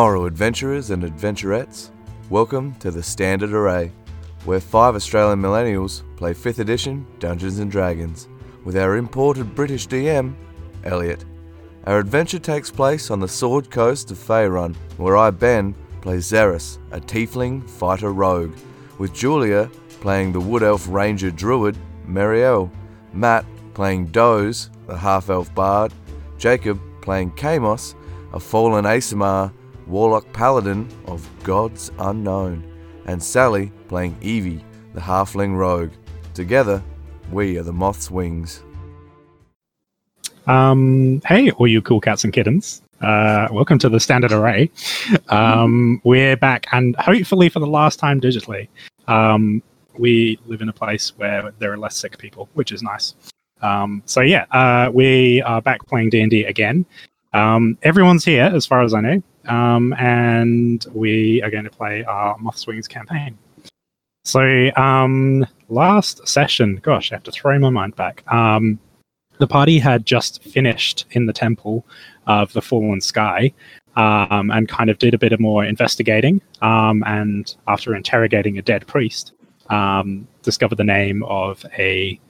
[0.00, 1.90] Tomorrow, adventurers and adventurettes,
[2.30, 3.92] welcome to the Standard Array,
[4.46, 8.26] where five Australian millennials play 5th edition Dungeons and Dragons
[8.64, 10.34] with our imported British DM,
[10.84, 11.26] Elliot.
[11.84, 16.78] Our adventure takes place on the Sword Coast of Faerun, where I, Ben, play Xeris,
[16.92, 18.56] a tiefling fighter rogue,
[18.96, 19.70] with Julia
[20.00, 21.76] playing the Wood Elf Ranger Druid,
[22.06, 22.72] Meriel,
[23.12, 25.92] Matt playing Doze, the half elf bard,
[26.38, 27.94] Jacob playing Kamos,
[28.32, 29.52] a fallen Aasimar,
[29.90, 32.64] warlock paladin of gods unknown,
[33.06, 35.90] and Sally playing Evie, the halfling rogue.
[36.32, 36.82] Together,
[37.32, 38.62] we are the Moth's Wings.
[40.46, 42.82] Um, hey, all you cool cats and kittens.
[43.00, 44.70] Uh, welcome to the Standard Array.
[45.28, 48.68] Um, we're back, and hopefully for the last time digitally.
[49.08, 49.62] Um,
[49.98, 53.14] we live in a place where there are less sick people, which is nice.
[53.60, 56.86] Um, so yeah, uh, we are back playing D and D again.
[57.32, 62.04] Um, everyone's here, as far as I know, um, and we are going to play
[62.04, 63.38] our Moth's Wings campaign.
[64.24, 68.22] So um, last session, gosh, I have to throw my mind back.
[68.32, 68.78] Um,
[69.38, 71.86] the party had just finished in the temple
[72.26, 73.52] of the fallen sky
[73.96, 76.40] um, and kind of did a bit of more investigating.
[76.60, 79.32] Um, and after interrogating a dead priest,
[79.70, 82.20] um, discovered the name of a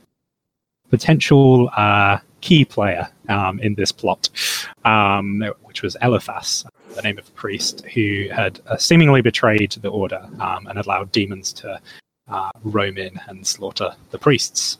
[0.90, 4.28] potential uh, key player um, in this plot,
[4.84, 9.88] um, which was Eliphas, the name of a priest who had uh, seemingly betrayed the
[9.88, 11.80] order um, and allowed demons to
[12.28, 14.78] uh, roam in and slaughter the priests.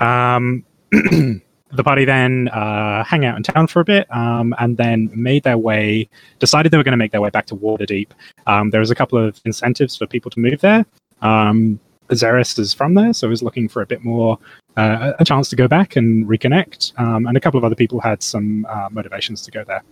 [0.00, 5.10] Um, the party then uh, hang out in town for a bit um, and then
[5.14, 6.08] made their way,
[6.38, 8.08] decided they were going to make their way back to Waterdeep.
[8.46, 10.86] Um, there was a couple of incentives for people to move there.
[11.20, 11.80] Um,
[12.10, 14.38] is from there, so was looking for a bit more,
[14.78, 16.98] uh, a chance to go back and reconnect.
[16.98, 19.82] Um, and a couple of other people had some uh, motivations to go there.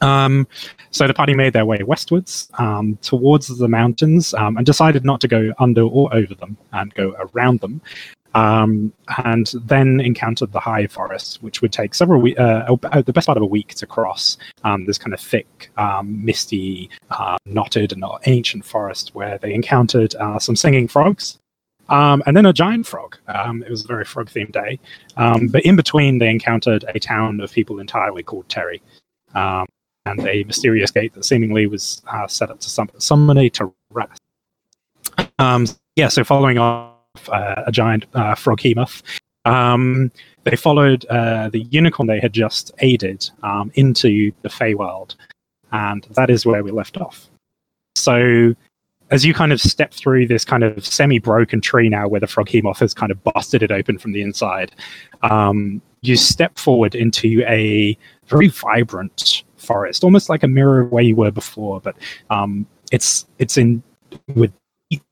[0.00, 0.46] Um,
[0.90, 5.20] so the party made their way westwards um, towards the mountains um, and decided not
[5.22, 7.80] to go under or over them and go around them.
[8.36, 8.92] Um,
[9.24, 13.26] and then encountered the high forest, which would take several weeks, uh, uh, the best
[13.26, 14.36] part of a week to cross.
[14.64, 20.16] Um, this kind of thick, um, misty, uh, knotted, and ancient forest where they encountered
[20.16, 21.38] uh, some singing frogs.
[21.88, 23.18] Um, and then a giant frog.
[23.28, 24.80] Um, it was a very frog themed day.
[25.16, 28.82] Um, but in between, they encountered a town of people entirely called Terry.
[30.06, 34.18] And a mysterious gate that seemingly was uh, set up to sum- summon a Tarrasque.
[35.96, 36.94] yeah, so following off
[37.28, 39.02] uh, a giant uh, froghemoth.
[39.44, 40.10] Um,
[40.44, 45.16] they followed uh, the unicorn they had just aided um, into the Feywild,
[45.72, 47.28] and that is where we left off.
[47.96, 48.54] So,
[49.10, 52.78] as you kind of step through this kind of semi-broken tree now, where the froghemoth
[52.78, 54.72] has kind of busted it open from the inside,
[55.22, 61.02] um, you step forward into a very vibrant forest, almost like a mirror of where
[61.02, 61.96] you were before, but
[62.30, 63.82] um, it's it's in
[64.34, 64.52] with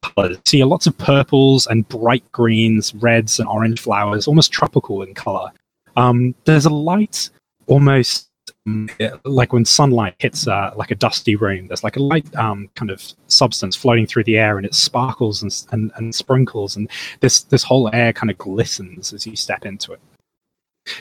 [0.02, 0.38] colors.
[0.46, 5.50] See lots of purples and bright greens, reds and orange flowers, almost tropical in color.
[5.96, 7.30] Um, there's a light,
[7.66, 8.30] almost
[8.66, 8.88] um,
[9.24, 11.66] like when sunlight hits uh, like a dusty room.
[11.66, 15.42] There's like a light um, kind of substance floating through the air, and it sparkles
[15.42, 16.88] and, and, and sprinkles, and
[17.20, 20.00] this this whole air kind of glistens as you step into it.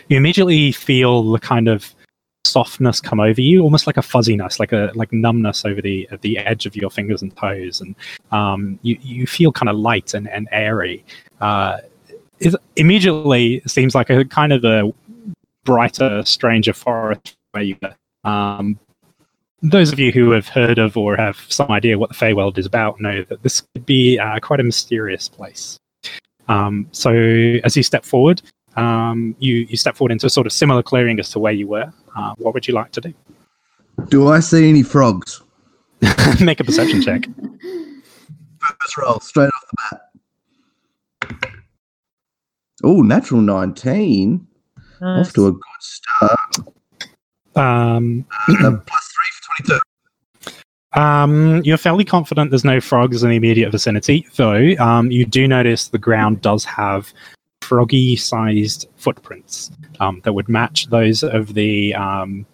[0.08, 1.94] You immediately feel the kind of
[2.44, 6.38] softness come over you, almost like a fuzziness, like a like numbness over the the
[6.38, 7.96] edge of your fingers and toes, and
[8.31, 11.03] um, you you feel kind of light and and airy.
[11.40, 11.78] Uh,
[12.40, 14.92] it immediately seems like a kind of a
[15.64, 17.78] brighter, stranger forest where you.
[18.24, 18.80] Um,
[19.63, 22.66] those of you who have heard of or have some idea what the Feywild is
[22.66, 25.80] about know that this could be uh, quite a mysterious place.
[26.48, 27.12] Um, so
[27.63, 28.42] as you step forward,
[28.75, 31.68] um, you you step forward into a sort of similar clearing as to where you
[31.68, 31.91] were.
[32.15, 33.13] Uh, what would you like to do?
[34.09, 35.41] Do I see any frogs?
[36.41, 37.25] Make a perception check.
[38.59, 39.97] First roll, straight off the
[41.29, 41.41] bat.
[42.83, 44.47] Oh, natural 19.
[45.01, 45.27] Nice.
[45.27, 46.39] Off to a good start.
[47.56, 49.31] Um, Uh, plus three
[49.65, 49.79] for
[50.94, 51.00] 22.
[51.01, 55.47] um, you're fairly confident there's no frogs in the immediate vicinity, though um, you do
[55.47, 57.13] notice the ground does have
[57.71, 59.71] froggy-sized footprints
[60.01, 62.45] um, that would match those of the um,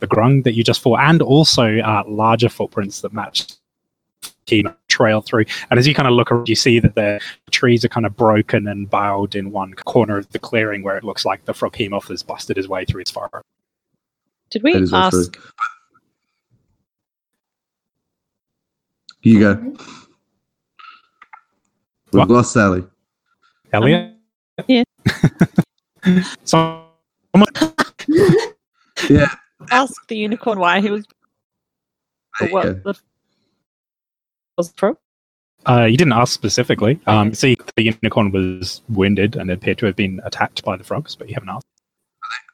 [0.00, 3.46] the grung that you just fought, and also uh, larger footprints that match
[4.48, 5.44] the trail through.
[5.70, 7.20] And as you kind of look around, you see that the
[7.52, 11.04] trees are kind of broken and bowed in one corner of the clearing, where it
[11.04, 13.44] looks like the froghemoth has busted his way through its forest.
[14.50, 15.20] Did we That is all true.
[15.20, 15.38] ask?
[19.22, 19.54] You go.
[19.54, 19.78] We've
[22.20, 22.28] What?
[22.28, 22.82] lost Sally.
[23.72, 24.13] Elliot.
[24.68, 24.84] Yeah.
[26.44, 26.84] so
[29.10, 29.34] Yeah.
[29.70, 31.04] Ask the unicorn why he was.
[32.40, 32.72] There what go.
[32.92, 33.00] the
[34.56, 34.96] was the frog?
[35.66, 37.00] Uh, you didn't ask specifically.
[37.06, 41.16] Um, see, the unicorn was wounded and appeared to have been attacked by the frogs,
[41.16, 41.66] but you haven't asked.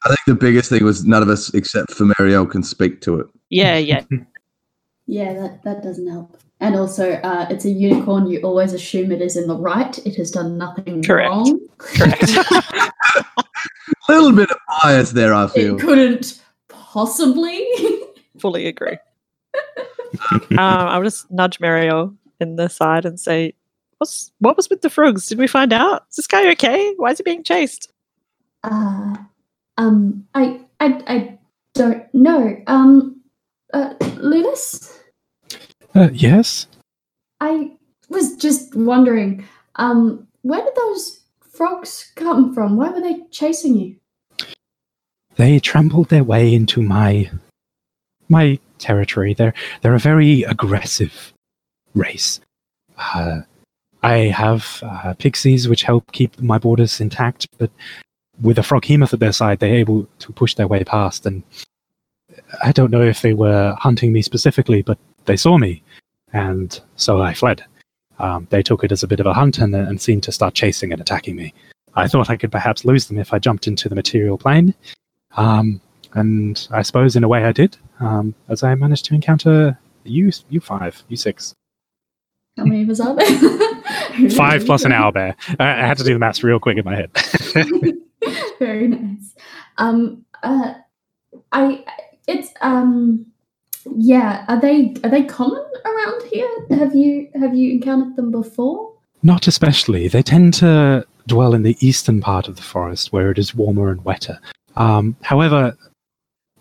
[0.05, 3.21] I think the biggest thing was none of us except for Marielle can speak to
[3.21, 3.27] it.
[3.51, 4.05] Yeah, yeah.
[5.11, 6.39] Yeah, that, that doesn't help.
[6.61, 8.29] And also, uh, it's a unicorn.
[8.31, 9.99] You always assume it is in the right.
[10.07, 11.29] It has done nothing Correct.
[11.29, 11.59] wrong.
[11.79, 12.31] Correct.
[14.09, 15.75] A little bit of bias there, I feel.
[15.77, 17.67] It couldn't possibly.
[18.39, 18.99] Fully agree.
[20.51, 23.55] um, I'll just nudge Mario in the side and say,
[23.99, 25.27] "What's what was with the frogs?
[25.27, 26.07] Did we find out?
[26.11, 26.95] Is this guy okay?
[26.99, 27.91] Why is he being chased?"
[28.63, 29.17] Uh,
[29.77, 31.39] um, I, I, I
[31.75, 32.57] don't know.
[32.67, 33.21] Um,
[33.73, 35.00] uh, Lulis,
[35.95, 36.67] Uh, yes?
[37.41, 37.73] I
[38.09, 39.47] was just wondering,
[39.77, 42.77] um, where did those frogs come from?
[42.77, 43.97] Why were they chasing you?
[45.37, 47.31] They trampled their way into my
[48.29, 49.35] my territory.
[49.35, 51.33] They're they're a very aggressive
[51.95, 52.41] race.
[52.99, 53.41] Uh,
[54.03, 57.71] I have uh, pixies which help keep my borders intact, but
[58.41, 61.27] with a froghemoth at their side, they're able to push their way past.
[61.27, 61.43] And
[62.63, 65.83] I don't know if they were hunting me specifically, but they saw me,
[66.33, 67.65] and so I fled.
[68.19, 70.55] Um, they took it as a bit of a hunt and, and seemed to start
[70.55, 71.55] chasing and attacking me.
[71.95, 74.75] I thought I could perhaps lose them if I jumped into the material plane,
[75.37, 75.81] um,
[76.15, 80.31] and I suppose in a way I did, um, as I managed to encounter you,
[80.49, 81.55] you five, you six,
[82.57, 84.31] How many of us are there?
[84.31, 85.37] five plus an owl bear.
[85.59, 87.11] I, I had to do the maths real quick in my head.
[88.59, 89.35] Very nice.
[89.79, 90.75] Um, uh,
[91.53, 91.85] I,
[92.27, 93.27] it's um,
[93.97, 94.45] yeah.
[94.49, 96.49] Are they are they common around here?
[96.71, 98.93] Have you have you encountered them before?
[99.23, 100.09] Not especially.
[100.09, 103.91] They tend to dwell in the eastern part of the forest where it is warmer
[103.91, 104.39] and wetter.
[104.77, 105.77] Um, however,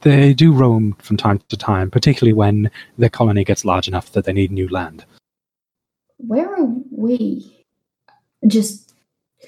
[0.02, 4.26] they do roam from time to time, particularly when their colony gets large enough that
[4.26, 5.06] they need new land.
[6.18, 7.66] Where are we?
[8.48, 8.94] Just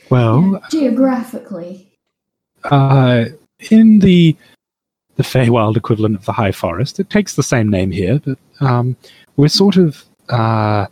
[0.10, 1.92] Well, geographically.
[2.64, 3.26] Uh,
[3.70, 4.36] in the
[5.16, 8.96] the Feywild equivalent of the High Forest, it takes the same name here, but um,
[9.38, 10.88] we're sort of uh,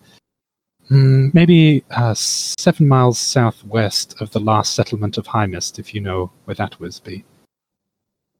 [0.89, 6.01] mm, maybe uh, seven miles southwest of the last settlement of High Mist, if you
[6.01, 6.99] know where that was.
[6.99, 7.23] Be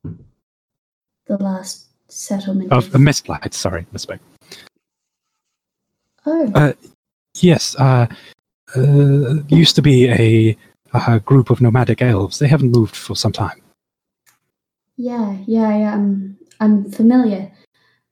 [0.04, 2.72] The last settlement.
[2.72, 3.54] of uh, Mistlight.
[3.54, 4.20] Sorry, mistake.
[6.26, 6.74] oh, Uh,
[7.38, 8.08] yes, uh,
[8.76, 10.58] uh, used to be a,
[11.08, 12.40] a group of nomadic elves.
[12.40, 13.62] They haven't moved for some time.
[15.00, 15.94] Yeah, yeah, yeah.
[15.94, 17.50] I'm I'm familiar.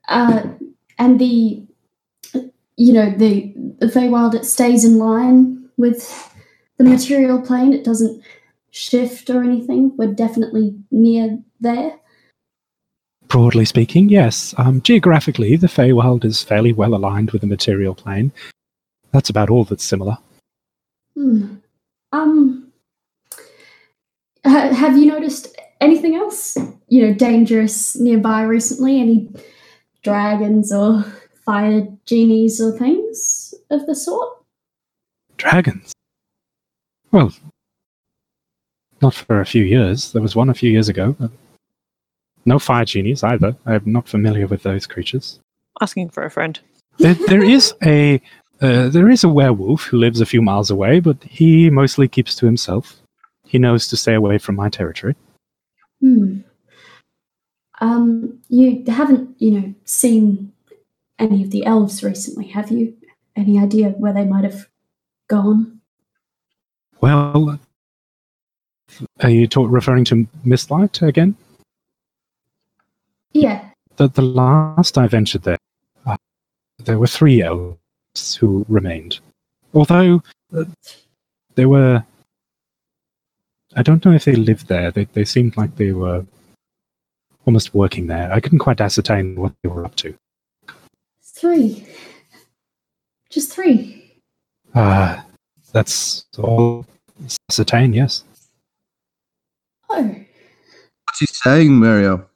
[0.08, 0.44] Uh,
[0.98, 1.68] and the,
[2.78, 6.34] you know, the the Feywild it stays in line with
[6.78, 7.74] the material plane.
[7.74, 8.24] It doesn't
[8.72, 9.98] shift or anything.
[9.98, 12.00] We're definitely near there.
[13.28, 14.56] Broadly speaking, yes.
[14.58, 18.32] Um, geographically, the Feywild is fairly well aligned with the material plane.
[19.12, 20.18] That's about all that's similar.
[21.16, 21.56] Hmm.
[22.14, 22.72] Um.
[24.46, 26.58] Ha- have you noticed anything else?
[26.88, 29.00] You know, dangerous nearby recently?
[29.00, 29.30] Any
[30.04, 31.04] dragons or
[31.46, 34.38] fire genies or things of the sort?
[35.38, 35.94] Dragons.
[37.12, 37.32] Well,
[39.02, 40.12] not for a few years.
[40.12, 41.16] There was one a few years ago.
[41.20, 41.32] but
[42.46, 43.56] No fire genies either.
[43.66, 45.40] I'm not familiar with those creatures.
[45.82, 46.60] Asking for a friend.
[46.98, 48.22] There, there is a
[48.60, 52.34] uh, there is a werewolf who lives a few miles away, but he mostly keeps
[52.36, 52.96] to himself.
[53.46, 55.16] He knows to stay away from my territory.
[56.02, 56.40] Hmm.
[57.80, 58.40] Um.
[58.50, 60.54] You haven't, you know, seen
[61.20, 62.96] any of the elves recently, have you?
[63.36, 64.68] Any idea where they might have
[65.28, 65.80] gone?
[67.02, 67.60] Well,
[69.22, 71.36] are you talk, referring to Mistlight again?
[73.34, 73.70] Yeah.
[73.98, 75.58] the, the last I ventured there,
[76.06, 76.18] uh,
[76.84, 79.20] there were three elves who remained.
[79.74, 80.24] Although
[80.56, 80.66] uh,
[81.56, 82.04] there were,
[83.78, 84.92] I don't know if they lived there.
[84.92, 86.26] They they seemed like they were
[87.46, 88.32] almost working there.
[88.34, 90.16] I couldn't quite ascertain what they were up to.
[91.24, 91.88] Three.
[93.30, 94.20] Just three.
[94.74, 95.22] Uh,
[95.72, 96.86] that's all
[97.50, 97.94] ascertain.
[97.94, 98.24] Yes.
[99.90, 100.04] Oh.
[101.06, 102.28] What's he saying, Mario?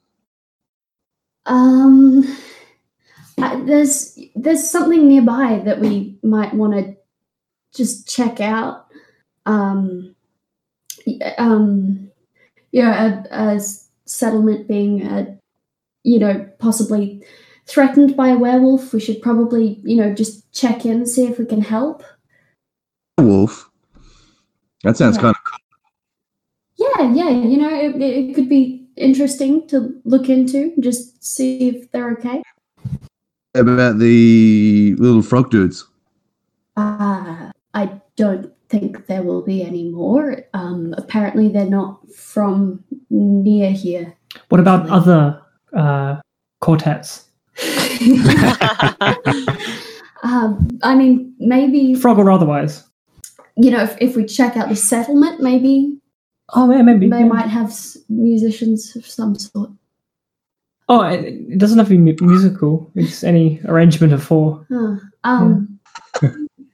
[1.46, 2.24] Um,
[3.38, 6.96] uh, there's there's something nearby that we might want to
[7.76, 8.88] just check out.
[9.46, 10.21] Um, y-
[11.38, 12.10] um,
[12.72, 13.60] you know, a, a
[14.06, 15.26] settlement being, uh
[16.04, 17.24] you know, possibly
[17.68, 18.94] threatened by a werewolf.
[18.94, 22.04] We should probably, you know, just check in see if we can help.
[23.20, 23.70] Wolf.
[24.84, 25.22] That sounds Yeah.
[25.22, 25.60] kind of cool.
[26.78, 31.92] Yeah, yeah, you know, it, it could be interesting to look into, just see if
[31.92, 32.42] they're okay.
[33.54, 35.86] about the little frog dudes?
[36.76, 40.44] Uh, I don't think there will be any more.
[40.54, 44.16] Um, apparently, they're not from near here.
[44.50, 45.42] What about other
[45.76, 46.22] uh,
[46.62, 47.26] quartets?
[50.24, 52.84] um, I mean, maybe Frog or otherwise?
[53.58, 56.02] you know, if, if we check out the settlement, maybe
[56.54, 57.10] Oh, yeah, maybe.
[57.10, 57.26] they yeah.
[57.26, 57.74] might have
[58.10, 59.70] musicians of some sort.
[60.90, 62.92] Oh, it, it doesn't have to be musical.
[62.96, 64.66] It's any arrangement of four.
[64.70, 64.98] Huh.
[65.24, 65.80] Um,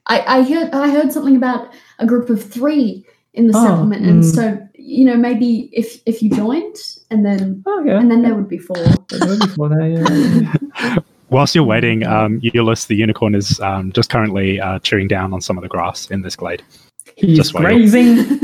[0.07, 4.05] I, I heard I heard something about a group of three in the Oh, settlement,
[4.05, 4.35] and mm.
[4.35, 6.75] so you know maybe if if you joined,
[7.11, 7.99] and then Oh, yeah.
[7.99, 8.77] and then there would be four.
[8.77, 10.97] There would be four there, yeah.
[11.29, 15.41] Whilst you're waiting, um, Euless the unicorn is um, just currently uh, chewing down on
[15.41, 16.63] some of the grass in this glade.
[17.17, 18.39] He's Just while you're- grazing.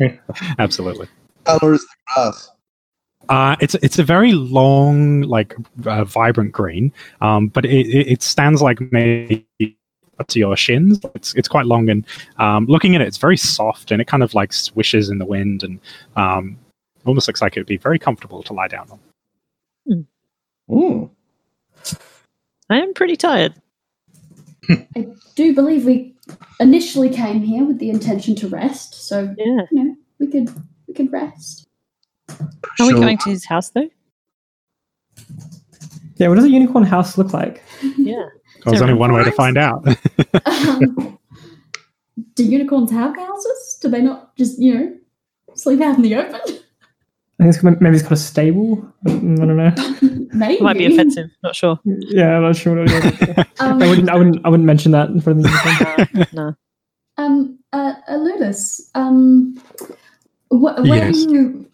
[0.58, 1.08] Absolutely.
[1.44, 2.50] Color is the grass.
[3.28, 5.54] Uh, it's it's a very long, like
[5.86, 9.68] uh, vibrant green, um, but it, it, it stands like maybe up
[10.26, 11.00] to your shins.
[11.14, 12.04] It's it's quite long, and
[12.38, 15.24] um, looking at it, it's very soft, and it kind of like swishes in the
[15.26, 15.78] wind, and
[16.16, 16.58] um,
[17.06, 20.06] almost looks like it would be very comfortable to lie down on.
[20.70, 21.10] Ooh.
[22.68, 23.54] I am pretty tired.
[24.68, 26.14] I do believe we
[26.60, 29.62] initially came here with the intention to rest, so Yeah.
[29.70, 30.50] you know we could
[30.86, 31.66] we could rest.
[32.28, 32.46] Are
[32.80, 33.88] we So- going to his house though?
[36.16, 37.62] yeah, what does a unicorn house look like?
[37.96, 38.26] Yeah.
[38.64, 39.86] There's So only one way to find out.
[40.46, 41.18] Um,
[42.34, 43.78] do unicorns have houses?
[43.80, 44.96] Do they not just you know
[45.54, 46.34] sleep out in the open?
[47.40, 48.92] I think it's, kind of- maybe it's kind of stable.
[49.06, 49.72] I don't know.
[50.34, 51.30] Maybe It might be offensive.
[51.42, 51.78] Not sure.
[51.84, 53.48] Yeah, I'm not sure what.
[53.60, 54.10] Um, I wouldn't.
[54.10, 54.44] I wouldn't.
[54.44, 56.26] I wouldn't mention that in front of the unicorn.
[56.32, 56.56] no.
[57.16, 59.54] Um, uh, Ludus, um,
[60.50, 61.24] wh- where Yes.
[61.26, 61.70] do you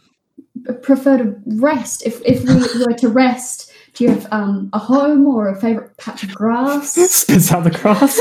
[0.82, 2.06] prefer to rest?
[2.06, 3.63] If if we were to rest,
[3.94, 6.92] do you have um a home or a favorite patch of grass?
[7.10, 8.20] Spits out the grass.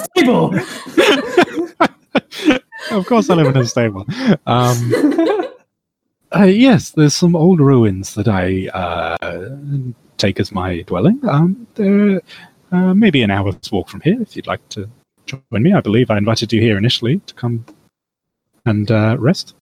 [0.14, 0.54] stable.
[2.90, 4.06] of course, I live in a stable.
[4.46, 4.92] Um,
[6.34, 9.48] uh, yes, there's some old ruins that I uh,
[10.16, 11.18] take as my dwelling.
[11.28, 12.20] Um, they're
[12.72, 14.20] uh, maybe an hour's walk from here.
[14.20, 14.88] If you'd like to
[15.26, 17.64] join me, I believe I invited you here initially to come
[18.66, 19.54] and uh, rest.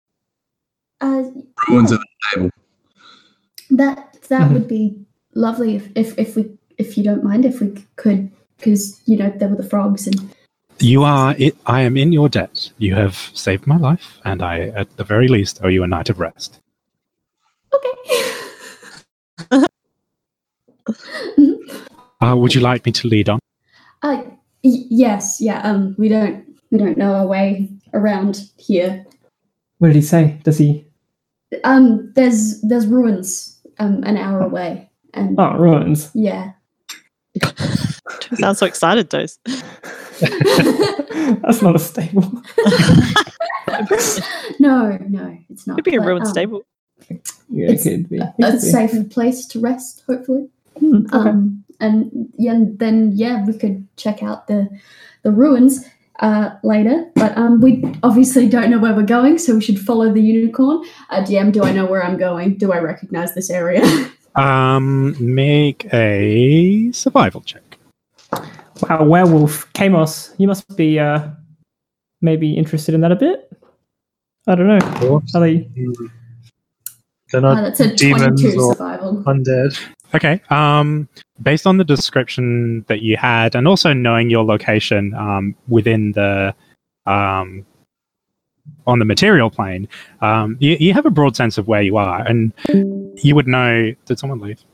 [1.00, 1.24] Uh,
[1.68, 2.50] Ruins of the table.
[3.70, 4.52] that that Mhm.
[4.52, 4.97] would be
[5.35, 9.30] lovely if, if if we if you don't mind if we could because you know
[9.37, 10.30] there were the frogs and
[10.80, 11.35] You are.
[11.38, 12.70] It, I am in your debt.
[12.78, 16.08] You have saved my life, and I, at the very least, owe you a night
[16.08, 16.61] of rest.
[17.75, 17.94] okay.
[22.20, 23.38] Uh, would you like me to lead on?
[24.02, 24.23] Uh,
[24.64, 25.61] y- yes, yeah.
[25.62, 29.04] Um, we don't we don't know our way around here.
[29.78, 30.40] What did he say?
[30.42, 30.85] Does he?
[31.64, 33.48] Um, there's there's ruins
[33.78, 36.11] um an hour away, and Oh, ruins.
[36.14, 36.52] yeah.
[38.35, 39.38] Sounds so excited, Dose.
[40.20, 42.23] That's not a stable.
[44.58, 45.78] no, no, it's not.
[45.78, 46.62] it could be a but, ruined um, stable.
[47.49, 48.18] Yeah, It's it could be.
[48.18, 48.58] A, It a could be.
[48.58, 50.49] safe place to rest, hopefully.
[50.78, 51.30] Hmm, okay.
[51.30, 54.68] Um, and yeah, and then yeah, we could check out the
[55.23, 55.85] the ruins
[56.20, 57.10] uh, later.
[57.14, 60.84] But um, we obviously don't know where we're going, so we should follow the unicorn.
[61.10, 62.56] Uh, DM, do I know where I'm going?
[62.58, 63.82] Do I recognize this area?
[64.37, 67.76] Um, make a survival check.
[68.82, 70.32] Wow, werewolf, Kamos.
[70.38, 71.28] You must be uh,
[72.20, 73.50] maybe interested in that a bit.
[74.46, 75.22] I don't know.
[75.34, 75.68] Are they?
[77.32, 79.25] They're Uh, not that's a demons 22 or survival.
[79.25, 79.76] undead.
[80.14, 80.40] Okay.
[80.50, 81.08] Um,
[81.42, 86.54] based on the description that you had, and also knowing your location um, within the
[87.06, 87.66] um,
[88.86, 89.88] on the material plane,
[90.20, 92.52] um, you, you have a broad sense of where you are, and
[93.22, 93.94] you would know.
[94.06, 94.64] Did someone leave?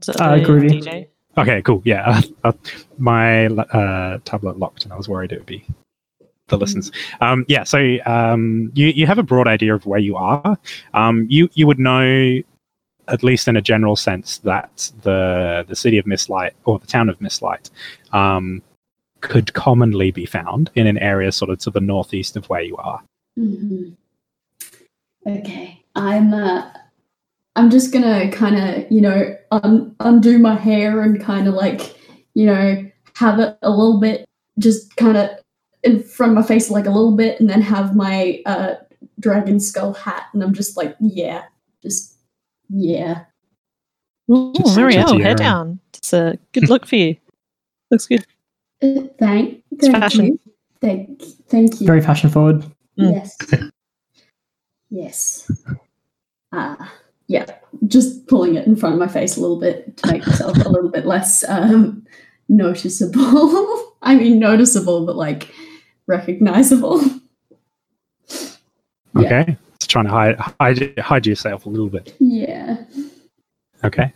[0.00, 0.70] Is Uh, Groovy.
[0.70, 1.08] DJ?
[1.36, 1.82] Okay, cool.
[1.84, 2.52] Yeah, uh,
[2.98, 5.64] my uh, tablet locked, and I was worried it would be
[6.48, 6.90] the listens.
[7.20, 10.58] Um, yeah, so um, you you have a broad idea of where you are.
[10.94, 12.40] Um, you you would know,
[13.08, 17.08] at least in a general sense, that the the city of Mistlight or the town
[17.08, 17.70] of Mistlight
[18.12, 18.62] um,
[19.20, 22.76] could commonly be found in an area sort of to the northeast of where you
[22.76, 23.02] are.
[23.38, 23.96] Mhm.
[25.26, 26.32] Okay, I'm.
[26.32, 26.70] Uh,
[27.56, 31.96] I'm just gonna kind of, you know, un- undo my hair and kind of like,
[32.34, 34.24] you know, have it a little bit,
[34.60, 35.30] just kind of
[35.82, 38.74] in front of my face, like a little bit, and then have my uh,
[39.18, 41.42] dragon skull hat, and I'm just like, yeah,
[41.82, 42.17] just
[42.68, 43.24] yeah.
[44.30, 45.80] Oh, Just Marielle, hair down.
[45.94, 47.16] It's a good look for you.
[47.90, 48.26] Looks good.
[48.82, 50.26] Uh, thank, It's thank fashion.
[50.26, 50.38] you,
[50.80, 51.86] thank, thank you.
[51.86, 52.62] Very fashion forward.
[52.98, 53.12] Mm.
[53.12, 53.36] Yes.
[54.90, 55.50] yes.
[56.52, 56.92] Ah,
[57.26, 57.46] yeah,
[57.86, 60.68] just pulling it in front of my face a little bit to make myself a
[60.68, 62.04] little bit less um,
[62.48, 63.94] noticeable.
[64.02, 65.52] I mean, noticeable, but like
[66.06, 67.02] recognizable.
[69.18, 69.54] Yeah.
[69.88, 70.04] Okay.
[70.04, 72.14] Just trying to hide, hide hide yourself a little bit.
[72.18, 72.84] Yeah.
[73.84, 74.12] Okay.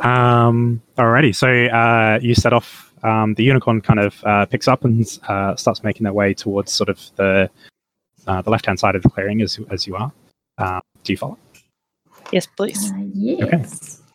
[0.00, 0.82] Um.
[0.96, 1.34] Alrighty.
[1.34, 2.84] So uh, you set off.
[3.02, 6.72] Um, the unicorn kind of uh, picks up and uh, starts making their way towards
[6.72, 7.50] sort of the
[8.26, 10.12] uh, the left hand side of the clearing as as you are.
[10.58, 11.38] Uh, do you follow?
[12.32, 12.90] Yes, please.
[12.92, 14.00] Uh, yes.
[14.02, 14.05] Ah,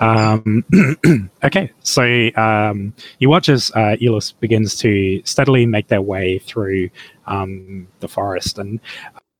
[0.00, 3.96] Um, okay, so um, you watch as uh,
[4.40, 6.90] begins to steadily make their way through
[7.26, 8.80] um, the forest, and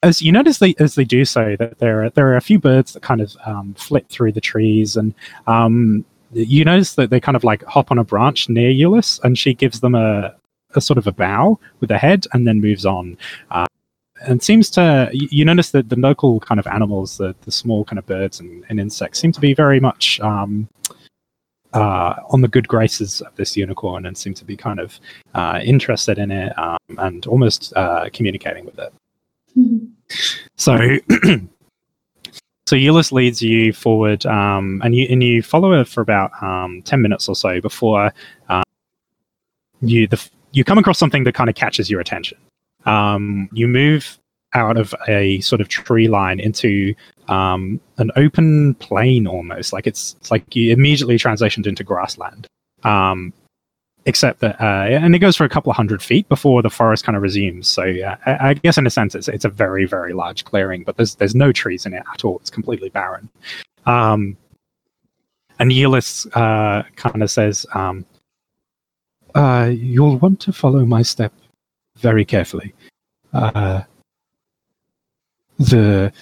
[0.04, 2.58] as you notice, they, as they do so, that there are there are a few
[2.58, 5.14] birds that kind of um, flit through the trees, and
[5.46, 9.38] um, you notice that they kind of like hop on a branch near Eulus, and
[9.38, 10.34] she gives them a,
[10.74, 13.16] a sort of a bow with her head, and then moves on.
[13.50, 13.66] Uh,
[14.26, 17.98] and seems to you notice that the local kind of animals the, the small kind
[17.98, 20.68] of birds and, and insects seem to be very much um,
[21.72, 25.00] uh, on the good graces of this unicorn and seem to be kind of
[25.34, 28.92] uh, interested in it um, and almost uh, communicating with it
[29.56, 29.90] Mhm.
[30.56, 30.76] so
[32.66, 36.82] so Eulus leads you forward um, and you and you follow her for about um,
[36.82, 38.12] 10 minutes or so before
[38.48, 38.62] uh,
[39.80, 42.36] you the, you come across something that kind of catches your attention
[42.86, 44.18] um, you move
[44.54, 46.94] out of a sort of tree line into
[47.28, 49.72] um, an open plain almost.
[49.72, 52.46] Like it's, it's like you immediately transitioned into grassland.
[52.84, 53.32] Um,
[54.06, 57.04] except that uh, and it goes for a couple of hundred feet before the forest
[57.04, 57.68] kind of resumes.
[57.68, 60.84] So uh, I, I guess in a sense it's, it's a very very large clearing
[60.84, 62.38] but there's there's no trees in it at all.
[62.40, 63.28] It's completely barren.
[63.86, 64.36] Um,
[65.58, 68.04] and Eulus uh, kind of says um,
[69.34, 71.32] uh, you'll want to follow my step
[72.04, 72.74] very carefully.
[73.32, 73.80] Uh,
[75.58, 76.12] the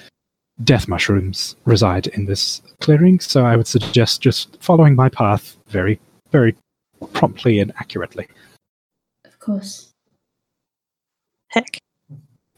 [0.63, 5.99] death mushrooms reside in this clearing, so I would suggest just following my path very,
[6.31, 6.55] very
[7.13, 8.29] promptly and accurately.
[9.25, 9.93] Of course.
[11.49, 11.79] Heck.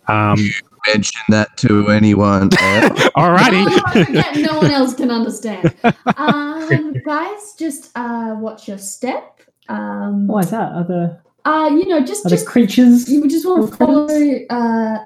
[0.06, 0.50] Um,
[0.86, 3.00] mention that to anyone else.
[3.16, 3.64] alrighty.
[3.64, 5.74] No, I forget, no one else can understand.
[6.18, 9.40] Um, guys, just uh, watch your step.
[9.70, 10.72] Um, Why is that?
[10.72, 13.10] Are there, uh, you know, just are just creatures?
[13.10, 14.08] you just want to follow
[14.50, 15.04] uh,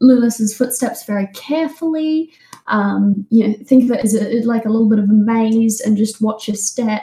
[0.00, 2.32] Lulis's footsteps very carefully.
[2.66, 5.80] Um, you know, think of it as a, like a little bit of a maze,
[5.80, 7.02] and just watch your step.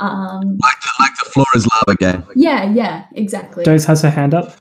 [0.00, 2.24] Um, like the like the floor is lava game.
[2.34, 3.64] yeah, yeah, exactly.
[3.64, 4.56] Dose has her hand up.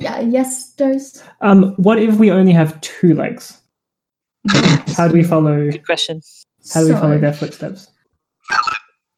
[0.00, 1.22] Yeah, yes, Dose.
[1.40, 3.60] Um, what if we only have two legs?
[4.96, 5.70] How do we follow?
[5.70, 6.20] Good question.
[6.72, 7.88] How do we follow their footsteps?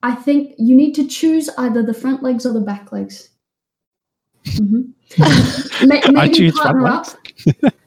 [0.06, 3.28] I think you need to choose either the front legs or the back legs.
[4.44, 4.92] Mhm.
[5.88, 7.06] May- I maybe choose front partner up.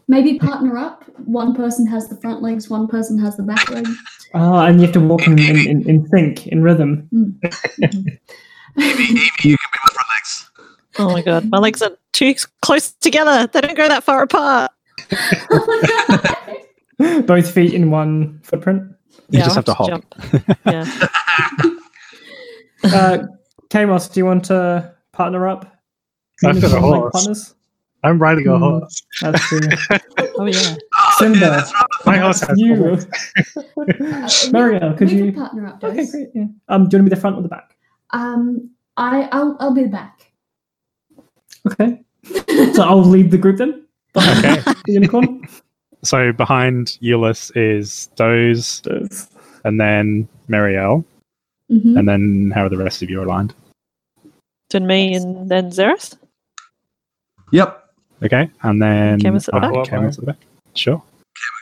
[0.10, 1.05] maybe partner up.
[1.25, 3.89] One person has the front legs, one person has the back legs.
[4.34, 7.08] Oh, and you have to walk in, in, in, in sync, in rhythm.
[7.13, 7.39] Mm.
[7.39, 8.10] Mm-hmm.
[8.82, 10.51] Evie, Evie, you can be my front legs.
[10.99, 13.47] Oh my god, my legs are too close together.
[13.47, 14.71] They don't go that far apart.
[17.27, 18.84] Both feet in one footprint.
[19.32, 19.88] You Yeah, just I'll have to hop.
[19.88, 20.05] jump.
[20.65, 20.86] Yeah.
[22.83, 23.17] Uh,
[23.69, 25.75] Kamos, do you want to partner up?
[26.45, 27.11] I've got a horse.
[27.13, 27.55] Partners?
[28.03, 28.63] I'm riding a Hmm.
[28.63, 29.01] horse.
[29.21, 29.59] That's true.
[30.41, 30.75] Oh yeah.
[30.95, 31.37] Oh, Simba.
[31.39, 31.83] yeah, that's right.
[32.05, 32.75] My horse has you.
[32.77, 33.05] horns.
[34.53, 35.31] Marielle, could we you?
[35.33, 36.29] partner up, Okay, great.
[36.33, 36.45] Yeah.
[36.69, 37.75] Um, do you want to be the front or the back?
[38.11, 40.31] Um, I, I'll, I'll be the back.
[41.69, 42.01] Okay.
[42.73, 43.85] So I'll lead the group then.
[44.15, 44.55] Okay.
[44.85, 45.45] the unicorn.
[46.03, 49.27] So behind Eulus is Doze, Dose.
[49.65, 51.03] and then Marielle,
[51.71, 51.97] Mhm.
[51.99, 53.53] and then how are the rest of you aligned?
[54.71, 56.15] Then me and then Xeris.
[57.51, 57.84] Yep.
[58.23, 59.86] Okay, and then Kamos at the uh, back?
[59.86, 60.38] Kamos at the back.
[60.75, 61.01] Sure.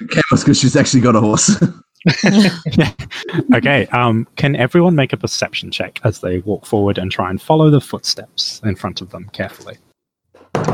[0.03, 1.61] Kamos, because she's actually got a horse.
[2.23, 2.91] yeah.
[3.53, 3.85] Okay.
[3.87, 7.69] Um, can everyone make a perception check as they walk forward and try and follow
[7.69, 9.77] the footsteps in front of them carefully?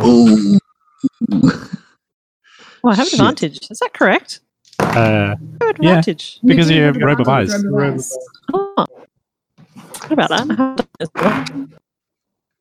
[0.06, 0.60] Ooh.
[2.84, 3.20] Well, I have Shit.
[3.20, 3.60] advantage.
[3.72, 4.42] Is that correct?
[4.80, 5.92] Uh, I have Yeah.
[6.00, 6.40] advantage.
[6.46, 7.64] Because You you can have robe of eyes.
[7.66, 8.18] robe of eyes.
[8.54, 8.86] Oh.
[9.76, 10.40] What about that?
[10.40, 11.68] I haven't done this before.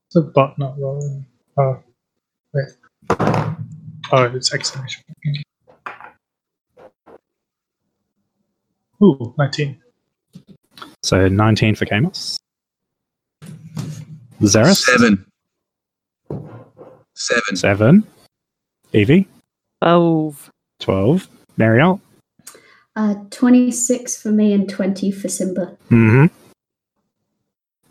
[0.07, 1.27] It's a bot not rolling.
[1.59, 1.79] Oh,
[2.55, 2.67] wait.
[4.13, 5.03] Oh, it's exclamation.
[9.03, 9.81] Ooh, 19.
[11.03, 12.39] so 19 for Kamos.
[14.41, 14.77] Xeris?
[14.85, 15.25] Seven.
[17.15, 17.57] Seven.
[17.57, 18.07] Seven.
[18.93, 19.27] Evie?
[19.81, 20.51] Twelve.
[20.81, 21.29] 12.
[21.59, 22.01] Marielle?
[22.95, 25.77] Uh, 26 for me and 20 for Simba.
[25.91, 26.27] Mm-hmm.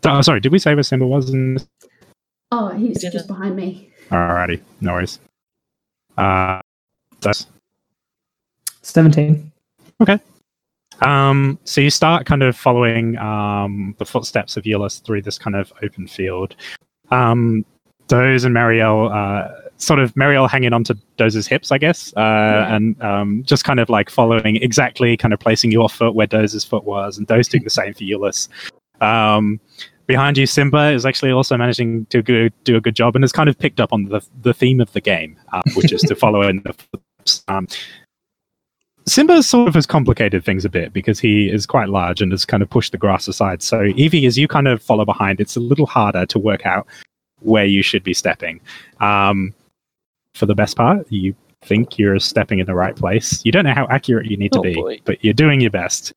[0.04, 1.30] Oh, sorry, did we say where Simba was?
[1.30, 1.58] In...
[2.50, 3.12] Oh, he's Didn't.
[3.12, 3.90] just behind me.
[4.10, 5.18] Alrighty, no worries.
[6.18, 6.60] Uh,
[7.20, 7.46] that's
[8.82, 9.52] Seventeen.
[11.00, 15.56] Um, so you start kind of following um, the footsteps of Euless through this kind
[15.56, 16.54] of open field.
[17.10, 17.64] Um,
[18.08, 23.00] Doze and Marielle, uh, sort of Marielle hanging onto Doze's hips, I guess, uh, and
[23.02, 26.84] um, just kind of like following exactly, kind of placing your foot where Doze's foot
[26.84, 28.48] was, and Doze doing the same for Euless.
[29.00, 29.60] Um,
[30.12, 33.32] behind you, Simba is actually also managing to go, do a good job and has
[33.32, 36.14] kind of picked up on the the theme of the game, uh, which is to
[36.24, 37.44] follow in the footsteps.
[37.48, 37.66] Um,
[39.06, 42.44] Simba sort of has complicated things a bit because he is quite large and has
[42.44, 43.62] kind of pushed the grass aside.
[43.62, 46.86] So, Evie, as you kind of follow behind, it's a little harder to work out
[47.40, 48.60] where you should be stepping.
[49.00, 49.54] Um,
[50.34, 53.40] for the best part, you think you're stepping in the right place.
[53.44, 55.00] You don't know how accurate you need to Oh, be, boy.
[55.04, 56.12] but you're doing your best.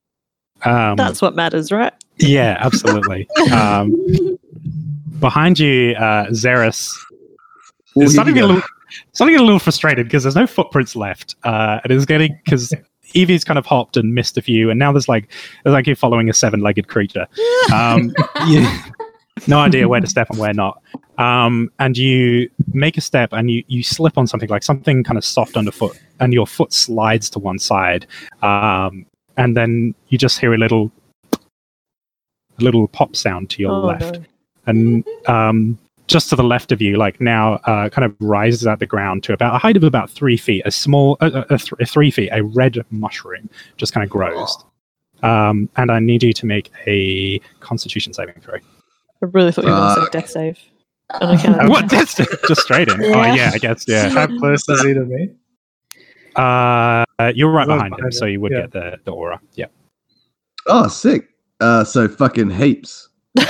[0.64, 1.92] Um, That's what matters, right?
[2.18, 3.28] Yeah, absolutely.
[3.52, 4.38] um,
[5.20, 6.94] behind you, uh, Xeris
[7.94, 8.62] Well, it's starting to little,
[9.12, 11.36] starting to get a little frustrated because there's no footprints left.
[11.44, 12.72] Uh, and it's getting because
[13.14, 15.30] Evie's kind of hopped and missed a few, and now there's like
[15.64, 17.26] there's like you're following a seven-legged creature.
[17.72, 18.14] Um,
[18.46, 18.66] you,
[19.46, 20.82] no idea where to step and where not.
[21.18, 25.16] Um, and you make a step and you you slip on something like something kind
[25.16, 28.06] of soft underfoot, and your foot slides to one side.
[28.42, 30.90] Um, and then you just hear a little
[32.58, 34.24] a little pop sound to your Oh, left no.
[34.66, 38.78] and um, just to the left of you, like now, uh, kind of rises out
[38.78, 40.62] the ground to about a height of about three feet.
[40.64, 44.56] A small, uh, uh, th- three feet, a red mushroom just kind of grows.
[45.22, 48.54] Um, and I need you to make a Constitution saving throw.
[48.56, 50.58] I really thought you were going to say death save.
[51.20, 51.88] On account of- what?
[51.88, 53.02] That's just straight in.
[53.02, 53.34] Oh Yeah.
[53.34, 54.08] yeah, I guess yeah.
[54.10, 55.30] How close is he to me?
[56.36, 58.62] Uh, you're right Right behind him, behind so you would yeah.
[58.62, 59.40] get the, the aura.
[59.54, 59.66] Yeah.
[60.66, 61.28] Oh, sick.
[61.60, 63.08] Uh, so fucking heaps.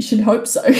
[0.00, 0.62] Should hope so.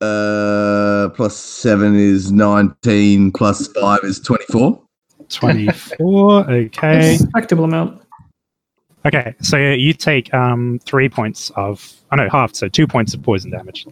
[0.00, 3.32] Uh, plus seven is nineteen.
[3.32, 4.80] Plus five is twenty-four.
[5.28, 6.44] Twenty-four.
[6.48, 7.10] Okay.
[7.14, 8.00] Respectable amount.
[9.04, 13.22] Okay, so you take um, three points of, oh know, half, so two points of
[13.22, 13.86] poison damage.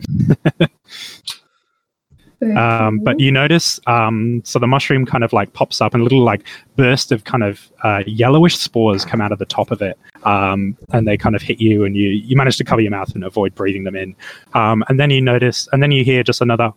[2.42, 6.04] Um, but you notice, um, so the mushroom kind of like pops up and a
[6.04, 6.42] little like
[6.76, 9.98] burst of kind of uh, yellowish spores come out of the top of it.
[10.24, 13.14] Um, and they kind of hit you and you, you manage to cover your mouth
[13.14, 14.14] and avoid breathing them in.
[14.54, 16.72] Um, and then you notice, and then you hear just another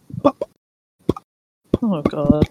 [1.84, 2.48] oh, God.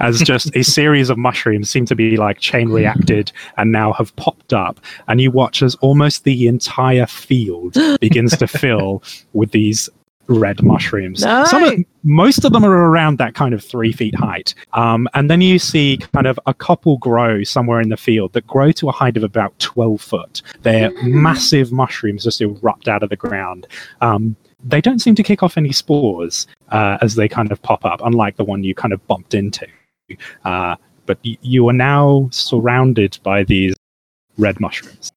[0.00, 4.14] As just a series of mushrooms seem to be like chain reacted and now have
[4.16, 4.80] popped up.
[5.08, 9.02] And you watch as almost the entire field begins to fill
[9.34, 9.90] with these
[10.30, 11.24] red mushrooms.
[11.24, 11.44] No!
[11.44, 14.54] Some of, most of them are around that kind of three feet height.
[14.72, 18.46] Um, and then you see kind of a couple grow somewhere in the field that
[18.46, 20.42] grow to a height of about 12 foot.
[20.62, 23.66] They're massive mushrooms just erupt out of the ground.
[24.00, 27.84] Um, they don't seem to kick off any spores uh, as they kind of pop
[27.84, 29.66] up, unlike the one you kind of bumped into.
[30.44, 33.74] Uh, but y- you are now surrounded by these
[34.38, 35.12] red mushrooms.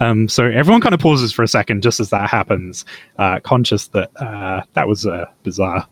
[0.00, 2.84] Um, so everyone kind of pauses for a second just as that happens,
[3.18, 5.86] uh, conscious that uh, that was a bizarre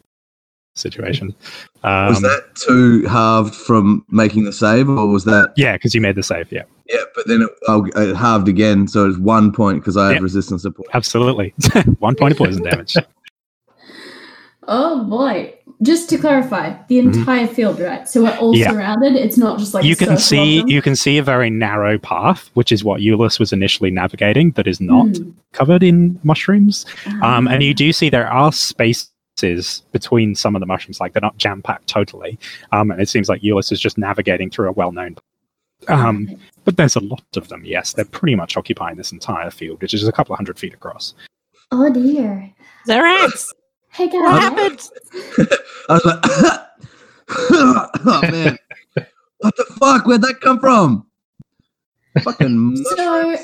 [0.74, 1.34] situation.
[1.82, 5.52] Um, was that two halved from making the save, or was that?
[5.56, 6.50] Yeah, because you made the save.
[6.50, 10.06] Yeah, Yeah, but then it, oh, it halved again, so it's one point because I
[10.06, 10.20] have Yeah.
[10.22, 10.88] resistance support.
[10.94, 11.52] absolutely.
[11.98, 12.94] One point of poison damage.
[14.70, 15.54] Oh boy.
[15.80, 17.14] Just to clarify, the Mhm.
[17.14, 18.08] entire field, right?
[18.08, 18.70] So we're all Yeah.
[18.70, 19.14] surrounded.
[19.14, 22.72] It's not just like you can see you can see a very narrow path, which
[22.72, 25.30] is what Euless was initially navigating, that is not Hmm.
[25.52, 26.84] covered in mushrooms.
[27.22, 27.74] Um, and you Ah.
[27.76, 31.86] do see there are spaces between some of the mushrooms, like they're not jam packed
[31.86, 32.38] totally.
[32.72, 35.16] Um, and it seems like Euless is just navigating through a well known.
[35.86, 36.28] Um,
[36.64, 37.92] but there's a lot of them, yes.
[37.92, 41.14] They're pretty much occupying this entire field, which is a couple of hundred feet across.
[41.70, 42.50] Oh dear.
[42.88, 43.52] Xerax!
[43.92, 44.88] Hey What happened?
[45.88, 46.20] I was like,
[47.50, 48.56] oh man,
[49.38, 50.06] what the fuck?
[50.06, 51.06] Where'd that come from?
[52.22, 52.76] Fucking.
[52.96, 53.36] So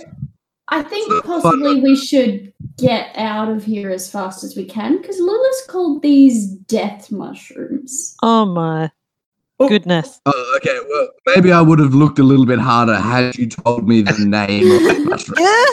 [0.69, 5.19] I think possibly we should get out of here as fast as we can because
[5.19, 8.17] Lula's called these death mushrooms.
[8.23, 8.91] Oh, my
[9.61, 9.69] Oh.
[9.69, 10.21] goodness.
[10.27, 10.77] Oh, okay.
[10.89, 14.25] Well, maybe I would have looked a little bit harder had you told me the
[14.25, 15.37] name of the mushroom.
[15.39, 15.65] yeah.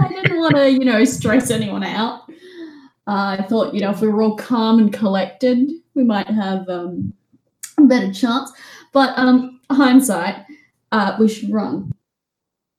[0.00, 2.22] I didn't want to, you know, stress anyone out.
[3.08, 6.68] Uh, I thought, you know, if we were all calm and collected, we might have
[6.68, 7.14] um,
[7.78, 8.52] a better chance.
[8.92, 10.44] But um, hindsight,
[10.92, 11.92] uh, we should run.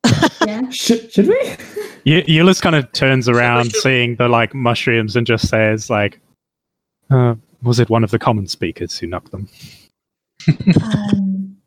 [0.45, 0.69] Yeah.
[0.69, 1.55] Should, should we?
[2.05, 6.19] Eu- Euless kind of turns around, seeing the like mushrooms, and just says, "Like,
[7.11, 9.49] uh, was it one of the common speakers who knocked them?"
[10.81, 11.57] um,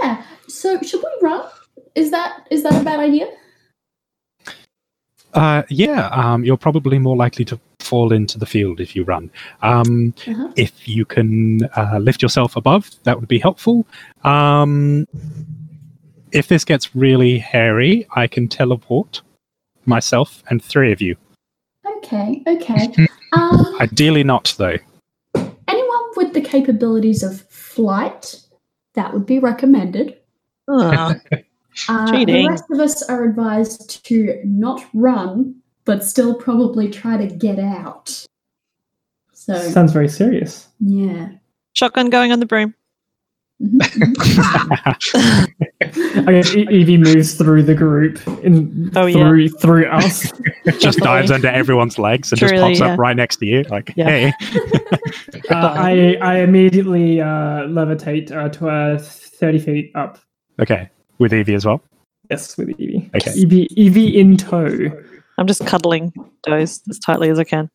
[0.00, 0.22] yeah.
[0.48, 1.48] So should we run?
[1.94, 3.26] Is that is that a bad idea?
[5.34, 9.30] Uh, yeah, um, you're probably more likely to fall into the field if you run.
[9.62, 10.48] Um, Uh-huh.
[10.56, 13.86] if you can uh, lift yourself above, that would be helpful.
[14.24, 15.06] Um,
[16.32, 19.22] if this gets really hairy, I can teleport
[19.86, 21.16] myself and three of you.
[21.98, 22.94] Okay, okay.
[23.34, 24.76] Um, Ideally, not though.
[25.34, 28.36] anyone with the capabilities of flight,
[28.92, 30.18] that would be recommended.
[31.88, 35.54] Uh, the rest of us are advised to not run,
[35.84, 38.26] but still probably try to get out.
[39.32, 40.68] So, Sounds very serious.
[40.80, 41.30] yeah.
[41.74, 42.74] shotgun going on the broom.
[43.62, 45.48] Mhm, mhm.
[46.28, 49.14] I guess E- Evie moves through the group in Oh, yeah.
[49.28, 50.32] through through us.
[50.80, 52.92] Just dives under everyone's legs and just pops yeah.
[52.94, 53.62] up right next to you.
[53.64, 54.08] Like, Yeah.
[54.08, 54.32] hey.
[55.50, 60.18] Uh, I I immediately uh, levitate uh, to uh, thirty feet up.
[60.60, 60.90] okay.
[61.18, 61.82] With Evie as well.
[62.30, 63.10] Yes, with Evie.
[63.14, 63.32] Okay.
[63.34, 64.90] Evie Evie in tow.
[65.38, 66.12] I'm just cuddling
[66.44, 67.68] Doze as tightly as I can.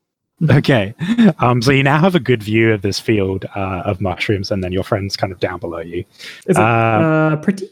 [0.49, 0.93] Okay.
[1.39, 4.63] Um, so you now have a good view of this field uh, of mushrooms, and
[4.63, 6.03] then your friends kind of down below you.
[6.45, 7.67] Is it Uh, uh, pretty?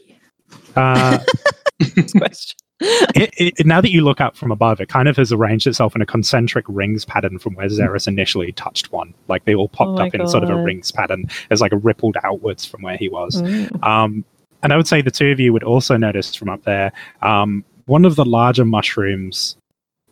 [0.74, 1.18] Uh,
[2.16, 2.56] question.
[2.80, 5.94] it, it, now that you look up from above, it kind of has arranged itself
[5.96, 9.14] in a concentric rings pattern from where Xeris initially touched one.
[9.28, 11.72] Like they all popped Oh my up in sort of a rings pattern as like
[11.72, 13.40] a rippled outwards from where he was.
[13.40, 13.82] Mm.
[13.82, 14.24] Um,
[14.62, 16.92] and I would say the two of you would also notice from up there
[17.22, 19.56] um, one of the larger mushrooms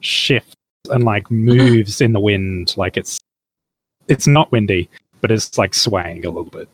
[0.01, 0.55] shifts
[0.91, 3.19] and like moves in the wind, like it's
[4.09, 4.89] it's not windy,
[5.21, 6.69] but it's like swaying a little bit.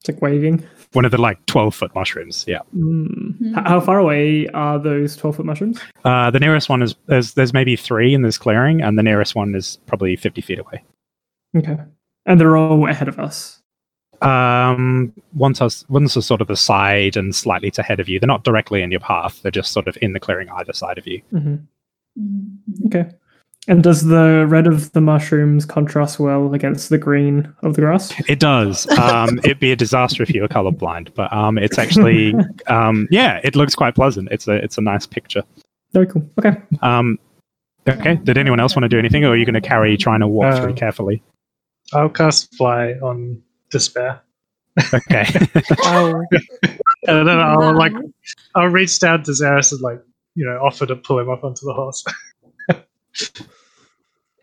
[0.00, 0.64] It's like waving.
[0.92, 2.60] One of the like twelve foot mushrooms, yeah.
[2.74, 3.36] Mm.
[3.36, 3.52] Hmm.
[3.54, 5.80] How far away are those twelve foot mushrooms?
[6.04, 9.34] Uh, the nearest one is there's there's maybe three in this clearing, and the nearest
[9.34, 10.82] one is probably fifty feet away.
[11.56, 11.76] Okay,
[12.24, 13.57] and they're all ahead of us.
[14.22, 18.18] Um, one's us, one's a sort of the side and slightly to head of you.
[18.20, 19.40] They're not directly in your path.
[19.42, 21.20] They're just sort of in the clearing either side of you.
[21.30, 21.56] hmm
[22.18, 22.56] Mhm.
[22.86, 23.10] Okay.
[23.68, 28.12] And does the red of the mushrooms contrast well against the green of the grass?
[28.26, 28.88] It does.
[28.98, 32.34] Um, it'd be a disaster if you were colorblind, but um, it's actually
[32.66, 34.28] um, yeah, it looks quite pleasant.
[34.32, 35.44] It's a it's a nice picture.
[35.92, 36.28] Very cool.
[36.38, 36.56] Okay.
[36.80, 37.18] Um,
[37.86, 38.16] okay.
[38.16, 40.28] Did anyone else want to do anything, or are you going to carry trying to
[40.28, 41.22] walk through Um, carefully?
[41.92, 44.20] I'll cast fly on despair.
[44.94, 45.24] Okay.
[45.84, 46.22] Oh,
[47.06, 48.02] And then I'll like Wow.
[48.54, 50.00] I'll reach down to Xeris and like,
[50.34, 52.04] you know, offer to pull him up onto the horse.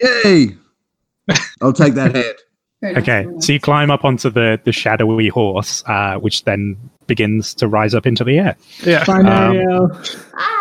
[0.01, 0.55] Yay!
[1.61, 2.35] I'll take that hand.
[2.81, 6.77] Fair enough, Okay, so you climb up onto the the shadowy horse, uh, which then
[7.07, 8.57] begins to rise up into the air.
[8.83, 9.03] yeah.
[9.07, 9.91] Um!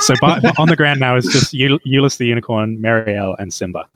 [0.00, 3.88] So by, on the ground now is just Eu- Euless the unicorn, Mariel, and Simba.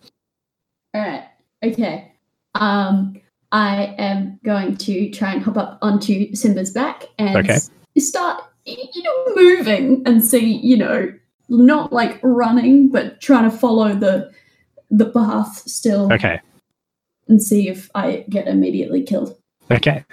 [0.94, 1.28] All right.
[1.62, 2.12] Okay.
[2.54, 3.20] Um,
[3.52, 7.58] I am going to try and hop up onto Simba's back and Okay.
[7.98, 11.12] start, you know, moving and see, you know,
[11.48, 14.30] not like running, but trying to follow the
[14.90, 16.40] the path still Okay,
[17.28, 19.36] and see if I get immediately killed.
[19.70, 20.04] okay.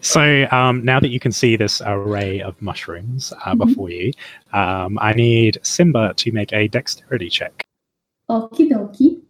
[0.00, 3.58] So um, now that you can see this array of mushrooms uh, Mhm.
[3.58, 4.12] before you,
[4.52, 7.64] um, I need Simba to make a dexterity check.
[8.30, 9.20] Okie dokie.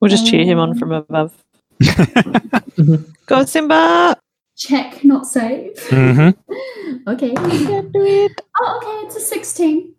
[0.00, 1.32] we'll just cheer him on from above.
[3.26, 4.16] Go, Simba!
[4.56, 5.78] Check, not save.
[5.88, 6.30] hmm
[7.08, 7.28] okay.
[7.28, 7.34] You
[7.66, 8.40] can do it.
[8.60, 9.06] Oh, okay.
[9.06, 9.92] It's a sixteen.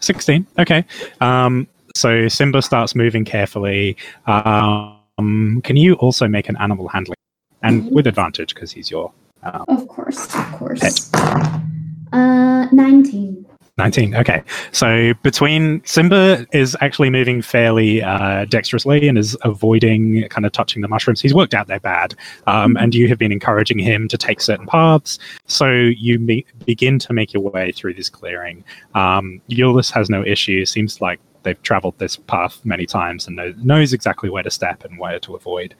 [0.00, 0.46] 16.
[0.58, 0.84] Okay.
[1.20, 1.66] Um,
[1.96, 3.96] so Simba starts moving carefully.
[4.26, 7.16] Um, can you also make an animal handling?
[7.62, 9.10] And with advantage because he's your
[9.42, 11.12] um, Of course, of course.
[11.14, 13.46] Uh, nineteen.
[13.76, 14.14] 19.
[14.14, 14.40] Okay.
[14.70, 20.80] So between Simba is actually moving fairly uh, dexterously and is avoiding kind of touching
[20.80, 21.20] the mushrooms.
[21.20, 22.14] He's worked out they're bad.
[22.46, 25.18] Um, and you have been encouraging him to take certain paths.
[25.46, 28.62] So you me- begin to make your way through this clearing.
[28.94, 30.64] Um, Euless has no issue.
[30.64, 34.84] Seems like they've traveled this path many times and know- knows exactly where to step
[34.84, 35.74] and where to avoid.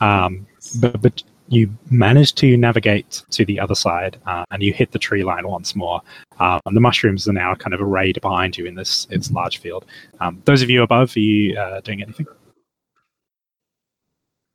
[0.00, 0.48] Um,
[0.80, 4.98] but, but you manage to navigate to the other side uh, and you hit the
[4.98, 6.00] tree line once more.
[6.40, 9.58] Um, and the mushrooms are now kind of arrayed behind you in this its large
[9.58, 9.84] field.
[10.20, 12.26] Um, those of you above, are you uh, doing anything?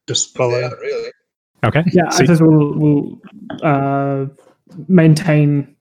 [0.08, 0.70] Just follow.
[0.82, 1.12] really.
[1.64, 1.84] Okay.
[1.94, 3.22] Yeah, So- I suppose we'll, we'll
[3.64, 4.26] uh,
[4.88, 5.76] maintain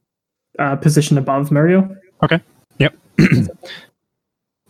[0.59, 1.97] uh, position above Muriel.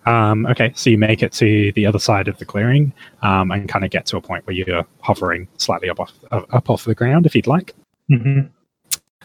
[0.07, 3.69] um, okay, so you make it to the other side of the clearing um, and
[3.69, 6.95] kind of get to a point where you're hovering slightly up off, up off the
[6.95, 7.75] ground, if you'd like.
[8.09, 8.41] hmm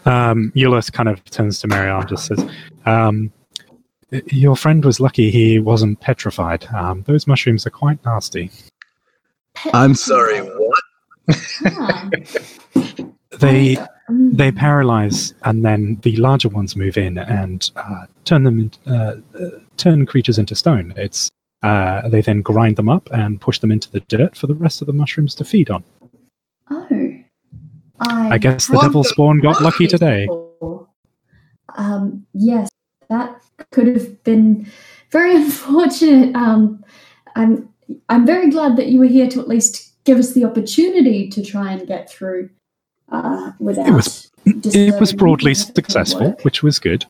[0.05, 2.45] Um, Euless kind of turns to Marielle and just says,
[2.85, 3.31] um,
[4.27, 6.65] "Your friend was lucky he wasn't petrified.
[6.73, 8.51] Um, those mushrooms are quite nasty.
[9.73, 10.83] I'm sorry, what?
[13.39, 13.77] They.
[14.09, 19.15] They paralyze, and then the larger ones move in and uh, turn them in, uh,
[19.39, 20.93] uh, turn creatures into stone.
[20.95, 21.31] It's
[21.63, 24.81] Uh, they then grind them up and push them into the dirt for the rest
[24.81, 25.83] of the mushrooms to feed on.
[26.69, 27.11] Oh.
[27.99, 30.27] I, I guess the devil spawn got lucky today.
[31.75, 32.69] Um, yes,
[33.09, 33.41] that
[33.71, 34.67] could have been
[35.11, 36.35] very unfortunate.
[36.35, 36.83] Um,
[37.35, 37.69] I'm
[38.09, 41.43] I'm very glad that you were here to at least give us the opportunity to
[41.43, 42.49] try and get through
[43.11, 43.87] uh, without.
[43.87, 46.43] It was it was broadly any of the successful, work.
[46.43, 47.05] which was good.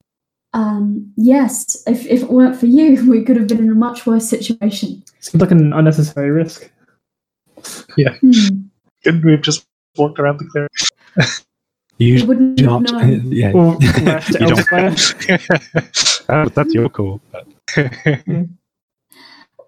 [0.53, 4.05] Um, yes, if, if it weren't for you, we could have been in a much
[4.05, 5.03] worse situation.
[5.19, 6.71] Seems like an unnecessary risk.
[7.97, 8.31] Hmm.
[9.03, 9.65] Couldn't we have just
[9.97, 10.69] walked around the clearing?
[11.97, 13.31] You We wouldn't do have not, known.
[13.31, 15.39] yeah, Or left You don't- elsewhere.
[16.29, 17.21] Uh, that's your call.
[17.31, 17.47] but-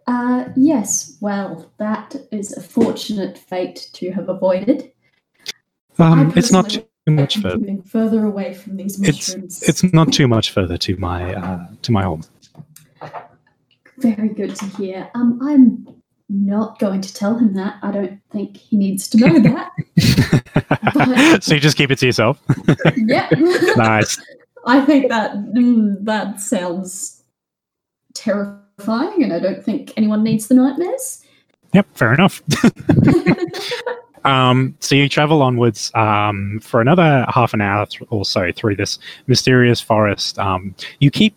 [0.08, 4.92] Uh, yes, well, that is a fortunate fate to have avoided.
[6.00, 7.78] Um, it's not too much further.
[7.86, 9.64] further away from these It's mushrooms.
[9.64, 12.24] it's not too much further to my uh, to my home.
[13.98, 15.10] very good to hear.
[15.16, 15.88] Um, I'm
[16.30, 17.78] not going to tell him that.
[17.82, 19.72] I don't think he needs to know that.
[21.44, 22.42] so you just keep it to yourself.
[22.96, 23.30] yeah,
[23.76, 24.22] nice.
[24.66, 27.24] I think that mm, that sounds
[28.14, 31.24] terrifying, and I don't think anyone needs the nightmares.
[31.74, 32.42] Yep, fair enough.
[34.24, 38.76] Um, so you travel onwards um, for another half an hour th- or so through
[38.76, 40.38] this mysterious forest.
[40.40, 41.36] Um, you keep,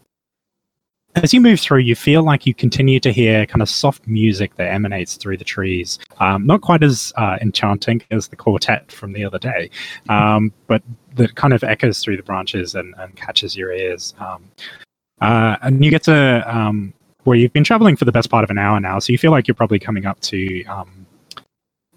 [1.17, 4.55] as you move through, you feel like you continue to hear kind of soft music
[4.57, 5.99] that emanates through the trees.
[6.19, 9.71] Um, not quite as uh, enchanting as the quartet from the other day,
[10.09, 10.83] um, but
[11.17, 14.15] that kind of echoes through the branches and, and catches your ears.
[14.19, 14.45] Um,
[15.21, 18.51] uh, and you get to um, where you've been traveling for the best part of
[18.51, 21.07] an hour now, so you feel like you're probably coming up to um,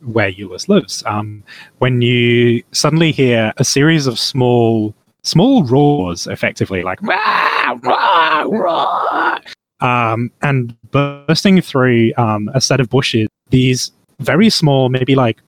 [0.06, 1.04] where Euless lives.
[1.06, 1.44] Um,
[1.80, 9.40] when you suddenly hear a series of small, small roars, effectively like "Rah, rah, rah,"
[9.82, 15.42] um, and bursting through um, a set of bushes, these very small, maybe like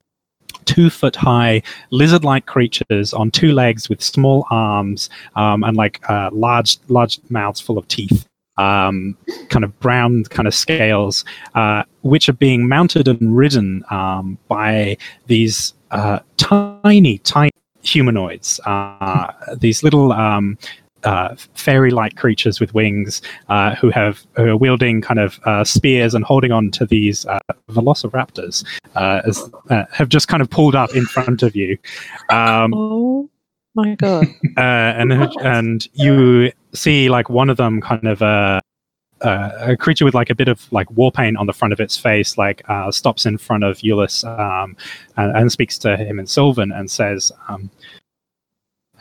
[0.66, 6.30] two foot high lizard-like creatures on two legs with small arms um, and like uh,
[6.34, 8.26] large, large mouths full of teeth.
[8.58, 9.18] Um,
[9.50, 14.98] kind of brown kind of scales, uh, which are being mounted and ridden um, by
[15.28, 18.60] these uh, tiny, tiny humanoids.
[18.66, 20.58] Uh, these little um,
[21.04, 26.14] uh, fairy-like creatures with wings uh, who have who are wielding kind of uh, spears
[26.16, 27.26] and holding on to these
[27.70, 28.66] velociraptors
[28.96, 29.50] as,
[29.92, 31.78] have just kind of pulled up in front of you.
[32.30, 33.30] Um, Oh
[33.76, 34.28] my god.
[34.58, 38.60] uh, and and you see like one of them kind of uh,
[39.22, 41.80] uh, a creature with like a bit of like war paint on the front of
[41.80, 44.76] its face like uh, stops in front of Euless um,
[45.18, 47.70] and, and speaks to him in Sylvan and says um,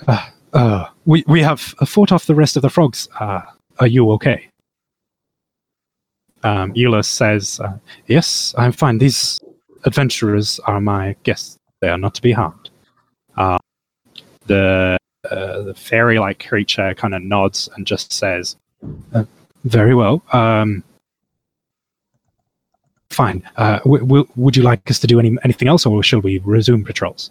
[0.07, 3.09] uh, uh, we, we have fought off the rest of the frogs.
[3.19, 3.43] Uh,
[3.81, 4.49] are you okay?
[6.43, 8.99] Um, Euless says uh, yes I'm fine.
[8.99, 9.41] These
[9.85, 11.59] adventurers are my guests.
[11.81, 12.71] They are not to be harmed
[14.46, 14.96] the
[15.30, 18.57] uh, the fairy-like creature kind of nods and just says,
[19.14, 19.24] uh,
[19.64, 20.22] "Very well.
[20.33, 20.85] Um,
[23.11, 23.42] fine.
[23.57, 26.38] Uh, w- w- would you like us to do any anything else, or shall we
[26.44, 27.30] resume patrols?"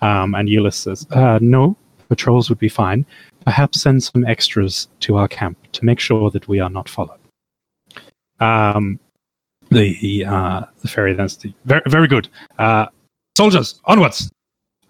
[0.00, 1.76] Um, and Ulysses says, uh, "No,
[2.08, 3.04] patrols would be fine.
[3.44, 7.20] Perhaps send some extras to our camp to make sure that we are not followed."
[8.40, 8.98] Um,
[9.70, 12.28] the uh, the fairy then says, "Very very good.
[13.36, 14.30] Soldiers, onwards!"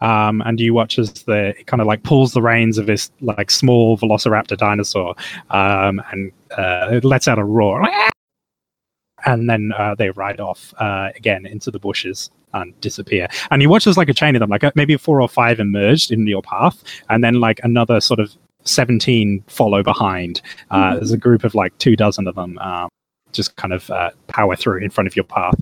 [0.00, 3.10] Um, and you watch as the it kind of like pulls the reins of this
[3.20, 5.14] like small velociraptor dinosaur
[5.50, 7.82] um, and uh, it lets out a roar
[9.26, 13.28] and then uh, they ride off uh, again into the bushes and disappear.
[13.50, 15.60] And you watch as like a chain of them like uh, maybe four or five
[15.60, 18.34] emerged in your path and then like another sort of
[18.64, 20.40] 17 follow behind.
[20.70, 22.88] Uh, there's a group of like two dozen of them um,
[23.32, 25.60] just kind of uh, power through in front of your path.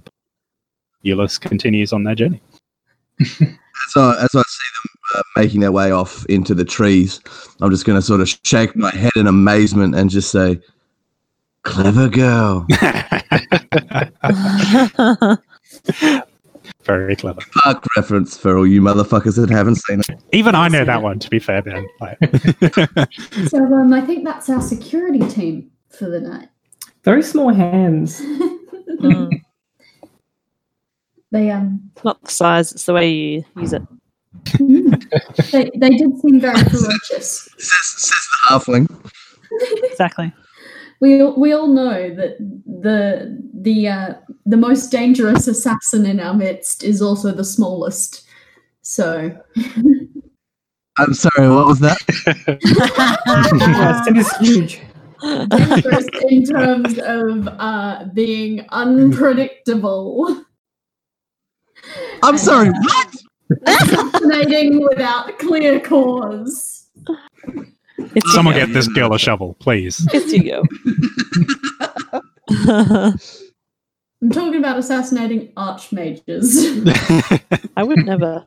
[1.05, 2.41] Euless continues on their journey
[3.89, 7.21] As I, as I see them uh, making their way off into the trees,
[7.61, 10.61] I'm just going to sort of shake my head in amazement and just say,
[11.63, 12.67] "Clever girl."
[16.85, 17.41] Very clever.
[17.63, 20.11] Park reference for all you motherfuckers that haven't seen it.
[20.33, 21.87] Even I know that one, to be fair, Ben.
[23.49, 26.49] So um, I think that's our security team for the night.
[27.03, 28.21] Very small hands.
[28.21, 29.34] Mm.
[31.35, 33.83] They um Not the size, it's the way you use it.
[35.53, 37.49] they, they did seem very ferocious.
[37.59, 38.87] Says, says the halfling.
[39.91, 40.33] Exactly.
[41.01, 42.37] We all- we all know that
[42.85, 44.15] the the uh,
[44.47, 48.25] the most dangerous assassin in our midst is also the smallest.
[48.83, 49.31] So
[50.99, 51.99] I'm sorry, what was that?
[53.61, 54.81] yeah, Sid is huge.
[55.51, 60.45] dangerous in terms of uh, being unpredictable.
[62.23, 63.15] I'm sorry, And, what?
[63.67, 66.89] Assassinating without clear cause.
[67.99, 70.07] It's Someone you get this girl a shovel, please.
[70.13, 70.63] It's you.
[74.23, 76.89] I'm talking about assassinating archmages.
[77.77, 78.47] I would never.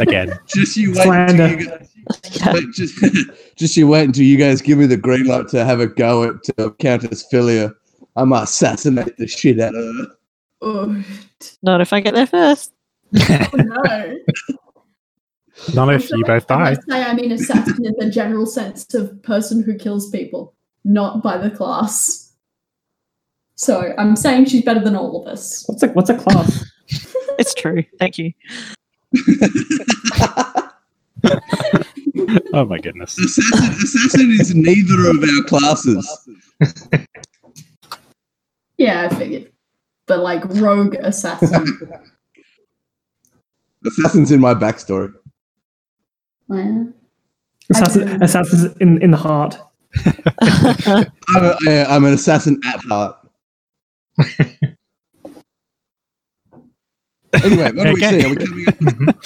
[0.00, 0.32] Again.
[0.48, 1.44] Just you wait Slander.
[1.44, 1.88] until you guys,
[2.32, 2.52] Yeah.
[2.54, 2.98] wait, just,
[3.56, 6.24] just you wait until you guys give me the green light to have a go
[6.24, 7.72] at uh, Countess Philia.
[8.16, 10.06] I'm gonna assassinate the shit out of her.
[10.62, 11.04] oh,
[11.62, 12.72] Not if I get there first.
[13.28, 14.18] oh no.
[15.74, 16.70] Not if you both die.
[16.70, 21.22] must say, I mean assassin in the general sense of person who kills people, not
[21.22, 22.32] by the class.
[23.54, 25.64] So I'm saying she's better than all of us.
[25.68, 26.64] What's a what's a class?
[27.38, 27.82] It's true.
[27.98, 28.32] Thank you.
[32.54, 33.18] Oh my goodness.
[33.18, 36.28] Assassin, assassin is neither of our classes.
[38.78, 39.51] Yeah, I figured.
[40.12, 41.64] But like rogue assassin.
[43.86, 45.10] Assassin's in my backstory.
[46.48, 46.92] Well,
[47.70, 49.56] Assassin, assassins in in the heart.
[50.42, 53.16] I'm, a, I, I'm an assassin at heart.
[57.42, 58.20] anyway, what do we Okay.
[58.20, 58.26] see?
[58.26, 58.66] Are we coming
[59.08, 59.16] up?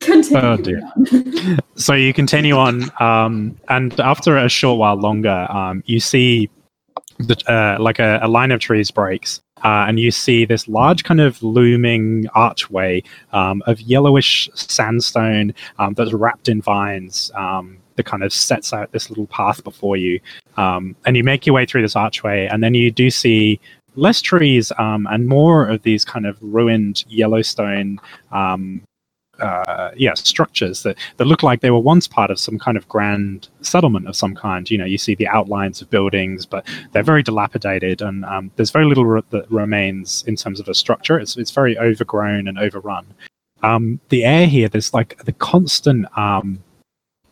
[0.00, 0.38] continue.
[0.38, 0.82] Oh, dear.
[0.96, 1.58] on.
[1.76, 6.50] so you continue on, um, and after a short while longer, um, you see
[7.18, 11.04] the, uh, like a, a line of trees breaks, uh, and you see this large
[11.04, 13.02] kind of looming archway
[13.32, 17.30] um, of yellowish sandstone um, that's wrapped in vines.
[17.34, 20.20] Um, that kind of sets out this little path before you,
[20.58, 23.58] um, and you make your way through this archway, and then you do see
[23.94, 27.98] less trees um, and more of these kind of ruined Yellowstone
[28.32, 28.82] um,
[29.40, 32.88] uh, yeah structures that, that look like they were once part of some kind of
[32.88, 34.70] grand settlement of some kind.
[34.70, 38.70] You know you see the outlines of buildings but they're very dilapidated and um, there's
[38.70, 41.18] very little re- that remains in terms of a structure.
[41.18, 43.06] It's, it's very overgrown and overrun.
[43.62, 46.62] Um, the air here there's like the constant um,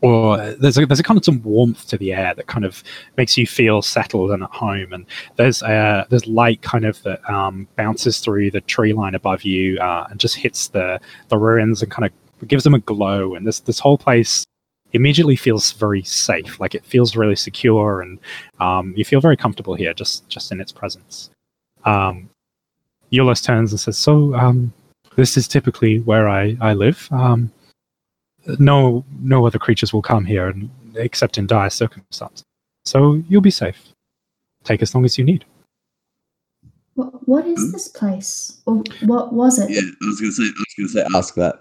[0.04, 2.84] or there's a, there's a constant warmth to the air that kind of
[3.16, 4.92] makes you feel settled and at home.
[4.92, 9.44] And there's uh, there's light kind of that um, bounces through the tree line above
[9.44, 13.34] you uh, and just hits the the ruins and kind of gives them a glow.
[13.34, 14.44] And this this whole place
[14.92, 16.60] immediately feels very safe.
[16.60, 18.18] Like it feels really secure and
[18.60, 21.30] um, you feel very comfortable here just just in its presence.
[21.86, 22.28] Um,
[23.10, 24.70] turns and says so um,
[25.16, 27.08] this is typically where I, I live.
[27.10, 27.50] Um,
[28.58, 32.44] no no other creatures will come here and, except in dire circumstances
[32.84, 33.80] so you'll be safe
[34.64, 35.44] take as long as you need
[36.94, 38.62] What, what is this place?
[38.66, 39.68] Or what was it?
[39.70, 40.44] Yeah, I was gonna say.
[40.44, 41.18] I was gonna say.
[41.18, 41.56] Ask that.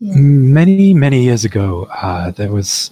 [0.00, 0.14] Yeah.
[0.16, 2.90] Many, many years ago, uh, there was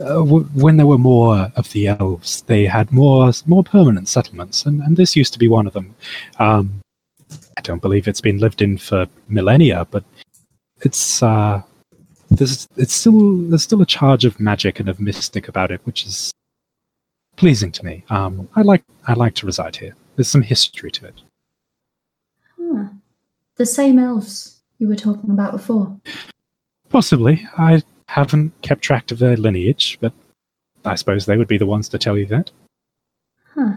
[0.00, 2.42] uh, w- when there were more of the elves.
[2.42, 5.94] They had more more permanent settlements, and, and this used to be one of them.
[6.38, 6.80] Um,
[7.58, 10.04] I don't believe it's been lived in for millennia, but
[10.82, 11.62] it's uh,
[12.30, 16.06] there's it's still there's still a charge of magic and of mystic about it, which
[16.06, 16.32] is
[17.36, 18.04] pleasing to me.
[18.10, 19.94] Um, I like I like to reside here.
[20.16, 21.20] There's some history to it.
[22.58, 22.88] Huh.
[23.56, 25.96] The same elves you were talking about before.
[26.88, 27.46] Possibly.
[27.56, 30.12] I haven't kept track of their lineage, but
[30.84, 32.50] I suppose they would be the ones to tell you that.
[33.54, 33.74] Huh.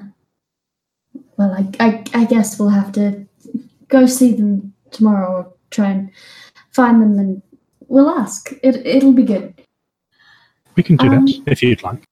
[1.38, 3.28] Well, I, I, I guess we'll have to
[3.88, 6.12] go see them tomorrow or try and
[6.72, 7.42] find them and
[7.88, 8.52] we'll ask.
[8.64, 9.54] It, it'll be good.
[10.76, 12.04] We can do Um, that if you'd like.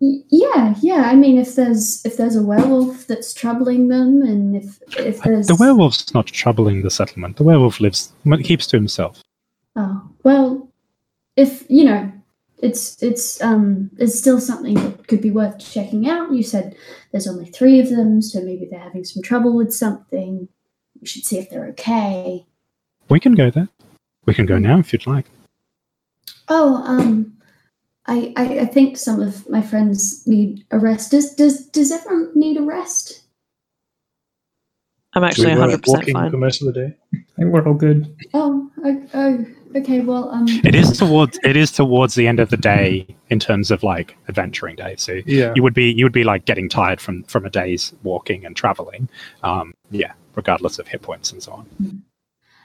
[0.00, 1.10] Yeah, yeah.
[1.10, 5.48] I mean, if there's if there's a werewolf that's troubling them, and if if there's
[5.48, 7.36] The werewolf's not troubling the settlement.
[7.36, 8.12] The werewolf lives,
[8.44, 9.22] keeps to himself.
[9.74, 10.70] Oh well,
[11.36, 12.12] if you know,
[12.62, 16.32] it's it's um it's still something that could be worth checking out.
[16.32, 16.76] You said
[17.10, 20.48] there's only three of them, so maybe they're having some trouble with something.
[21.00, 22.46] We should see if they're okay.
[23.08, 23.68] We can go there.
[24.28, 25.24] We can go now if you'd like.
[26.48, 27.32] Oh, um,
[28.06, 31.12] I I, I think some of my friends need a rest.
[31.12, 33.22] Does does does everyone need a rest?
[35.14, 36.30] I'm actually we were 100% walking fine.
[36.30, 36.94] for most of the day.
[37.14, 38.14] I think we're all good.
[38.34, 40.00] Oh, oh, oh okay.
[40.00, 43.70] Well, um, It is towards it is towards the end of the day in terms
[43.70, 44.96] of like adventuring day.
[44.98, 45.54] So Yeah.
[45.56, 48.54] you would be you would be like getting tired from from a day's walking and
[48.54, 49.08] traveling.
[49.42, 52.02] Um, yeah, regardless of hit points and so on.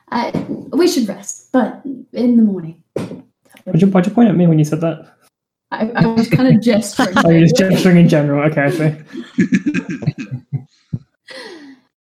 [0.10, 0.32] I,
[0.72, 2.84] we should rest, but in the morning.
[2.96, 5.16] Why'd you, why'd you point at me when you said that?
[5.72, 7.14] I, I was kind of gesturing.
[7.18, 8.44] Oh, you're just gesturing in general.
[8.52, 10.24] Okay, I see.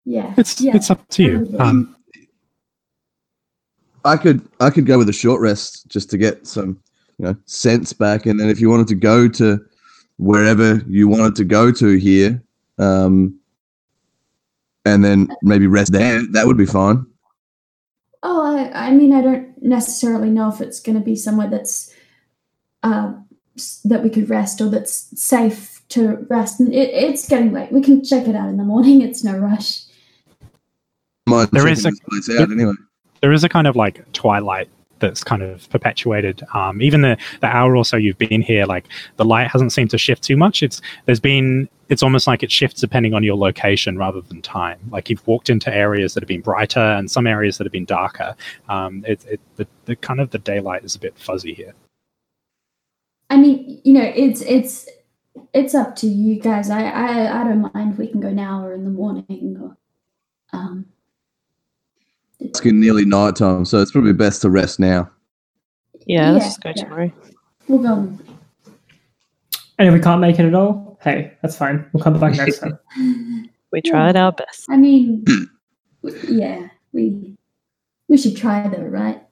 [0.05, 0.35] Yeah.
[0.37, 0.75] It's yeah.
[0.75, 1.57] it's up to you.
[1.59, 1.97] Um,
[4.05, 6.81] I could I could go with a short rest just to get some
[7.19, 9.65] you know sense back, and then if you wanted to go to
[10.19, 12.43] wherever you wanted to go to here,
[12.79, 13.39] um,
[14.85, 17.07] and then maybe rest there, that would be fine.
[18.73, 21.93] I, I mean, I don't necessarily know if it's going to be somewhere that's
[22.83, 23.13] uh,
[23.85, 26.61] that we could rest or that's safe to rest.
[26.61, 27.71] And It, it's getting late.
[27.73, 29.03] We can check it out in the morning.
[29.03, 29.83] It's no rush.
[31.27, 32.73] Mind There a- this place anyway.
[33.21, 34.69] there is a kind of like twilight
[35.03, 36.43] that's kind of perpetuated.
[36.55, 38.87] Um, even the the hour or so you've been here, like
[39.17, 40.63] the light hasn't seemed to shift too much.
[40.63, 44.81] It's there's been it's almost like it shifts depending on your location rather than time.
[44.91, 47.85] Like you've walked into areas that have been brighter and some areas that have been
[47.85, 48.35] darker.
[48.71, 51.75] Um, it, it the, the kind of the daylight is a bit fuzzy here.
[53.29, 54.89] I mean, you know, it's it's
[55.53, 56.71] it's up to you guys.
[56.71, 57.93] I I, I don't mind.
[57.93, 59.59] if We can go now or in the morning.
[59.61, 59.77] Or,
[60.59, 60.87] um,
[62.47, 65.11] It's getting nearly night time, so it's probably best to rest now.
[66.07, 66.83] Yeah, let's Yeah, just go yeah.
[66.85, 67.13] tomorrow.
[67.69, 68.19] we'll go.
[69.79, 71.89] And if we can't make it at all, hey, that's fine.
[71.93, 72.79] We'll come back next time.
[73.73, 73.91] We Yeah.
[73.91, 74.67] tried our best.
[74.69, 75.25] I mean,
[76.29, 77.35] yeah, we
[78.09, 79.23] we should try though, right?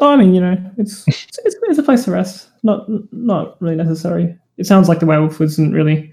[0.00, 2.48] Oh, I mean, you know, it's it's, it's, it's a place to rest.
[2.64, 4.36] Not not really necessary.
[4.56, 6.12] It sounds like the werewolf wasn't really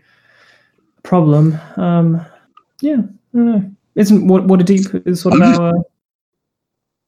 [0.99, 1.57] a problem.
[1.77, 2.23] Um,
[2.81, 3.71] yeah, I don't know.
[3.95, 5.73] Isn't what Waterdeep is sort of our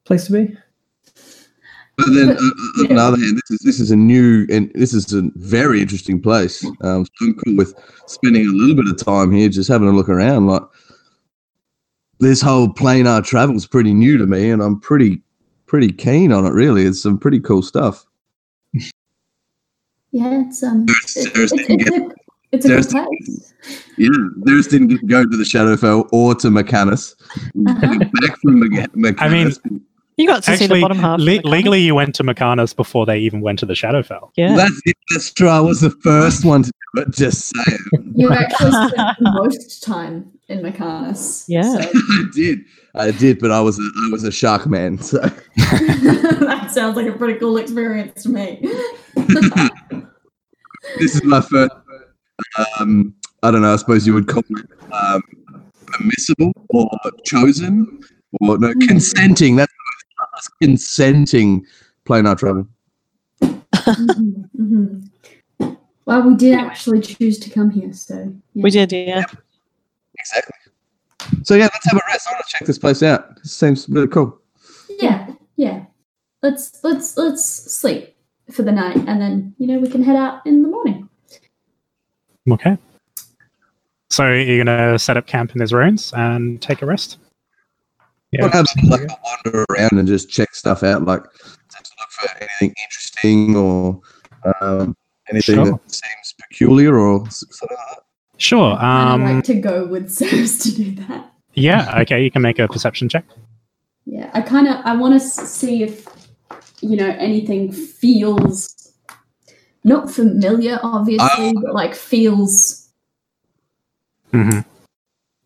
[0.08, 0.58] place to be?
[1.98, 4.46] But then, But- uh, uh, on the other hand, this is this is a new
[4.50, 6.64] and this is a very interesting place.
[6.82, 7.74] Um, so I'm cool with
[8.06, 10.48] spending a little bit of time here, just having a look around.
[10.48, 10.62] Like
[12.20, 15.22] this whole planar travel is pretty new to me, and I'm pretty
[15.66, 16.54] pretty keen on it.
[16.54, 18.06] Really, it's some pretty cool stuff.
[20.12, 22.10] Yeah, it's um, There's- it's, it's, it's a
[22.52, 23.54] it's a good place.
[23.98, 24.10] Yeah,
[24.46, 27.16] Theris didn't go to the Shadowfell or to Mechanus.
[27.68, 27.98] Uh-huh.
[28.22, 29.20] Back from Mec- Mechanus.
[29.20, 29.28] I
[29.70, 29.82] mean,
[30.18, 31.20] You got to see the Actually, bottom half.
[31.20, 34.32] le- the legally, you went to Mechanus before they even went to the Shadowfell.
[34.36, 34.56] yeah.
[34.56, 34.98] that's it.
[35.12, 35.48] That's true.
[35.48, 37.12] I was the first one to do it.
[37.12, 38.14] Just saying.
[38.16, 41.46] You actually spent most time in Mechanus.
[41.48, 41.62] Yeah.
[41.62, 42.60] so- I did.
[42.96, 44.98] I did, but I was a, I was a shark man.
[44.98, 45.20] So.
[45.58, 48.60] that sounds like a pretty cool experience to me.
[51.00, 51.72] this is my first.
[52.80, 53.14] Um,
[53.44, 53.72] I don't know.
[53.74, 55.22] I suppose you would call it um,
[55.86, 56.90] permissible or
[57.24, 58.00] chosen
[58.42, 59.56] or no consenting.
[59.58, 59.72] That's
[60.38, 61.66] what it's consenting
[62.06, 62.68] planar travel.
[63.42, 65.78] Mhm, mhm.
[66.06, 68.64] Well, we did actually choose to come here, so yeah.
[68.64, 69.24] We did, yeah.
[70.18, 70.56] Exactly.
[71.44, 72.28] So yeah, let's have a rest.
[72.28, 73.36] I want to check this place out.
[73.38, 74.40] This seems really cool.
[75.00, 75.86] Yeah, yeah.
[76.42, 78.16] Let's let's let's sleep
[78.52, 81.10] for the night, and then you know we can head out in the morning.
[82.50, 82.78] Okay.
[84.10, 87.18] So you're gonna set up camp in these ruins and take a rest.
[88.44, 92.10] What happens if, like I wander around and just check stuff out, like to look
[92.12, 94.02] for anything interesting or
[94.62, 94.96] um,
[95.30, 95.66] anything Sure.
[95.66, 98.04] that seems peculiar or s- something like that.
[98.38, 98.72] Sure.
[98.74, 101.32] And I Um, like to go with Ceres to do that.
[101.54, 102.00] yeah.
[102.02, 102.24] Okay.
[102.24, 103.26] You can make a perception check.
[104.06, 106.08] Yeah, I kind of I want to see if
[106.82, 108.94] you know anything feels
[109.84, 112.88] not familiar, obviously, but like feels
[114.32, 114.60] hmm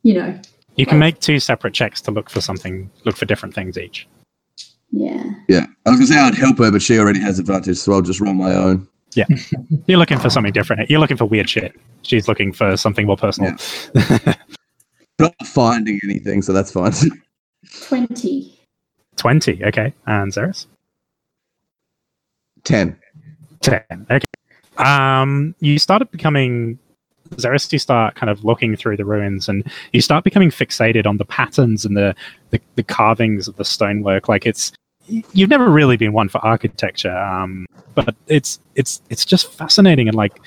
[0.03, 0.39] you know
[0.81, 2.89] You can make two separate checks to look for something.
[3.05, 4.07] Look for different things each.
[4.89, 7.93] yeah Yeah, I was gonna say I'd help her, but she already has advantage, so
[7.93, 8.87] I'll just roll my own.
[9.13, 9.25] Yeah.
[9.85, 10.89] You're looking for something different.
[10.89, 11.79] You're looking for weird shit.
[12.01, 13.53] She's looking for something more personal.
[15.19, 16.93] Not finding anything, so that's fine.
[17.83, 18.59] twenty.
[19.17, 19.63] Twenty.
[19.63, 19.93] Okay.
[20.07, 20.65] And Zeris.
[22.63, 22.97] Ten.
[23.61, 24.25] 10 okay
[24.77, 26.79] um you started becoming
[27.35, 31.17] Zeris, you start kind of looking through the ruins and you start becoming fixated on
[31.17, 32.15] the patterns and the,
[32.49, 34.27] the, the carvings of the stonework.
[34.27, 34.71] Like it's
[35.07, 37.65] you've never really been one for architecture um
[37.95, 40.39] but it's it's it's just fascinating and like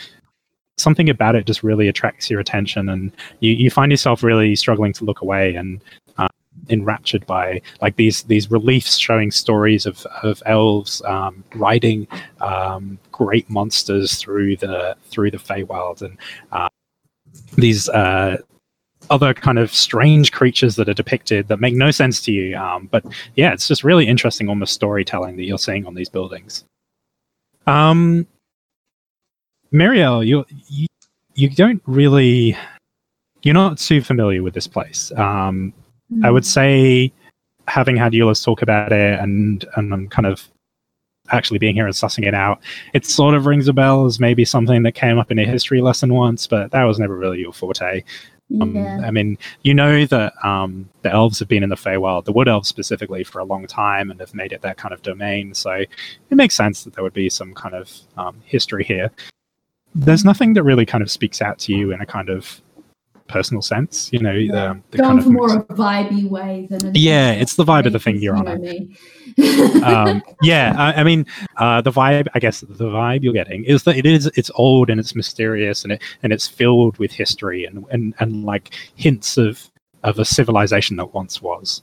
[0.77, 4.93] something about it just really attracts your attention and you, you find yourself really struggling
[4.93, 5.81] to look away and
[6.19, 6.29] uh,
[6.69, 12.07] enraptured by like these these reliefs showing stories of of elves um, riding
[12.41, 16.17] um, great monsters through the through the Feywild and
[16.51, 16.69] uh,
[17.57, 18.39] these uh,
[19.11, 22.57] other kind of strange creatures that are depicted that make no sense to you.
[22.57, 23.05] Um, but
[23.37, 26.65] yeah, it's just really interesting, almost storytelling that you're seeing on these buildings.
[27.67, 28.27] Um,
[29.73, 30.87] Marielle, you you
[31.35, 32.57] you don't really
[33.43, 35.13] you're not too familiar with this place.
[35.17, 35.73] Um,
[36.23, 37.13] I would say,
[37.67, 40.49] having had Euless talk about it and and I'm kind of
[41.31, 42.61] actually being here and sussing it out,
[42.93, 45.81] it sort of rings a bell as maybe something that came up in a history
[45.81, 48.03] lesson once, but that was never really your forte.
[48.61, 49.01] Um, Yeah.
[49.05, 52.47] I mean, you know that um, the elves have been in the Feywild, the Wood
[52.49, 55.55] Elves specifically, for a long time and have made it their kind of domain.
[55.55, 55.89] So it
[56.31, 59.11] makes sense that there would be some kind of um, history here.
[59.95, 62.61] There's nothing that really kind of speaks out to you in a kind of
[63.29, 64.35] personal sense, you know.
[64.35, 67.93] The, the Going kind of more a vibey way than Yeah, it's the vibe of
[67.93, 68.49] the thing you're on.
[69.83, 72.29] um, yeah, I, I mean, uh, the vibe.
[72.35, 74.27] I guess the vibe you're getting is that it is.
[74.37, 78.45] It's old and it's mysterious and it and it's filled with history and and and
[78.45, 79.71] like hints of
[80.03, 81.83] of a civilization that once was.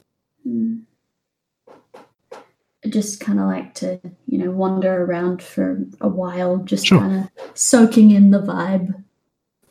[2.84, 7.00] I just kind of like to, you know, wander around for a while, just Sure.
[7.00, 9.04] kind of soaking in the vibe.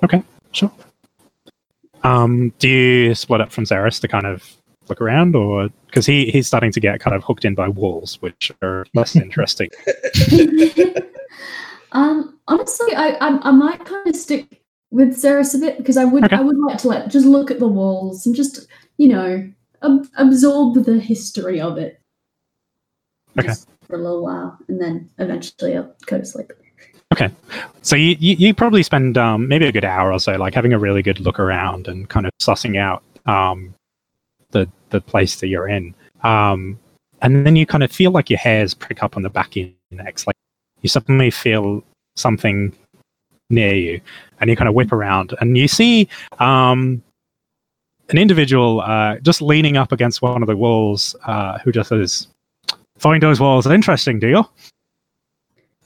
[0.04, 0.70] Okay, sure.
[2.02, 4.56] Um, do you split up from Zaris to kind of
[4.88, 8.20] look around, or because he he's starting to get kind of hooked in by walls,
[8.20, 9.70] which are less interesting.
[11.92, 16.04] um, honestly, I, I I might kind of stick with Ceres a bit because I
[16.04, 16.36] would Okay.
[16.36, 18.66] I would like to like just look at the walls and just
[18.98, 19.50] you know
[19.82, 22.00] ab- absorb the history of it.
[23.38, 23.48] Okay.
[23.48, 26.52] Just for a little while, and then eventually I'll go to sleep.
[27.12, 27.28] Okay,
[27.82, 30.72] so you, you, you probably spend um, maybe a good hour or so, like having
[30.72, 33.74] a really good look around and kind of sussing out um,
[34.52, 35.94] the the place that you're in.
[36.22, 36.78] Um,
[37.22, 39.54] and then you kind of feel like your hairs prick up on the back
[39.90, 40.36] necks, like
[40.82, 41.82] you suddenly feel
[42.16, 42.72] something
[43.50, 44.00] near you,
[44.40, 46.08] and you kind of whip around, and you see
[46.38, 47.02] um,
[48.10, 52.28] an individual uh, just leaning up against one of the walls, uh, who just says,
[52.98, 54.44] "Find those walls interesting, do you?"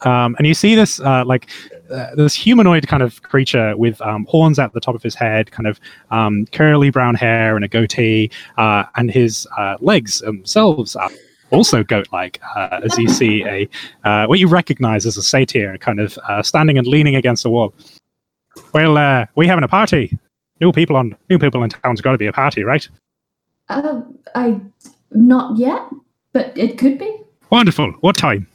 [0.04, 1.48] Um, and you see this uh, like
[1.90, 5.50] uh, this humanoid kind of creature with um, horns at the top of his head,
[5.50, 5.80] kind of
[6.10, 11.10] um, curly brown hair and a goatee, uh, and his uh, legs themselves are
[11.50, 12.40] also goat-like.
[12.56, 13.68] Uh, as you see a
[14.04, 17.50] uh, what you recognize as a satyr, kind of uh, standing and leaning against the
[17.50, 17.74] wall.
[18.72, 20.16] Well, uh, we having a party.
[20.60, 22.88] New people on new people in town's got to be a party, right?
[23.68, 24.02] Uh,
[24.34, 24.60] I
[25.10, 25.82] not yet,
[26.32, 27.16] but it could be.
[27.50, 27.92] Wonderful.
[28.00, 28.46] What time?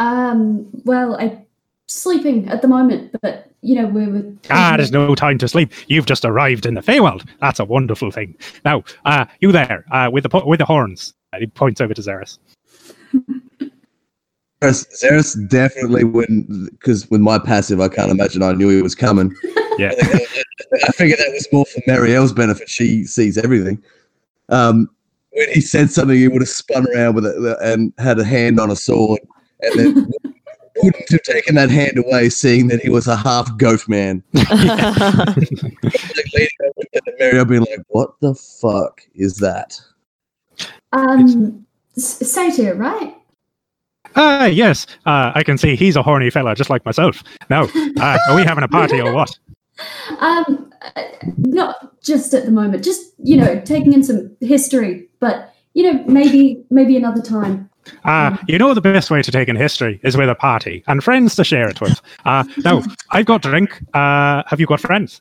[0.00, 1.46] Um, well, I'm
[1.86, 4.24] sleeping at the moment, but you know we were.
[4.50, 5.70] Ah, there's no time to sleep.
[5.86, 7.28] You've just arrived in the Feywild.
[7.40, 8.34] That's a wonderful thing.
[8.64, 11.14] Now, uh, you there, uh, with the po- with the horns.
[11.32, 12.38] And he points over to Zeris.
[14.60, 18.96] Zeris, Zeris definitely wouldn't, because with my passive, I can't imagine I knew he was
[18.96, 19.32] coming.
[19.78, 19.92] Yeah.
[19.96, 22.68] I, think that- I figured that was more for Marielle's benefit.
[22.68, 23.80] She sees everything.
[24.48, 24.90] Um,
[25.30, 28.58] when he said something, he would have spun around with it and had a hand
[28.58, 29.20] on a sword,
[29.62, 30.12] and then
[30.82, 34.22] wouldn't have taken that hand away, seeing that he was a half goat man.
[34.34, 34.46] Like
[36.34, 39.80] leaning over to Marielle, like, "What the fuck is that?"
[40.92, 43.14] Um, S- Satyr, right?
[44.16, 44.86] Ah, yes.
[45.06, 47.22] Uh, I can see he's a horny fella, just like myself.
[47.48, 47.64] Now,
[47.98, 49.36] uh, are we having a party or what?
[50.18, 51.02] Um, uh,
[51.38, 52.84] not just at the moment.
[52.84, 57.69] Just you know, taking in some history, but you know, maybe maybe another time.
[58.04, 61.02] Uh, you know the best way to take in history is with a party and
[61.02, 62.00] friends to share it with.
[62.24, 63.82] Uh, now, I've got drink.
[63.94, 65.20] Uh, have you got friends?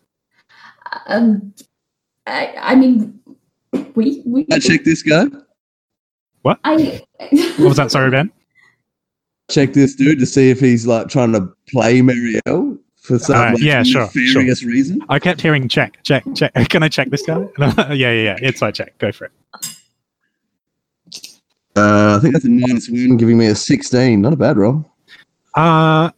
[1.08, 1.54] Um,
[2.28, 3.20] I, I mean,
[3.96, 4.46] we we.
[4.52, 5.26] I check this guy.
[6.64, 7.02] I.
[7.58, 7.92] What was that?
[7.92, 8.32] Sorry, Ben.
[9.52, 13.52] Check this dude to see if he's like trying to play Marielle for some Uh,
[13.54, 14.22] like, yeah, sure, sure.
[14.44, 15.02] nefarious reason.
[15.10, 16.54] I kept hearing check, check, check.
[16.70, 17.48] Can I check this guy?
[17.58, 18.38] yeah, yeah, yeah.
[18.42, 18.96] It's I check.
[19.00, 19.32] Go for it.
[21.80, 24.22] Uh, I think that's a minus one, giving me a sixteen.
[24.22, 24.86] Not a bad roll.
[25.56, 26.12] Uh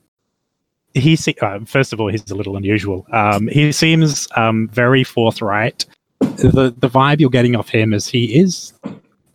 [0.94, 3.06] he se- uh, first of all, he's a little unusual.
[3.12, 5.86] Um, he seems um, very forthright.
[6.20, 8.74] The the vibe you're getting off him is he is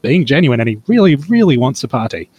[0.02, 2.30] being genuine, and he really, really wants a party.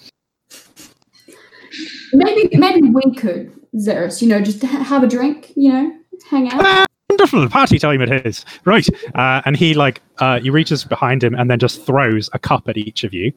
[2.13, 4.21] maybe maybe we could Zeris.
[4.21, 5.51] You know, just ha- have a drink.
[5.55, 5.93] You know,
[6.29, 6.61] hang out.
[6.63, 8.45] Ah, wonderful party time it is.
[8.65, 12.39] Right, uh, and he like uh, he reaches behind him and then just throws a
[12.39, 13.33] cup at each of you.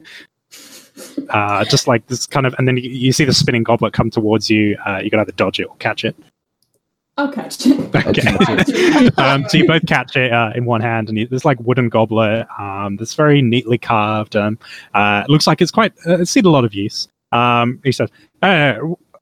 [1.29, 4.09] Uh, just like this kind of, and then you, you see the spinning goblet come
[4.09, 4.77] towards you.
[4.85, 6.15] Uh, you can either dodge it or catch it.
[7.93, 8.35] Okay.
[8.35, 9.07] Okay.
[9.17, 11.89] um, so you both catch it uh, in one hand, and you, there's like wooden
[11.89, 14.35] goblet um, that's very neatly carved.
[14.35, 14.57] Um,
[14.93, 15.93] uh, it looks like it's quite.
[16.07, 17.09] Uh, it's seen a lot of use.
[17.31, 18.09] Um, he says,
[18.41, 18.75] uh,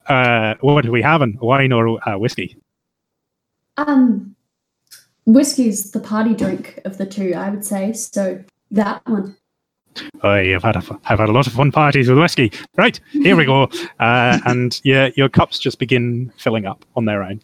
[0.08, 1.38] uh, "What do we having?
[1.42, 2.58] Wine or uh, whiskey?"
[3.78, 4.36] Um,
[5.26, 7.92] whiskey's the party drink of the two, I would say.
[7.94, 9.36] So that one.
[10.24, 12.52] I have had a, f- have had a lot of fun parties with whiskey.
[12.78, 13.64] Right here we go,
[14.00, 17.42] uh, and yeah, your cups just begin filling up on their own.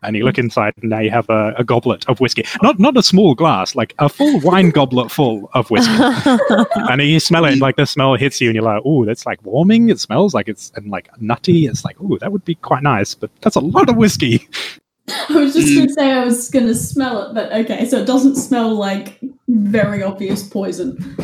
[0.00, 2.44] And you look inside, and now you have a, a goblet of whiskey.
[2.62, 5.92] Not not a small glass, like a full wine goblet full of whiskey.
[6.76, 9.26] and you smell it, and like the smell hits you, and you're like, "Oh, that's
[9.26, 11.66] like warming." It smells like it's and like nutty.
[11.66, 14.48] It's like, "Oh, that would be quite nice," but that's a lot of whiskey.
[15.28, 17.98] I was just going to say I was going to smell it, but okay, so
[17.98, 21.16] it doesn't smell like very obvious poison.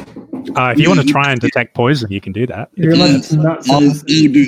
[0.57, 2.71] Uh, if you want to try and detect poison, you can do that.
[2.75, 3.71] You're allowed to nuts.
[3.71, 4.45] I'll, I'll do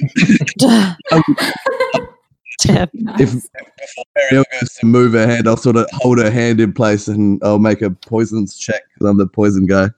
[2.69, 6.73] if before Marielle goes to move her hand, I'll sort of hold her hand in
[6.73, 9.91] place and I'll make a poisons check because I'm the poison guy.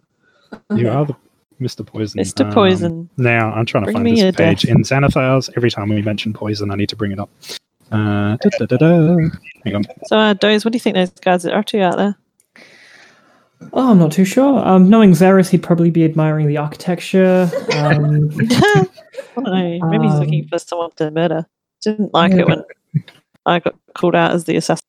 [0.74, 1.16] You are the
[1.60, 1.84] Mr.
[1.84, 2.20] Poison.
[2.20, 2.44] Mr.
[2.44, 3.10] Um, Poison.
[3.16, 4.70] now I'm trying to Bring find me this page death.
[4.70, 5.50] in Xanathar's.
[5.56, 7.30] Every time we mention poison, I need to bring it up.
[7.90, 9.16] Uh, da, da, da, da.
[9.64, 9.84] Hang on.
[10.06, 12.16] So, uh, Doze, what do you think those guys are up to out there?
[13.72, 14.66] Oh, I'm not too sure.
[14.66, 17.50] Um, knowing Xeris, he'd probably be admiring the architecture.
[17.76, 18.30] Um,
[19.36, 19.78] I know.
[19.90, 21.46] Maybe he's Um, looking for someone to murder.
[21.82, 22.38] Didn't like Yeah.
[22.40, 22.64] it when
[23.46, 24.84] I got called out as the assassin.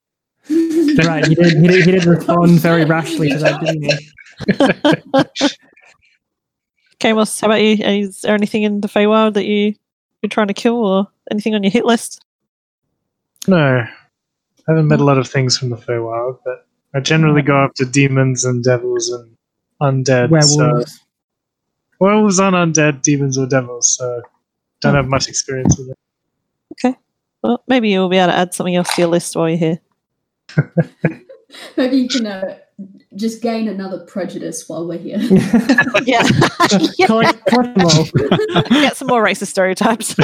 [0.50, 1.86] right, he did, he did.
[1.86, 5.50] He did respond very rashly to that, didn't he?
[7.00, 7.76] Kamos, how about you?
[7.84, 9.74] Is there anything in the Feywild that you
[10.22, 12.24] you're trying to kill, or anything on your hit list?
[13.48, 13.90] No, I
[14.68, 18.46] haven't met a lot of things from the Feywild, but I generally go after demons
[18.46, 19.36] and devils and
[19.82, 20.30] undead.
[20.44, 21.00] So Werewolves.
[22.00, 24.22] werewolves aren't undead, demons or devils, so
[24.82, 25.98] don't have much experience with it.
[26.74, 26.98] Okay.
[27.44, 29.80] Well, maybe you'll be able to add something else to your list while you're here.
[31.78, 32.58] Maybe you can uh,
[33.16, 35.18] just gain another prejudice while we're here.
[36.06, 36.28] yeah.
[36.98, 37.08] yeah.
[37.08, 38.06] collect, collect them all.
[38.70, 40.16] Get some more racist stereotypes.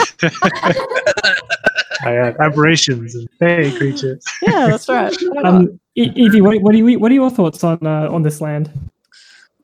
[2.03, 4.23] I have aberrations and fey creatures.
[4.41, 5.15] yeah, that's right.
[5.43, 8.69] Um, Evie, what, what, do you, what are your thoughts on uh, on this land?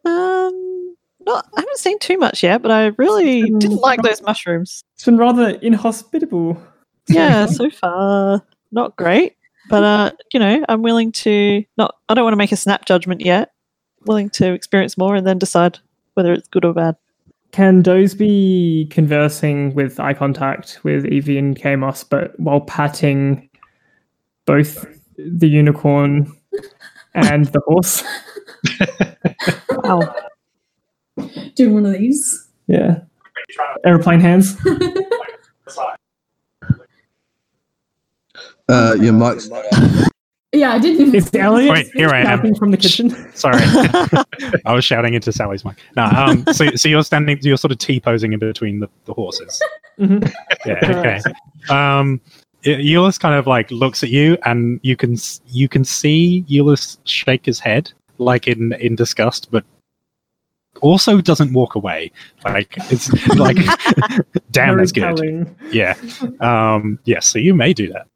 [0.06, 0.96] Um,
[1.26, 4.84] not, I haven't seen too much yet, but I really didn't like those mushrooms.
[4.96, 6.62] It's been rather inhospitable.
[7.10, 8.42] Yeah, so far
[8.72, 9.36] not great,
[9.70, 11.96] but uh, you know, I'm willing to not.
[12.10, 13.52] I don't want to make a snap judgment yet.
[14.06, 15.80] Willing to experience more and then decide
[16.14, 16.96] whether it's good or bad.
[17.52, 23.50] Can Doze be conversing with eye contact with Evie and Kamos, but while patting
[24.46, 24.86] both
[25.18, 26.32] the unicorn
[27.14, 28.04] and the horse?
[29.84, 30.16] Wow.
[31.56, 32.48] Do one of these.
[32.68, 33.02] Yeah.
[33.86, 34.56] Airplane hands.
[38.70, 39.50] Uh, your mic's
[40.54, 41.16] Yeah, I didn't.
[41.16, 42.26] It's Elliot Wait, here I am.
[42.26, 43.10] shouting from the kitchen.
[43.34, 43.56] Sorry,
[44.66, 45.78] I was shouting into Sally's mic.
[45.96, 49.14] No, um, so so you're standing, you're sort of t posing in between the, the
[49.14, 49.62] horses.
[50.00, 50.30] Mhm.
[50.66, 50.80] Yeah.
[50.84, 51.22] Okay.
[51.74, 52.20] Um,
[52.66, 55.16] Y- Euless kind of like looks at you, and you can
[55.48, 59.64] you can see Euless shake his head like in in disgust, but
[60.82, 62.12] also doesn't walk away.
[62.46, 63.56] Like it's like,
[64.52, 65.02] damn, Very that's good.
[65.02, 65.56] telling.
[65.72, 65.96] Yeah.
[66.42, 67.00] Um.
[67.06, 67.28] Yes.
[67.28, 68.08] so you may do that.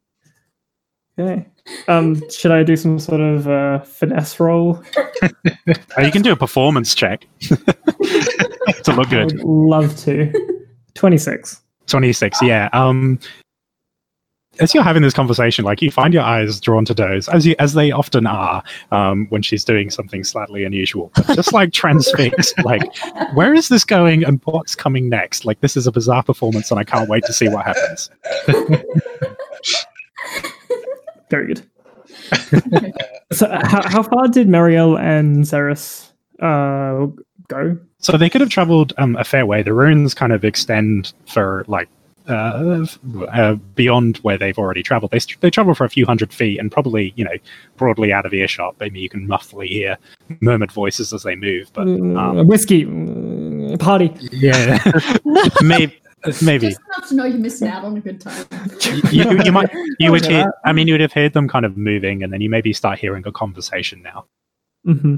[1.17, 1.45] Okay.
[1.87, 4.83] Um, should I do some sort of uh, finesse roll?
[5.21, 5.29] Uh,
[6.01, 9.33] you can do a performance check to look good.
[9.33, 10.31] would love to.
[10.95, 11.61] 26.
[11.87, 13.19] 26 yeah um
[14.59, 17.55] as you're having this conversation like you find your eyes drawn to Doze as you
[17.59, 22.81] as they often are um when she's doing something slightly unusual just like transfixed like
[23.33, 26.79] where is this going and what's coming next like this is a bizarre performance and
[26.79, 28.09] i can't wait to see what happens
[31.29, 31.65] Very good.
[33.31, 37.07] so, how, how far did Marielle and Xeris uh,
[37.47, 37.77] go?
[37.99, 41.65] so they could have traveled um a fair way the runes kind of extend for
[41.67, 41.89] like
[42.27, 42.85] uh,
[43.31, 45.11] uh, beyond where they've already traveled.
[45.11, 47.35] They, they travel for a few hundred feet and probably, you know,
[47.77, 48.75] broadly out of earshot.
[48.79, 49.95] Maybe you can muffly hear
[50.41, 51.71] murmured voices as they move.
[51.73, 54.11] But Uh, um, whiskey uh, party.
[54.31, 54.79] yeah,
[55.61, 55.95] maybe,
[56.41, 58.45] maybe Just enough to know you're missing out on a good time.
[59.11, 59.69] you, you might
[59.99, 60.29] you would Yeah.
[60.43, 60.53] hear.
[60.65, 62.99] I mean, you would have heard them kind of moving, and then you maybe start
[62.99, 64.25] hearing a conversation now.
[64.83, 65.15] hmm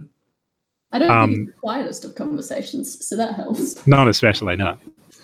[0.91, 3.85] I don't Um, think it's the quietest of conversations, so that helps.
[3.87, 4.77] Not especially, no.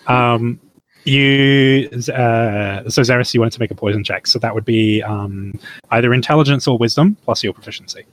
[0.06, 0.60] Um,
[1.04, 5.02] you, uh, so Xeris, you wanted to make a poison check, so that would be
[5.02, 5.58] um,
[5.90, 8.04] either intelligence or wisdom plus your proficiency.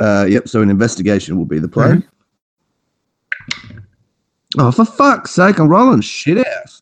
[0.00, 0.48] Uh, yep.
[0.48, 2.02] So an investigation will be the play.
[4.58, 5.58] Oh, for fuck's sake!
[5.58, 6.80] I'm rolling shit out.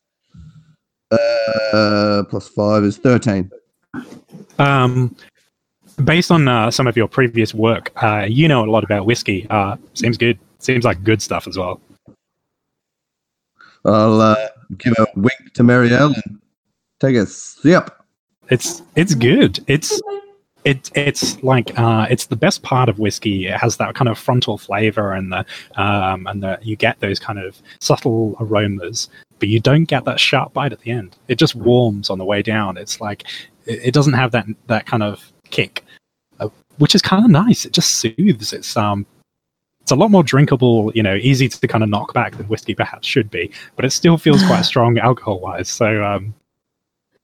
[1.10, 3.50] Uh, plus five is thirteen.
[4.58, 5.16] Um,
[6.04, 9.46] based on uh, some of your previous work, uh, you know a lot about whiskey.
[9.50, 10.38] Uh, seems good.
[10.58, 11.80] Seems like good stuff as well.
[13.84, 14.48] I'll uh,
[14.78, 16.40] give a wink to Marielle and
[17.00, 17.90] take a sip.
[18.50, 19.62] It's it's good.
[19.66, 20.00] It's
[20.64, 23.46] it it's like uh, it's the best part of whiskey.
[23.46, 25.44] It has that kind of frontal flavor and the
[25.76, 29.08] um, and the you get those kind of subtle aromas,
[29.38, 31.16] but you don't get that sharp bite at the end.
[31.28, 32.78] It just warms on the way down.
[32.78, 33.24] It's like
[33.66, 35.84] it, it doesn't have that that kind of kick,
[36.40, 36.48] uh,
[36.78, 37.66] which is kind of nice.
[37.66, 38.54] It just soothes.
[38.54, 39.04] It's um
[39.82, 42.74] it's a lot more drinkable, you know, easy to kind of knock back than whiskey
[42.74, 45.68] perhaps should be, but it still feels quite strong alcohol wise.
[45.68, 46.32] So um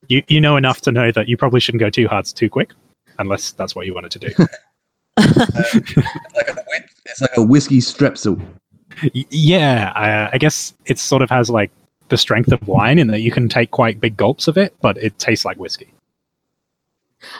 [0.09, 2.73] you you know enough to know that you probably shouldn't go too hard too quick,
[3.21, 4.29] unless that's what you wanted to do.
[5.17, 6.55] Like a,
[7.05, 8.41] it's like a whiskey strepsil.
[9.13, 11.71] Yeah, uh, I guess it sort of has like
[12.09, 14.97] the strength of wine in that you can take quite big gulps of it, but
[14.97, 15.93] it tastes like whiskey.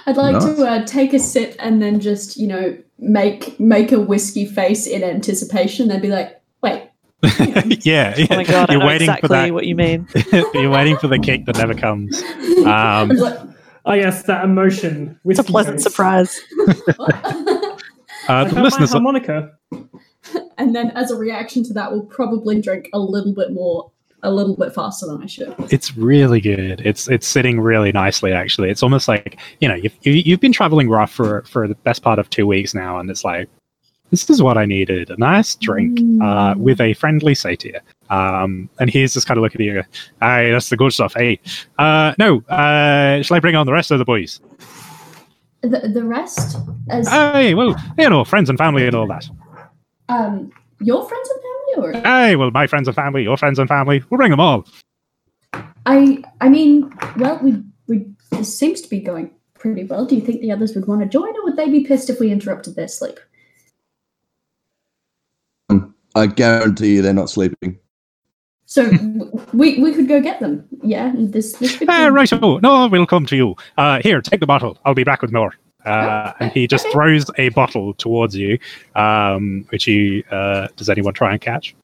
[0.05, 0.55] I'd like Nice.
[0.57, 4.85] to uh, take a sip and then just, you know, make make a whiskey face
[4.85, 6.89] in anticipation and be like, wait,
[7.83, 8.27] yeah, yeah.
[8.31, 9.53] Oh my god, you're know waiting exactly for that.
[9.53, 10.07] what you mean.
[10.53, 12.21] you're waiting for the cake that never comes.
[12.21, 13.39] Um, I'm like,
[13.85, 15.19] Oh yes, that emotion.
[15.25, 16.39] It's a pleasant surprise.
[16.69, 16.73] uh,
[18.27, 19.51] I the found my listeners, harmonica.
[20.57, 24.31] and then as a reaction to that, we'll probably drink a little bit more, a
[24.31, 25.55] little bit faster than I should.
[25.71, 26.81] it's really good.
[26.81, 28.31] It's it's sitting really nicely.
[28.31, 31.75] Actually, it's almost like you know you've you, you've been traveling rough for for the
[31.75, 33.49] best part of two weeks now, and it's like
[34.11, 37.81] this is what I needed: a nice drink uh, with a friendly satyr.
[38.11, 39.83] Um, and he's just kind of looking at you.
[40.19, 41.13] Hey, that's the good stuff.
[41.15, 41.39] Hey,
[41.79, 44.41] uh, no, uh, shall I bring on the rest of the boys?
[45.61, 46.57] The, the rest,
[46.89, 49.29] as Hey, well, you know, friends and family and all that.
[50.09, 50.51] um,
[50.81, 54.03] your friends and family, or Hey, well, my friends and family, your friends and family,
[54.09, 54.65] we'll bring them all.
[55.85, 60.05] I, I mean, well, we we this seems to be going pretty well.
[60.05, 62.19] Do you think the others would want to join, or would they be pissed if
[62.19, 63.19] we interrupted their sleep?
[66.13, 67.79] I guarantee you they're not sleeping.
[68.71, 68.89] So
[69.51, 70.65] we we could go get them.
[70.81, 72.31] Yeah, this this could Ah, be- right.
[72.31, 73.55] Oh, no, we'll come to you.
[73.77, 74.77] Uh, here, take the bottle.
[74.85, 75.53] I'll be back with more.
[75.85, 76.93] Uh, and he just Okay.
[76.93, 78.57] throws a bottle towards you,
[78.95, 81.75] um, which he uh, does anyone try and catch?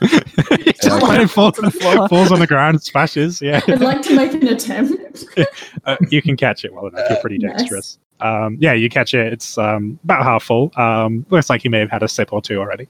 [0.00, 1.00] It just Yeah.
[1.00, 2.08] kind falls, To the floor.
[2.08, 3.42] falls on the ground, splashes.
[3.42, 5.24] Yeah, I'd like to make an attempt.
[5.86, 7.06] uh, you can catch it well enough.
[7.10, 7.58] You're pretty Nice.
[7.62, 7.98] dexterous.
[8.20, 9.32] Um, yeah, you catch it.
[9.32, 10.72] It's um, about half full.
[10.76, 12.88] Um, looks like you may have had a sip or two already.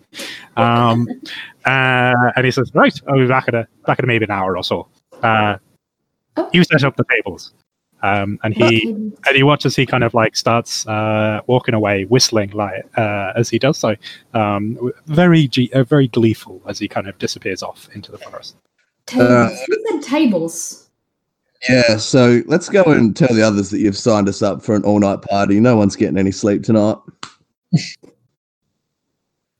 [0.56, 1.06] Um,
[1.64, 4.56] uh, and he says, "Right, I'll be back at a back in maybe an hour
[4.56, 4.88] or so.
[5.22, 5.56] Uh,
[6.38, 6.50] Oh.
[6.52, 7.52] you set up the tables."
[8.02, 12.04] Um, and he and you watch as he kind of like starts uh, walking away,
[12.04, 13.96] whistling like uh, as he does so,
[14.34, 18.54] um, very g- uh, very gleeful as he kind of disappears off into the forest.
[19.06, 19.58] tables.
[19.66, 20.85] Who said tables?
[21.68, 24.82] Yeah, so let's go and tell the others that you've signed us up for an
[24.84, 25.58] all night party.
[25.60, 26.96] No one's getting any sleep tonight.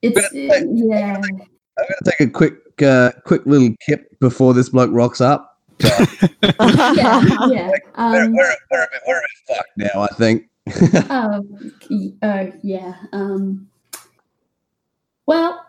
[0.02, 0.28] It's uh,
[0.72, 1.16] yeah.
[1.16, 1.38] I'm going
[2.04, 5.58] to take a quick, uh, quick little kip before this bloke rocks up.
[5.80, 5.98] yeah,
[7.48, 7.70] yeah.
[7.70, 10.48] We're, Um, we're, we're, a bit, we're a bit fucked now, I think.
[11.10, 12.94] um, y- uh, yeah.
[13.12, 13.68] Um,
[15.26, 15.65] well,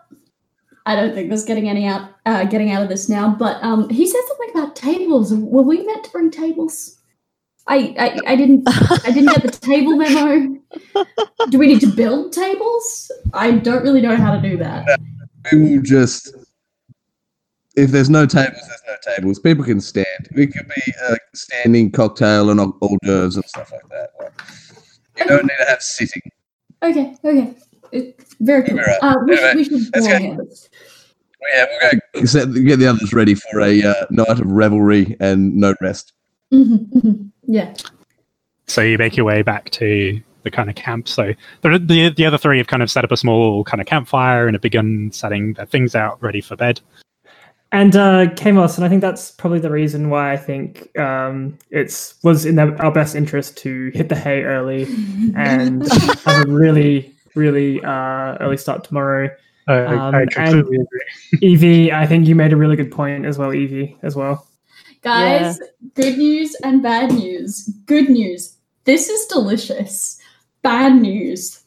[0.88, 3.36] I don't think there's getting any out, uh, getting out of this now.
[3.38, 5.34] But um, he said something about tables.
[5.34, 6.98] Were we meant to bring tables?
[7.66, 10.58] I, I, I didn't, I didn't get the table memo.
[11.50, 13.12] Do we need to build tables?
[13.34, 14.98] I don't really know how to do that.
[15.52, 16.34] we will just,
[17.76, 19.38] if there's no tables, there's no tables.
[19.38, 20.30] People can stand.
[20.34, 24.12] We could be uh, standing cocktail and hors d'oeuvres and stuff like that.
[24.18, 24.32] Like,
[25.18, 26.22] you don't need to have sitting.
[26.82, 27.54] Okay, okay.
[27.94, 28.00] Uh,
[28.40, 28.78] Very cool.
[28.78, 30.06] Alright, Uh, we, anyway, we should go go.
[30.06, 30.38] ahead.
[31.54, 35.54] Yeah, we'll go set, get the others ready for a uh, night of revelry and
[35.54, 36.12] no rest.
[36.52, 37.30] Mhm, mhm.
[37.44, 37.74] Yeah.
[38.66, 41.08] So you make your way back to the kind of camp.
[41.08, 41.32] So
[41.62, 44.46] the, the the other three have kind of set up a small kind of campfire
[44.46, 46.80] and have begun setting their things out ready for bed.
[47.70, 52.14] And uh, Kamos, and I think that's probably the reason why I think um, it's
[52.24, 54.84] was in the, our best interest to hit the hay early
[55.36, 55.86] and
[56.24, 59.30] have a really, really uh, early start tomorrow.
[59.66, 61.38] I, I- Um, I completely agree.
[61.48, 64.46] Evie, I think you made a really good point as well, Evie, as well.
[65.02, 65.60] Guys,
[65.94, 67.66] good news and bad news.
[67.86, 68.56] Good news.
[68.84, 70.20] This is delicious.
[70.62, 71.62] Bad news.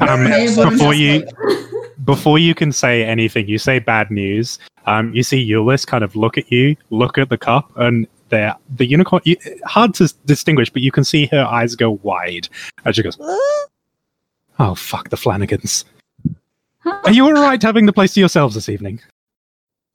[0.00, 1.26] Um, May have won before you
[2.04, 4.58] before you can say anything, you say bad news.
[4.86, 8.54] Um, you see Euless kind of look at you, look at the cup, and there
[8.76, 9.22] the unicorn.
[9.24, 12.48] You, hard to distinguish, but you can see her eyes go wide
[12.84, 13.18] as she goes,
[14.62, 15.84] "Oh fuck the Flanagans!
[16.78, 17.00] Huh?
[17.04, 19.00] Are you all right having the place to yourselves this evening?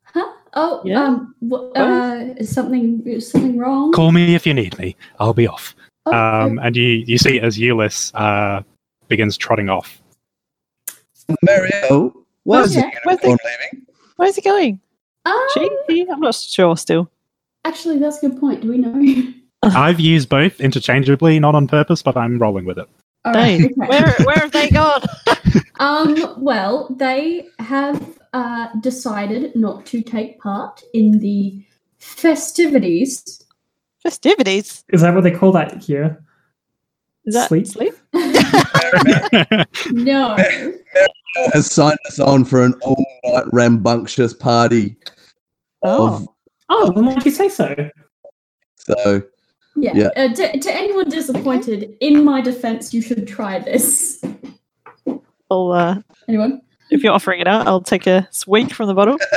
[0.06, 0.26] Huh?
[0.54, 1.04] Oh, Yeah.
[1.04, 3.92] um, wh- uh, is something is something wrong?
[3.94, 4.96] Call me if you need me.
[5.20, 8.62] I'll be off." Oh, Um, and you you see as Euless uh,
[9.08, 10.02] begins trotting off.
[11.44, 12.14] Mario,
[12.44, 13.00] why is Oh, the yeah.
[13.04, 13.38] Where's the- unicorn
[13.74, 13.88] leaving?
[14.16, 14.80] Where's he going?
[15.26, 16.08] um, She?
[16.10, 17.10] I'm not sure still.
[17.66, 18.62] actually, that's a good point.
[18.62, 19.34] Do we know?
[19.64, 22.88] I've used both interchangeably, not on purpose, but I'm rolling with it.
[23.28, 23.74] All right, Hey, okay.
[23.88, 25.02] where where have they gone?
[25.80, 31.64] Um, well, they have uh, decided not to take part in the
[32.00, 33.44] festivities.
[34.02, 34.84] Festivities.
[34.90, 36.24] Is that what they call that here?
[37.26, 37.68] Is that Sleep?
[37.68, 37.94] sleep?
[39.92, 40.36] no.
[41.54, 44.96] Has signed us on for an all night rambunctious party
[45.84, 46.08] Oh.
[46.08, 46.28] of
[46.70, 47.76] Oh, well, why did you say so?
[48.78, 49.22] So
[49.78, 49.94] Yeah.
[49.96, 50.08] Yeah.
[50.16, 54.22] Uh, to, to anyone disappointed, in my defense, you should try this.
[55.52, 56.62] I'll, uh, Anyone?
[56.90, 59.18] if you're offering it out, I'll take a swig from the bottle.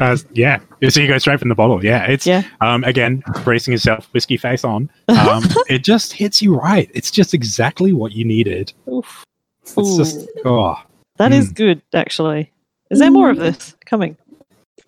[0.00, 0.58] Uh, yeah.
[0.88, 1.84] So you go straight from the bottle.
[1.84, 2.04] Yeah.
[2.04, 2.42] It's Yeah.
[2.60, 4.90] um again bracing yourself, whiskey face on.
[5.08, 6.90] Um, it just hits you right.
[6.94, 8.72] It's just exactly what you needed.
[8.92, 9.24] Oof.
[9.62, 10.76] It's just oh
[11.18, 11.54] That is Mm.
[11.56, 12.52] good, actually.
[12.90, 14.16] Is there more of this coming?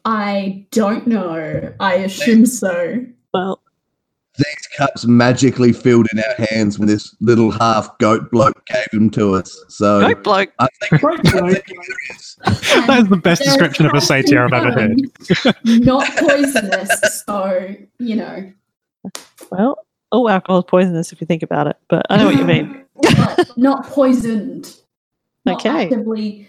[0.04, 1.72] I don't know.
[1.80, 3.04] I assume so.
[3.32, 3.60] Well,
[4.36, 9.10] these cups magically filled in our hands when this little half goat bloke gave them
[9.10, 9.56] to us.
[9.68, 10.52] So goat bloke.
[10.58, 12.36] I think, Right, I think there is.
[12.86, 15.02] that is the best They're description of a satyr I've ever heard.
[15.64, 18.52] Not poisonous, so you know.
[19.50, 19.78] Well,
[20.10, 22.84] all alcohol is poisonous if you think about it, but I know what you mean.
[23.56, 24.74] Not poisoned.
[25.44, 25.84] Not Okay.
[25.84, 26.48] actively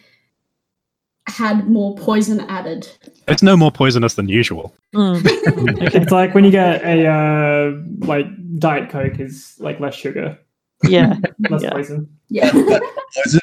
[1.27, 2.87] had more poison added.
[3.27, 4.73] It's no more poisonous than usual.
[4.93, 5.21] Mm.
[5.95, 7.71] It's like when you get a uh,
[8.05, 8.25] like
[8.59, 10.37] diet coke is like less sugar,
[10.83, 11.15] Yeah.
[11.49, 11.69] less Yeah.
[11.71, 12.09] poison.
[12.29, 12.51] Yeah.
[13.15, 13.39] Poison,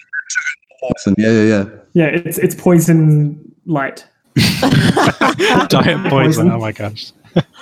[0.80, 1.14] poison.
[1.18, 1.64] Yeah, yeah, yeah.
[1.92, 4.04] Yeah, it's it's poison light.
[4.34, 6.10] Diet poison.
[6.10, 6.50] Poison.
[6.50, 7.12] Oh my gosh.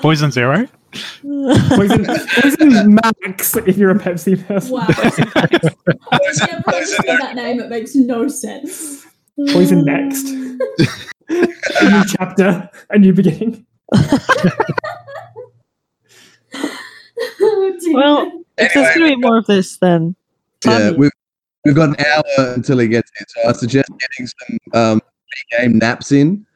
[0.00, 0.66] Poison zero?
[1.22, 2.06] Poison,
[2.40, 4.72] poison max if you're a Pepsi person.
[4.72, 4.86] wow.
[4.86, 5.26] Poison,
[6.48, 7.60] Yeah, probably poison, that name.
[7.60, 9.04] It makes no sense.
[9.50, 10.26] Poison next.
[11.28, 13.66] a new chapter, a new beginning.
[17.40, 17.74] Oh.
[17.92, 20.14] Well, if there's going to be more of this, then
[20.64, 21.10] Yeah, we've
[21.64, 25.02] we've got an hour until he gets in, so I suggest getting some um,
[25.58, 26.46] game naps in,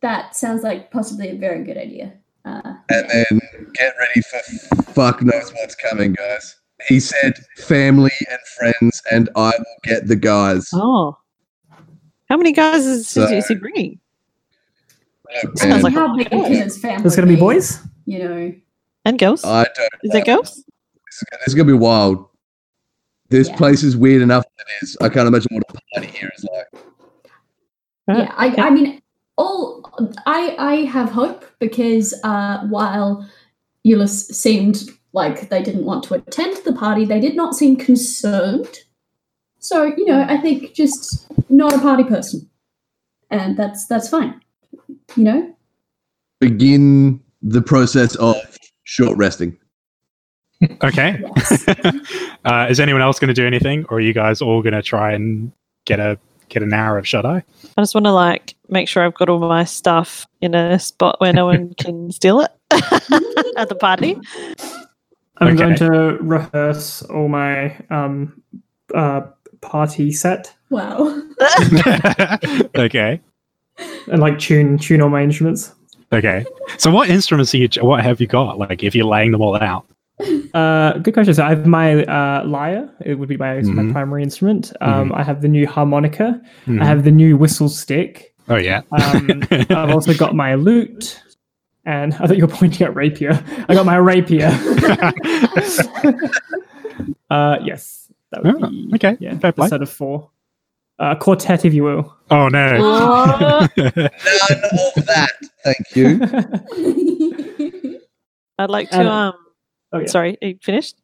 [0.00, 2.12] that sounds like possibly a very good idea.
[2.44, 3.40] Uh, and then
[3.74, 6.56] get ready for fuck knows what's coming, guys.
[6.88, 10.70] He said family and friends, and I will get the guys.
[10.74, 11.18] oh,
[12.30, 13.98] how many guys is, So- is he bringing?
[15.44, 17.78] Look, Sounds like how big can his family There's gonna be boys.
[18.06, 18.52] You know.
[19.04, 19.44] And girls?
[19.44, 19.88] I don't.
[20.02, 20.56] is there girls?
[20.56, 22.26] This is gonna be wild.
[23.28, 23.56] This Yeah.
[23.56, 24.96] place is weird enough as it is.
[25.00, 26.82] I can't imagine what a party here is like.
[28.08, 29.00] yeah I, I mean
[29.38, 29.88] all
[30.26, 33.24] i i have hope because uh while
[33.86, 34.78] Euless seemed
[35.12, 38.80] like they didn't want to attend the party they did not seem concerned
[39.60, 42.48] so you know i think just not a party person
[43.30, 44.40] and that's that's fine
[45.16, 45.54] you know
[46.40, 48.36] Begin the process of
[48.84, 49.56] short resting.
[50.82, 51.18] Okay.
[51.36, 51.68] yes
[52.44, 54.82] uh, is anyone else going to do anything, or are you guys all going to
[54.82, 55.50] try and
[55.86, 56.18] get a
[56.50, 57.42] get an hour of shut eye?
[57.78, 61.18] I just want to like make sure I've got all my stuff in a spot
[61.18, 62.50] where no one can steal it
[63.56, 64.18] at the party.
[65.38, 68.42] I'm going to rehearse all my um
[68.94, 69.22] uh
[69.60, 71.22] party set wow
[72.76, 73.20] okay.
[74.10, 75.74] and like tune tune all my instruments.
[76.12, 76.44] Okay.
[76.78, 77.68] So, what instruments are you?
[77.82, 78.58] What have you got?
[78.58, 79.86] Like, if you're laying them all out.
[80.52, 81.32] Uh, good question.
[81.34, 82.90] So I have my uh, lyre.
[83.04, 83.74] It would be my, Mhm.
[83.74, 84.72] my primary instrument.
[84.80, 86.40] Um, I have the new harmonica.
[86.66, 86.82] Mhm.
[86.82, 88.34] I have the new whistle stick.
[88.48, 88.82] Oh yeah.
[88.92, 91.22] Um, I've also got my lute.
[91.86, 93.42] And I thought you were pointing at rapier.
[93.68, 94.50] I got my rapier.
[97.30, 97.99] uh, yes,
[98.32, 99.68] that would Oh, be okay, Yeah, fair a play.
[99.68, 100.30] set of four.
[100.98, 102.14] Uh, quartet, if you will.
[102.30, 102.76] oh no.
[102.80, 105.30] Oh, None of that,
[105.64, 106.20] thank you.
[108.58, 108.96] I'd like to.
[108.96, 109.34] And- Um,
[109.92, 110.06] Oh yeah.
[110.06, 110.96] sorry, are you finished?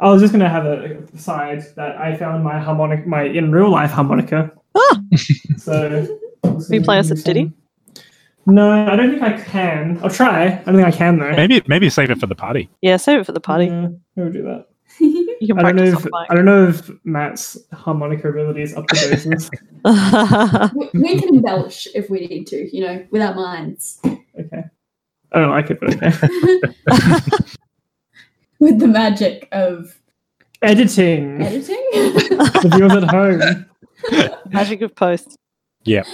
[0.00, 3.70] I was just gonna have a side that I found my harmonic, my in real
[3.70, 4.50] life harmonica.
[4.74, 5.00] Ah!
[5.58, 6.06] So.
[6.44, 7.52] Will you play us a ditty?
[8.46, 10.00] No, I don't think I can.
[10.02, 10.46] I'll try.
[10.46, 11.30] I don't think I can though.
[11.32, 12.70] maybe maybe save it for the party.
[12.80, 13.66] Yeah, save it for the party.
[13.66, 14.66] Yeah, we'll do that.
[15.00, 18.86] You can I don't know if I don't know if Matt's harmonica ability is up
[18.88, 19.50] to doses.
[19.84, 20.92] mic.
[20.94, 24.64] we, we can embellish if we need to you know with our minds okay.
[25.34, 27.30] Oh, I don't like it, but okay.
[28.60, 29.98] with the magic of
[30.60, 31.42] Editing.
[31.42, 33.66] editing the viewers at home.
[34.52, 35.36] Magic of post.
[35.84, 36.04] Yeah.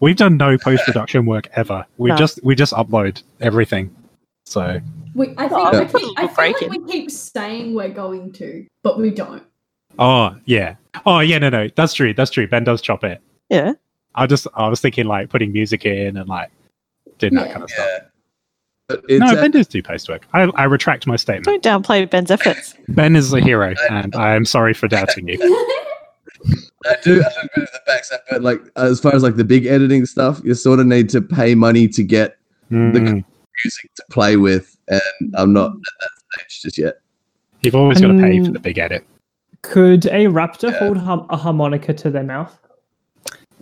[0.00, 1.86] We've done no post production work ever.
[1.96, 2.16] We No.
[2.16, 3.94] just we just upload everything.
[4.46, 4.80] So
[5.14, 8.32] we, I think, Oh, I, we keep, I feel like we keep saying we're going
[8.34, 9.42] to but we don't
[9.98, 10.74] oh yeah.
[11.06, 11.68] Oh yeah, no no.
[11.76, 12.12] That's true.
[12.14, 12.46] That's true.
[12.48, 13.20] Ben does chop it.
[13.48, 13.72] Yeah.
[14.14, 16.50] I just I was thinking like putting music in and like
[17.18, 17.86] doing that kind of stuff.
[17.88, 17.98] Yeah.
[18.88, 20.26] But No, a- Ben does do post work.
[20.34, 21.44] I, I retract my statement.
[21.62, 22.74] Don't downplay Ben's efforts.
[22.88, 25.38] Ben is a hero, and I am sorry for doubting you.
[26.86, 29.36] I do have a little bit of the backside, but like as far as like
[29.36, 32.36] the big editing stuff, you sort of need to pay money to get
[32.72, 33.24] Mm,
[33.62, 36.10] music to play with, and I'm not at that
[36.48, 36.94] stage just yet.
[37.62, 39.06] you've always got to pay for Um, the big edit.
[39.62, 40.78] Could a raptor Yeah.
[40.78, 42.56] hold har- a harmonica to their mouth?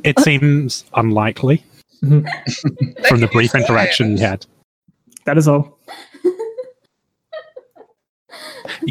[0.05, 1.63] It seems unlikely
[2.01, 4.45] from the brief interaction we had.
[5.27, 5.79] That is all.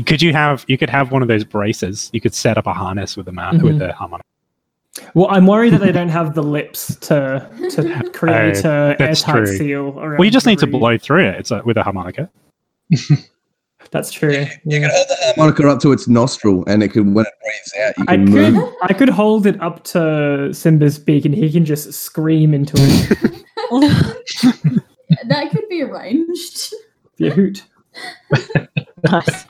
[0.05, 2.09] Could you have you could have one of those braces?
[2.13, 3.63] You could set up a harness with the ma- Mhm.
[3.63, 4.25] with the harmonic.
[5.13, 9.45] Well, I'm worried that they don't have the lips to to create a that's airtight
[9.45, 9.57] true.
[9.57, 10.17] seal around.
[10.17, 11.35] Well, you just need to blow through it.
[11.35, 12.29] It's a, with a harmonica.
[13.89, 14.31] That's true.
[14.31, 14.79] You yeah.
[14.79, 17.97] can hold the harmonica up to its nostril, and it can when it breathes out,
[17.97, 18.73] you I can could move.
[18.83, 23.45] I could hold it up to Simba's beak and he can just scream into it.
[25.27, 26.73] that could be arranged.
[27.17, 27.63] Be a hoot.
[29.03, 29.45] nice.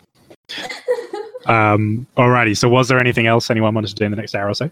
[1.46, 2.58] Um, alrighty.
[2.58, 4.70] So, was there anything else anyone wanted to do in the next hour or so?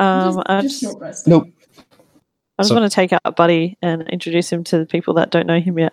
[0.00, 1.26] Um, just, I just just.
[1.28, 1.48] Nope.
[2.58, 5.30] I just So- want to take out Buddy and introduce him to the people that
[5.30, 5.92] don't know him yet.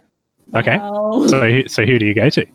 [0.55, 0.77] Okay.
[0.77, 1.25] Wow.
[1.27, 2.45] So, who- so who do you go to?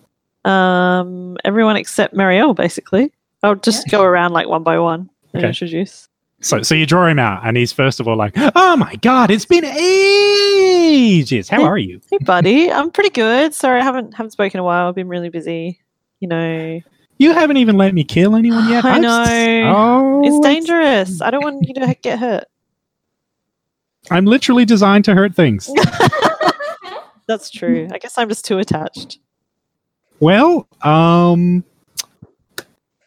[0.51, 3.13] Um, everyone except Marielle, basically.
[3.43, 3.99] I'll just Yeah.
[3.99, 5.49] go around like one by one and Okay.
[5.49, 6.09] introduce.
[6.41, 9.31] So, so you draw him out, and he's first of all like, "Oh my god,
[9.31, 11.49] it's been ages.
[11.49, 12.71] How are you?" Hey, Buddy.
[12.73, 13.55] I'm pretty good.
[13.55, 14.89] Sorry, I haven't haven't spoken in a while.
[14.89, 15.79] I've been really busy.
[16.21, 16.81] You know,
[17.19, 18.85] You haven't even let me kill anyone yet.
[18.85, 19.03] I host.
[19.03, 19.73] know.
[19.77, 21.21] Oh, it's dangerous.
[21.21, 22.45] I don't want you to get hurt.
[24.11, 25.71] I'm literally designed to hurt things.
[27.29, 27.89] That's true.
[27.93, 29.19] I guess I'm just too attached.
[30.21, 31.65] well, um,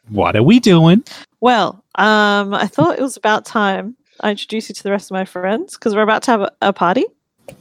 [0.09, 1.03] what are we doing?
[1.41, 5.15] Well, um, I thought it was about time I introduced you to the rest of
[5.15, 7.05] my friends because we're about to have a, a party.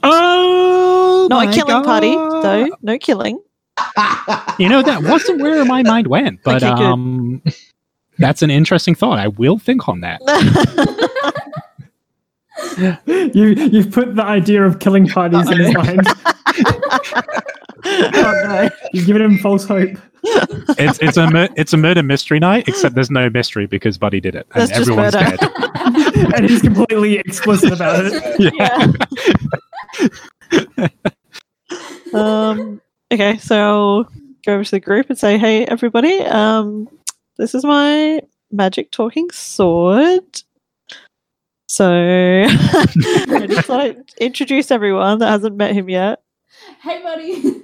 [0.03, 2.69] Oh, Not my a killing party, though.
[2.81, 3.39] No killing.
[4.59, 7.41] You know that wasn't where my mind went, but Okay, um,
[8.17, 9.19] that's an interesting thought.
[9.19, 10.21] I will think on that.
[12.77, 16.07] You you've put the idea of killing parties in his mind.
[17.85, 18.69] oh no.
[18.93, 19.97] You've given him false hope.
[20.23, 24.21] It's it's a mur- it's a murder mystery night, except there's no mystery because Buddy
[24.21, 25.35] did it, and That's just everyone's murder.
[25.37, 26.33] dead.
[26.35, 28.53] and he's completely explicit about it.
[30.63, 30.87] Yeah.
[32.13, 32.81] um,
[33.15, 34.03] okay, so I'll
[34.45, 36.19] go over to the group and say, "Hey, everybody!
[36.19, 36.87] Um,
[37.37, 40.43] this is my magic talking sword."
[41.67, 41.91] So
[42.47, 46.21] I just want to introduce everyone that hasn't met him yet.
[46.81, 47.61] hey, buddy.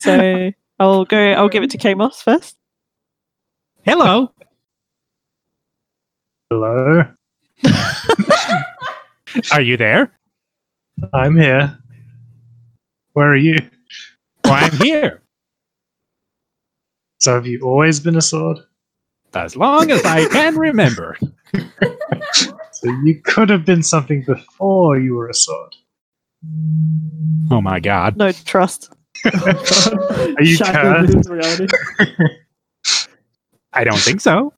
[0.00, 1.18] So I'll go.
[1.18, 2.56] I'll give it to Kamos first.
[3.84, 4.32] Hello.
[6.50, 7.04] Hello,
[9.52, 10.12] Are you there?
[11.14, 11.78] I'm here.
[13.14, 13.56] Where are you?
[14.52, 15.22] Well, I'm here.
[17.18, 18.58] So have you always been a sword?
[19.34, 21.16] As long as I can remember.
[22.72, 25.74] So you could have been something before you were a sword.
[27.50, 28.16] Oh my god.
[28.16, 28.92] No trust.
[29.24, 31.06] Are you cursed?
[31.06, 31.66] with his reality.
[33.72, 34.52] I don't think so.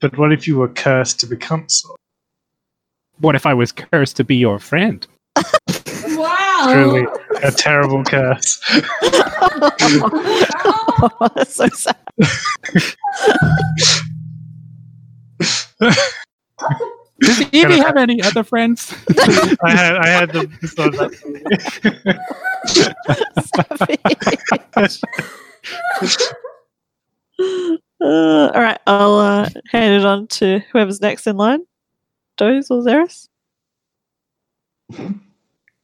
[0.00, 1.98] But what if you were cursed to become a sword?
[3.20, 5.06] What if I was cursed to be your friend?
[6.66, 6.72] Wow.
[6.72, 7.06] Truly
[7.42, 8.60] a terrible curse.
[11.34, 11.96] That's so sad.
[17.20, 18.94] Does Evie have any other friends?
[19.64, 20.94] I had I had the sword
[28.02, 31.60] Uh, all right, I'll uh, hand it on to whoever's next in line.
[32.36, 33.28] Doze or Zeris?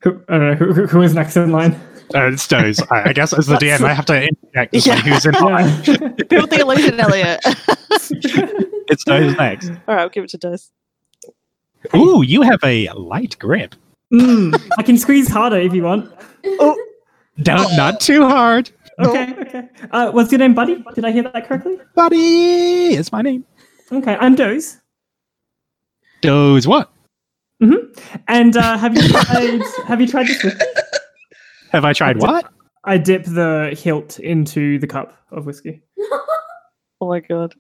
[0.03, 1.73] Who, I don't know who, who- who is next in line.
[2.15, 2.81] Uh, it's Doze.
[2.91, 5.01] I, I guess as the DM, I have to interject to say Yeah.
[5.01, 5.69] who's in line.
[5.85, 5.97] Yeah.
[6.29, 7.41] Build the illusion, Elliot.
[8.91, 9.69] It's Doze next.
[9.69, 10.71] all right, I'll give it to Doze.
[11.95, 13.75] Ooh, you have a light grip.
[14.11, 16.11] Mm, I can squeeze harder if you want.
[16.47, 16.75] Oh,
[17.43, 18.71] Don't, not too hard.
[18.99, 19.69] Okay, okay.
[19.91, 20.83] Uh, what's your name, buddy?
[20.95, 21.79] Did I hear that correctly?
[21.95, 23.45] Buddy is my name.
[23.93, 24.81] Okay, I'm Doze.
[26.23, 26.91] Doze what?
[28.29, 29.61] And uh, have you tried?
[29.87, 30.43] have you tried this?
[30.45, 30.65] Whiskey?
[31.71, 32.51] Have I tried what?
[32.85, 35.83] I dip the hilt into the cup of whiskey.
[37.01, 37.55] Oh my god.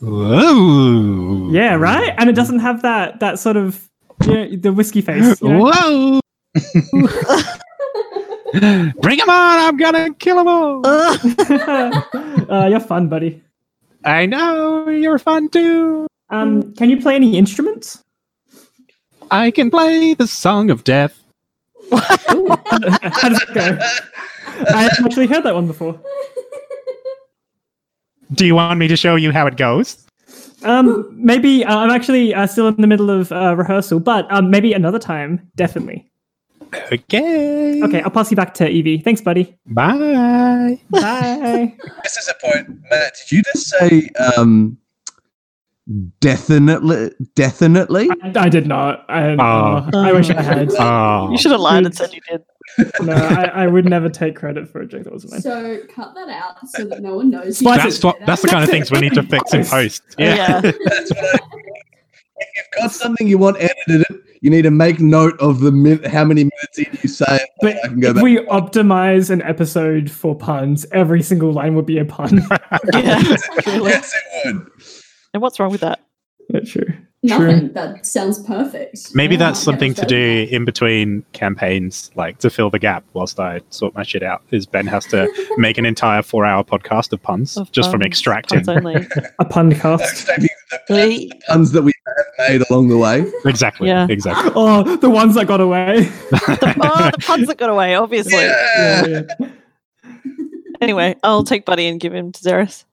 [0.00, 1.48] Whoa.
[1.50, 2.14] Yeah, right.
[2.18, 3.88] And it doesn't have that that sort of
[4.26, 5.40] you know, the whiskey face.
[5.40, 5.72] you know?
[5.72, 6.20] Whoa.
[9.00, 9.58] Bring him on!
[9.58, 10.82] I'm gonna kill them all.
[10.86, 13.42] uh, you're fun, buddy.
[14.04, 16.06] I know you're fun too.
[16.28, 18.04] Um, can you play any instruments?
[19.30, 21.22] I can play the song of death.
[21.92, 23.78] How does it go?
[24.74, 26.00] I haven't actually heard that one before.
[28.32, 30.04] Do you want me to show you how it goes?
[30.64, 34.50] Um, maybe uh, I'm actually uh, still in the middle of uh, rehearsal, but um,
[34.50, 36.10] maybe another time, definitely.
[36.92, 37.82] Okay.
[37.82, 38.98] Okay, I'll pass you back to Evie.
[38.98, 39.56] Thanks, buddy.
[39.66, 40.80] Bye.
[40.90, 41.74] Bye.
[42.02, 43.14] This is a point, Matt.
[43.28, 44.76] Did you just say um,
[46.20, 47.10] definitely?
[47.34, 48.08] Definitely.
[48.22, 49.04] I, I did not.
[49.08, 49.88] I, Oh.
[49.98, 50.70] I wish I had.
[50.78, 51.30] Oh.
[51.30, 52.42] You should have lied and said you did.
[53.00, 55.40] No, I, I would never take credit for a joke that wasn't mine.
[55.42, 57.58] So cut that out so that no one knows.
[57.58, 57.84] Splice you it.
[57.90, 58.16] That's what.
[58.26, 60.02] That's the kind of things we need to fix in post.
[60.18, 60.34] Yeah.
[60.36, 60.60] Yeah.
[60.84, 61.38] That's what I,
[62.40, 64.04] if you've got something you want edited,
[64.42, 67.40] you need to make note of the min- how many minutes in you say.
[67.60, 68.22] But I can go if back.
[68.24, 72.36] we optimize an episode for puns, every single line would be a pun.
[72.92, 73.18] yeah.
[73.66, 74.70] Yes, it would.
[75.34, 76.00] And what's wrong with that?
[76.50, 76.86] That's true.
[77.24, 77.72] Nothing.
[77.72, 79.12] That sounds perfect.
[79.14, 80.46] Maybe Yeah, that's something to Australia.
[80.46, 84.42] do in between campaigns, like to fill the gap whilst I sort my shit out.
[84.52, 85.28] Is Ben has to
[85.58, 88.58] make an entire four-hour podcast of puns Of just from extracting.
[88.64, 89.04] puns only.
[89.40, 90.26] A pun cast.
[90.88, 93.30] The puns that we have made along the way.
[93.44, 93.88] Exactly.
[93.88, 94.06] Yeah.
[94.08, 94.52] Exactly.
[94.54, 96.02] Oh, the ones that got away.
[96.30, 98.34] The, oh, the puns that got away, obviously.
[98.44, 99.06] Yeah.
[99.06, 99.48] Yeah, yeah.
[100.80, 102.84] Anyway, I'll take Buddy and give him to Xeris.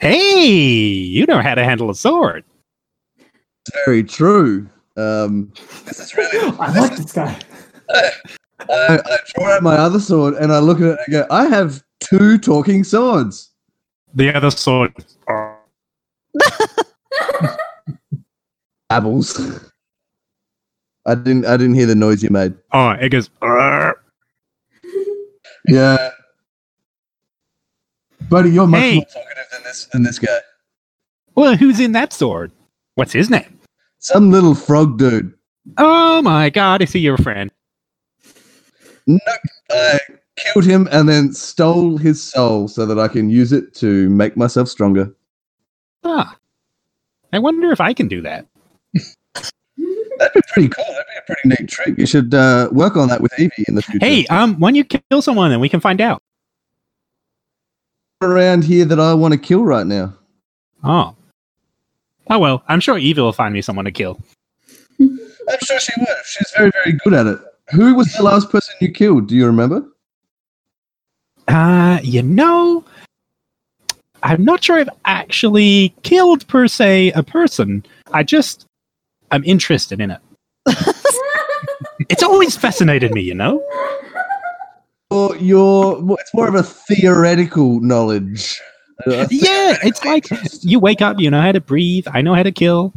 [0.00, 2.44] Hey, you know how to handle a sword.
[3.86, 4.68] Very true.
[4.96, 5.52] Um,
[5.86, 6.56] this is really.
[6.60, 7.38] I like this guy.
[7.90, 8.10] I,
[8.68, 11.82] I draw out my other sword and I look at it and go, I have
[12.00, 13.50] two talking swords.
[14.14, 14.92] The other sword.
[18.90, 19.60] Apples.
[21.06, 21.46] I didn't.
[21.46, 22.54] I didn't hear the noise you made.
[22.72, 23.30] Oh, it goes.
[23.42, 23.96] "Arr."
[25.68, 26.10] Yeah,
[28.28, 28.94] buddy, you're much Hey.
[28.96, 29.37] more talkative than
[29.68, 30.38] this this guy.
[31.34, 32.50] Well, who's in that sword?
[32.94, 33.58] What's his name?
[34.00, 35.32] Some little frog dude.
[35.76, 37.50] Oh my god, is he your friend?
[39.06, 39.20] Nope.
[39.70, 39.98] I
[40.36, 44.36] killed him and then stole his soul so that I can use it to make
[44.36, 45.14] myself stronger.
[46.04, 46.36] Ah.
[47.32, 48.46] I wonder if I can do that.
[48.94, 50.84] That'd be pretty cool.
[50.88, 51.98] That'd be a pretty neat trick.
[51.98, 54.04] You should uh, work on that with Evie in the future.
[54.04, 56.22] Hey, um, when you kill someone, then we can find out.
[58.22, 60.14] Around here that I want to kill right now.
[60.84, 61.14] Oh.
[62.30, 64.20] Oh well, I'm sure Evie will find me someone to kill.
[65.00, 66.08] I'm sure she would.
[66.26, 67.38] She's very, very good at it.
[67.70, 69.28] Who was the last person you killed?
[69.28, 69.86] Do you remember?
[71.46, 72.84] Uh, you know,
[74.22, 77.84] I'm not sure I've actually killed per se a person.
[78.12, 78.66] I just
[79.30, 80.20] I'm interested in it.
[82.08, 83.62] It's always fascinated me, you know.
[85.10, 88.60] Or your well, it's more of a theoretical knowledge.
[89.30, 90.26] Yeah, it's like
[90.62, 92.08] you wake up, you know how to breathe.
[92.12, 92.92] I know how to kill.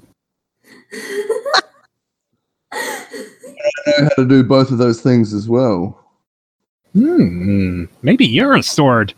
[0.92, 1.62] I
[4.00, 6.04] know how to do both of those things as well.
[6.94, 9.14] Hmm, maybe you're a sword.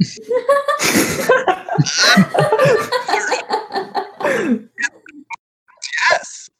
[6.10, 6.50] Yes,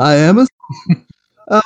[0.00, 0.46] I am a.
[1.48, 1.62] um,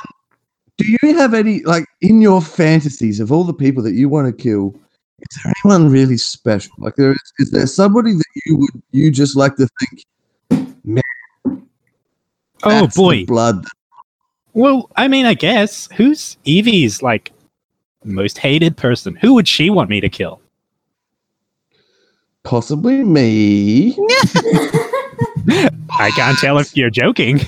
[0.77, 4.27] do you have any like in your fantasies of all the people that you want
[4.27, 4.75] to kill?
[5.19, 6.73] Is there anyone really special?
[6.77, 10.05] Like, there is, is there somebody that you would you just like to think?
[10.83, 11.03] man?
[12.63, 13.25] Oh boy.
[13.25, 13.65] blood.
[14.53, 17.31] Well, I mean, I guess who's Evie's like
[18.03, 19.15] most hated person?
[19.15, 20.41] Who would she want me to kill?
[22.43, 23.93] Possibly me.
[25.91, 27.41] I can't tell if you're joking.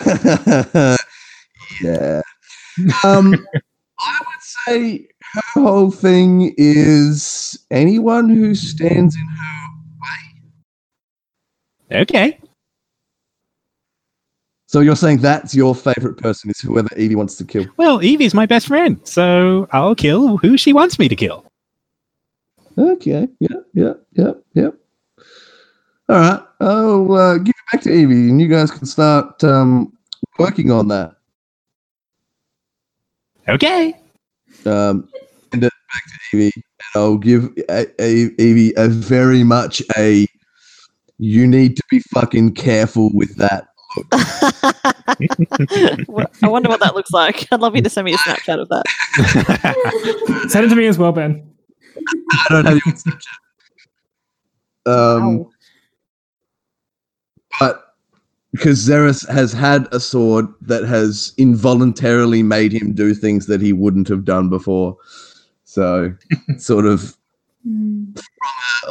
[1.82, 2.20] yeah.
[3.04, 3.32] Um,
[4.00, 9.68] I would say her whole thing is anyone who stands in her
[11.92, 12.00] way.
[12.02, 12.40] Okay.
[14.66, 17.66] So you're saying that's your favorite person is whoever Evie wants to kill.
[17.76, 21.46] Well, Evie's my best friend, so I'll kill who she wants me to kill.
[22.76, 23.28] Okay.
[23.38, 23.56] Yeah.
[23.72, 23.92] Yeah.
[24.14, 24.32] Yeah.
[24.54, 24.70] Yeah.
[26.08, 26.42] All right.
[26.60, 29.96] I'll uh, give it back to Evie, and you guys can start um,
[30.38, 31.14] working on that.
[33.48, 33.94] Okay.
[34.66, 35.08] Um,
[35.52, 36.62] send it back to Evie, and
[37.02, 40.26] I'll give a, a, Evie a very much a.
[41.18, 43.68] You need to be fucking careful with that.
[46.08, 47.46] Well, I wonder what that looks like.
[47.52, 48.84] I'd love you to send me a Snapchat of that.
[50.48, 51.48] Send it to me as well, Ben.
[52.32, 53.26] I don't have you on Snapchat.
[54.86, 55.50] Um, Wow.
[57.60, 57.83] but
[58.54, 63.72] because Xeris has had a sword that has involuntarily made him do things that he
[63.72, 64.96] wouldn't have done before.
[65.64, 66.14] So,
[66.58, 67.16] sort of,
[67.66, 68.12] Hmm.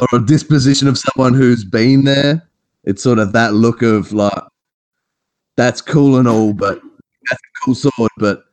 [0.00, 2.42] or a disposition of someone who's been there.
[2.82, 4.32] It's sort of that look of like,
[5.56, 6.82] that's cool and all, but
[7.30, 8.44] that's a cool sword, but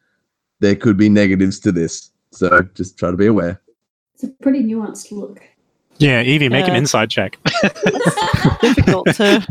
[0.60, 2.12] there could be negatives to this.
[2.32, 3.60] So just try to be aware.
[4.14, 5.42] It's a pretty nuanced look.
[5.98, 7.38] yeah, Evie, make an inside check.
[8.62, 9.46] Difficult to.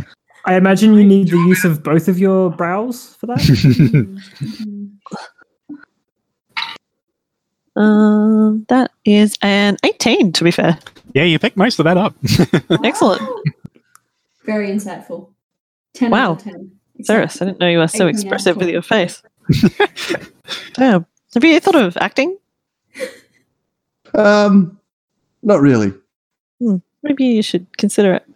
[0.46, 3.40] I imagine you need the use of both of your brows for that.
[7.76, 10.78] Um, that is an 18, to be fair.
[11.14, 12.14] yeah, you picked most of that up.
[12.84, 13.22] Excellent.
[14.44, 15.30] Very insightful.
[15.94, 16.32] 10 Wow.
[16.32, 16.70] out of 10.
[17.02, 19.22] Cyrus, I didn't know you were so Eighteen out of expressive with your face.
[20.74, 21.06] Damn.
[21.32, 22.36] Have you thought of acting?
[24.14, 24.78] Um,
[25.42, 25.94] not really.
[27.02, 28.26] Maybe you should consider it.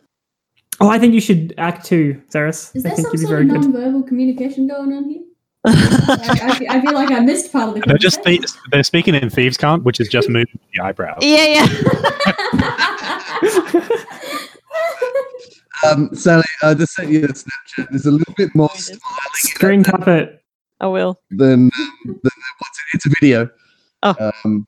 [0.80, 2.74] Oh, I think you should act too, Zeris.
[2.74, 3.70] Is I there think some you'd be sort of very good.
[3.72, 5.22] non-verbal communication going on here?
[5.66, 8.82] I, I, feel, I feel like I missed part of the They're just spe- they're
[8.82, 11.18] speaking in thieves' cant, which is just moving the eyebrows.
[11.22, 11.66] yeah, yeah.
[15.90, 17.88] Um, Sally, I just sent you that Snapchat.
[17.90, 19.00] There's a little bit more smiling
[19.34, 20.42] Screen cap it.
[20.80, 21.20] I will.
[21.30, 21.70] than, um,
[22.06, 22.16] than
[22.58, 22.94] what's it?
[22.94, 23.50] It's a video.
[24.02, 24.32] Oh.
[24.44, 24.66] Um,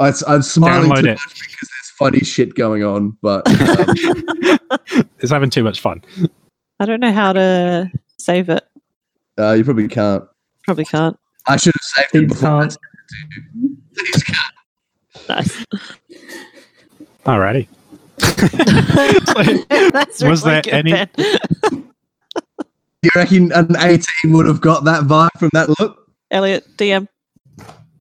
[0.00, 1.18] I, I'm smiling Download too it.
[1.18, 4.58] much because there's funny shit going on, but um,
[5.20, 6.02] It's having too much fun.
[6.80, 8.64] I don't know how to save it.
[9.38, 10.24] uh, you probably can't.
[10.64, 11.18] Probably can't.
[11.46, 12.60] I should have saved it before.
[12.60, 12.72] Can't.
[12.72, 12.82] sent
[13.22, 13.76] it to you.
[13.94, 14.54] Thieves cant.
[15.28, 15.64] Nice.
[17.24, 17.68] Alrighty.
[19.92, 21.08] That's Was really there any- Ben.
[23.02, 26.10] You reckon an 18 would have got that vibe from that look?
[26.30, 27.06] Elliot, DM.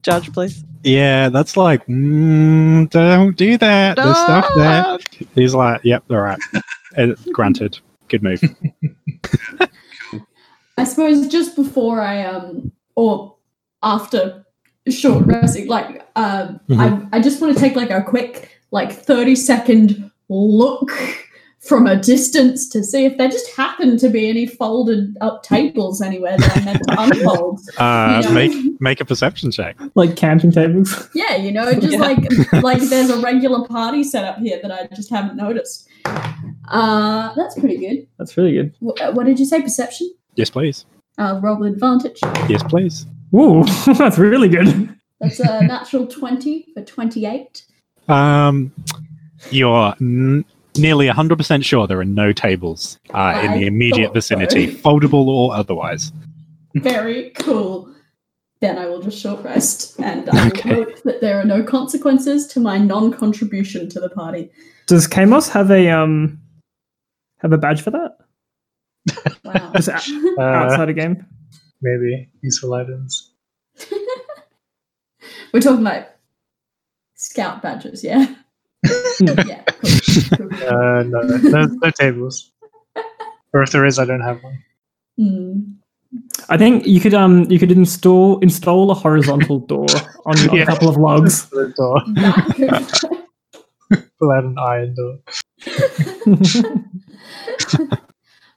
[0.03, 0.63] Judge, please.
[0.87, 3.97] Yeah, that's like, mm, don't do that.
[3.97, 4.97] There's stuff there.
[5.35, 6.39] He's like, yep, all right.
[6.97, 7.77] Uh, granted.
[8.07, 8.41] Good move.
[10.77, 13.35] I suppose just before I um or
[13.83, 14.43] after
[14.89, 17.09] short resting, like um Mhm.
[17.11, 20.91] I I just want to take like a quick like thirty second look
[21.67, 26.01] from a distance to see if there just happened to be any folded up tables
[26.01, 27.59] anywhere that I meant to unfold.
[27.77, 28.33] Uh, you know?
[28.33, 29.75] make make a perception check.
[29.95, 31.09] Like camping tables.
[31.13, 31.99] Yeah, you know, just Yeah.
[31.99, 35.87] like like there's a regular party set up here that I just haven't noticed.
[36.69, 38.07] Uh, that's pretty good.
[38.17, 38.73] That's really good.
[38.81, 39.61] Wh- uh, What did you say?
[39.61, 40.11] Perception?
[40.35, 40.85] Yes, please.
[41.17, 42.19] Uh, roll advantage.
[42.47, 43.05] Yes, please.
[43.35, 43.63] Ooh,
[43.97, 44.95] that's really good.
[45.19, 47.63] That's a natural twenty for twenty-eight.
[48.07, 48.71] Um,
[49.51, 50.45] you're n-
[50.77, 54.35] nearly 100% sure there are no tables uh, in the immediate thought so.
[54.37, 56.11] vicinity, foldable or otherwise.
[56.75, 57.89] Very cool.
[58.59, 60.69] Then I will just short rest, and I will Okay.
[60.73, 64.49] hope that there are no consequences to my non-contribution to the party.
[64.87, 66.39] Does Kamos have a um
[67.39, 68.17] have a badge for that?
[69.45, 69.71] Wow.
[69.75, 71.25] Just out- Uh, outside a game?
[71.81, 73.31] maybe useful items.
[75.53, 76.07] We're talking about
[77.15, 78.33] scout badges, yeah.
[79.19, 79.63] yeah.
[79.63, 79.96] Cool.
[80.37, 80.49] Cool.
[80.67, 82.51] Uh, no, no, no tables.
[83.53, 84.63] Or if there is, I don't have one.
[85.17, 85.59] Hmm.
[86.49, 89.85] I think you could um you could install install a horizontal door
[90.25, 90.63] on, on Yeah.
[90.63, 91.45] a couple of logs.
[91.51, 92.01] The door.
[92.15, 92.87] That
[93.89, 95.19] could- Pull out an iron door.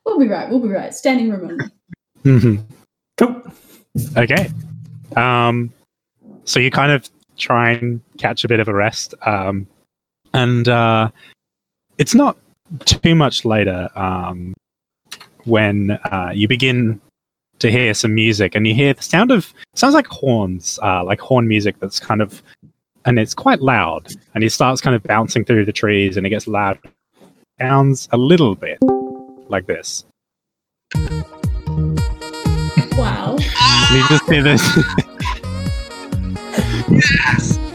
[0.06, 0.48] we'll be right.
[0.50, 0.94] We'll be right.
[0.94, 1.64] Standing room only.
[2.24, 2.64] Mhm.
[3.16, 3.42] cool.
[4.16, 4.50] Okay.
[5.16, 5.72] Um,
[6.44, 9.14] so you kind of try and catch a bit of a rest.
[9.26, 9.66] Um,
[10.34, 11.10] and uh,
[12.00, 12.36] it's not
[12.86, 14.54] too much later um,
[15.44, 16.98] when uh, you begin
[17.58, 21.20] to hear some music and you hear the sound of sounds like horns, uh, like
[21.20, 22.42] horn music that's kind of
[23.04, 26.30] and it's quite loud and it starts kind of bouncing through the trees and it
[26.30, 26.78] gets loud.
[27.60, 28.78] Sounds a little bit
[29.48, 30.06] like this.
[32.96, 33.36] Wow.
[33.92, 34.62] You just hear this.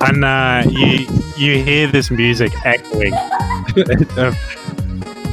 [0.00, 1.06] And uh, you
[1.36, 3.14] you hear this music echoing.
[3.14, 4.34] uh,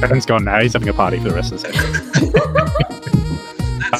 [0.00, 0.60] Ben's gone now.
[0.60, 2.30] He's having a party for the rest of the session.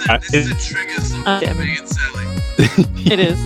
[0.08, 2.26] Uh, This is a trigger something Uh, for me and Sally.
[3.12, 3.38] It is.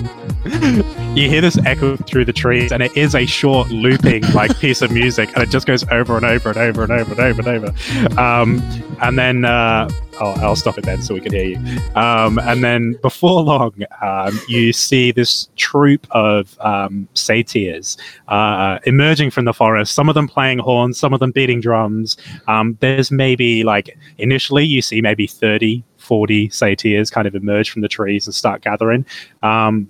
[0.45, 4.83] You hear this echo through the trees, and it is a short looping like piece
[4.83, 7.51] of music, and it just goes over and over and over and over and over
[7.51, 8.21] and over.
[8.21, 8.63] Um,
[9.01, 9.89] and then uh,
[10.21, 11.57] I'll, I'll stop it then so we can hear you.
[11.95, 17.97] Um, and then before long, um, you see this troop of um, satyrs
[18.29, 19.95] uh, emerging from the forest.
[19.95, 22.17] Some of them playing horns, some of them beating drums.
[22.47, 27.83] Um, there's maybe like initially you see maybe 30, 40 satyrs kind of emerge from
[27.83, 29.05] the trees and start gathering.
[29.43, 29.89] Um,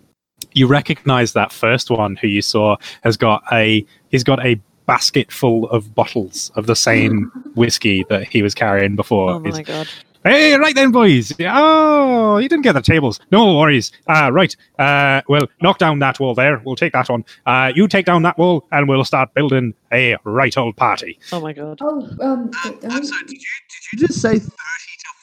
[0.59, 5.31] you recognize that first one who you saw has got a he's got a basket
[5.31, 9.31] full of bottles of the same whiskey that he was carrying before.
[9.33, 9.89] Oh He's- my god.
[10.25, 11.33] Hey, right then, boys.
[11.41, 13.21] Oh, you didn't get the tables.
[13.31, 13.93] No worries.
[14.09, 14.55] Uh, right.
[14.77, 16.61] Uh, well, knock down that wall there.
[16.65, 17.25] We'll take that one.
[17.47, 21.21] Uh, you take down that wall, and we'll start building a right old party.
[21.33, 21.79] Oh my god.
[21.81, 24.55] Oh, um, I'm sorry, did you did you just say 30 to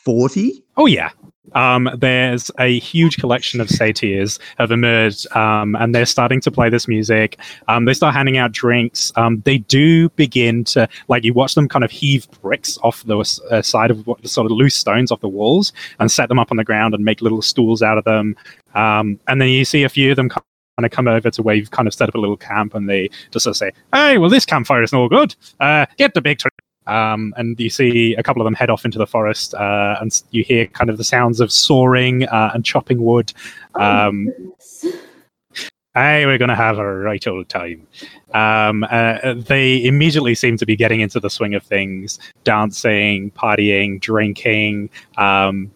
[0.06, 0.64] 40?
[0.78, 1.10] Oh yeah.
[1.54, 6.70] Um, there's a huge collection of satyrs have emerged, um, and they're starting to play
[6.70, 7.38] this music.
[7.68, 9.14] Um, they start handing out drinks.
[9.16, 13.18] Um, they do begin to like you watch them kind of heave bricks off the
[13.52, 16.52] uh, side of what sort of loose stones off the walls and set them up
[16.52, 18.36] on the ground and make little stools out of them.
[18.74, 20.44] Um, and then you see a few of them kind
[20.80, 23.10] of come over to where you've kind of set up a little camp, and they
[23.32, 25.36] just sort of say, "Hey, well, this campfire is no good.
[25.60, 26.50] Uh, get the big tree."
[26.88, 30.22] Um, and you see a couple of them head off into the forest, uh, and
[30.32, 33.34] you hear kind of the sounds of sawing uh, and chopping wood.
[33.76, 34.86] Um, Goodness.
[35.96, 37.88] Hey, we're going to have a right old time.
[38.34, 44.02] Um, uh, they immediately seem to be getting into the swing of things, dancing, partying,
[44.02, 44.90] drinking.
[45.16, 45.72] Um,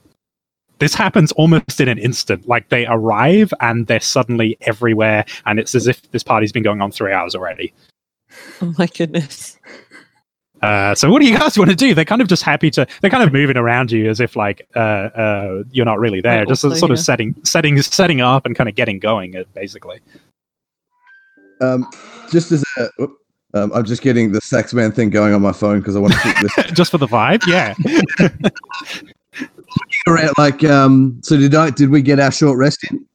[0.80, 2.50] this happens almost in an instant.
[2.50, 6.82] Like they arrive and they're suddenly everywhere, and it's as if this party's been going
[6.82, 7.74] on three hours already.
[8.62, 9.58] Oh my goodness.
[10.62, 11.94] Uh, so what do you guys want to do?
[11.94, 12.88] They're kind of just happy to.
[13.02, 16.40] They're kind of moving around you as if like uh, uh, you're not really there,
[16.40, 19.36] We're just also sort of setting, setting, setting up and kind of getting going.
[19.36, 20.00] Uh, basically.
[21.62, 21.90] Um,
[22.32, 23.18] just as a, whoop,
[23.54, 26.14] um, I'm just getting the sax man thing going on my phone because I want
[26.14, 27.74] to keep this just for the vibe, yeah.
[30.08, 30.34] around.
[30.38, 31.70] Like, um, so did I?
[31.70, 33.06] Did we get our short rest in?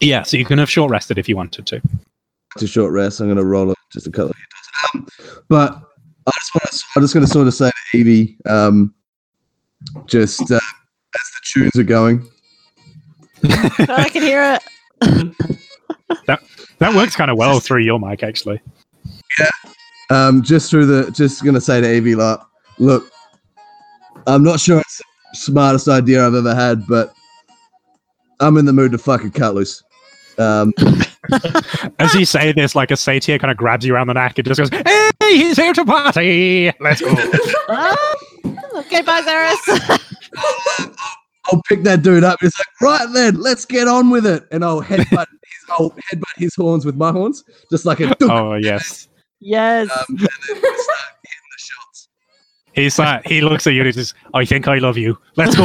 [0.00, 1.82] Yeah, so you can have short rested if you wanted to.
[2.58, 5.06] To short rest, I'm going to roll it just a couple of um,
[5.48, 5.89] But
[6.26, 6.84] I just want to.
[6.96, 8.94] I'm just going to sort of say to Evie, um,
[10.06, 12.28] just uh, as the tunes are going,
[13.44, 14.58] I can hear
[15.02, 15.34] it.
[16.26, 16.42] That
[16.78, 18.60] that works kind of well through your mic, actually.
[19.38, 19.50] Yeah.
[20.10, 22.40] Um, just through the, just going to say to Evie, like,
[22.78, 23.10] look,
[24.26, 27.14] I'm not sure it's the smartest idea I've ever had, but
[28.40, 29.82] I'm in the mood to fucking cut loose.
[30.38, 30.72] Um,
[31.98, 34.46] As you say this, like a satyr kind of grabs you around the neck and
[34.46, 36.72] just goes, "Hey, he's here to party!
[36.80, 37.14] Let's go!"
[37.68, 38.14] Ah!
[38.76, 40.00] okay, bye, Zeris.
[41.46, 42.38] I'll pick that dude up.
[42.42, 44.46] It's like, right then, let's get on with it.
[44.52, 48.30] And I'll headbutt his, I'll headbutt his horns with my horns, just like a dunk.
[48.30, 49.08] oh yes,
[49.40, 49.90] yes.
[49.90, 52.08] Um, and then we start hitting the shots.
[52.72, 55.18] he's like he looks at you and he says, "I think I love you.
[55.36, 55.64] Let's go."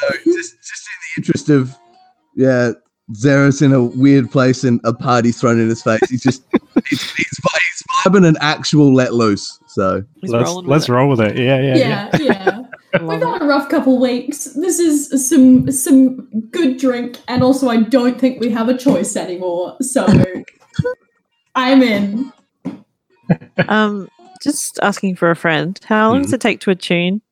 [0.00, 1.74] So just, just in the interest of,
[2.36, 2.72] yeah,
[3.14, 6.00] Zeros in a weird place and a party thrown in his face.
[6.08, 6.44] He's just,
[6.88, 9.58] he's, he's, he's vibing an actual let loose.
[9.68, 10.92] So He's let's with let's it.
[10.92, 11.36] roll with it.
[11.36, 12.10] Yeah, yeah, yeah.
[12.18, 12.62] yeah, yeah.
[13.00, 14.44] We've Love had a rough couple weeks.
[14.54, 19.14] This is some some good drink, and also I don't think we have a choice
[19.14, 19.76] anymore.
[19.80, 20.06] So
[21.54, 22.32] I'm in.
[23.68, 24.08] Um,
[24.42, 25.78] just asking for a friend.
[25.84, 27.22] How long does it take to attune?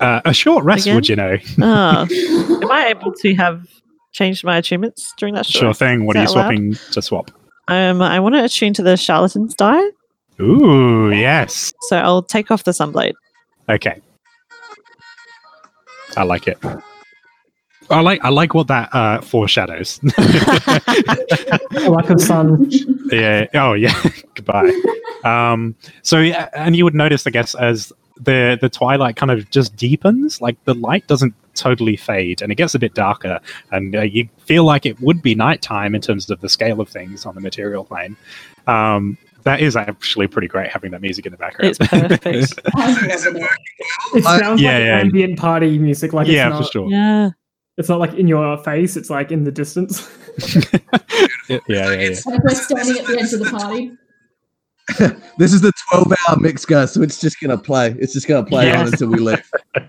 [0.00, 0.94] Uh, a short rest, Again?
[0.94, 1.36] would you know?
[1.60, 2.06] Oh,
[2.62, 3.66] am I able to have
[4.16, 5.44] changed my attunements during that?
[5.46, 6.06] short Sure thing.
[6.06, 6.42] What are you that allowed?
[6.48, 7.30] swapping to swap?
[7.68, 9.82] Um, I want to attune to the charlatan's die,
[10.40, 11.72] Ooh, yes.
[11.88, 13.14] so I'll take off the sunblade.
[13.68, 14.00] Okay.
[16.16, 16.56] I like it.
[17.90, 20.00] I like I like what that uh, foreshadows.
[20.16, 22.68] A lack of sun.
[23.12, 23.46] yeah.
[23.54, 23.94] Oh, yeah.
[24.34, 24.72] Goodbye.
[25.24, 29.50] Um, so yeah, and you would notice, I guess, as the the twilight kind of
[29.50, 33.40] just deepens, like the light doesn't totally fade, and it gets a bit darker,
[33.72, 36.88] and uh, you feel like it would be nighttime in terms of the scale of
[36.88, 38.16] things on the material plane.
[38.66, 41.70] Um, that is actually pretty great having that music in the background.
[41.70, 42.26] It's perfect.
[42.76, 44.18] It.
[44.18, 44.98] It sounds yeah, like yeah.
[44.98, 46.12] ambient party music.
[46.12, 46.90] Like yeah, it's not, for sure.
[46.90, 47.30] yeah.
[47.78, 48.96] It's not like in your face.
[48.96, 50.10] It's like in the distance.
[51.48, 52.16] yeah, yeah, yeah.
[52.26, 53.92] Like we're standing at the edge of the party.
[55.38, 56.92] this is the 12 hour mix, guys.
[56.92, 57.94] So it's just going to play.
[57.98, 59.50] It's just going to play on until we leave.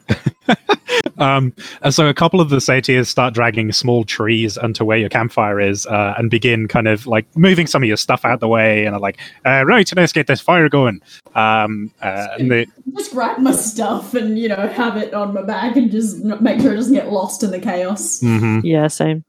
[1.17, 5.09] Um, and so a couple of the satyrs start dragging small trees onto where your
[5.09, 8.47] campfire is uh, and begin kind of like moving some of your stuff out the
[8.47, 11.01] way and are like, uh, right, let's get this fire going.
[11.33, 15.41] Um, uh, and they, Just grab my stuff and you know have it on my
[15.41, 18.19] back and just make sure it doesn't get lost in the chaos.
[18.21, 19.23] mhm, Yeah, same.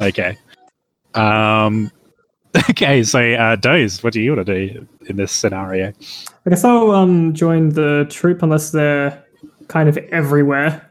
[0.00, 0.38] okay.
[1.14, 1.90] Um,
[2.70, 5.92] okay, so uh, Doze, what do you want to do in this scenario?
[6.46, 9.24] I guess I'll um join the troop unless they're
[9.68, 10.90] kind of everywhere.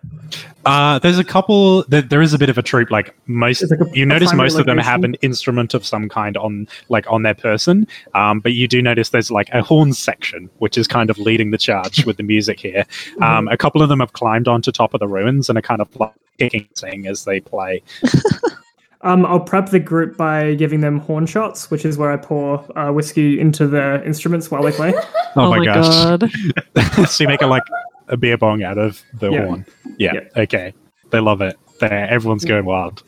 [0.65, 1.83] Uh, there's a couple.
[1.83, 2.91] There, there is a bit of a troop.
[2.91, 5.85] Like most, like a- you a notice primary most of them have an instrument of
[5.85, 7.87] some kind on, like on their person.
[8.13, 11.51] Um, but you do notice there's like a horn section, which is kind of leading
[11.51, 12.85] the charge with the music here.
[13.21, 15.79] Um, a couple of them have climbed onto top of the ruins and are kind
[15.81, 17.83] of like, kicking, sing as they play.
[19.03, 22.63] Um, I'll prep the group by giving them horn shots, which is where I pour
[22.77, 24.93] uh, whiskey into the instruments while they play.
[25.37, 25.87] Oh, my, gosh!
[25.87, 26.29] god.
[27.07, 27.63] so you make a like
[28.09, 29.45] a beer bong out of the Yeah.
[29.45, 29.65] horn.
[29.97, 30.13] Yeah.
[30.15, 30.41] Yeah.
[30.43, 30.73] Okay.
[31.11, 31.55] They love it.
[31.79, 33.01] They're, everyone's going wild.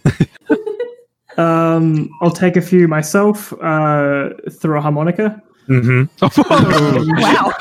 [1.37, 5.41] Um, I'll take a few myself uh, through a harmonica.
[5.67, 7.51] hmm wow.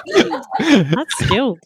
[0.60, 1.58] That's skilled.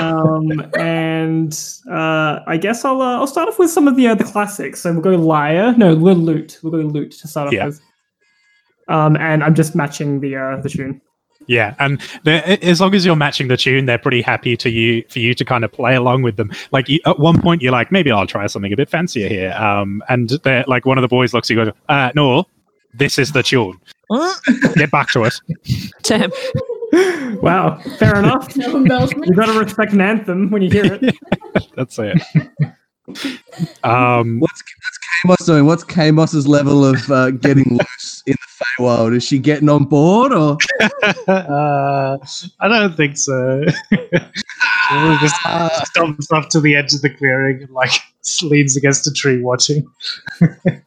[0.00, 1.52] Um, and
[1.90, 4.80] uh, I guess I'll uh, I'll start off with some of the uh, the classics.
[4.82, 5.74] So we'll go lyre.
[5.76, 6.58] No, we'll lute.
[6.62, 7.66] We'll go lute to start off Yeah.
[7.66, 7.80] with.
[8.88, 11.00] Um, and I'm just matching the uh, the tune.
[11.46, 15.18] Yeah, and as long as you're matching the tune, they're pretty happy to you for
[15.18, 16.50] you to kind of play along with them.
[16.72, 19.52] Like you, at one point, you're like, maybe I'll try something a bit fancier here.
[19.52, 22.44] Um, and they're like, one of the boys looks at you, and goes, uh, "No,
[22.92, 23.80] this is the tune."
[24.74, 25.40] Get back to it.
[26.02, 26.30] Damn.
[27.42, 28.48] wow, fair enough.
[28.56, 29.26] No embellishment.
[29.26, 31.14] You got to respect an anthem when you hear it.
[31.76, 32.20] That's it.
[33.84, 34.62] Um, What's
[35.24, 35.66] what's Kamos doing?
[35.66, 39.16] What's Kamos's level of uh, getting loose in the Feywild?
[39.16, 40.58] Is she getting on board or?
[41.28, 42.18] uh,
[42.60, 43.64] I don't think so.
[43.90, 47.92] We'll just stomps up to the edge of the clearing and like
[48.42, 49.86] leans against a tree watching.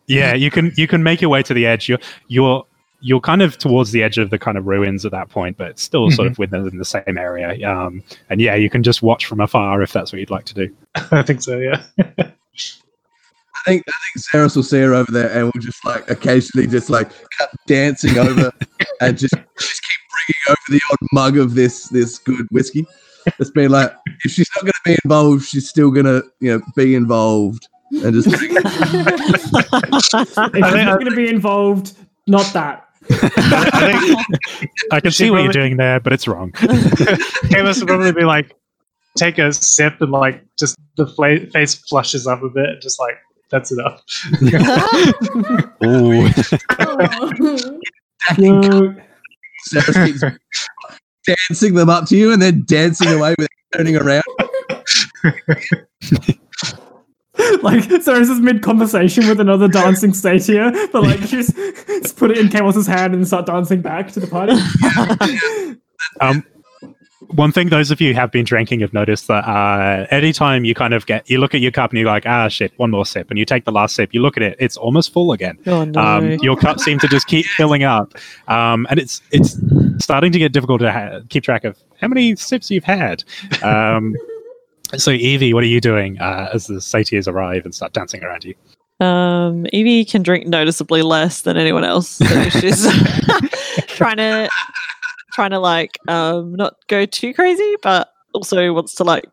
[0.08, 1.90] yeah, you can you can make your way to the edge.
[1.90, 2.66] You're you're
[3.02, 5.72] you're kind of towards the edge of the kind of ruins at that point, but
[5.72, 7.70] it's still sort of within the same area.
[7.70, 10.54] Um, and yeah, you can just watch from afar if that's what you'd like to
[10.54, 10.76] do.
[11.12, 11.84] I think so, yeah.
[11.98, 16.68] I think I think Ceres will see her over there and we'll just like occasionally
[16.68, 18.52] just like cut dancing over
[19.02, 22.88] and just just keep bringing over the odd mug of this this good whiskey.
[23.40, 26.58] It's been like if she's not going to be involved, she's still going to you
[26.58, 31.98] know be involved and just bring If you're going to be involved,
[32.28, 32.88] not that.
[33.10, 36.52] I can She see what you're doing there, but it's wrong.
[36.54, 38.56] Kamos would probably be like,
[39.18, 43.00] take a sip and like just the fla- face flushes up a bit and just
[43.00, 43.18] like,
[43.50, 44.02] that's enough.
[45.84, 46.30] Ooh.
[48.34, 48.38] Oh.
[48.38, 48.96] No.
[51.26, 54.24] Dancing them up to you and then dancing away with turning around.
[57.62, 62.38] like Ceres is mid conversation with another dancing satyr, but like just, just put it
[62.38, 64.56] in Kamos's hand and start dancing back to the party.
[66.20, 66.44] Um,
[67.36, 70.74] one thing those of you who have been drinking have noticed that uh, anytime you
[70.74, 73.06] kind of get, you look at your cup and you're like, ah, shit, one more
[73.06, 75.58] sip, and you take the last sip, you look at it, it's almost full again.
[75.66, 76.02] Oh no.
[76.02, 78.14] Um, your cup seems to just keep filling up,
[78.48, 79.58] um, and it's it's
[80.04, 83.24] starting to get difficult to ha- keep track of how many sips you've had.
[83.64, 84.16] Um,
[84.98, 88.44] so, Evie, what are you doing uh, as the satyrs arrive and start dancing around
[88.44, 88.56] you?
[89.06, 92.10] Um, Evie can drink noticeably less than anyone else.
[92.10, 92.88] So she's
[93.88, 94.50] trying to
[95.34, 99.26] trying to like um not go too crazy, but also wants to like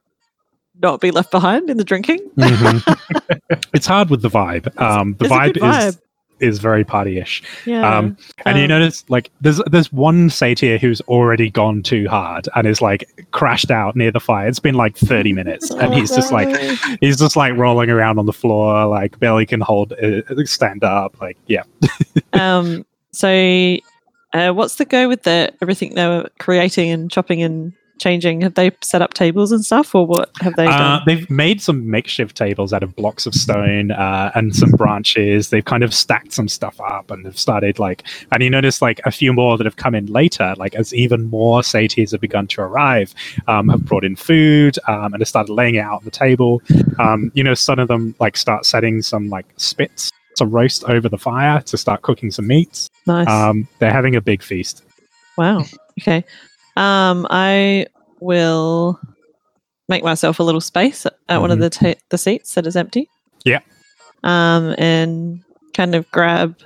[0.80, 2.20] not be left behind in the drinking.
[3.74, 4.80] it's hard with the vibe.
[4.80, 5.88] Um, the vibe, vibe.
[5.88, 5.98] is
[6.40, 7.42] is very party-ish.
[7.66, 7.88] Yeah.
[7.98, 12.48] Um, and you Um, notice like there's there's one satyr who's already gone too hard
[12.54, 14.48] and is like crashed out near the fire.
[14.48, 16.48] It's been like 30 minutes and Oh, he's just like
[17.00, 21.20] he's just like rolling around on the floor, like barely can hold uh, stand up.
[21.20, 21.62] Like yeah,
[22.32, 23.76] um so
[24.34, 28.40] uh, what's the go with the everything they were creating and chopping and changing?
[28.42, 31.02] Have they set up tables and stuff or what have they uh, done?
[31.06, 35.50] they've made some makeshift tables out of blocks of stone uh, and some branches.
[35.50, 39.00] They've kind of stacked some stuff up and have started like, and you notice like
[39.04, 42.46] a few more that have come in later, like as even more satyrs have begun
[42.48, 43.14] to arrive,
[43.46, 46.62] um, have brought in food um, and have started laying it out on the table.
[46.98, 51.08] Um, you know, some of them like start setting some like spits to roast over
[51.08, 52.88] the fire to start cooking some meats.
[53.06, 53.28] Nice.
[53.28, 54.84] Um, they're having a big feast.
[55.36, 55.64] Wow.
[56.00, 56.24] Okay.
[56.78, 57.86] Um, I
[58.20, 58.98] will
[59.88, 61.62] make myself a little space at at one of Mhm.
[61.62, 63.08] the ta- the seats that is empty.
[63.44, 63.60] Yeah.
[64.22, 65.40] Um, and
[65.74, 66.56] kind of grab,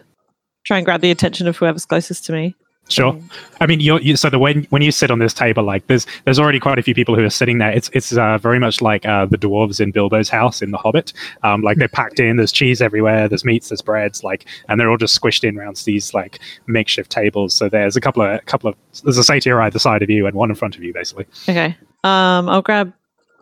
[0.65, 2.55] try and grab the attention of whoever's closest to me.
[2.89, 3.19] Sure.
[3.61, 6.05] I mean, you're, you so the when when you sit on this table, like there's
[6.25, 7.71] there's already quite a few people who are sitting there.
[7.71, 11.13] It's it's uh, very much like uh, the dwarves in Bilbo's house in The Hobbit.
[11.43, 12.37] Um, like they're packed in.
[12.37, 13.29] There's cheese everywhere.
[13.29, 13.71] There's meats.
[13.71, 14.23] There's breads.
[14.23, 17.55] Like, and they're all just squished in around these like makeshift tables.
[17.55, 20.27] So there's a couple of a couple of there's a satyr either side of you
[20.27, 21.25] and one in front of you, basically.
[21.49, 21.77] Okay.
[22.05, 22.93] Um, I'll grab,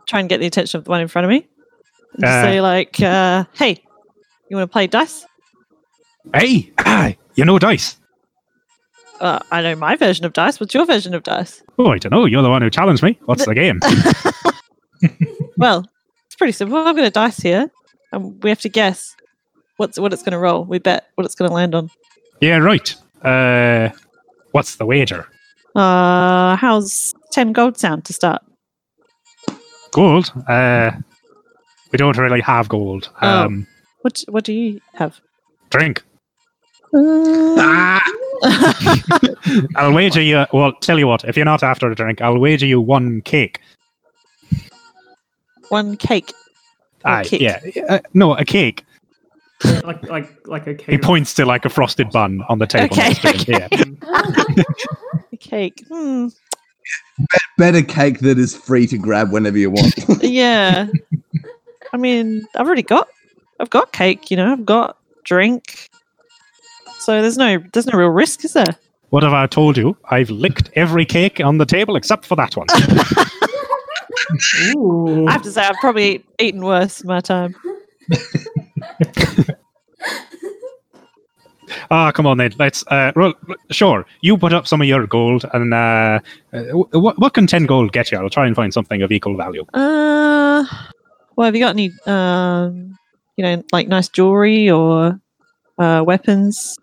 [0.07, 1.49] try and get the attention of the one in front of me.
[2.15, 2.43] And just Uh.
[2.43, 3.83] say like, uh, "Hey,
[4.49, 5.27] you want to play dice?"
[6.35, 7.97] Hey, ah, you know dice.
[9.21, 10.59] Uh, I know my version of dice.
[10.59, 11.63] What's your version of dice?
[11.79, 12.25] Oh, I don't know.
[12.25, 13.19] You're the one who challenged me.
[13.27, 13.81] What's the game?
[15.57, 15.85] Well,
[16.27, 16.79] it's pretty simple.
[16.79, 17.71] I've got a dice here,
[18.13, 19.15] and we have to guess
[19.77, 20.65] what's what it's going to roll.
[20.65, 21.91] We bet what it's going to land on.
[22.41, 22.95] yeah, right.
[23.23, 23.91] Uh,
[24.53, 25.27] what's the wager?
[25.75, 28.43] Uh, how's ten gold sound to start?
[29.93, 30.33] Gold.
[30.49, 30.93] Uh,
[31.93, 33.11] we don't really have gold.
[33.21, 33.45] Oh.
[33.45, 33.67] Um,
[34.03, 35.21] What what do you have?
[35.69, 36.03] drink.
[36.95, 38.01] Uh,
[39.77, 40.45] I'll wager you.
[40.53, 41.25] Well, tell you what.
[41.25, 43.61] If you're not after a drink, I'll wager you one cake.
[45.69, 46.33] One cake.
[47.05, 47.41] Aye, kick.
[47.41, 47.61] yeah.
[47.89, 48.85] Uh, no, a cake.
[49.85, 50.91] like like like a cake.
[50.91, 53.53] He points to like a frosted bun on the table Okay, next to.
[53.53, 53.69] Yeah.
[55.33, 55.85] A cake.
[55.89, 56.29] Hmm.
[57.59, 59.95] Better cake that is free to grab whenever you want.
[60.23, 60.87] Yeah.
[61.93, 63.09] I mean, I've already got.
[63.59, 64.31] I've got cake.
[64.31, 65.90] You know, I've got drink.
[67.01, 68.77] So there's no there's no real risk, is there?
[69.09, 69.97] What have I told you?
[70.11, 72.67] I've licked every cake on the table except for that one.
[74.77, 75.27] Ooh.
[75.27, 77.57] I have to say, I've probably eaten worse in my time.
[81.91, 82.53] Ah, come on then.
[82.59, 83.35] Let's uh, roll.
[83.71, 86.21] Sure, you put up some of your gold, and uh,
[86.53, 86.63] uh,
[86.93, 88.19] what what can ten gold get you?
[88.19, 89.65] I'll try and find something of equal value.
[89.73, 90.65] Uh,
[91.37, 92.97] well, have you got any, um,
[93.37, 95.21] you know, like nice jewelry or
[95.79, 96.77] uh, weapons?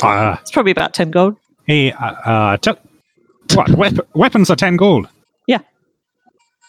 [0.00, 1.36] Uh, It's probably about 10 gold.
[1.66, 2.76] hey, uh, uh, tell,
[3.54, 5.08] what wep- weapons are ten gold?
[5.46, 5.58] Yeah.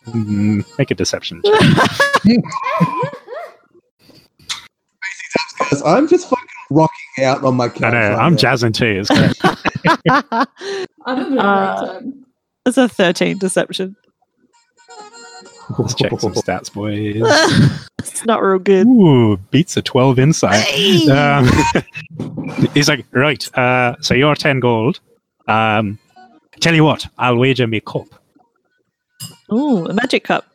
[0.07, 1.41] Mm, make a deception.
[5.85, 7.79] I'm just fucking rocking out on my I couch.
[7.81, 8.37] know, right I'm now.
[8.37, 9.01] jazzing too.
[9.05, 9.33] It's great.
[11.05, 12.25] I'm having a Uh, great time.
[12.65, 13.95] it's a 13 deception.
[15.77, 17.21] Let's check some stats, boys.
[17.99, 18.87] it's not real good.
[18.87, 20.61] Ooh, beats a 12 insight.
[20.61, 21.09] Hey!
[21.09, 21.49] Um,
[22.73, 24.99] he's like, right, uh, so you're 10 gold.
[25.47, 25.99] Um,
[26.59, 28.07] tell you what, I'll wager me a cup.
[29.51, 30.45] Ooh, a magic cup.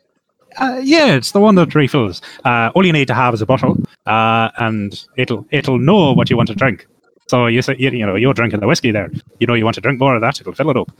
[0.57, 2.21] Uh, yeah, it's the one that refills.
[2.43, 3.77] Uh, all you need to have is a bottle,
[4.07, 6.87] uh, and it'll it'll know what you want to drink.
[7.27, 9.11] So you say, you, you know, you're drinking the whiskey there.
[9.39, 10.41] You know, you want to drink more of that.
[10.41, 10.91] It'll fill it up.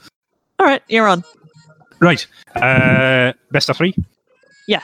[0.60, 1.24] All right, you're on.
[2.00, 2.26] Right.
[2.56, 3.94] Uh, best of three.
[4.68, 4.84] Yeah.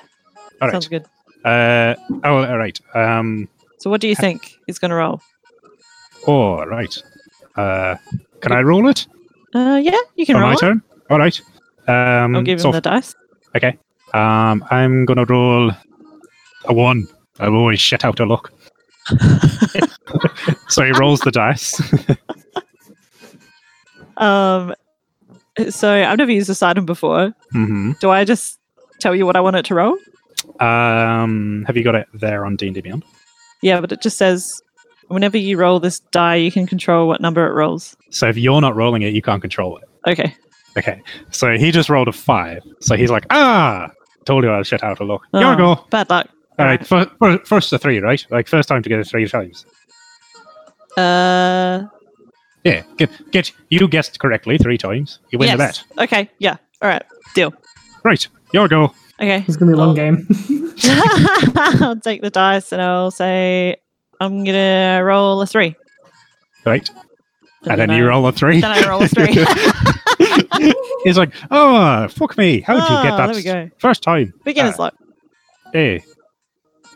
[0.62, 0.72] All right.
[0.72, 1.06] Sounds good.
[1.44, 2.80] Uh, oh, all right.
[2.94, 3.48] Um,
[3.78, 5.22] So, what do you think he's going to roll?
[6.28, 6.96] oh, right.
[7.56, 7.96] Uh,
[8.42, 9.06] can I roll it?
[9.54, 10.50] Uh, yeah, you can For roll.
[10.50, 10.60] my it.
[10.60, 10.82] turn.
[11.10, 11.40] All right.
[11.88, 13.16] Um, I'll give him so the dice.
[13.56, 13.78] Okay.
[14.14, 15.72] Um, I'm gonna roll
[16.66, 17.08] a one.
[17.40, 18.52] I've always shit out a luck.
[20.70, 21.80] so he rolls the dice.
[24.18, 24.74] Um,
[25.70, 27.34] so I've never used this item before.
[27.52, 28.60] hmm Do I just
[29.00, 29.98] tell you what I want it to roll?
[30.60, 33.04] Um, have you got it there on D and D Beyond?
[33.62, 34.62] Yeah, but it just says
[35.08, 37.96] whenever you roll this die, you can control what number it rolls.
[38.12, 39.84] So if you're not rolling it, you can't control it.
[40.10, 40.36] Okay.
[40.78, 41.02] Okay.
[41.32, 42.62] So he just rolled a five.
[42.82, 43.90] So he's like, ah,
[44.26, 45.22] told you I'll shit out a luck.
[45.32, 45.86] Here we Oh, go.
[45.90, 46.30] Bad luck.
[46.60, 46.86] All right.
[46.86, 48.24] fir- fir- first to three, right?
[48.30, 49.66] Like first time to get it three times.
[50.98, 51.84] Uh,
[52.66, 52.84] Yeah.
[52.98, 55.20] Get get you guessed correctly three times.
[55.32, 55.82] You win the bet.
[56.00, 56.30] Okay.
[56.40, 56.58] Yeah.
[56.82, 57.04] All right.
[57.36, 57.54] Deal.
[58.04, 58.28] Right.
[58.54, 58.92] Your go.
[59.22, 59.46] Okay.
[59.48, 60.28] It's gonna be a long game.
[61.56, 63.78] I'll take the dice and I'll say
[64.20, 65.76] I'm gonna roll a three.
[66.66, 66.90] Right.
[67.68, 68.60] And then I- you roll a three.
[68.62, 69.34] Then I roll a three.
[71.04, 72.62] He's like, oh, fuck me.
[72.62, 73.70] How did you get Ah, that there we go.
[73.78, 74.34] first time?
[74.44, 74.96] Beginner's Uh, luck.
[75.72, 76.04] Hey.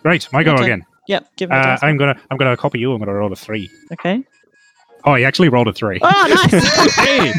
[0.03, 0.85] Right, my go again.
[1.07, 1.27] Yep.
[1.37, 1.83] Give me Uh, dice.
[1.83, 2.91] I'm gonna I'm gonna copy you.
[2.93, 3.69] I'm gonna roll a three.
[3.93, 4.23] Okay.
[5.05, 5.99] Oh, he actually rolled a three.
[6.01, 6.95] Oh, nice.
[6.95, 7.33] hey.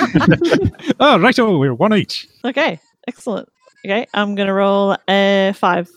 [1.00, 1.38] oh, right.
[1.38, 2.26] Oh, we're one each.
[2.44, 2.80] okay.
[3.08, 3.48] Excellent.
[3.84, 4.06] Okay.
[4.14, 5.88] I'm gonna roll a five,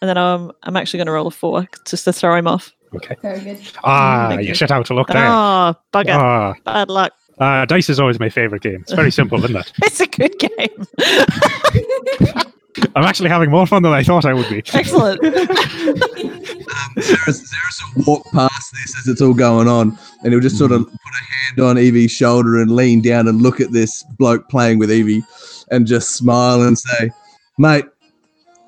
[0.00, 2.72] and then um, I'm actually gonna roll a four just to throw him off.
[2.94, 3.16] Okay.
[3.22, 3.58] Very good.
[3.84, 4.54] Ah, Thank you you.
[4.54, 5.26] shut out to look there.
[5.26, 6.14] Oh, bugger.
[6.14, 7.12] Ah, Bad luck.
[7.38, 8.80] uh, dice is always my favorite game.
[8.82, 9.72] It's very simple, isn't it?
[9.82, 10.86] It's a good game.
[12.94, 14.62] I'm actually having more fun than I thought I would be.
[14.72, 15.20] Excellent.
[16.98, 20.72] Zeris, Zeris will walk past this as it's all going on, and he'll just sort
[20.72, 24.48] of put a hand on Evie's shoulder and lean down and look at this bloke
[24.48, 25.22] playing with Evie,
[25.70, 27.10] and just smile and say,
[27.58, 27.84] "Mate,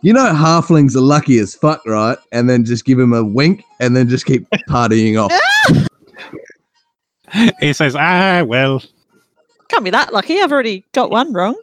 [0.02, 3.64] you know halflings are lucky as fuck, right?" And then just give him a wink,
[3.80, 5.32] and then just keep partying off.
[7.60, 8.82] He says, ah, well,
[9.68, 10.40] Can't be that lucky.
[10.40, 11.56] I've already got one wrong.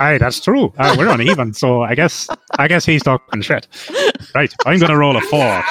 [0.00, 0.72] Aye, that's true.
[0.78, 3.66] Uh, we're on even, so I guess I guess he's talking shit.
[4.34, 5.62] Right, I'm gonna roll a four.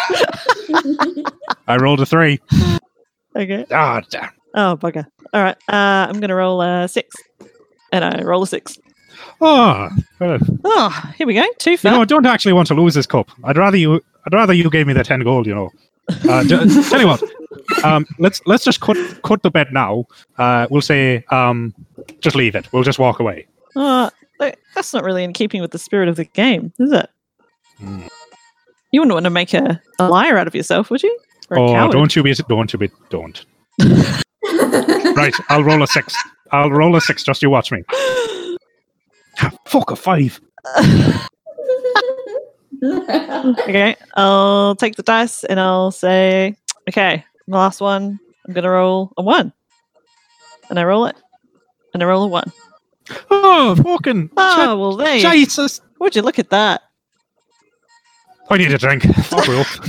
[1.68, 2.40] I rolled a three.
[3.36, 3.66] Okay.
[3.72, 4.30] Ah, damn.
[4.56, 5.06] Oh, bugger.
[5.34, 5.58] All right.
[5.68, 7.16] Uh, I'm gonna roll a six,
[7.92, 8.78] and I roll a six.
[9.42, 9.90] Oh,
[10.22, 11.44] uh, Oh, here we go.
[11.60, 11.90] Two you for.
[11.92, 13.30] know, I don't actually want to lose this cup.
[13.44, 13.96] I'd rather you.
[14.26, 15.48] I'd rather you gave me the ten gold.
[15.48, 15.70] You know.
[16.30, 17.24] Uh, ju- tell you what.
[17.84, 20.06] Um, let's let's just cut cut the bet now.
[20.38, 21.74] Uh, we'll say um,
[22.20, 22.72] just leave it.
[22.72, 23.48] We'll just walk away.
[23.76, 24.14] Look,
[24.76, 27.10] that's not really in keeping with the spirit of the game, is it?
[27.78, 28.04] Hmm.
[28.92, 31.18] You wouldn't want to make a, a liar out of yourself, would you?
[31.50, 31.92] Or Oh, coward?
[31.94, 33.46] don't you be don't you be don't.
[35.16, 36.16] Right, I'll roll a six.
[36.52, 37.24] I'll roll a six.
[37.24, 37.84] Just you watch me.
[39.68, 40.40] Fuck a five.
[42.84, 46.58] Okay, I'll take the dice and I'll say,
[46.90, 49.54] okay, the last one, I'm gonna roll a one,
[50.70, 51.16] and I roll it,
[51.94, 52.52] and I roll a one.
[53.30, 55.18] Oh, fucking Oh well, there.
[55.18, 55.82] You, Jesus!
[56.00, 56.82] would you look at that?
[58.50, 59.04] I need a drink.
[59.26, 59.80] Fuck off.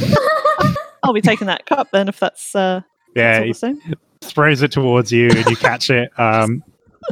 [1.02, 2.80] I'll be taking that cup then, if that's uh,
[3.14, 3.94] Yeah, that's all the same.
[4.22, 6.10] sprays it towards you, and you catch it.
[6.18, 6.62] Um,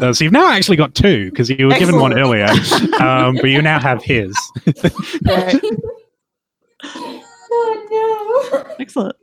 [0.00, 2.46] uh, so you've now actually got two because you were given one earlier,
[3.00, 4.34] um, but you now have his.
[5.26, 5.60] Right.
[6.84, 9.16] oh Excellent.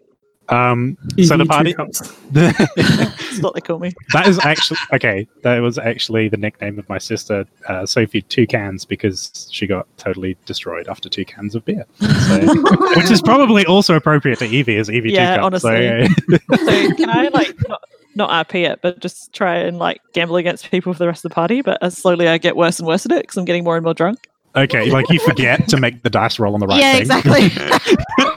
[0.49, 2.15] Um, so the party, cups.
[2.31, 3.93] That's what they call me.
[4.13, 5.27] That is actually okay.
[5.43, 9.87] That was actually the nickname of my sister, uh, Sophie Two Cans, because she got
[9.97, 11.85] totally destroyed after two cans of beer.
[11.99, 12.39] So,
[12.95, 15.61] which is probably also appropriate to Evie as Evie Yeah, Two Cups.
[15.61, 16.15] So, honestly.
[16.31, 16.57] yeah.
[16.57, 17.83] So can I like not,
[18.15, 21.29] not RP it, but just try and like gamble against people for the rest of
[21.29, 21.61] the party?
[21.61, 23.83] But as slowly I get worse and worse at it because I'm getting more and
[23.83, 24.27] more drunk.
[24.55, 27.07] Okay, like you forget to make the dice roll on the right thing.
[27.07, 27.45] yeah, thing.
[27.45, 28.35] exactly.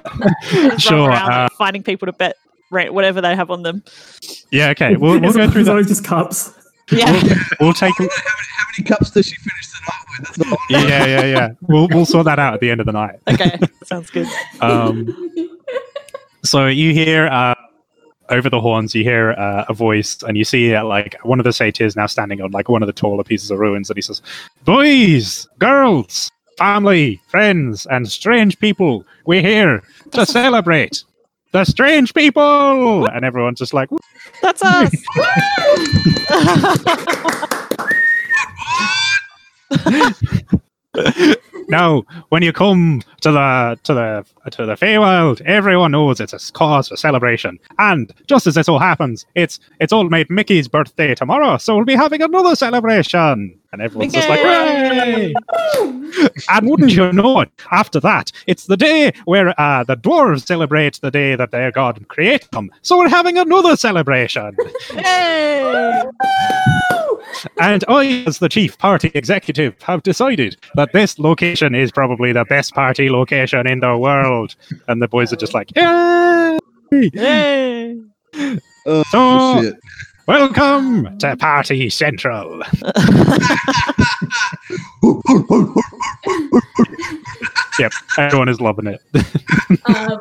[0.78, 2.36] Sure, around, like, uh, finding people to bet
[2.70, 3.82] rent whatever they have on them.
[4.50, 4.96] Yeah, okay.
[4.96, 5.70] We'll, we'll go through it's that.
[5.70, 6.52] always just cups.
[6.90, 7.10] Yeah.
[7.58, 7.94] We'll take.
[7.98, 10.26] How many, how many cups does she finish the night with?
[10.36, 11.48] That's not Yeah, yeah, yeah.
[11.62, 13.18] We'll we'll sort that out at the end of the night.
[13.28, 14.26] okay, sounds good.
[14.60, 15.14] Um,
[16.44, 17.54] so you hear uh,
[18.28, 21.44] over the horns, you hear uh, a voice, and you see uh, like one of
[21.44, 24.02] the satyrs now standing on like one of the taller pieces of ruins, and he
[24.02, 24.22] says,
[24.64, 29.82] "Boys, girls, family, friends, and strange people, we're here
[30.12, 31.04] to celebrate."
[31.52, 33.90] The strange people, and everyone's just like,
[34.40, 34.90] That's us.
[41.68, 46.52] Now, when you come to the to the to the Feywild, everyone knows it's a
[46.52, 47.58] cause for celebration.
[47.78, 51.84] And just as it so happens, it's it's old mate Mickey's birthday tomorrow, so we'll
[51.84, 53.58] be having another celebration.
[53.72, 55.34] And everyone's just like, Mickey!
[55.48, 57.50] "Hooray!" and wouldn't you know it?
[57.70, 62.06] After that, it's the day where uh, the dwarves celebrate the day that their god
[62.08, 62.70] created them.
[62.82, 64.56] So we're having another celebration.
[64.94, 66.02] Yay!
[67.60, 72.44] And I, as the chief party executive, have decided that this location is probably the
[72.44, 74.54] best party location in the world.
[74.88, 76.58] And the boys are just like, yeah.
[76.90, 78.00] Yay!
[78.86, 79.74] Oh, So- shit.
[80.28, 82.62] Welcome to Party Central.
[87.78, 89.00] Yep, everyone is loving it.
[89.86, 90.18] um,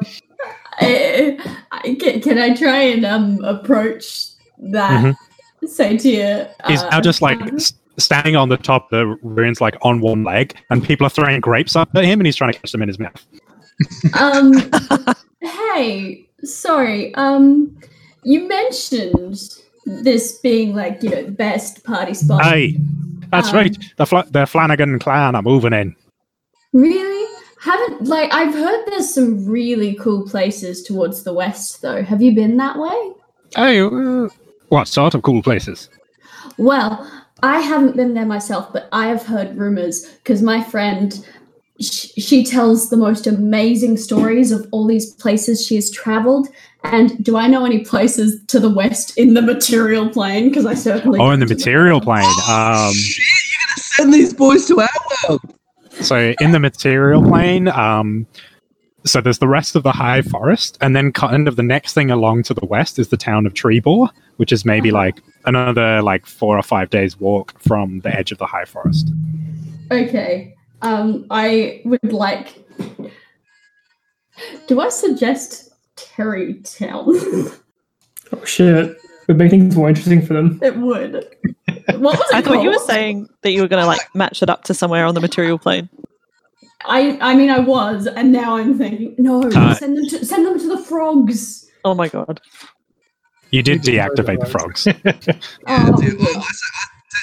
[0.79, 1.37] I,
[1.71, 4.27] I, can, can I try and um approach
[4.71, 5.15] that
[5.67, 6.49] satyr?
[6.67, 7.57] He's uh, now just like um,
[7.97, 11.39] standing on the top of the ruins, like on one leg, and people are throwing
[11.39, 13.25] grapes up at him, and he's trying to catch them in his mouth.
[14.19, 14.53] um,
[15.41, 17.13] hey, sorry.
[17.15, 17.77] Um,
[18.23, 19.39] you mentioned
[19.85, 22.43] this being like you know the best party spot.
[22.43, 22.77] Hey,
[23.31, 23.77] that's Um, right.
[23.97, 25.95] The, Fla- the Flanagan clan are moving in.
[26.73, 27.27] Really?
[27.59, 32.01] Haven't like I've heard there's some really cool places towards the west though.
[32.03, 33.11] Have you been that way?
[33.55, 34.29] Hey, uh,
[34.71, 35.89] what sort of cool places?
[36.57, 37.09] Well,
[37.43, 41.25] I haven't been there myself, but I have heard rumors because my friend
[41.79, 46.47] she tells the most amazing stories of all these places she has traveled.
[46.83, 50.49] And do I know any places to the west in the material plane?
[50.49, 51.57] Because I certainly Oh, in the don't.
[51.57, 52.23] material plane.
[52.47, 54.89] Um, Shit, you're gonna send these boys to our
[55.27, 55.41] world.
[56.01, 58.27] so in the material plane, um,
[59.05, 62.11] so there's the rest of the high forest, and then kind of the next thing
[62.11, 64.97] along to the west is the town of Triboar, which is maybe Uh-huh.
[64.99, 69.11] like another like four or five days walk from the edge of the high forest.
[69.91, 70.55] Okay.
[70.83, 72.63] Um, I would like.
[74.67, 77.57] Do I suggest Terrytown?
[78.33, 78.97] Oh shit.
[79.27, 80.57] Would make things more interesting for them.
[80.63, 81.13] it would.
[81.97, 84.41] What was it I thought you were saying that you were going to like match
[84.41, 85.89] it up to somewhere on the material plane.
[86.85, 90.45] I I mean I was, and now I'm thinking, no, Uh, send them to send
[90.45, 91.69] them to the frogs.
[91.85, 92.41] Oh my god.
[93.51, 94.85] You did You did deactivate the frogs.
[94.87, 94.93] Yeah,
[95.67, 96.43] Oh, dude, I,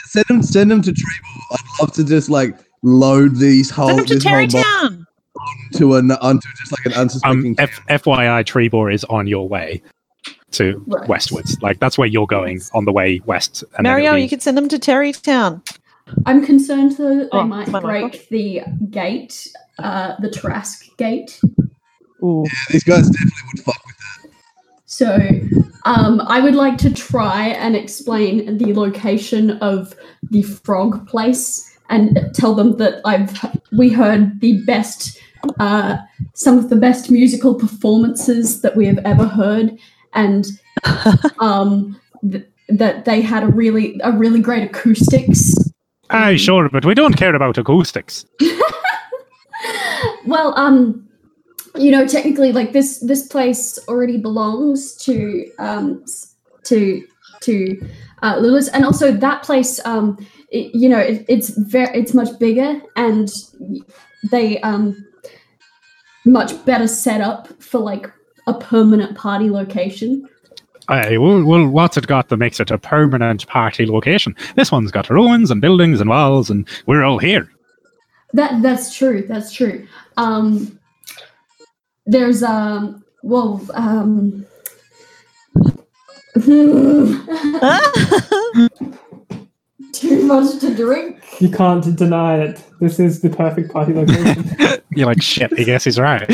[0.06, 1.52] send them, send them to Triboar.
[1.52, 5.04] I'd love to just like load these whole Send them to this whole Terrytown.
[5.74, 7.56] to an onto just like an unsuspecting.
[7.58, 9.80] Um, F- FYI, Triboar is on your way
[10.50, 11.08] to Right.
[11.08, 11.56] westwards.
[11.62, 13.64] Like that's where you're going on the way west.
[13.76, 15.62] And Mario, be- you could send them to Terrytown.
[16.26, 18.20] I'm concerned though that they Oh, might break Michael.
[18.30, 19.48] the gate,
[19.78, 21.40] uh, the Trask gate.
[22.22, 22.44] Ooh.
[22.70, 24.30] these guys definitely would fuck with that.
[24.86, 25.18] So,
[25.84, 29.94] um, I would like to try and explain the location of
[30.30, 33.38] the frog place and tell them that I've
[33.76, 35.18] we heard the best,
[35.60, 35.98] uh,
[36.34, 39.78] some of the best musical performances that we have ever heard,
[40.14, 40.46] and
[41.38, 41.98] um,
[42.30, 45.54] th- that they had a really a really great acoustics.
[46.10, 48.24] Aye, sure, but we don't care about acoustics.
[50.26, 51.06] well, um,
[51.76, 56.04] you know, technically, like this this place already belongs to um
[56.64, 57.06] to
[57.40, 57.88] to
[58.22, 60.18] uh, Lula's, and also that place, um,
[60.50, 63.30] it, you know, it, it's very it's much bigger, and
[64.30, 65.04] they um
[66.24, 68.10] much better set up for like
[68.46, 70.28] a permanent party location.
[70.88, 74.34] Aye, well, well, what's it got that makes it a permanent party location?
[74.56, 77.50] This one's got ruins and buildings and walls, and we're all here.
[78.32, 79.24] That that's true.
[79.28, 79.86] That's true.
[80.16, 80.78] Um,
[82.06, 84.46] there's um well um
[89.92, 91.22] Too much to drink.
[91.40, 92.62] You can't deny it.
[92.80, 94.82] This is the perfect party location.
[94.94, 96.26] You're like, shit, I guess he's right.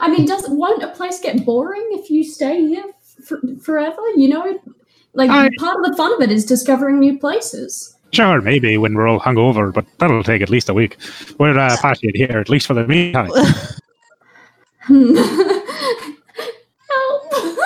[0.00, 2.84] I mean, does won't a place get boring if you stay here
[3.26, 4.00] for, forever?
[4.16, 4.58] You know,
[5.12, 7.94] like I- part of the fun of it is discovering new places.
[8.12, 10.96] sure, maybe when we're all hungover, but that'll take at least a week.
[11.38, 13.30] We're uh, partying here, at least for the meantime.
[16.90, 17.32] Help!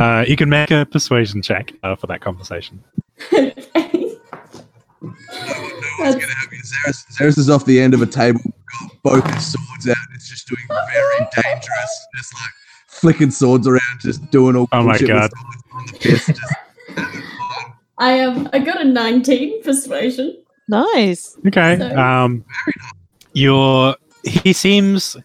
[0.00, 2.82] Uh, you can make a persuasion check uh, for that conversation.
[3.32, 3.52] Okay.
[3.54, 4.16] It's
[6.00, 6.62] gonna have you.
[6.62, 8.52] Xeris, Xeris is off the end of a table, got
[9.02, 9.96] both his swords out.
[10.14, 12.50] It's just doing very dangerous, just like
[12.88, 14.68] flicking swords around, just doing all.
[14.72, 15.30] Oh my bullshit God.
[15.74, 16.40] on the piss, just.
[17.98, 18.48] I am.
[18.52, 20.36] I got a nineteen persuasion.
[20.68, 21.36] nice.
[21.46, 21.76] Okay.
[21.78, 22.44] So- Um,
[23.32, 23.96] you're.
[24.24, 25.16] He seems.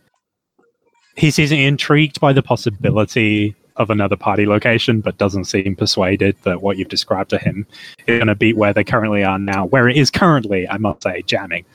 [1.15, 6.61] He seems intrigued by the possibility of another party location, but doesn't seem persuaded that
[6.61, 7.65] what you've described to him
[8.07, 9.65] is going to beat where they currently are now.
[9.65, 11.65] Where it is currently, I must say, jamming.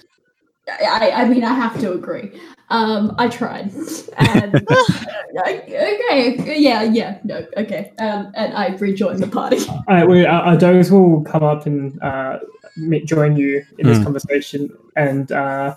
[0.68, 2.40] I, I mean, I have to agree.
[2.70, 3.72] Um, I tried.
[4.16, 4.66] And,
[5.47, 7.93] okay, yeah, yeah, no, okay.
[7.98, 9.59] Um, and I rejoined the party.
[9.68, 12.39] All right, we, our, our dogs will come up and uh,
[12.76, 14.05] meet, join you in this Hmm.
[14.05, 15.74] conversation and uh,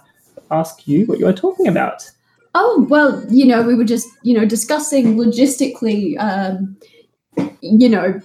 [0.52, 2.10] ask you what you are talking about.
[2.54, 6.78] Oh well, you know, we were just you know discussing logistically, um,
[7.62, 8.22] you know,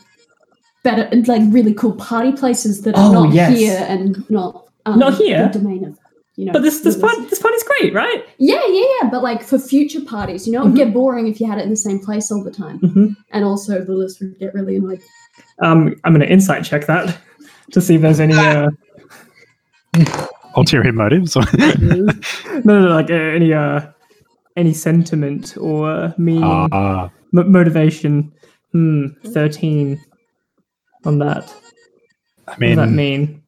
[0.84, 3.58] better like really cool party places that are Oh, not yes.
[3.58, 5.48] here and not um, Not here?
[5.48, 5.98] the domain of
[6.40, 6.52] you know.
[6.54, 7.14] But this this rulers.
[7.16, 8.24] part this party's great, right?
[8.38, 9.10] Yeah, yeah, yeah.
[9.10, 11.64] But like for future parties, you know, it would get boring if you had it
[11.64, 14.76] in the same place all the time, hmm and also the list would get really
[14.76, 15.00] annoyed.
[15.62, 17.16] Um, I'm going to insight check that
[17.72, 18.68] to see if there's any uh,
[20.56, 21.36] Ulterior motives.
[21.58, 22.10] no, no,
[22.64, 23.82] no, like uh, any uh,
[24.56, 26.42] any sentiment or uh, meaning,
[26.72, 28.32] Ah, mo- motivation.
[28.72, 30.00] Hmm, thirteen
[31.04, 31.52] on that.
[32.48, 33.42] I mean, What does that mean, mean?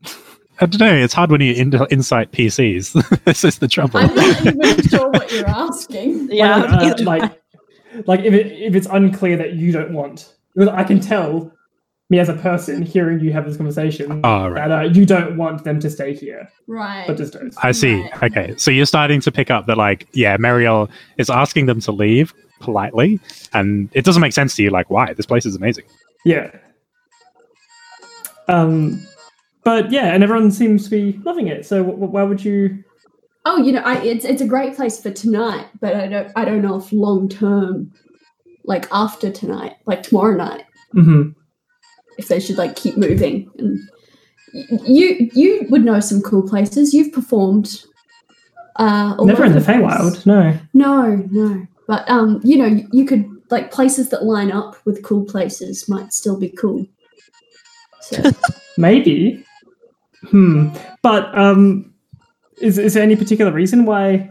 [0.62, 0.94] I don't know.
[0.94, 3.24] It's hard when you in- insight PCs.
[3.24, 3.98] this is the trouble.
[4.00, 6.28] I'm not even sure what you're asking.
[6.32, 6.56] Yeah.
[6.58, 10.34] Like, uh, like, like if it if it's unclear that you don't want,
[10.70, 11.52] I can tell
[12.10, 14.68] me as a person hearing you have this conversation Oh, right.
[14.68, 17.06] that uh, you don't want them to stay here, Right.
[17.06, 17.52] but just don't.
[17.62, 18.02] I see.
[18.02, 18.22] Right.
[18.24, 21.90] Okay, so you're starting to pick up that, like, yeah, Marielle is asking them to
[21.92, 23.18] leave politely,
[23.54, 24.68] and it doesn't make sense to you.
[24.70, 25.14] Like, why?
[25.14, 25.84] This place is amazing.
[26.24, 26.50] Yeah.
[28.48, 29.06] Um,
[29.64, 31.64] but yeah, and everyone seems to be loving it.
[31.66, 32.82] So w- why would you?
[33.44, 36.44] Oh, you know, I, it's it's a great place for tonight, but I don't I
[36.44, 37.92] don't know if long term,
[38.64, 41.30] like after tonight, like tomorrow night, hmm
[42.18, 43.50] if they should like keep moving.
[43.58, 43.80] And
[44.86, 46.92] you you would know some cool places.
[46.92, 47.84] You've performed.
[48.76, 49.60] Uh, Never in the.
[49.60, 50.58] Feywild, no.
[50.72, 51.66] No, no.
[51.86, 55.88] But um, you know, you, you could like places that line up with cool places
[55.88, 56.86] might still be cool.
[58.00, 58.30] So
[58.78, 59.44] Maybe.
[60.30, 60.68] Hmm.
[61.02, 61.92] But um,
[62.60, 64.30] is is there any particular reason why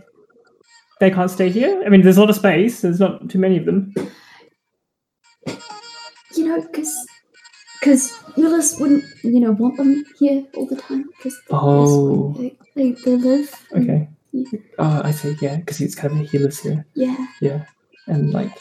[0.99, 1.84] they can't stay here?
[1.85, 2.81] I mean, there's a lot of space.
[2.81, 3.93] There's not too many of them.
[6.35, 6.95] you know, because
[7.80, 12.34] because Willis wouldn't you know want them here all the time because Oh.
[12.34, 13.53] they, they they live.
[13.73, 14.07] Okay.
[14.31, 14.59] Yeah.
[14.80, 15.35] Oh, I see.
[15.41, 16.85] Yeah, because he's kind of he lives here.
[16.95, 17.65] Yeah, Yeah,
[18.07, 18.51] and like,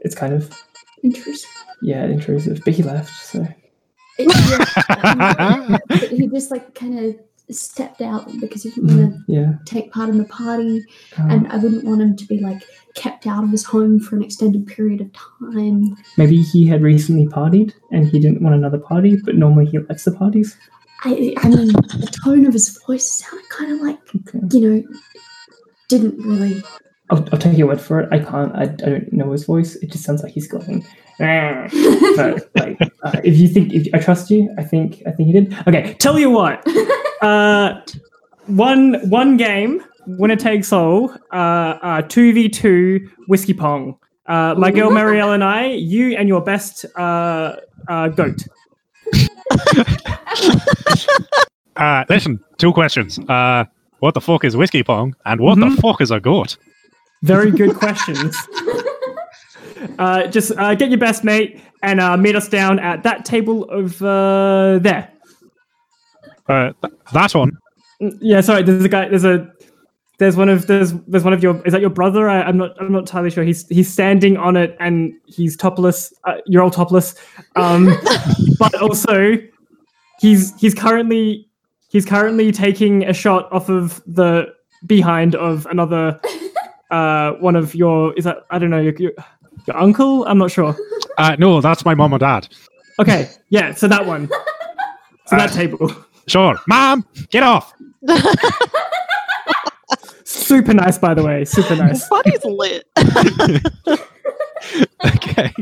[0.00, 0.52] it's kind of
[1.02, 1.48] intrusive.
[1.80, 2.60] yeah intrusive.
[2.66, 3.46] But he left, so
[4.18, 5.78] yeah, um,
[6.08, 7.16] he just like kind of
[7.50, 9.52] stepped out because he didn't want to yeah.
[9.66, 10.84] take part in the party,
[11.18, 12.62] Um, and I wouldn't want him to be like
[12.94, 15.96] kept out of his home for an extended period of time.
[16.16, 20.04] maybe he had recently partied and he didn't want another party, but normally he likes
[20.04, 20.56] the parties.
[21.04, 24.38] I, I mean, the tone of his voice sounded kind of like Okay.
[24.52, 24.82] you know,
[25.88, 26.62] didn't really.
[27.10, 28.08] I'll, I'll take your word for it.
[28.10, 28.54] I can't.
[28.54, 29.76] I, I don't know his voice.
[29.76, 30.86] It just sounds like he's going.
[31.18, 35.40] But like, uh, if you think if I trust you, I think I think you
[35.40, 35.56] did.
[35.68, 36.66] Okay, tell you what.
[37.22, 37.80] Uh,
[38.48, 41.10] one one game, winner takes all.
[41.30, 43.96] Uh, two v two whiskey pong.
[44.26, 47.56] Uh, my girl Marielle and I, you and your best uh,
[47.88, 48.44] uh, goat.
[51.76, 53.18] Uh, listen, two questions.
[53.28, 53.64] Uh,
[53.98, 55.74] what the fuck is whiskey pong, and what Mhm.
[55.74, 56.56] the fuck is a goat?
[57.22, 58.36] Very good questions.
[59.98, 63.66] Uh, just uh, get your best mate and uh, meet us down at that table
[63.70, 65.10] over there.
[66.48, 67.52] Uh, th- that one.
[68.00, 68.62] Mm, Yeah, sorry.
[68.62, 69.08] There's a guy.
[69.08, 69.50] There's a.
[70.18, 71.60] There's one of there's there's one of your.
[71.66, 72.28] Is that your brother?
[72.28, 72.80] I, I'm not.
[72.80, 73.44] I'm not entirely sure.
[73.44, 76.12] He's he's standing on it and he's topless.
[76.24, 77.14] Uh, you're all topless.
[77.56, 77.86] Um,
[78.58, 79.36] but also,
[80.20, 81.48] he's he's currently
[81.88, 84.54] he's currently taking a shot off of the
[84.86, 86.20] behind of another.
[86.90, 89.12] Uh, one of your is that I don't know your, your
[89.66, 90.24] Your uncle?
[90.26, 90.76] I'm not sure.
[91.18, 92.48] Uh, no, that's my mom and dad.
[92.98, 94.28] Okay, yeah, so that one.
[95.26, 95.94] So that table.
[96.26, 97.72] Sure, mom, get off.
[100.24, 101.44] Super nice, by the way.
[101.44, 102.06] Super nice.
[102.10, 102.86] Party's lit.
[105.04, 105.52] okay,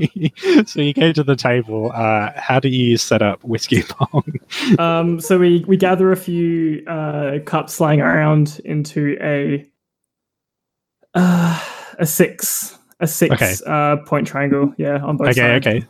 [0.67, 1.93] so you go to the table.
[1.95, 4.25] Uh, how do you set up whiskey pong?
[4.79, 9.67] Um, so we we gather a few uh, cups lying around into a
[11.15, 11.61] uh,
[11.99, 13.55] a six a six Okay.
[13.67, 14.73] uh, point triangle.
[14.79, 15.67] Yeah, on both okay, sides.
[15.67, 15.87] okay,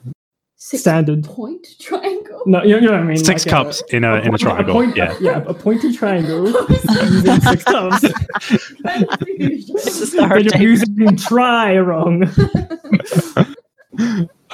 [0.57, 1.25] Six Standard.
[1.25, 2.43] point triangle.
[2.47, 3.17] No, you, you know what I mean.
[3.17, 4.75] six like a- cups in a in a point- triangle.
[4.75, 5.15] point- yeah.
[5.21, 8.01] yeah, a pointed triangle using six cups.
[8.03, 12.29] This is the but you're using try wrong.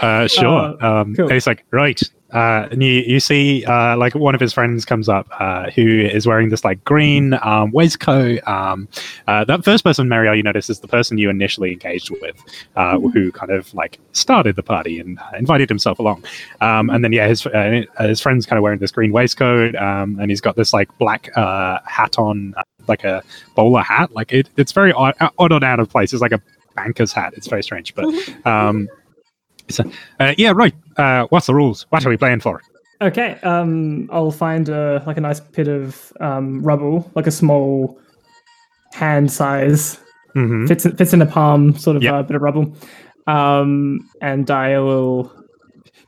[0.00, 0.84] Uh, sure.
[0.84, 1.24] um, cool.
[1.26, 2.00] and He's like, right.
[2.32, 5.86] Uh, and you, you see, uh, like one of his friends comes up, uh, who
[5.86, 8.46] is wearing this like green um, waistcoat.
[8.46, 8.88] Um,
[9.26, 12.36] uh, that first person, Marielle, you notice is the person you initially engaged with,
[12.76, 16.22] uh, who kind of like started the party and uh, invited himself along.
[16.60, 20.18] Um, and then yeah, his uh, his friend's kind of wearing this green waistcoat, um,
[20.20, 23.22] and he's got this like black uh, hat on, uh, like a
[23.54, 24.12] bowler hat.
[24.12, 26.12] Like it, it's very odd, odd and out of place.
[26.12, 26.42] It's like a
[26.76, 27.32] banker's hat.
[27.36, 28.04] It's very strange, but.
[30.20, 30.74] Uh, yeah, right.
[30.96, 31.86] Uh, what's the rules?
[31.90, 32.60] What are we playing for?
[33.00, 37.98] Okay, um, I'll find a like a nice bit of um, rubble, like a small
[38.92, 40.00] hand size
[40.34, 42.14] hmm fits in, fits in a palm, sort of Yep.
[42.14, 42.74] uh, bit of rubble.
[43.26, 45.32] Um, and I will.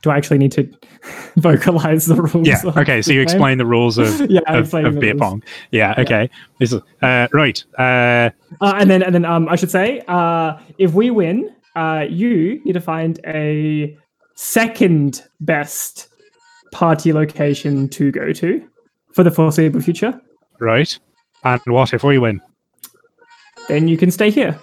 [0.01, 0.67] Do I actually need to
[1.37, 2.47] vocalize the rules?
[2.47, 2.61] Yeah.
[2.65, 3.01] Okay.
[3.03, 5.19] So you explain the rules of, Yeah, of, of beer rules.
[5.21, 5.43] pong.
[5.71, 5.93] Yeah.
[5.95, 6.01] Yeah.
[6.03, 6.29] Okay.
[6.59, 7.63] This is uh, right.
[7.77, 12.05] Uh, Uh, and then, and then, um, I should say, uh, if we win, uh,
[12.09, 13.97] you need to find a
[14.35, 16.07] second best
[16.71, 18.65] party location to go to
[19.13, 20.19] for the foreseeable future.
[20.59, 20.97] right.
[21.43, 22.39] And what if we win?
[23.67, 24.59] Then you can stay here.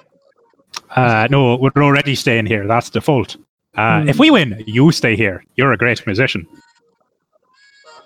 [0.90, 2.66] Uh, no, we're already staying here.
[2.66, 3.36] That's default.
[3.76, 4.09] Uh, Hmm.
[4.09, 5.43] If we win, you stay here.
[5.56, 6.47] You're a great musician.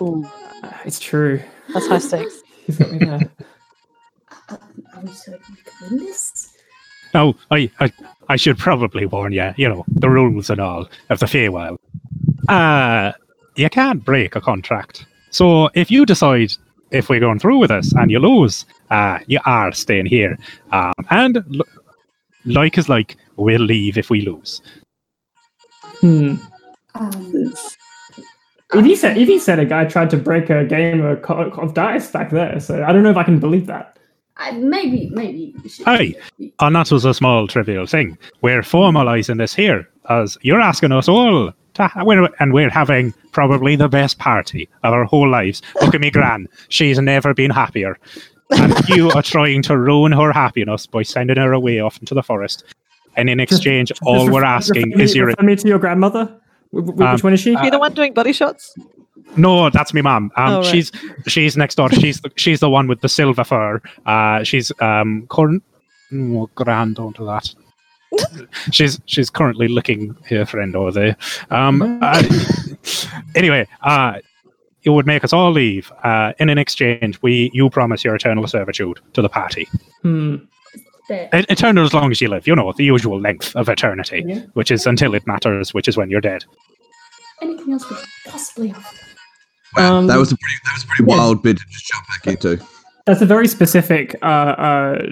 [0.01, 0.25] Ooh,
[0.63, 1.41] Uh, It's true.
[1.73, 2.43] that's high stakes.
[2.67, 3.31] He's got me there.
[4.49, 4.59] Are
[5.03, 6.52] we certain we can win this?
[7.15, 7.93] No, I, I,
[8.29, 9.53] I should probably warn you.
[9.57, 11.77] You know the rules and all of the Feywild.
[12.49, 13.13] Uh,
[13.57, 15.07] you can't break a contract.
[15.31, 16.53] So if you decide
[16.91, 20.39] if we're going through with this and you lose, uh, you are staying here.
[20.73, 21.67] Um, and l-
[22.45, 24.61] like is like, we'll leave if we lose.
[26.01, 26.37] Hmm.
[26.95, 27.55] Um,
[28.75, 31.75] If he said if he said a guy tried to break a game of, of
[31.75, 33.99] dice back there, so I don't know if I can believe that.
[34.37, 35.55] I, maybe, maybe.
[35.85, 36.17] Hey.
[36.61, 38.17] And that was a small trivial thing.
[38.41, 43.13] We're formalising this here, as you're asking us all to, ha- we're, and we're having
[43.33, 45.63] probably the best party of our whole lives.
[45.81, 46.49] Look at me, Gran.
[46.69, 47.99] She's never been happier.
[48.51, 52.23] And you are trying to ruin her happiness by sending her away off into the
[52.23, 52.65] forest.
[53.17, 55.27] And in exchange, all Just we're asking me- is your.
[55.27, 56.25] refer me to your grandmother.
[56.71, 57.55] Wh- wh- Which Um, one is she?
[57.55, 58.75] Are you the one doing body shots?
[59.37, 60.31] No, that's me, mum.
[60.37, 60.65] Um, Oh, right.
[60.67, 60.93] she's
[61.27, 61.91] she's next door.
[61.91, 63.81] She's the, she's the one with the silver fur.
[64.07, 65.63] Uh, she's um current.
[66.13, 67.55] Oh, grand, don't that.
[68.73, 71.17] she's she's currently licking her friend over there.
[71.51, 72.23] Um, uh,
[73.35, 74.19] anyway, uh,
[74.85, 75.91] it would make us all leave.
[76.05, 79.67] Uh, in an exchange, we you promise your eternal servitude to the party.
[80.03, 80.37] Hmm.
[81.09, 81.29] There.
[81.35, 82.47] E- Eternal as long as you live.
[82.47, 84.41] You know the usual length of eternity, Yeah.
[84.55, 86.45] which is until it matters, which is when you're dead.
[87.41, 88.97] Anything else we could possibly offer?
[89.77, 91.17] Wow, Um, that was a pretty that was a pretty yeah.
[91.17, 92.63] wild bit to just jump back into.
[93.07, 95.07] That's a very specific uh, uh,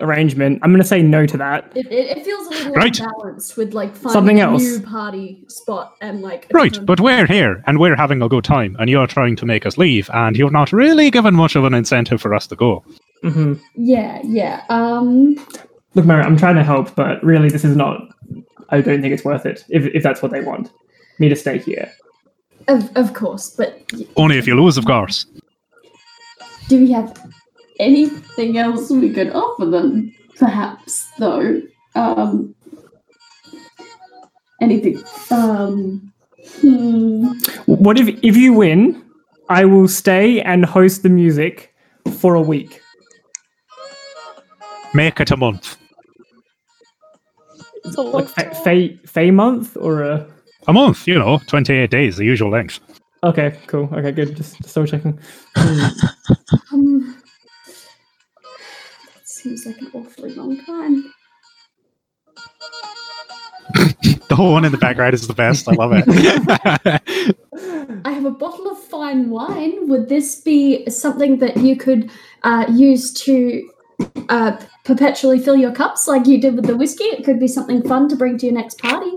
[0.00, 0.58] arrangement.
[0.62, 1.72] I'm going to say no to that.
[1.74, 2.98] It, it, it feels a little Right.
[3.00, 4.62] unbalanced with like finding Something a else.
[4.62, 6.46] new party spot and like.
[6.52, 9.46] Right, different- but we're here and we're having a good time, and you're trying to
[9.46, 12.56] make us leave, and you're not really given much of an incentive for us to
[12.56, 12.84] go.
[13.22, 14.62] hmm Yeah, yeah.
[14.68, 15.36] Um,
[15.94, 17.98] Look, Mary, I'm trying to help, but really, this is not.
[18.68, 19.64] I don't think it's worth it.
[19.70, 20.70] If if that's what they want,
[21.18, 21.90] me to stay here.
[22.68, 23.80] Of of course, but
[24.16, 25.26] Only if you lose, of course.
[26.68, 27.12] do we have
[27.78, 30.12] anything else we could offer them?
[30.38, 31.62] Perhaps, though.
[31.94, 32.54] Um,
[34.60, 35.02] anything.
[35.30, 36.12] Um,
[36.60, 37.28] hmm.
[37.66, 39.02] What if if you win?
[39.48, 41.72] I will stay and host the music
[42.18, 42.82] for a week.
[44.92, 45.76] Make it a month.
[47.84, 50.26] It's a long Like fa- Fey Fey month or a.
[50.68, 52.80] A month, you know, 28 days, the usual length.
[53.22, 53.88] Okay, cool.
[53.92, 54.36] Okay, good.
[54.36, 55.18] Just, just double checking.
[56.72, 57.22] Um,
[59.24, 61.12] seems like an awfully long time.
[64.28, 65.68] The whole one in the background is the best.
[65.68, 66.04] I love it.
[68.04, 69.88] I have a bottle of fine wine.
[69.88, 72.10] Would this be something that you could
[72.42, 73.70] uh, use to
[74.28, 77.04] uh, perpetually fill your cups like you did with the whiskey.
[77.04, 79.12] It could be something fun to bring to your next party.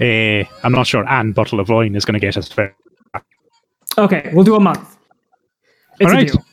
[0.00, 2.74] Eh, I'm not sure Anne bottle of wine is going to get us there.
[3.96, 4.96] Okay, we'll do a month.
[6.00, 6.44] It's All a deal.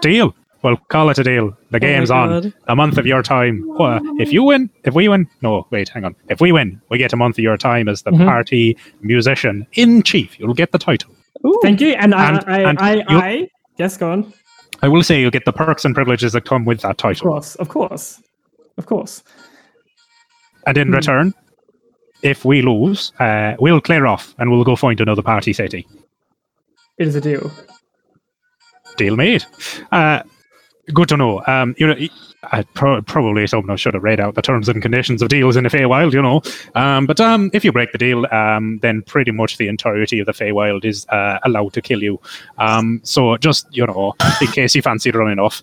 [0.00, 0.34] Deal.
[0.62, 1.56] Well, call it a deal.
[1.70, 2.52] The Oh game's on.
[2.68, 3.62] A month of your time.
[3.66, 6.14] Wha- If you win, if we win, no, wait, hang on.
[6.28, 8.26] If we win, we get a month of your time as the Mhm.
[8.26, 10.38] party musician in chief.
[10.38, 11.10] You'll get the title.
[11.46, 11.58] Ooh.
[11.62, 11.90] Thank you.
[11.92, 13.48] And, And- I, I, and I, you- I,
[13.78, 14.32] yes, go on.
[14.82, 17.28] I will say you'll get the perks and privileges that come with that title.
[17.28, 18.22] Of course, of course,
[18.78, 19.22] of course.
[20.66, 20.94] And in Hmm.
[20.94, 21.34] return,
[22.22, 25.86] if we lose, uh, we'll clear off and we'll go find another party city.
[26.98, 27.50] It is a deal.
[28.96, 29.44] Deal made.
[29.90, 30.22] Uh,
[30.92, 31.42] good to know.
[31.46, 31.96] Um, you know,
[32.44, 35.64] I pro- probably someone should have read out the terms and conditions of deals in
[35.64, 36.42] the Feywild, you know.
[36.74, 40.26] Um, but um, if you break the deal, um, then pretty much the entirety of
[40.26, 42.20] the Feywild is uh, allowed to kill you.
[42.58, 45.62] Um, so just you know, in case you fancy running off.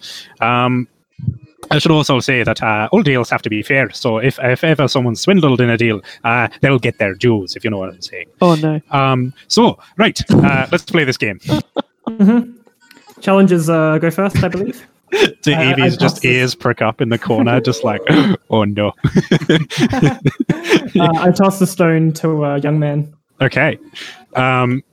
[1.69, 3.89] I should also say that uh, all deals have to be fair.
[3.91, 7.63] So if, if ever someone's swindled in a deal, uh, they'll get their dues, if
[7.63, 8.27] you know what I'm saying.
[8.41, 8.79] Oh no.
[8.91, 11.39] Um, so, right, uh, let's play this game.
[12.07, 12.53] hmm
[13.21, 14.85] Challenges uh, go first, I believe.
[15.11, 16.31] The I- I Evie's just passed this.
[16.31, 18.01] ears prick up in the corner, just like,
[18.49, 18.93] oh no.
[19.49, 20.17] uh,
[20.95, 23.13] I toss the stone to a young man.
[23.41, 23.77] okay.
[24.35, 24.83] Um,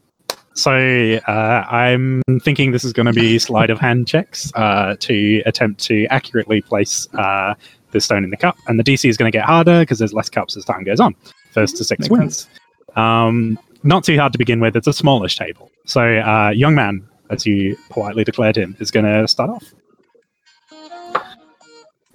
[0.55, 5.43] so uh, I'm thinking this is going to be sleight of hand checks uh, to
[5.47, 7.55] attempt to accurately place uh,
[7.93, 10.13] the stone in the cup, and the DC is going to get harder because there's
[10.13, 11.15] less cups as time goes on.
[11.53, 12.49] First to six Makes wins.
[12.97, 14.77] Um, not too hard to begin with.
[14.77, 15.71] It's a smallish table.
[15.87, 19.65] So, uh, young man, as you politely declared him, is going to start off.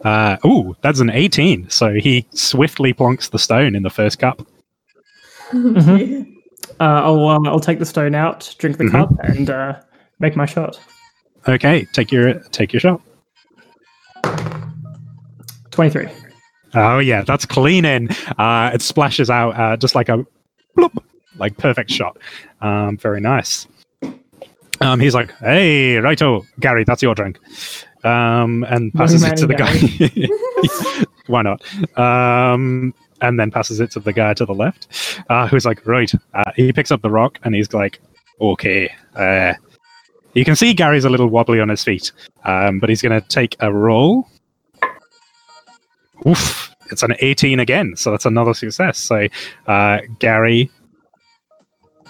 [0.03, 1.70] Uh, ooh, that's an 18.
[1.70, 4.45] So he swiftly plonks the stone in the first cup.
[5.52, 6.36] Mhm.
[6.80, 8.91] Uh, I'll um, I'll take the stone out, drink the Mhm.
[8.91, 9.80] cup, and uh,
[10.19, 10.80] make my shot.
[11.47, 13.01] Okay, take your take your shot.
[15.72, 16.07] Twenty-three.
[16.76, 18.10] Oh yeah, that's clean in.
[18.38, 20.26] Uh, it splashes out uh, just like a
[20.77, 20.97] bloop,
[21.38, 22.18] like perfect shot.
[22.61, 23.68] Um, very nice.
[24.81, 27.39] Um, he's like, "Hey, righto, Gary, that's your drink,"
[28.06, 31.06] um, and passes it to the guy.
[31.27, 31.61] Why not?
[31.97, 34.88] Um, and then passes it to the guy to the left,
[35.30, 38.00] uh, who's like, "Right." Uh, he picks up the rock and he's like,
[38.41, 39.54] "Okay." Uh,
[40.34, 42.12] you can see Gary's a little wobbly on his feet,
[42.46, 44.28] um, but he's going to take a roll.
[46.28, 49.00] Oof, it's an 18 again, so that's another success.
[49.00, 49.28] So
[49.68, 50.70] uh, Gary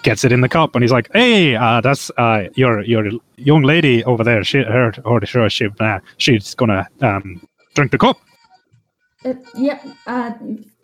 [0.04, 3.64] gets it in the cup, and he's like, "Hey, uh, that's uh, your your young
[3.64, 4.44] lady over there.
[4.44, 5.68] She her or sure she
[6.18, 7.42] she's gonna um,
[7.76, 8.18] drink the cup."
[9.26, 9.86] Uh, yep.
[10.08, 10.32] Uh,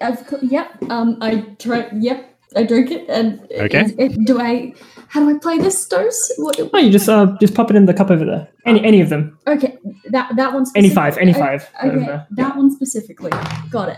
[0.02, 0.72] of course, yep.
[0.90, 1.90] Um, I try.
[1.94, 2.32] Yep.
[2.56, 3.82] I drink it, and Okay.
[3.86, 4.74] it- it- do I?
[5.10, 6.32] How do I play this dose?
[6.38, 8.48] What, Oh, you just uh, just pop it in the cup over there.
[8.66, 9.38] Any any of them.
[9.48, 9.78] okay,
[10.12, 10.66] that that one.
[10.76, 11.18] Any five.
[11.18, 11.68] Any five.
[11.84, 12.28] Okay, there.
[12.32, 13.32] that one specifically.
[13.70, 13.98] Got it.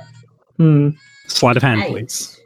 [0.58, 0.90] Hmm.
[1.28, 1.90] Sleight of hand, Eight.
[1.92, 2.40] please.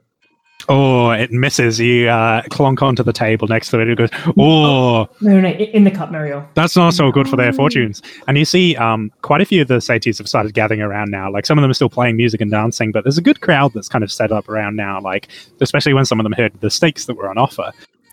[0.70, 1.80] Oh, it misses.
[1.80, 3.88] You uh, clonk onto the table next to it.
[3.90, 6.48] It goes, "Oh, No, no, no, in the cup, Mario.
[6.54, 7.54] That's not so good for their Oh.
[7.54, 8.02] fortunes.
[8.28, 11.32] And you see, um, quite a few of the Satyrs have started gathering around now.
[11.32, 13.74] Like some of them are still playing music and dancing, but there's a good crowd
[13.74, 15.00] that's kind of set up around now.
[15.02, 15.28] Like
[15.62, 17.72] especially when some of them heard the stakes that were on offer.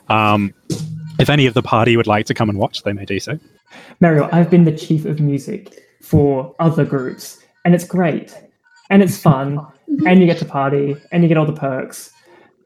[0.08, 0.54] Um,
[1.18, 3.38] if any of the party would like to come and watch, they may do so.
[4.00, 8.34] Mario, I've been the chief of music for other groups, and it's great,
[8.88, 9.60] and it's fun,
[10.06, 12.10] and you get to party, and you get all the perks.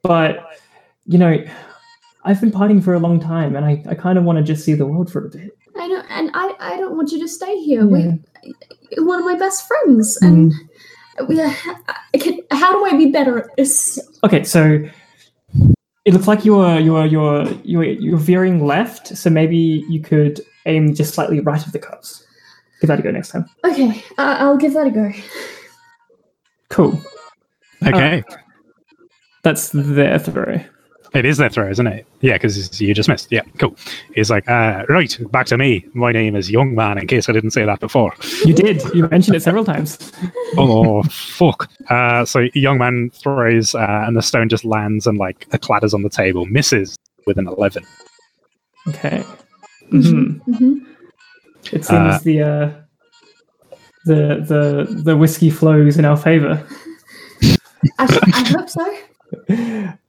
[0.02, 0.60] But
[1.06, 1.44] you know,
[2.24, 4.64] I've been partying for a long time, and I, I kind of want to just
[4.64, 5.50] see the world for a bit.
[5.76, 7.82] I know, and I I don't want you to stay here.
[7.82, 8.12] Yeah.
[8.44, 8.54] We,
[8.90, 10.52] you're one of my best friends, and
[11.28, 11.40] we.
[11.40, 11.52] Uh,
[12.14, 13.98] I can, how do I be better at this?
[14.24, 14.84] Okay, so
[16.04, 20.94] it looks like you're you're you're you're you're veering left, so maybe you could aim
[20.94, 22.26] just slightly right of the cups.
[22.80, 23.46] Give that a go next time.
[23.64, 25.12] Okay, uh, I'll give that a go.
[26.68, 27.00] Cool.
[27.86, 28.22] Okay,
[29.42, 30.60] That's their throw.
[31.14, 32.06] it is their throw, isn't it?
[32.20, 33.30] Yeah, because you just missed.
[33.30, 33.76] Yeah, cool.
[34.14, 35.84] He's like, uh, right, back to me.
[35.94, 36.96] My name is Young Man.
[36.98, 38.14] In case I didn't say that before.
[38.44, 38.82] You did.
[38.94, 39.98] You mentioned it several times.
[40.58, 45.46] oh fuck uh so young man throws uh, and the stone just lands and like
[45.50, 46.94] it clatters on the table misses
[47.26, 47.82] with an 11
[48.88, 49.22] Okay.
[49.90, 50.74] hmm hmm
[51.72, 52.70] It seems Uh, the uh,
[54.04, 56.62] the the the whiskey flows in our favor.
[57.98, 58.04] I,
[58.34, 58.96] I hope so.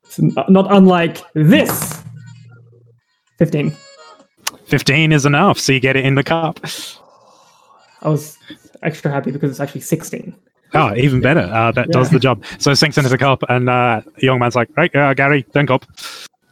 [0.04, 2.02] It's not, not unlike this.
[3.38, 3.74] Fifteen.
[4.66, 6.60] 15 is enough so you get it in the cup
[8.02, 8.38] I was
[8.82, 10.36] extra happy because it's actually sixteen.
[10.74, 13.70] oh even better uh, that does the job so it sinks into the cup and
[13.70, 15.86] uh the young man's like right uh, gary drink up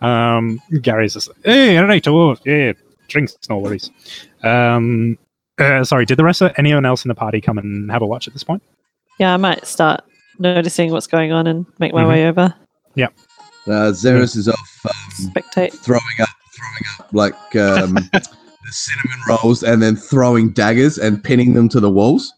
[0.01, 2.73] um gary's just hey all right oh yeah
[3.07, 3.89] drinks no worries
[4.43, 5.17] um
[5.59, 8.05] Uh, sorry, did the rest of anyone else in the party come and have a
[8.07, 8.63] watch at this point?
[9.19, 10.01] Yeah, I might start
[10.39, 12.07] noticing what's going on and make my Mhm.
[12.09, 12.53] way over.
[13.67, 14.91] Uh, Xeris is off um,
[15.31, 15.73] Spectate.
[15.73, 21.53] throwing up, throwing up like um, the cinnamon rolls, and then throwing daggers and pinning
[21.53, 22.33] them to the walls,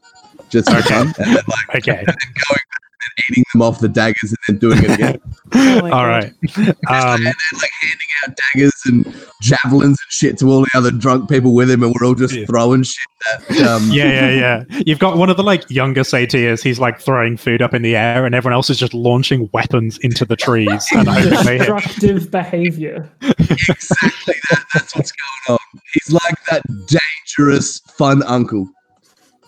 [0.49, 0.89] just for Okay.
[0.89, 1.97] fun, and then like Okay.
[1.99, 2.59] and then going
[3.05, 5.19] and eating them off the daggers and then doing it again.
[5.55, 6.07] Oh my All God.
[6.07, 6.25] right.
[6.25, 6.33] Um,
[6.89, 9.05] and then like handing out daggers and
[9.41, 12.33] javelins and shit to all the other drunk people with him, and we're all just
[12.33, 12.45] Yeah.
[12.47, 12.97] throwing shit
[13.31, 13.57] at.
[13.67, 14.81] Um, yeah, yeah, yeah.
[14.87, 16.63] You've got one of the like younger satyrs.
[16.63, 19.99] He's like throwing food up in the air, and everyone else is just launching weapons
[19.99, 21.57] into the trees and hoping they.
[21.59, 23.11] Destructive behavior.
[23.21, 24.65] exactly that.
[24.73, 25.79] That's what's going on.
[25.93, 28.67] He's like that dangerous, fun uncle.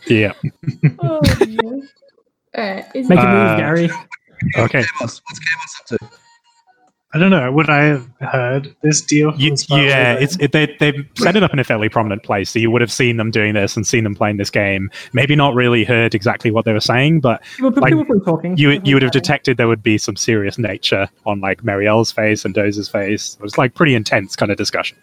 [0.08, 0.34] Yeah.
[1.00, 1.20] Oh,
[2.56, 2.64] no.
[2.64, 2.86] Alright.
[2.94, 3.90] Is Make a Uh, move, Gary.
[4.58, 4.84] Okay.
[5.00, 6.10] What's what's up to?
[7.14, 7.50] I don't know.
[7.50, 9.34] Would I have heard this deal?
[9.38, 12.60] You, yeah, it's it, they they've set it up in a fairly prominent place, so
[12.60, 14.92] you would have seen them doing this and seen them playing this game.
[15.14, 18.58] Maybe not really heard exactly what they were saying, but People, like, people were talking.
[18.58, 22.44] you you would have detected there would be some serious nature on like Marielle's face
[22.44, 23.36] and Doze's face.
[23.40, 24.98] It was like pretty intense kind of discussion.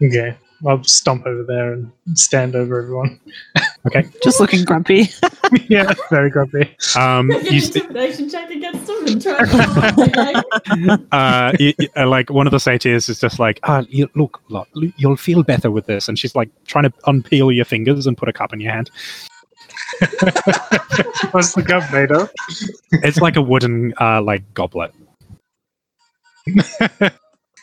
[0.00, 0.36] Okay.
[0.66, 3.20] I'll stomp over there and stand over everyone.
[3.86, 4.08] Okay.
[4.22, 5.10] Just looking grumpy.
[5.68, 6.74] yeah, very grumpy.
[6.96, 12.30] Um, you, st- intimidation check against them and try to uh, y- y- uh, like
[12.30, 15.84] one of the satyrs is just like, ah, you, look, look, you'll feel better with
[15.84, 18.72] this, and she's like trying to unpeel your fingers and put a cup in your
[18.72, 18.90] hand.
[21.32, 22.30] What's the cup made of?
[23.04, 24.94] It's like a wooden uh, like goblet.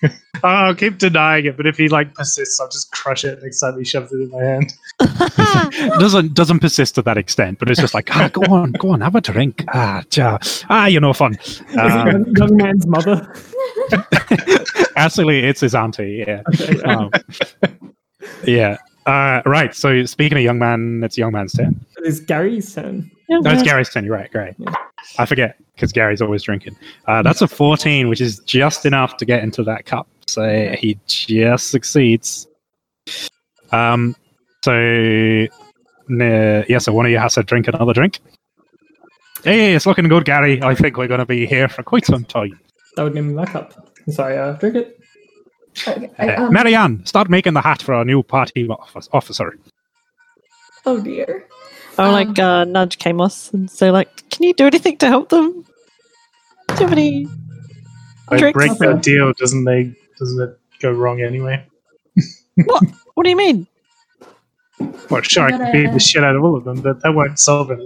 [0.03, 3.59] Oh, I'll keep denying it, but if he like persists, I'll just crush it next
[3.59, 4.73] time he shoves it in my hand.
[5.99, 9.01] doesn't doesn't persist to that extent, but it's just like, ah, go on, go on,
[9.01, 9.63] have a drink.
[9.73, 10.39] Ah, ja.
[10.69, 11.37] ah, you're no fun.
[11.77, 13.31] Um, young, young man's mother?
[14.95, 16.23] actually, it's his auntie.
[16.27, 16.41] Yeah.
[16.53, 16.81] Okay.
[16.81, 17.11] Um,
[18.43, 18.77] yeah.
[19.05, 19.75] Uh, right.
[19.75, 21.85] So speaking of young man, it's young man's turn.
[21.97, 23.11] It's Gary's turn.
[23.29, 24.05] No, it's Gary's turn.
[24.05, 24.31] You're right.
[24.31, 24.55] Great.
[24.57, 24.73] Yeah.
[25.17, 26.75] I forget because Gary's always drinking.
[27.07, 30.07] Uh, that's a 14, which is just enough to get into that cup.
[30.27, 32.47] So he just succeeds.
[33.71, 34.15] Um.
[34.63, 36.77] So uh, yeah.
[36.77, 38.19] So one of you has to drink another drink.
[39.43, 40.61] Hey, it's looking good, Gary.
[40.61, 42.59] I think we're going to be here for quite some time.
[42.95, 43.89] That would name me back up.
[44.09, 44.99] Sorry, uh, drink it.
[45.87, 49.57] Okay, I, Uh, um, Marianne, start making the hat for our new party officer.
[50.85, 51.47] oh dear.
[52.01, 55.29] I Um, like uh, nudge Kamos and say like, "Can you do anything to help
[55.29, 55.51] them?
[56.67, 57.27] Do you have any
[58.29, 58.53] Like, Tricks.
[58.53, 59.93] break that deal, doesn't they?
[60.19, 61.65] Doesn't it go wrong anyway?
[62.65, 62.83] What
[63.15, 63.67] What do you mean?
[65.09, 67.39] Well, sure, I can beat the shit out of all of them, but that won't
[67.39, 67.79] solve it.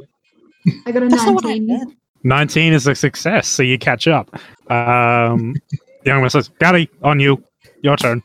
[0.85, 1.95] I got a That's not what I 19.
[2.23, 4.33] 19 is a success, so you catch up.
[4.71, 7.43] Um, the young man says, Gary, on you.
[7.83, 8.23] Your turn.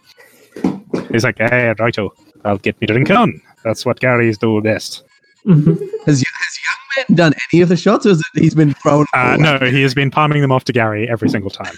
[1.10, 2.10] He's like, hey, righto.
[2.44, 3.40] I'll get me drink on.
[3.64, 5.02] That's what Gary's do best.
[5.46, 5.78] Mhm.
[6.06, 9.06] Has, has young man done any of the shots, or is it he's been thrown?
[9.12, 11.74] Uh, no, he has been palming them off to Gary every single time.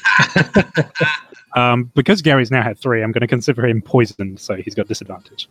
[1.56, 4.86] um, because Gary's now had three, I'm going to consider him poisoned, so he's got
[4.88, 5.48] disadvantage.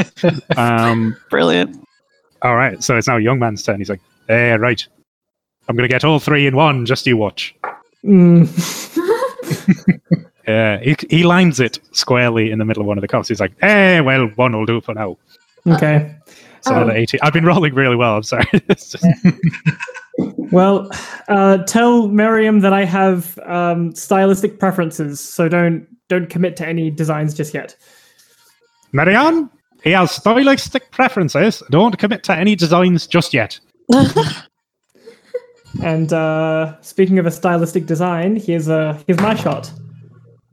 [0.56, 1.76] um, Brilliant.
[2.42, 3.78] all right, so it's now young man's turn.
[3.78, 4.86] He's like, hey, right.
[5.68, 6.86] I'm going to get all three in one.
[6.86, 7.54] Just you watch.
[8.04, 8.46] Mm.
[10.46, 13.26] Yeah, he, he lines it squarely in the middle of one of the cups.
[13.28, 15.16] He's like, "Hey, well, one will do for now."
[15.66, 16.14] Okay.
[16.62, 16.96] So another Oh.
[16.96, 17.20] eighteen.
[17.22, 18.16] I've been rolling really well.
[18.16, 18.44] I'm sorry.
[18.68, 18.96] Just-
[20.18, 20.90] Well,
[21.28, 26.90] uh, tell Miriam that I have um, stylistic preferences, so don't don't commit to any
[26.90, 27.76] designs just yet.
[28.92, 29.50] Marianne,
[29.84, 31.62] he has stylistic preferences.
[31.70, 33.58] Don't commit to any designs just yet.
[35.82, 39.70] And uh, speaking of a stylistic design, here's a here's my shot.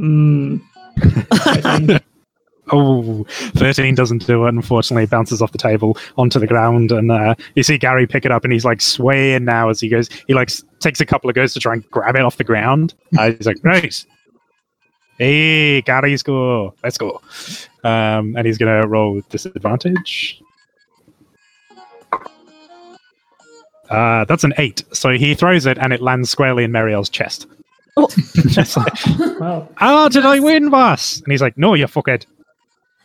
[0.02, 0.60] Mm.
[2.76, 5.04] Oh, 13 doesn't do it, unfortunately.
[5.04, 6.92] It bounces off the table onto the ground.
[6.92, 9.90] And uh, you see Gary pick it up and he's like swaying now as he
[9.90, 10.10] goes.
[10.28, 12.94] He like takes a couple of goes to try and grab it off the ground.
[13.20, 14.06] Uh, he's like, right.
[15.20, 16.74] Hey, Gary's go.
[16.84, 17.22] Let's go.
[17.84, 20.42] Um, and he's going to roll with disadvantage.
[23.90, 24.84] Uh, that's an eight.
[24.94, 27.46] So he throws it and it lands squarely in Marielle's chest.
[27.98, 28.08] Oh.
[28.48, 28.94] Just like,
[29.40, 29.70] Wow.
[29.80, 31.20] oh, did I win, boss?
[31.22, 32.26] And he's like, no, you fuckhead.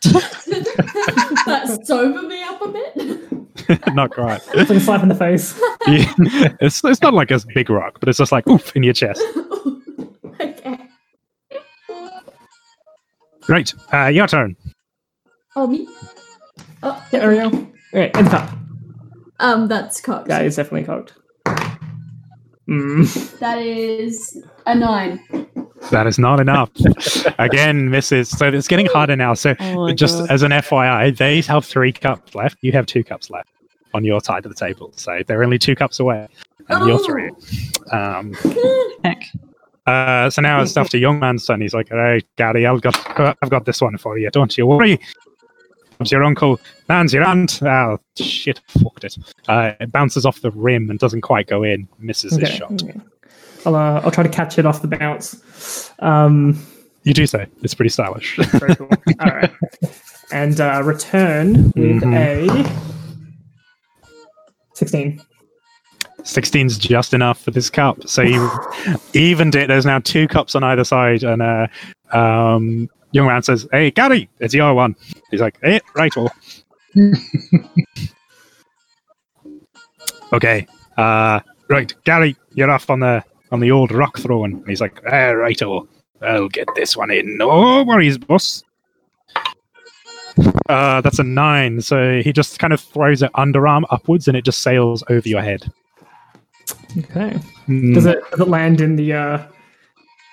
[0.03, 3.29] That sobered me up a bit.
[3.93, 4.41] Not quite.
[4.53, 5.59] It's like a slap in the face.
[5.87, 6.13] Yeah.
[6.61, 9.21] it's, it's not like a big rock, but it's just like oof in your chest.
[10.39, 10.77] okay.
[13.47, 14.55] Right, uh, your turn.
[15.55, 15.87] Oh, me?
[16.83, 17.47] Oh, Yeah, there we go.
[17.93, 18.51] Okay, in the cup.
[19.39, 20.29] Um, that's cocked.
[20.29, 21.13] Yeah, it's definitely cocked.
[22.69, 23.39] Mm.
[23.39, 25.19] That is a nine.
[25.91, 26.69] That is not enough.
[27.39, 28.29] Again, misses.
[28.29, 29.33] So it's getting harder now.
[29.33, 30.31] So Oh just God.
[30.31, 32.57] as an FYI, they have three cups left.
[32.61, 33.49] You have two cups left
[33.93, 34.91] on your side of the table.
[34.95, 36.27] So they're only two cups away.
[36.67, 37.31] And you're three.
[37.91, 38.33] Um,
[39.03, 39.23] Heck.
[39.87, 41.61] uh, so now it's after young man's son.
[41.61, 44.29] He's like, "All right, Gary, I've got, I've got this one for you.
[44.29, 44.99] Don't you worry."
[45.97, 47.61] Comes your uncle, lands your aunt.
[47.63, 49.17] Oh shit, fucked it.
[49.47, 51.87] Uh, it bounces off the rim and doesn't quite go in.
[51.97, 52.71] Misses his shot.
[52.83, 52.93] okay.
[53.65, 55.91] I'll uh, I'll try to catch it off the bounce.
[55.99, 56.63] Um,
[57.03, 58.37] You do say it's pretty stylish.
[58.37, 58.89] very cool.
[59.19, 59.51] All right,
[60.31, 62.15] and uh, return with Mhm.
[62.15, 62.69] a
[64.75, 65.21] sixteen.
[66.23, 68.05] 16's just enough for this cup.
[68.07, 68.51] So you
[69.13, 69.69] evened it.
[69.69, 71.23] There's now two cups on either side.
[71.23, 71.67] And uh,
[72.11, 74.97] um, young man says, Hey, Gary, it's your one.
[75.31, 76.13] He's like, Hey, right.
[76.17, 76.29] Well.
[80.33, 80.67] okay.
[80.97, 84.53] Uh, right, Gary, you're off on the on the old rock throwing.
[84.53, 85.61] And he's like, ah, right.
[85.61, 85.87] Oh,
[86.21, 87.37] I'll get this one in.
[87.37, 88.63] No worries, boss.
[90.67, 91.81] Uh, that's a nine.
[91.81, 95.41] So he just kind of throws it underarm upwards and it just sails over your
[95.41, 95.71] head.
[96.97, 97.31] Okay.
[97.65, 97.93] Hmm.
[97.93, 99.47] Does it does it land in the uh,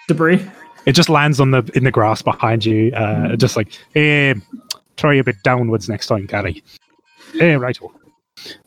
[0.09, 0.45] debris?
[0.87, 4.35] It just lands on the in the grass behind you, uh, just like, hey,
[4.97, 6.63] try a bit downwards next time, Gary.
[7.33, 7.77] Hey, right.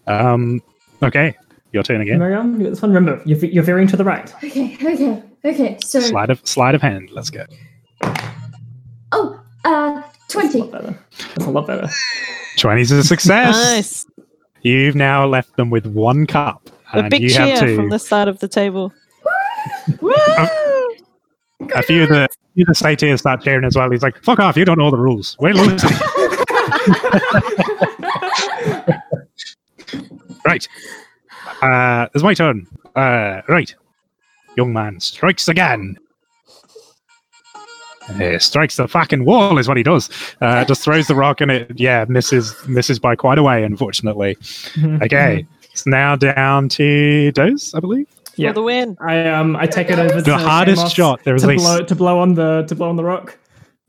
[0.08, 0.62] Um,
[1.02, 1.36] okay,
[1.72, 2.20] your turn again.
[2.20, 2.94] Miriam, you got this one.
[2.94, 4.34] Remember, you're, you're veering to the right.
[4.44, 5.78] Okay, okay, okay.
[5.84, 7.10] So, Sleight of sleight of hand.
[7.12, 7.46] Let's go.
[9.12, 10.60] oh, uh, That's a twenty.
[10.60, 11.00] lot better.
[11.36, 11.88] That's a lot better.
[12.58, 13.56] Twenty's a success.
[13.56, 14.06] Nice.
[14.62, 17.76] You've now left them with one cup, A and big you have cheer to.
[17.76, 18.92] from the side of the table.
[20.02, 20.14] Woo!
[21.76, 23.92] A few of the a few of the satyrs start cheering as well.
[23.92, 24.56] He's like, "Fuck off!
[24.56, 25.36] You don't know the rules.
[25.42, 25.90] We're losing."
[30.46, 30.68] right.
[31.62, 32.68] Uh, it's my turn.
[32.96, 33.74] Uh, right.
[34.58, 35.98] Young man strikes again.
[38.10, 40.10] Uh, strikes the fucking wall is what he does.
[40.42, 44.36] Uh, just throws the rock and it, yeah, misses misses by quite a way, unfortunately.
[45.04, 48.08] Okay, it's now down to Doze, I believe.
[48.36, 48.50] Yeah.
[48.50, 48.98] For the win.
[49.00, 51.24] I um I take it over to The hardest Amos shot.
[51.24, 53.38] there is to at least blow to blow on the to blow on the rock.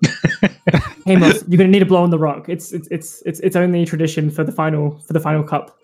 [1.07, 2.49] Amos, you're gonna need to blow on the rock.
[2.49, 5.77] It's it's it's it's it's only tradition for the final for the final cup.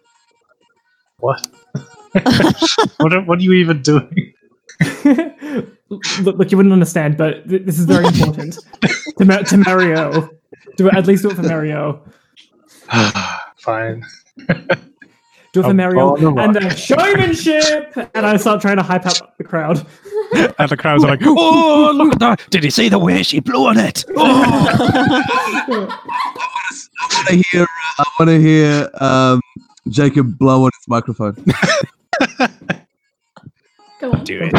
[1.19, 1.47] What?
[2.99, 4.35] what, are, what are you even doing?
[6.21, 8.59] look, look, you wouldn't understand, but th- this is very important
[9.19, 10.29] to Ma- to Mario.
[10.77, 12.03] Do it, at least do it for Mario.
[13.57, 14.05] Fine.
[15.57, 17.97] Do it for I'll Mario blow and the showmanship.
[18.15, 19.87] And I start trying to hype up the crowd.
[20.35, 22.51] and the crowds are like, "Oh, look at that!
[22.51, 24.05] Did you see the way she blew on it?
[24.17, 24.27] Oh,
[27.01, 27.67] I want to hear.
[27.99, 29.41] I want to hear um,
[29.89, 31.37] Jacob blow on his microphone.
[34.01, 34.25] Go on.
[34.25, 34.53] do it!"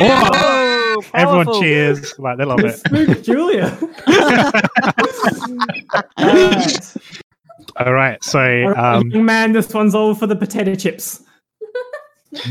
[0.00, 2.76] Oh, Everyone cheers like they love it.
[2.88, 3.76] Smooth Julia.
[6.18, 6.96] Alright.
[7.76, 11.22] All right, so um, young man, this one's all for the potato chips.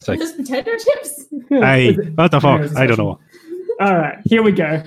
[0.00, 1.26] So- Just potato chips.
[1.50, 2.60] hey, what the fuck?
[2.76, 3.18] I don't know.
[3.80, 4.82] All right, here we go.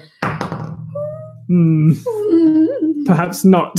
[1.48, 3.06] Hmm, Mm.
[3.06, 3.76] perhaps not.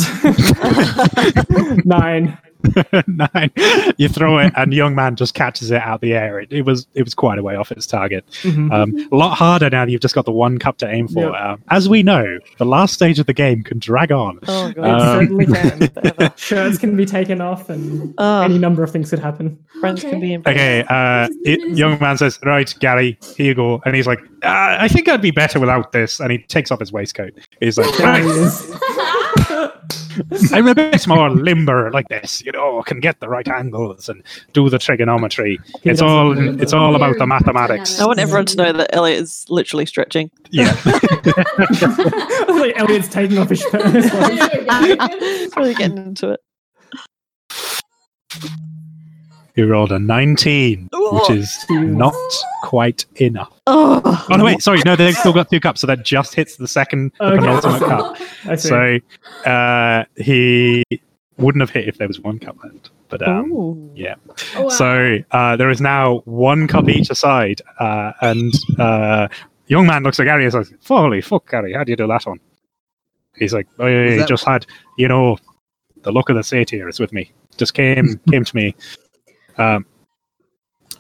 [1.87, 2.37] Nine.
[3.07, 3.51] Nine.
[3.97, 6.41] You throw it, and young man just catches it out the air.
[6.41, 8.25] It, it was it was quite a way off its target.
[8.43, 8.73] Mhm.
[8.73, 11.31] Um, a lot harder now that you've just got the one cup to aim for.
[11.31, 11.53] Yeah.
[11.53, 14.39] Um, as we know, the last stage of the game can drag on.
[14.49, 15.01] Oh, It God.
[15.01, 16.33] Um, certainly can.
[16.37, 19.59] Shirts can be taken off, and Oh, any number of things could happen.
[19.81, 23.95] friends can be Okay, uh, it, young man says, "Right, Gary, here you go." And
[23.95, 26.93] he's like, uh, "I think I'd be better without this." And he takes off his
[26.93, 27.33] waistcoat.
[27.61, 28.71] He's like, There "Right, is.
[30.53, 34.23] I'm a bit more limber like this, you know, can get the right angles and
[34.53, 35.59] do the trigonometry.
[35.83, 38.01] He It's all it's all about the mathematics.
[38.01, 40.31] I want everyone to know that Elliot is literally stretching.
[40.51, 40.77] Yeah.
[40.85, 43.73] like Elliot's taking off his shirt.
[43.85, 46.41] It's He's really getting into it.
[49.55, 52.15] You rolled a 19, which is not
[52.63, 53.53] quite enough.
[53.67, 56.57] Oh, Oh no, wait, sorry, no, they've still got two cups, so that just hits
[56.57, 57.39] the second the Okay.
[57.39, 58.17] penultimate cup.
[58.47, 58.69] I see.
[58.69, 58.99] So
[59.51, 60.85] uh, he
[61.39, 62.91] wouldn't have hit if there was one cup left.
[63.09, 64.15] But um, yeah.
[64.57, 64.69] Oh, wow.
[64.71, 69.29] So uh, there is now one cup each aside, uh, and uh,
[69.67, 72.25] young man looks at Gary and says, "Holy fuck, Gary, how do you do that
[72.27, 72.41] one?"
[73.37, 74.67] He's like, "Oh, yeah, he that- just had,
[74.99, 75.37] you know,
[76.03, 77.31] the luck of the satyr is with me.
[77.59, 78.75] Just came came to me.
[79.59, 79.85] Um,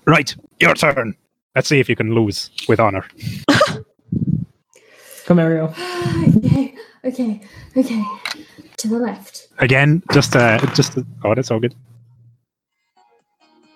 [0.06, 1.16] right, your turn.
[1.54, 3.04] Let's see if you can lose with honor.
[5.26, 5.66] Come, Mario.
[6.36, 6.74] okay,
[7.04, 7.40] okay,
[7.76, 8.04] okay.
[8.78, 9.48] To the left.
[9.58, 11.74] Again, just uh, just oh, that's all good.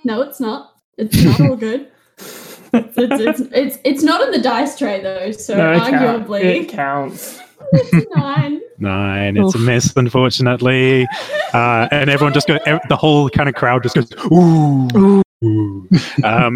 [0.04, 0.74] No, it's not.
[0.96, 1.88] It's not all good.
[2.72, 6.42] it's, it's, it's, it's not in the dice tray though, so no, it, count- arguably
[6.42, 7.40] it counts.
[7.72, 8.60] it's nine.
[8.78, 9.38] Nine.
[9.38, 9.64] It's a Oof.
[9.64, 11.06] miss, unfortunately.
[11.54, 12.58] Uh, and everyone just goes.
[12.64, 14.86] The whole kind of crowd just goes ooh.
[14.94, 15.22] ooh.
[15.42, 15.88] Um,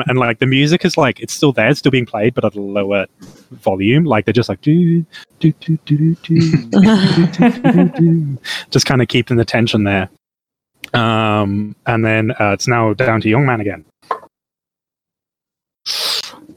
[0.07, 2.55] and like the music is like it's still there, it's still being played, but at
[2.55, 3.07] a lower
[3.51, 4.05] volume.
[4.05, 5.05] Like they're just like do
[5.39, 8.39] do do do do do, do,
[8.71, 10.09] just kind of keeping the tension there.
[10.95, 13.85] Um, and then uh, it's now down to Young Man again.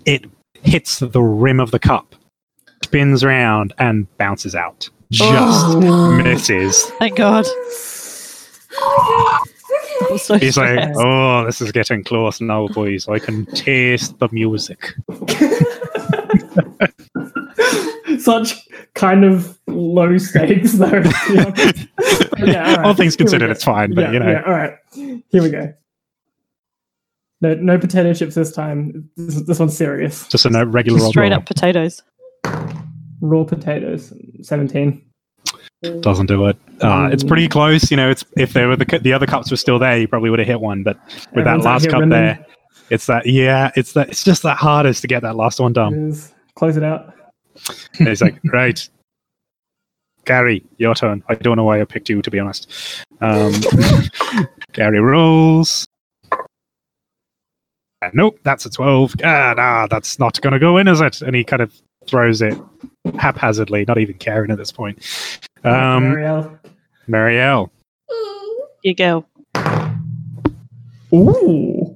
[0.06, 0.26] It
[0.64, 2.16] hits the rim of the cup,
[2.84, 4.90] spins around, and bounces out.
[5.12, 5.30] Just
[5.78, 6.12] Oh.
[6.24, 6.86] misses.
[7.00, 7.46] Thank God.
[10.02, 10.06] Okay.
[10.12, 13.08] I'm so He's like, oh, this is getting close now, boys.
[13.08, 14.94] I can taste the music.
[18.20, 18.54] Such
[18.96, 20.90] kind of low stakes, though.
[20.90, 21.88] to be honest.
[21.98, 22.86] But yeah, all right.
[22.86, 24.32] All things considered, it's fine, but yeah, you know.
[24.32, 24.74] yeah, all right.
[24.94, 25.74] Here we go.
[27.42, 29.10] No, no potato chips this time.
[29.18, 30.28] This, this one's serious.
[30.30, 32.02] Just a no- regular Just straight up potatoes.
[33.22, 34.14] Raw potatoes.
[34.42, 35.06] Seventeen.
[36.02, 36.58] Doesn't do it.
[36.82, 37.92] Uh, it's pretty close.
[37.92, 40.30] You know, it's if there were the the other cups were still there, you probably
[40.30, 40.82] would have hit one.
[40.84, 40.98] But
[41.34, 42.10] with Everyone's that last cup winning.
[42.10, 42.46] there,
[42.90, 46.10] it's that yeah, it's that it's just that hardest to get that last one done.
[46.10, 46.34] is.
[46.56, 47.14] Close it out.
[48.00, 48.88] And he's like, right,
[50.26, 51.24] Gary, your turn.
[51.28, 52.72] I don't know why I picked you to be honest.
[53.22, 53.54] Um,
[54.74, 55.86] Gary rolls.
[56.32, 59.16] Uh, nope, that's a twelve.
[59.24, 61.22] Ah, nah, that's not going to go in, is it?
[61.22, 61.74] And he kind of
[62.08, 62.58] throws it
[63.18, 65.00] haphazardly, not even caring at this point.
[65.64, 66.60] Um, Marielle.
[67.08, 67.70] Marielle.
[68.84, 69.26] You go.
[71.14, 71.96] Ooh.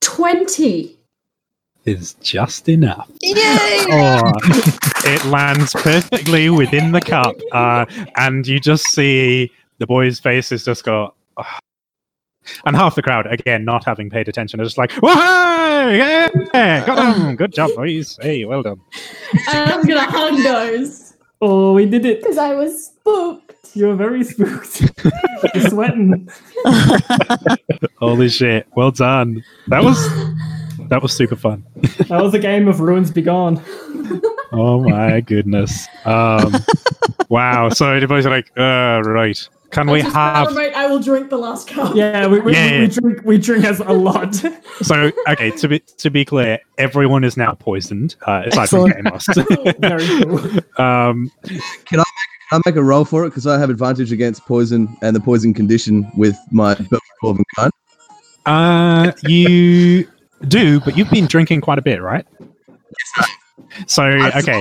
[0.00, 0.96] 20.
[1.84, 3.10] is just enough.
[3.22, 3.80] Yay!
[3.96, 4.32] Oh,
[5.04, 7.84] it lands perfectly within the cup, uh,
[8.16, 11.12] and you just see the boys' faces just go.
[11.36, 11.58] "Ah."
[12.64, 15.10] And half the crowd, again, not having paid attention, are just like, "Whoa,
[15.90, 17.36] yeah, got him!
[17.36, 18.18] Good job, boys!
[18.22, 18.80] Hey, well done."
[19.48, 21.13] I'm gonna hug those
[21.46, 22.22] Oh, we did it.
[22.22, 23.68] because I was spooked.
[23.74, 24.80] You're very spooked.
[25.54, 26.26] You're sweating.
[27.98, 28.66] Holy shit!
[28.74, 29.44] Well done.
[29.68, 29.98] That was
[30.88, 31.64] that was super fun.
[32.08, 33.62] That was a game of ruins be gone.
[34.52, 35.86] Oh my goodness!
[36.06, 36.54] Um,
[37.28, 37.68] wow.
[37.68, 39.46] So the boys are like, uh, right.
[39.74, 41.94] Can we have celebrate, I will drink the last cup.
[41.96, 42.80] Yeah, we, we, Yeah, we, yeah.
[42.80, 44.42] we drink we drink as a lot.
[44.82, 49.04] So okay, to be to be clear, everyone is now poisoned, uh, aside from Game
[49.04, 49.28] Lost.
[49.78, 50.38] very cool.
[50.84, 51.30] um,
[51.86, 53.30] Can I make a roll for it?
[53.30, 56.74] Because I have advantage against poison and the poison condition with my
[57.22, 57.72] Dwarven kind.
[58.46, 60.08] uh, you
[60.48, 62.26] do, but you've been drinking quite a bit, right?
[63.86, 64.60] So okay,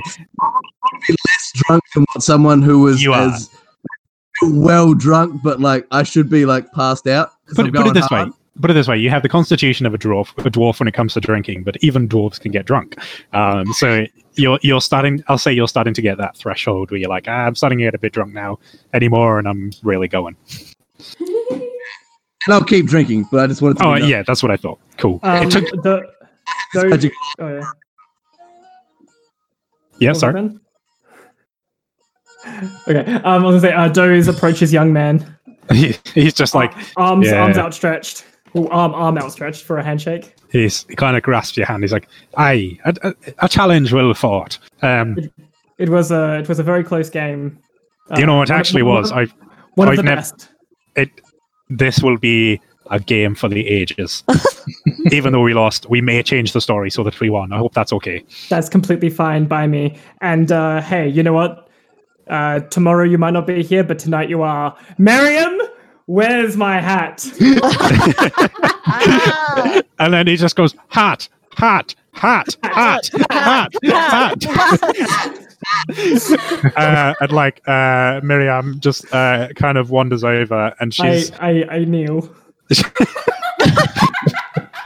[1.08, 3.36] Be less drunk than what someone who was You are.
[4.46, 7.32] As well drunk, but like I should be like passed out.
[7.56, 8.30] put, it- put it this hard.
[8.30, 8.34] way.
[8.62, 10.94] Put it this way: you have the constitution of a dwarf, a dwarf when it
[10.94, 12.96] comes to drinking, but even dwarves can get drunk.
[13.34, 14.06] Um, so
[14.36, 15.24] you're you're starting.
[15.28, 17.84] I'll say you're starting to get that threshold where you're like, ah, I'm starting to
[17.86, 18.60] get a bit drunk now
[18.94, 20.36] anymore, and I'm really going.
[22.46, 23.88] And I'll keep drinking, but I just wanted to.
[23.88, 24.80] Oh be yeah, that's what I thought.
[24.98, 25.20] Cool.
[25.24, 25.66] Um, it took.
[25.82, 26.04] the,
[26.76, 27.06] those,
[27.40, 27.64] oh, yeah.
[30.00, 30.34] Yeah, What sorry.
[30.34, 30.60] that then?
[32.88, 35.36] Okay, um, I was gonna say, uh, Doze approaches young man.
[35.72, 37.42] He, He's just like arms, Yeah.
[37.44, 38.26] arms outstretched.
[38.54, 40.36] Well, arm, arm outstretched for a handshake.
[40.52, 41.84] he's he kind of grasps your hand.
[41.84, 42.08] He's like,
[42.38, 45.18] "Aye, a, a, challenge well fought." Um,
[45.80, 47.58] It was a, it was a very close game.
[48.18, 49.12] you know Uh, what one- actually one- was?
[49.12, 49.26] I
[49.76, 50.50] one of I've the nev- best.
[50.96, 51.10] it
[51.70, 52.60] this will be
[52.92, 54.24] a game for the ages.
[55.12, 57.52] Even though we lost, we may change the story so that we won.
[57.52, 58.24] I hope that's okay.
[58.50, 59.98] That's completely fine by me.
[60.22, 61.63] And uh, hey, you know what?
[62.28, 64.76] Uh, tomorrow you might not be here, but tonight you are.
[64.98, 65.60] Miriam,
[66.06, 67.26] where's my hat?
[70.00, 74.46] And then he just goes, "Hat, hat, hat, hat, hat, hat."
[76.76, 81.64] uh, and like uh, Miriam just uh, kind of wanders over, and I, she's I,
[81.70, 82.30] I kneel.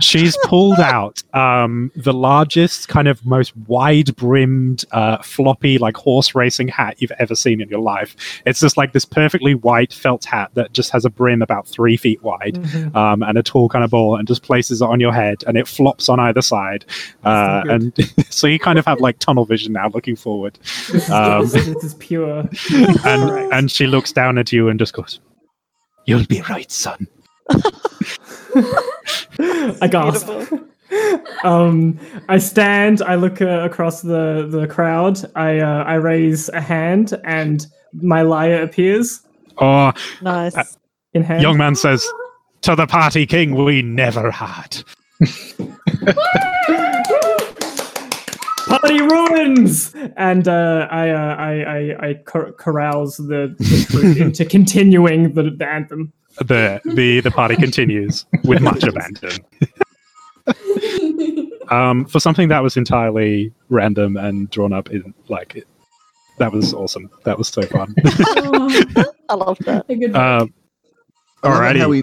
[0.01, 6.35] she's pulled out um, the largest, kind of most wide brimmed, uh, floppy, like horse
[6.35, 8.15] racing hat you've ever seen in your life.
[8.45, 11.97] It's just like this perfectly white felt hat that just has a brim about three
[11.97, 12.95] feet wide Mhm.
[12.95, 15.57] um, and a tall kind of ball and just places it on your head and
[15.57, 16.85] it flops on either side.
[17.23, 17.93] Uh, so and
[18.29, 20.57] so you kind of have like tunnel vision now looking forward.
[20.91, 22.49] This is, Um, this, this is pure.
[23.05, 25.19] And, and she looks down at you and just goes,
[26.05, 27.07] You'll be right, son.
[29.39, 30.29] I gasp.
[31.43, 31.99] Um,
[32.29, 33.01] I stand.
[33.01, 35.19] I look uh, across the the crowd.
[35.35, 39.21] I uh, I raise a hand, and my lyre appears
[39.59, 39.91] Oh,
[40.21, 40.77] nice.
[41.13, 41.41] in hand.
[41.41, 42.05] young man says,
[42.61, 44.83] To the party king we never had.
[48.67, 49.93] party ruins!
[50.15, 55.67] And uh, I, uh, I, I, I cor- carouse the, the into continuing the, the
[55.67, 56.13] anthem.
[56.39, 59.39] The the the party continues with much abandon.
[61.69, 65.67] Um, for something that was entirely random and drawn up in like it,
[66.37, 67.09] that was awesome.
[67.25, 67.93] That was so fun.
[69.29, 69.85] I love that.
[69.89, 70.53] A good um,
[71.43, 72.01] I How we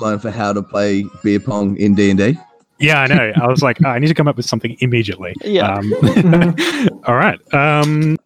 [0.00, 2.38] baseline for how to play beer pong in D and D.
[2.78, 3.32] Yeah, I know.
[3.42, 5.34] I was like, "Oh, I need to come up with something immediately.
[5.42, 5.74] Yeah.
[5.74, 5.92] Um,
[7.06, 7.38] all right.
[7.52, 8.16] Um,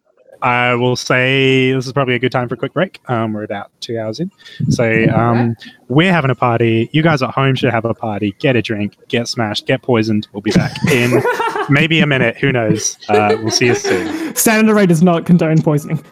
[0.43, 2.99] I will say this is probably a good time for a quick break.
[3.09, 4.29] Um, we're about two hours in.
[4.69, 5.55] So um,
[5.87, 6.89] we're having a party.
[6.91, 8.35] You guys at home should have a party.
[8.39, 10.27] Get a drink, get smashed, get poisoned.
[10.33, 11.23] We'll be back in
[11.69, 12.35] maybe a minute.
[12.37, 12.97] Who knows?
[13.07, 14.35] Uh, we'll see you soon.
[14.35, 16.03] Standard array does not condone poisoning.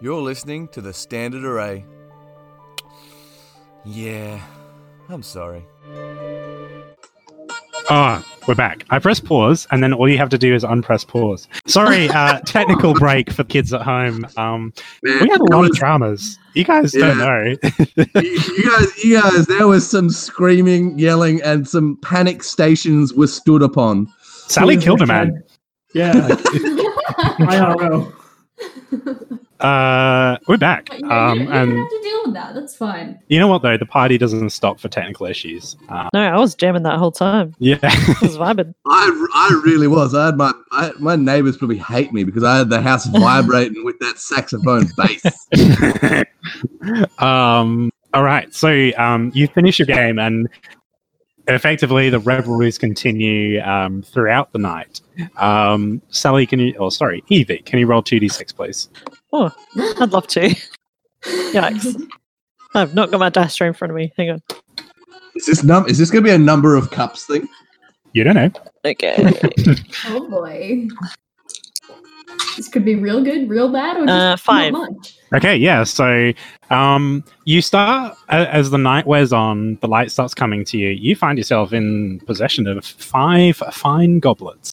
[0.00, 1.84] You're listening to the Standard Array.
[3.90, 4.40] Yeah,
[5.08, 5.64] I'm sorry.
[7.90, 8.84] Ah, we're back.
[8.90, 11.48] I press pause, and then all you have to do is unpress pause.
[11.66, 14.26] Sorry, uh, technical break for kids at home.
[14.36, 16.38] Um, Man, we had a that lot of was- dramas.
[16.54, 17.44] You guys don't know.
[17.44, 17.56] you,
[18.16, 23.62] you guys, you guys, there was some screaming, yelling, and some panic stations were stood
[23.62, 24.06] upon.
[24.48, 25.42] Sally killed a man.
[25.94, 26.12] Yeah,
[27.40, 28.12] IRL.
[29.60, 30.88] Uh, we're back.
[30.88, 32.54] But you, Um, you, you and don't have to deal with that.
[32.54, 33.18] That's fine.
[33.28, 33.76] you know what though?
[33.76, 35.76] The party doesn't stop for technical issues.
[35.88, 37.54] Uh, No, I was jamming that whole time.
[37.58, 37.78] yeah.
[37.82, 38.74] I was vibing.
[38.86, 40.14] I, I really was.
[40.14, 43.84] I had my I, my neighbors probably hate me because I had the house vibrating
[43.84, 46.24] with that saxophone bass.
[47.18, 47.90] um.
[48.14, 48.52] All right.
[48.54, 50.48] So um, you finish your game, and
[51.46, 55.00] effectively the revelries continue um, throughout the night.
[55.36, 56.74] Um, Sally, can you?
[56.78, 58.88] Oh, sorry, Evie, can you roll two d six, please?
[59.32, 59.50] Oh,
[60.00, 60.40] I'd love to.
[61.24, 62.00] Yikes.
[62.74, 64.12] I've not got my dice tray in front of me.
[64.16, 64.42] Hang on.
[65.34, 65.86] Is this num?
[65.86, 67.48] Is this going to be a number of cups thing?
[68.12, 68.50] You don't know.
[68.84, 69.32] Okay.
[70.06, 70.88] Oh boy.
[72.56, 74.72] This could be real good, real bad, or just Uh, five.
[74.72, 75.16] not much.
[75.34, 75.84] Okay, yeah.
[75.84, 76.32] So
[76.70, 80.88] um, you start as the night wears on, the light starts coming to you.
[80.90, 84.72] You find yourself in possession of five fine goblets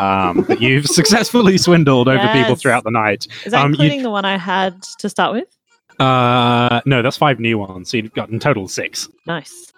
[0.00, 3.26] um, that you've successfully swindled over people throughout the night.
[3.44, 5.48] Is that Um, you- including the one I had to start with?
[6.00, 7.90] Uh, no, that's five new ones.
[7.90, 9.08] So you've gotten total six.
[9.26, 9.72] Nice.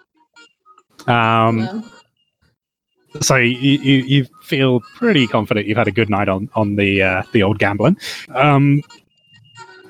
[1.07, 1.83] Um, Well,
[3.21, 7.01] so you, you you feel pretty confident you've had a good night on on the
[7.03, 7.97] uh, the old gambling.
[8.33, 8.81] Um,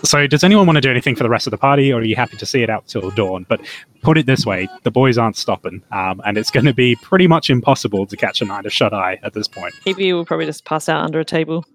[0.05, 2.03] so does anyone want to do anything for the rest of the party, or are
[2.03, 3.45] you happy to see it out till dawn?
[3.49, 3.61] But
[4.01, 7.27] put it this way: the boys aren't stopping, um, and it's going to be pretty
[7.27, 9.73] much impossible to catch a night of shut eye at this point.
[9.85, 11.65] Evie will probably just pass out under a table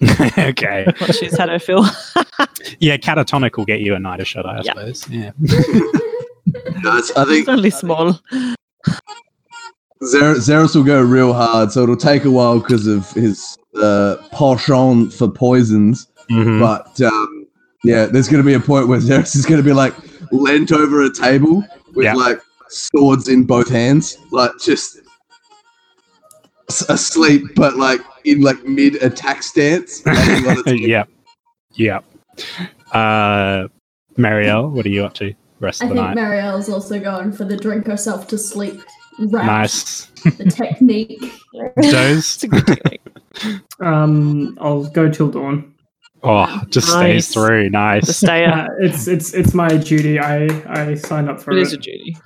[0.38, 1.84] okay, once she's had her fill.
[2.78, 4.72] yeah, catatonic will get you a night of shut eye, I Yeah.
[4.74, 5.08] suppose.
[5.08, 5.30] Yeah,
[6.82, 8.18] Guys, I think it's only small.
[10.04, 14.16] Zer- Zeros will go real hard, so it'll take a while because of his uh,
[14.32, 16.06] penchant for poisons.
[16.30, 16.60] Mhm.
[16.60, 17.37] But um,
[17.88, 19.94] yeah, there's going to be a point where Zeros is going to be like
[20.32, 22.14] leant over a table with Yeah.
[22.14, 22.38] like
[22.68, 24.98] swords in both hands, like just
[26.88, 30.04] asleep, but like in like mid attack stance.
[30.04, 31.08] laying on its yep,
[31.74, 32.04] yep.
[32.92, 33.68] Uh,
[34.18, 35.34] Marielle, what are you up to?
[35.60, 36.16] Rest I of the think night.
[36.16, 38.80] Marielle's also going for the drink herself to sleep.
[39.18, 39.46] Right.
[39.46, 40.06] Nice.
[40.22, 41.20] The technique.
[41.82, 42.18] Doze.
[42.34, 43.00] It's a good technique.
[43.80, 45.74] Um, I'll go till dawn.
[46.22, 47.26] Oh, just Nice.
[47.26, 47.64] stays through.
[47.64, 48.16] To Nice.
[48.16, 48.68] stay up.
[48.68, 50.18] Uh, it's it's it's my duty.
[50.18, 51.62] I I signed up for It it.
[51.62, 52.16] is a duty.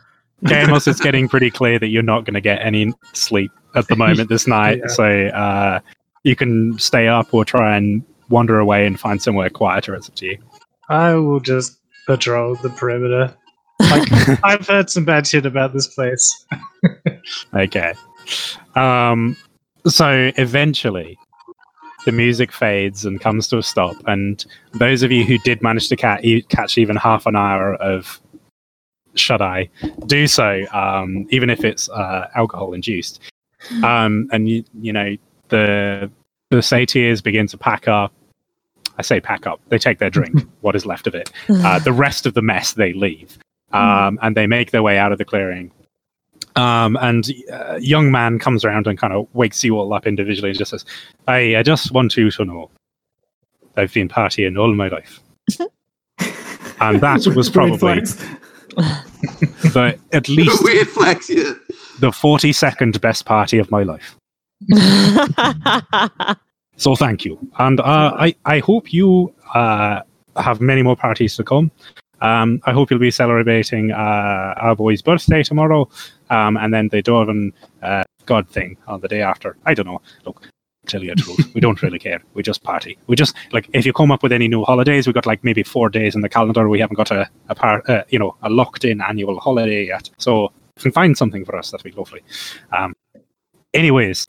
[0.47, 3.97] Kamos, it's getting pretty clear that you're not going to get any sleep at the
[3.97, 4.79] moment this night.
[4.79, 4.87] Yeah.
[4.89, 5.81] So uh,
[6.25, 9.95] you can stay up or try and wander away and find somewhere quieter.
[9.95, 10.39] It's up to you.
[10.89, 13.35] I will just patrol the perimeter.
[13.81, 14.11] Like
[14.45, 16.47] I've heard some bad shit about this place.
[17.55, 17.95] Okay.
[18.75, 19.37] Um,
[19.87, 21.19] so eventually,
[22.05, 25.89] the music fades and comes to a stop, and those of you who did manage
[25.89, 28.21] to ca- catch even half an hour of
[29.15, 29.69] shut eye
[30.07, 33.21] do so, um, even if it's uh, alcohol induced.
[33.83, 35.17] Um, and you, you know
[35.49, 36.11] the
[36.51, 38.13] the satyrs begin to pack up.
[38.99, 39.61] I say pack up.
[39.69, 41.31] They take their drink, what is left of it.
[41.49, 43.39] Uh, the rest of the mess they leave,
[43.73, 45.71] um, and they make their way out of the clearing.
[46.55, 50.51] Um, and a young man comes around and kind of wakes you all up individually
[50.51, 50.85] and just says,
[51.27, 52.71] "Hey, I just want you to know,
[53.77, 55.21] I've been partying all my life,
[56.81, 58.01] and that was probably
[58.77, 61.55] the at least Weird flex, yeah.
[62.01, 64.17] the forty second best party of my life.
[66.77, 70.01] So thank you, and uh, I I hope you uh,
[70.37, 71.71] have many more parties to come.
[72.21, 75.89] Um, I hope you'll be celebrating uh, our boy's birthday tomorrow,
[76.33, 77.53] um, and then the Dwarven
[77.83, 79.57] uh, God thing on the day after.
[79.67, 80.01] I don't know.
[80.25, 80.49] Look,
[80.87, 82.23] tell you the truth, we don't really care.
[82.35, 82.99] We just party.
[83.07, 85.63] We just like if you come up with any new holidays, we got like maybe
[85.63, 86.69] four days in the calendar.
[86.69, 90.11] We haven't got a a par, uh, you know a locked in annual holiday yet.
[90.19, 92.23] So you can find something for us, that'd be lovely.
[92.73, 92.95] Um,
[93.75, 94.27] anyways,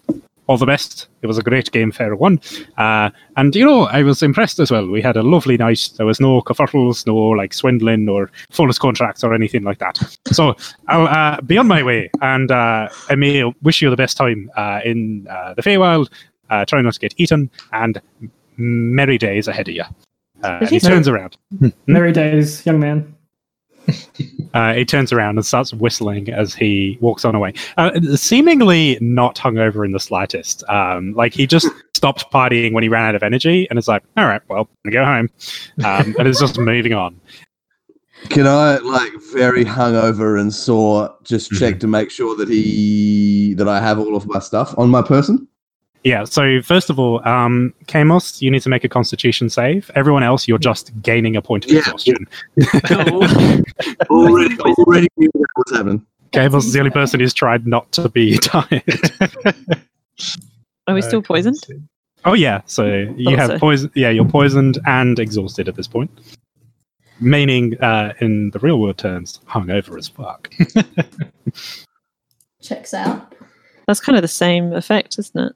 [0.48, 1.08] all the best.
[1.22, 2.42] It was a great game, fair one.
[2.78, 4.88] Uh, and you know, I was impressed as well.
[4.88, 5.90] We had a lovely night.
[5.98, 10.00] There was no kerfuffles, no like swindling or false contracts or anything like that.
[10.28, 10.56] So
[10.88, 14.52] I'll uh, be on my way, and uh, I may wish you the best time
[14.58, 16.12] uh, in uh, the Feywild.
[16.50, 18.02] Uh, try not to get eaten, and
[18.58, 19.84] merry days ahead of you.
[20.44, 21.38] Uh, he turns around.
[21.88, 23.16] Merry days, young man.
[24.54, 29.36] Uh, he turns around and starts whistling as he walks on away, uh, seemingly not
[29.36, 30.64] hungover in the slightest.
[30.70, 34.04] Um, like he just stopped partying when he ran out of energy, and it's like,
[34.16, 35.30] all right, well, I'm gonna go home,
[35.84, 37.20] um, and it's just moving on.
[38.30, 43.68] Can I like very hungover and sore just check to make sure that he that
[43.68, 45.48] I have all of my stuff on my person?
[46.04, 46.24] Yeah.
[46.26, 49.90] So first of all, um, Kamos, you need to make a Constitution save.
[49.96, 51.80] Everyone else, you're just gaining a point of Yeah.
[51.80, 52.28] exhaustion.
[54.10, 56.06] Already, already knew that was happening.
[56.34, 58.84] Kamos is the only person who's tried not to be tired.
[60.88, 61.62] Are we still Uh, poisoned?
[62.26, 62.86] Oh yeah, so
[63.18, 63.60] you Thought have so.
[63.60, 63.92] poison.
[63.96, 66.10] Yeah, you're poisoned and exhausted at this point.
[67.20, 70.50] Meaning, uh, in the real world terms, hungover as fuck.
[72.62, 73.34] Checks out.
[73.88, 75.54] That's kind of the same effect, isn't it?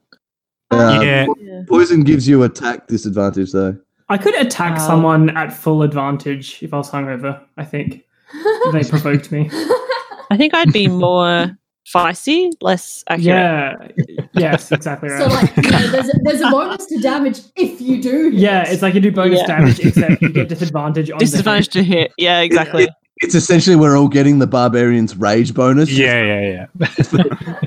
[0.70, 1.62] Um, yeah, Yeah.
[1.68, 3.76] Poison gives you attack disadvantage though.
[4.10, 4.86] I could attack Wow.
[4.86, 7.40] someone at full advantage if I was hungover.
[7.56, 8.04] I think
[8.72, 9.48] they provoked me.
[10.30, 11.56] I think I'd be more
[11.94, 13.94] feisty, less accurate.
[13.96, 14.22] Yeah.
[14.34, 15.22] yes, exactly right.
[15.22, 18.24] So like, you know, there's a, there's a bonus to damage if you do.
[18.24, 18.34] hit.
[18.34, 19.46] yeah, it's like you do bonus Yeah.
[19.46, 22.12] damage, except you get disadvantage on Disadvantage to hit.
[22.18, 22.84] Yeah, exactly.
[22.84, 22.90] It-
[23.20, 25.90] it's essentially we're all getting the barbarian's rage bonus.
[25.90, 27.60] yeah, yeah, yeah.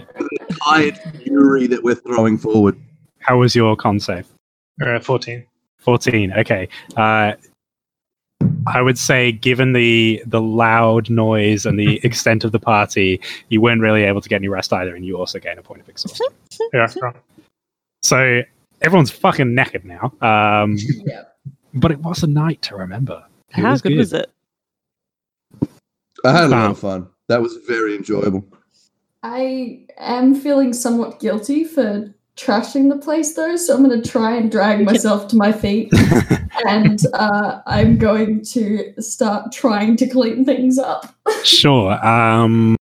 [0.61, 2.77] Hired fury that we're throwing forward.
[3.21, 4.27] How was your con save?
[4.85, 5.45] Uh, 14.
[5.79, 7.33] 14 okay uh
[8.67, 13.59] i would say given the the loud noise and the extent of the party you
[13.59, 15.89] weren't really able to get any rest either and you also gain a point of
[15.89, 16.27] exhaustion
[16.73, 17.15] Yeah, wrong.
[18.03, 18.41] so
[18.81, 21.23] everyone's fucking knackered now um Yeah.
[21.73, 24.29] but it was a night to remember It How good, was it?
[26.23, 27.07] I had a lot Um, of fun.
[27.27, 28.45] That was very enjoyable.
[29.23, 34.35] I am feeling somewhat guilty for trashing the place though, so I'm going to try
[34.35, 35.91] and drag myself to my feet,
[36.67, 41.13] and uh, I'm going to start trying to clean things up.
[41.43, 42.75] sure um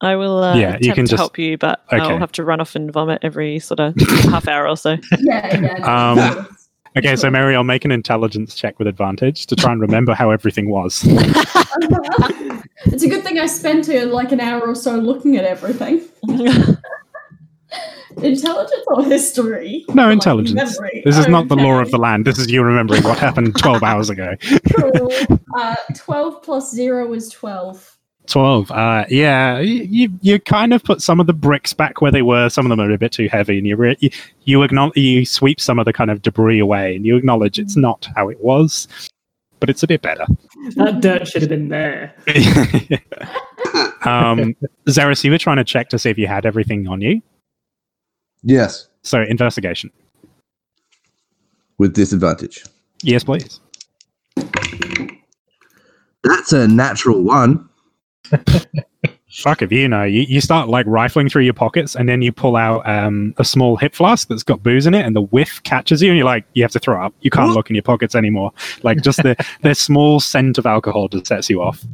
[0.00, 2.00] I will uh, Yeah, you can to just- help you, but Okay.
[2.02, 3.94] I'll have to run off and vomit every sort of
[4.30, 4.96] half hour or so.
[5.18, 6.10] yeah, yeah.
[6.10, 6.48] Um, of
[6.96, 10.30] okay so mary i'll make an intelligence check with advantage to try and remember how
[10.30, 11.02] everything was
[12.86, 16.00] it's a good thing I spent uh, like an hour or so looking at everything.
[18.22, 19.84] Intelligence or history?
[19.90, 21.02] no Like, intelligence memory.
[21.04, 23.82] this is not the law of the land this is you remembering what happened 12
[23.82, 24.34] hours ago
[24.76, 25.12] Cool.
[25.56, 27.96] Uh, 12 plus 0 is 12.
[28.26, 32.20] 12 uh yeah you you kind of put some of the bricks back where they
[32.20, 34.10] were some of them are a bit too heavy and you re- you,
[34.44, 37.76] you acknowledge you sweep some of the kind of debris away and you acknowledge it's
[37.76, 38.86] not how it was
[39.60, 40.26] but it's a bit better
[40.76, 42.14] That dirt should have been there.
[44.02, 44.54] um
[44.86, 47.22] Zaris, you were trying to check to see if you had everything on you
[48.42, 49.90] Yes, so investigation.
[51.78, 52.64] With disadvantage.
[53.02, 53.60] yes please.
[56.24, 57.68] That's a natural one.
[59.30, 60.04] fuck if you know.
[60.04, 63.44] You, you start like rifling through your pockets and then you pull out um, a
[63.44, 66.26] small hip flask that's got booze in it and the whiff catches you and you're
[66.26, 67.14] like you have to throw up.
[67.20, 68.52] You can't look in your pockets anymore.
[68.82, 71.84] Like just the the small scent of alcohol just sets you off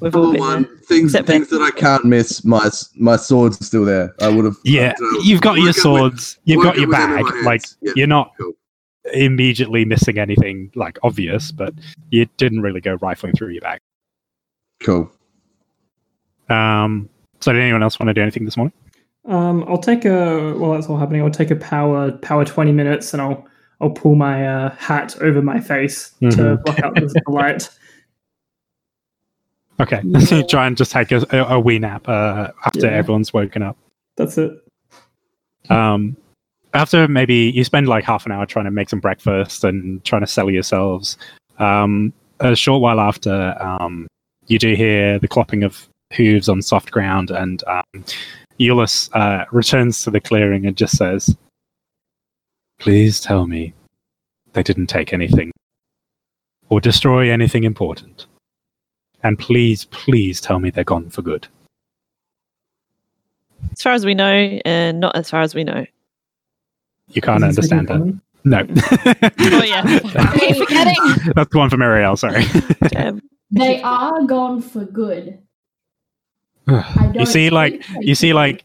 [0.00, 0.76] We've all Number been one, there.
[0.86, 2.44] things Except things that I can't miss.
[2.44, 4.14] My my sword's still there.
[4.20, 4.56] I would have.
[4.64, 7.92] yeah uh, you've got your work it with- swords you've got your bag like Yeah,
[7.96, 8.52] you're not cool.
[9.12, 11.74] immediately missing anything like obvious but
[12.10, 13.80] you didn't really go rifling through your bag
[14.80, 15.10] Cool.
[16.48, 17.08] um
[17.40, 18.72] so did anyone else want to do anything this morning
[19.26, 21.22] Um, I'll take a while that's all happening.
[21.22, 23.46] I'll take a power power twenty minutes, and I'll
[23.80, 26.64] I'll pull my uh, hat over my face to Mhm.
[26.64, 27.68] block out the, the light.
[29.80, 32.92] okay so you try and just take a, a, a wee nap uh, after Yeah.
[32.92, 33.76] everyone's woken up
[34.16, 34.52] That's it.
[35.70, 36.16] Um,
[36.74, 40.22] after maybe you spend like half an hour trying to make some breakfast and trying
[40.22, 41.16] to sell yourselves,
[41.58, 44.06] um, a short while after, um,
[44.46, 48.04] you do hear the clopping of hooves on soft ground, and um,
[48.60, 51.36] Euless uh, returns to the clearing and just says,
[52.78, 53.72] "Please tell me
[54.52, 55.50] they didn't take anything
[56.70, 58.26] or destroy anything important.
[59.22, 61.46] And please, please tell me they're gone for good.
[63.72, 65.84] As far as we know, and not as far as we know.
[67.08, 67.94] You can't Is understand that.
[67.94, 68.20] common?
[68.44, 68.58] No.
[69.50, 69.82] Oh yeah.
[70.58, 71.32] Forgetting.
[71.34, 72.44] That's the one from Ariel, sorry.
[72.88, 73.20] Damn.
[73.50, 75.38] They are gone for good.
[76.68, 78.64] I you don't see, like, you see, like,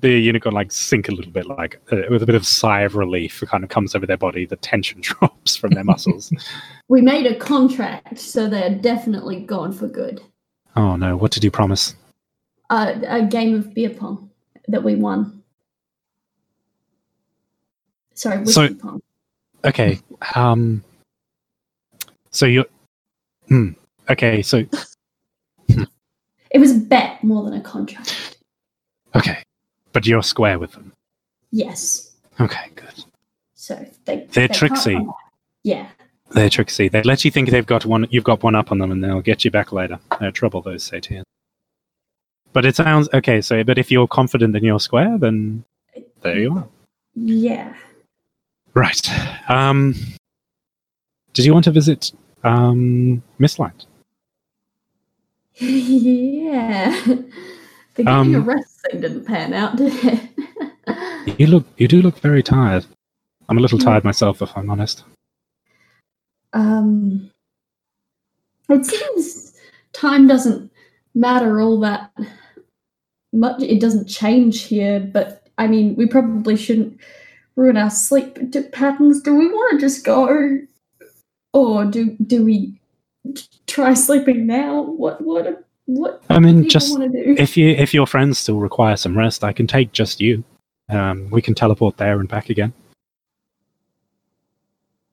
[0.00, 2.94] the unicorn like sink a little bit, like uh, with a bit of sigh of
[2.94, 3.42] relief.
[3.42, 4.44] It kind of comes over their body.
[4.46, 6.32] The tension drops from their muscles.
[6.88, 10.20] we made a contract, so they're definitely gone for good.
[10.76, 11.16] oh no!
[11.16, 11.94] What did you promise?
[12.70, 14.30] Uh, a game of beer pong
[14.68, 15.42] that we won.
[18.14, 19.02] Sorry, whiskey So- pong.
[19.64, 19.98] Okay.
[20.34, 20.84] Um.
[22.30, 22.64] So you.
[23.48, 23.70] Hmm.
[24.08, 24.42] Okay.
[24.42, 24.64] So
[26.50, 28.38] It was a bet more than a contract.
[29.14, 29.42] okay,
[29.92, 30.92] but you're square with them.
[31.50, 32.12] Yes.
[32.40, 33.04] Okay, good.
[33.54, 34.98] So they They're they tricksy.
[35.62, 35.88] Yeah.
[36.30, 36.88] They're tricksy.
[36.88, 38.06] They let you think they've got one.
[38.10, 39.98] You've got one up on them, and they'll get you back later.
[40.20, 41.24] They're trouble, those Satians.
[42.52, 43.40] But it sounds okay.
[43.40, 45.64] So, but if you're confident in your square, then
[46.22, 46.68] there you are.
[47.14, 47.74] Yeah.
[48.74, 49.10] Right.
[49.50, 49.94] Um.
[51.32, 52.12] Did you want to visit
[52.44, 53.86] um Mistlight?
[55.60, 57.16] yeah.
[57.98, 61.38] The getting Um, a rest thing didn't pan out, did it?
[61.38, 61.66] You look.
[61.76, 62.86] You do look very tired.
[63.48, 65.04] I'm a little tired myself, if I'm honest.
[66.54, 67.30] um,
[68.70, 69.54] it seems
[69.92, 70.70] time doesn't
[71.14, 72.10] matter all that
[73.32, 73.62] much.
[73.62, 76.98] It doesn't change here, but I mean, we probably shouldn't
[77.56, 78.38] ruin our sleep
[78.72, 79.20] patterns.
[79.22, 80.58] Do we want to just go,
[81.52, 82.80] or do do we
[83.66, 84.82] try sleeping now?
[84.82, 86.22] What what what?
[86.28, 87.34] I mean, just want to do?
[87.38, 90.44] if you if your friends still require some rest, I can take just you.
[90.90, 92.74] Um, we can teleport there and back again.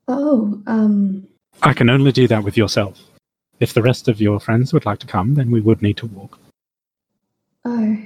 [0.09, 1.25] oh, um,
[1.63, 3.01] I can only do that with yourself.
[3.61, 6.07] If the rest of your friends would like to come, then we would need to
[6.07, 6.37] walk.
[7.63, 7.97] oh.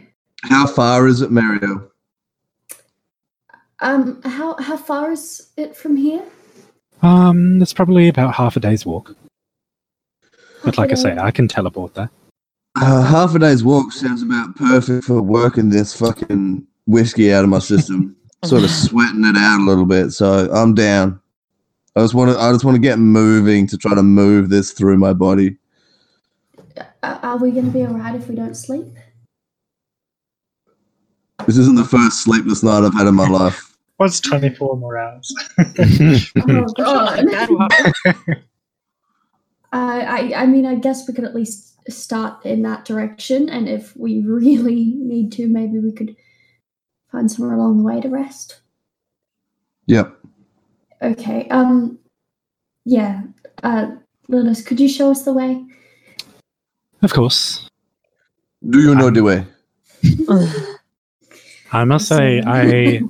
[0.43, 1.89] How far is it, Mario?
[3.80, 6.23] Um, how how far is it from here?
[7.01, 9.15] Um, it's probably about half a day's walk.
[10.64, 12.11] But like I say, I can teleport there.
[12.82, 17.49] Uh, half a day's walk sounds about perfect for working this fucking whiskey out of
[17.49, 18.16] my system.
[18.45, 20.11] sort of sweating it out a little bit.
[20.11, 21.19] So I'm down.
[21.95, 22.40] I just want to.
[22.40, 25.58] I just want to get moving to try to move this through my body.
[27.03, 28.85] Are we going to be alright if we don't sleep?
[31.45, 33.77] This isn't the first sleepless night I've had in my life.
[33.98, 35.33] What's 24 more hours?
[36.38, 37.25] Oh god.
[37.30, 37.67] Bad one.
[39.72, 43.69] I, I I mean, I guess we could at least start in that direction, and
[43.69, 46.16] if we really need to, maybe we could
[47.11, 48.61] find somewhere along the way to rest.
[49.85, 50.16] Yep.
[51.01, 51.48] Okay.
[51.49, 51.99] Um.
[52.85, 53.24] Yeah.
[53.64, 53.91] Uh,
[54.27, 55.64] Linus, could you show us the way?
[57.01, 57.67] Of course.
[58.69, 59.45] Do you know Um, the way?
[61.72, 63.01] I must say, I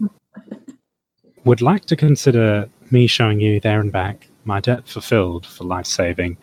[1.46, 5.86] would like to consider me showing you there and back my debt fulfilled for life
[5.86, 6.38] saving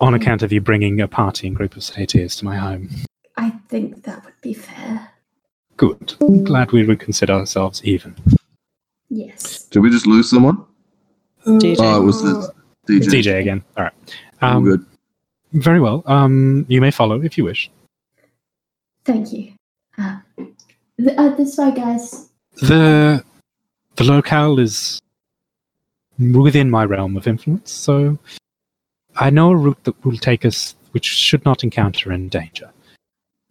[0.00, 2.88] on account of you bringing a party and group of satyrs to my home.
[3.36, 5.10] I think that would be fair.
[5.76, 6.14] Good.
[6.20, 8.14] I'm glad we would consider ourselves even.
[9.10, 9.64] Yes.
[9.64, 10.64] Did we just lose someone?
[11.46, 11.76] DJ.
[11.80, 12.52] Oh, it was the
[12.88, 13.06] DJ.
[13.06, 13.62] DJ again.
[13.76, 13.92] All right.
[14.42, 14.84] All Um, good.
[15.52, 16.02] Very well.
[16.06, 17.70] Um, you may follow if you wish.
[19.04, 19.52] Thank you.
[19.96, 20.18] Uh,
[20.98, 22.28] th- uh, this way, guys.
[22.62, 23.22] The
[23.96, 25.00] the locale is
[26.18, 28.18] within my realm of influence, so
[29.18, 32.70] I know a route that will take us which should not encounter any danger.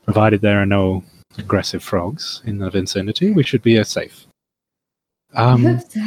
[0.04, 1.04] Provided there are no
[1.38, 4.26] aggressive frogs in the vicinity, we should be uh, safe.
[5.34, 6.02] I Um, so.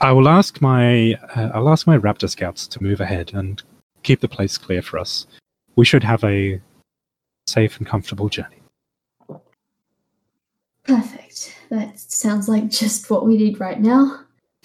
[0.00, 3.62] I will ask my uh, I'll ask my raptor scouts to move ahead and
[4.02, 5.26] keep the place clear for us.
[5.74, 6.60] We should have a
[7.46, 8.60] safe and comfortable journey.
[10.84, 11.54] Perfect.
[11.70, 14.20] That sounds like just what we need right now.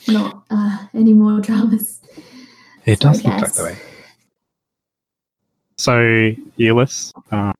[0.08, 2.01] Not uh, any more dramas.
[2.86, 3.58] It does look like yes.
[3.58, 3.78] the way.
[5.78, 5.94] So,
[6.58, 7.54] Euless, uh,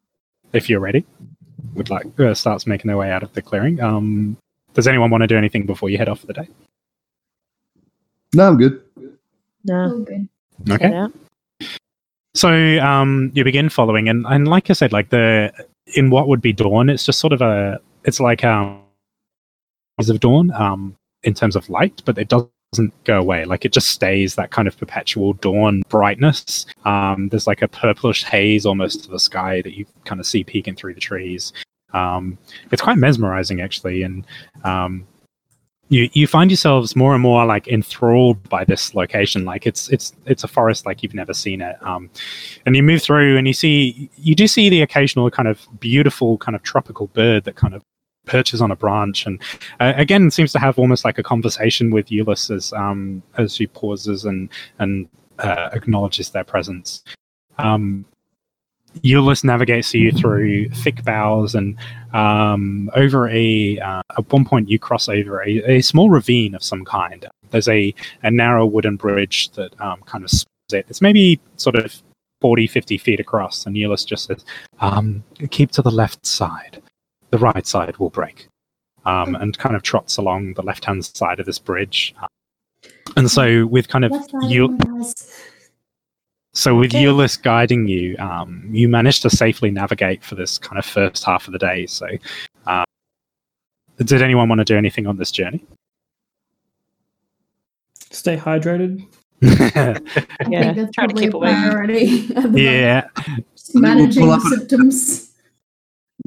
[0.54, 1.06] if you're ready,
[1.76, 3.80] would like uh, starts making their way out of the clearing.
[3.82, 4.38] Um,
[4.74, 6.48] does anyone want to do anything before you head off for the day?
[8.34, 8.82] No, I'm good.
[9.66, 9.92] No.
[9.92, 10.28] Oh, good.
[10.70, 10.90] Okay.
[10.90, 11.08] Yeah.
[12.34, 15.52] So um, you begin following, and, and like I said, like the
[15.96, 18.82] in what would be dawn, it's just sort of a it's like um
[20.00, 22.28] of dawn um in terms of light, but it
[22.72, 23.44] doesn't go away.
[23.44, 26.66] Like it just stays that kind of perpetual dawn brightness.
[26.86, 30.44] Um, there's like a purplish haze almost to the sky that you kind of see
[30.44, 31.52] peeking through the trees.
[31.94, 32.38] Um,
[32.72, 34.26] it's quite mesmerizing actually, and
[34.64, 35.06] um,
[35.90, 39.44] you you find yourselves more and more like enthralled by this location.
[39.44, 41.76] Like it's it's it's a forest like you've never seen it.
[41.82, 42.10] Um,
[42.66, 46.38] and you move through and you see you do see the occasional kind of beautiful
[46.38, 47.84] kind of tropical bird that kind of
[48.26, 49.42] perches on a branch and
[49.80, 53.66] uh, again seems to have almost like a conversation with Euless as um as she
[53.68, 55.08] pauses and and
[55.40, 57.04] uh, acknowledges their presence.
[57.58, 58.06] Um,
[59.04, 61.78] Euless navigates you through thick boughs and
[62.14, 66.64] um, over a uh, at one point you cross over a, a small ravine of
[66.64, 67.26] some kind.
[67.52, 67.94] There's a,
[68.24, 70.86] a narrow wooden bridge that um, kind of splits it.
[70.90, 72.02] It's maybe sort of
[72.42, 74.44] 40, 50 feet across, and Euless just says,
[74.80, 76.82] um, "Keep to the left side.
[77.32, 78.48] The right side will break."
[79.06, 82.14] Um, and kind of trots along the left-hand side of this bridge.
[83.18, 84.12] And so, with kind of
[84.44, 85.42] you, my guys.
[86.54, 87.04] so with Okay.
[87.04, 91.48] Euless guiding you, um, you managed to safely navigate for this kind of first half
[91.48, 91.88] of the day.
[91.88, 92.06] So,
[92.68, 92.84] uh,
[93.98, 95.66] did anyone want to do anything on this journey?
[98.12, 99.06] Stay hydrated.
[99.42, 100.00] I
[100.48, 101.56] Yeah, that's try to probably keep a awake.
[101.56, 102.20] priority.
[102.36, 102.58] at the moment.
[102.60, 103.08] yeah,
[103.74, 105.31] managing Pull the up symptoms.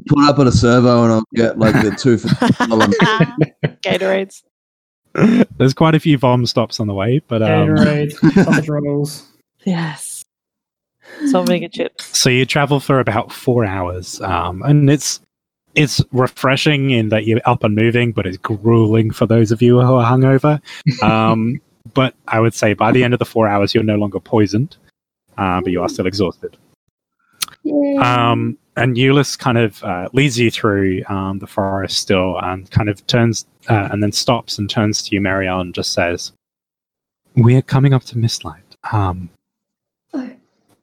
[0.07, 2.27] Put up at a servo and I'll get like the two for
[3.83, 4.43] Gatorades.
[5.57, 9.27] there's quite a few bomb stops on the way, but um, Gatorade, sausage rolls.
[9.63, 10.23] Yes.
[11.27, 12.17] Salt vinegar chips.
[12.17, 15.21] so you travel for about four hours, um, and it's
[15.75, 19.79] it's refreshing in that you're up and moving, but it's grueling for those of you
[19.81, 20.61] who are hungover.
[21.03, 21.61] Um,
[21.93, 24.77] but I would say by the end of the four hours, you're no longer poisoned,
[25.37, 26.57] uh, but you are still exhausted.
[27.63, 28.31] Yeah.
[28.31, 32.89] Um, and Euless kind of uh, leads you through um, the forest still and kind
[32.89, 36.31] of turns uh, and then stops and turns to you, Marielle, and just says,
[37.35, 38.61] We're coming up to Mistlight.
[38.91, 39.29] Um,
[40.13, 40.29] Oh,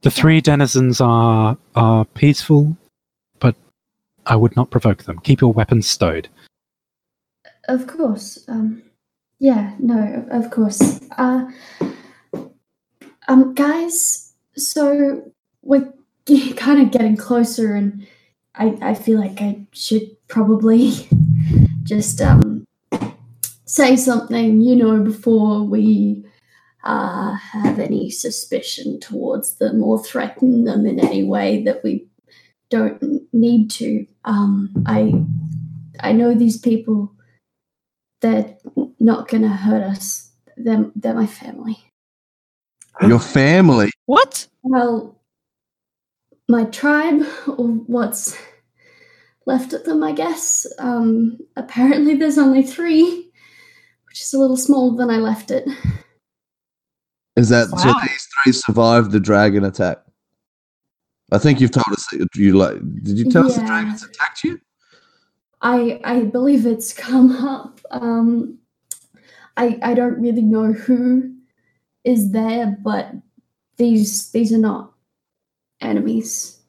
[0.03, 2.77] the three denizens are, are peaceful,
[3.39, 3.55] but
[4.27, 5.19] I would not provoke them.
[5.21, 6.29] Keep your weapons stowed.
[7.69, 8.45] of course.
[8.49, 8.83] Um,
[9.39, 11.01] yeah, no, of course.
[11.17, 11.47] Uh,
[13.29, 15.93] um, guys, so we're
[16.57, 18.07] kind of getting closer, and
[18.55, 20.93] I, I feel like I should probably
[21.83, 22.65] just um,
[23.65, 26.25] say something, you know, before we
[26.85, 32.07] uh, have any suspicion towards them or threaten them in any way that we
[32.71, 34.07] don't need to.
[34.25, 35.13] Um, I
[36.01, 37.13] I know these people.
[38.21, 38.57] They're
[39.01, 40.31] not gonna hurt us.
[40.57, 41.79] They're, they're my family.
[43.01, 43.91] your family.
[44.07, 44.47] What?
[44.63, 45.19] Well,
[46.53, 48.39] my tribe, or what's
[49.47, 50.67] left of them, I guess.
[50.79, 53.31] Um, apparently, there's only three,
[54.07, 55.67] which is a little smaller than I left it.
[57.37, 57.93] Is that so?
[58.03, 59.99] These three survived the dragon attack.
[61.33, 62.79] I think you've told us that you like.
[63.03, 64.61] Did you tell us the dragons attacked you?
[65.63, 67.81] I I believe it's come up.
[67.91, 68.59] Um,
[69.57, 71.35] I I don't really know who
[72.05, 73.13] is there, but
[73.79, 74.92] these these are not
[75.83, 76.61] enemies.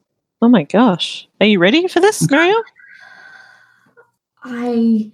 [0.42, 1.26] Oh my gosh.
[1.40, 2.54] Are you ready for this, Mario?
[4.42, 5.10] I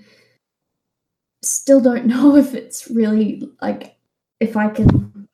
[1.43, 3.97] still don't know if it's really like
[4.41, 5.29] if I can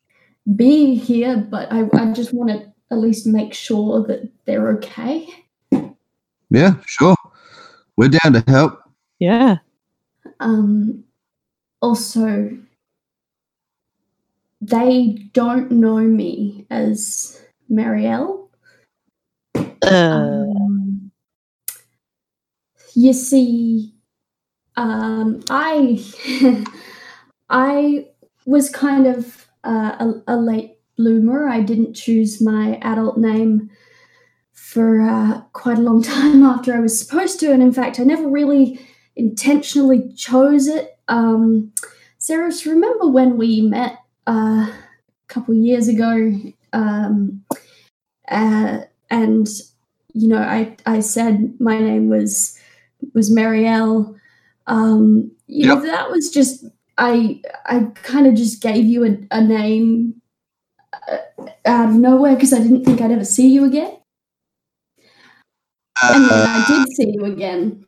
[0.55, 5.28] be here, but I, I just want to at least make sure that they're okay.
[6.51, 7.17] Yeah, sure.
[7.97, 8.81] We're down to help.
[9.19, 9.57] Yeah.
[10.39, 11.05] Um,
[11.81, 12.57] also,
[14.61, 18.45] they don't know me as Marielle.
[19.82, 21.10] Uh, Um,
[22.94, 23.94] you see,
[24.76, 26.05] um, I
[27.50, 28.08] I
[28.46, 29.96] was kind of uh,
[30.28, 31.48] a, a late bloomer.
[31.48, 33.70] I didn't choose my adult name
[34.52, 38.05] for uh, quite a long time after I was supposed to, and in fact, I
[38.05, 38.80] never really
[39.16, 40.98] intentionally chose it.
[41.08, 41.72] Um,
[42.18, 44.74] Sarah, remember when we met uh, a
[45.28, 46.32] couple years ago?
[46.72, 47.44] Um,
[48.30, 48.80] uh,
[49.10, 49.47] and
[50.12, 52.59] you know, I I said my name was
[53.15, 54.18] was Marielle.
[54.67, 56.65] Um, you know, that was just
[56.99, 60.20] I I kind of just gave you a, a name
[61.10, 61.18] uh,
[61.67, 63.97] out of nowhere because I didn't think I'd ever see you again,
[66.02, 67.85] and then I Uh, did see you again.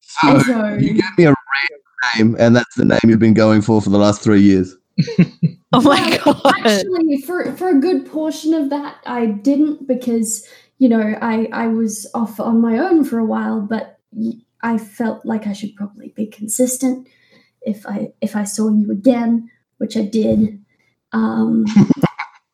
[0.00, 1.80] so so you gave me a random
[2.16, 4.76] name, and that's the name you've been going for for the last three years.
[5.76, 6.54] oh my Well, god.
[6.64, 10.46] Actually, for for a good portion of that, I didn't because
[10.78, 13.98] you know I I was off on my own for a while, but
[14.62, 17.08] I felt like I should probably be consistent
[17.62, 20.62] if I if I saw you again, which I did.
[21.12, 21.64] Um,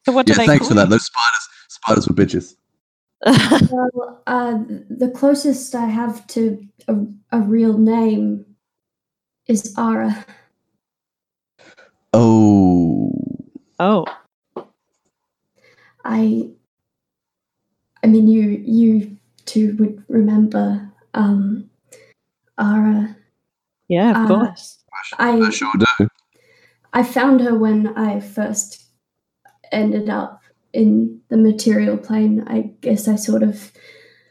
[0.05, 0.91] So what do Yeah, they thanks for that.
[0.91, 2.57] Those spiders, spiders were bitches.
[3.70, 4.59] Well, uh,
[4.91, 6.97] the closest I have to a,
[7.31, 8.44] a real name
[9.47, 10.26] is Ara.
[12.15, 12.72] Oh,
[13.78, 14.05] oh,
[16.05, 16.51] I
[18.02, 21.68] I mean you you two would remember um
[22.59, 23.17] Ara.
[23.89, 24.78] yeah, of Uh, course.
[25.18, 26.09] I I sure do.
[26.92, 28.84] I found her when I first
[29.73, 30.41] ended up
[30.75, 32.44] in the material plane.
[32.47, 33.73] I guess I sort of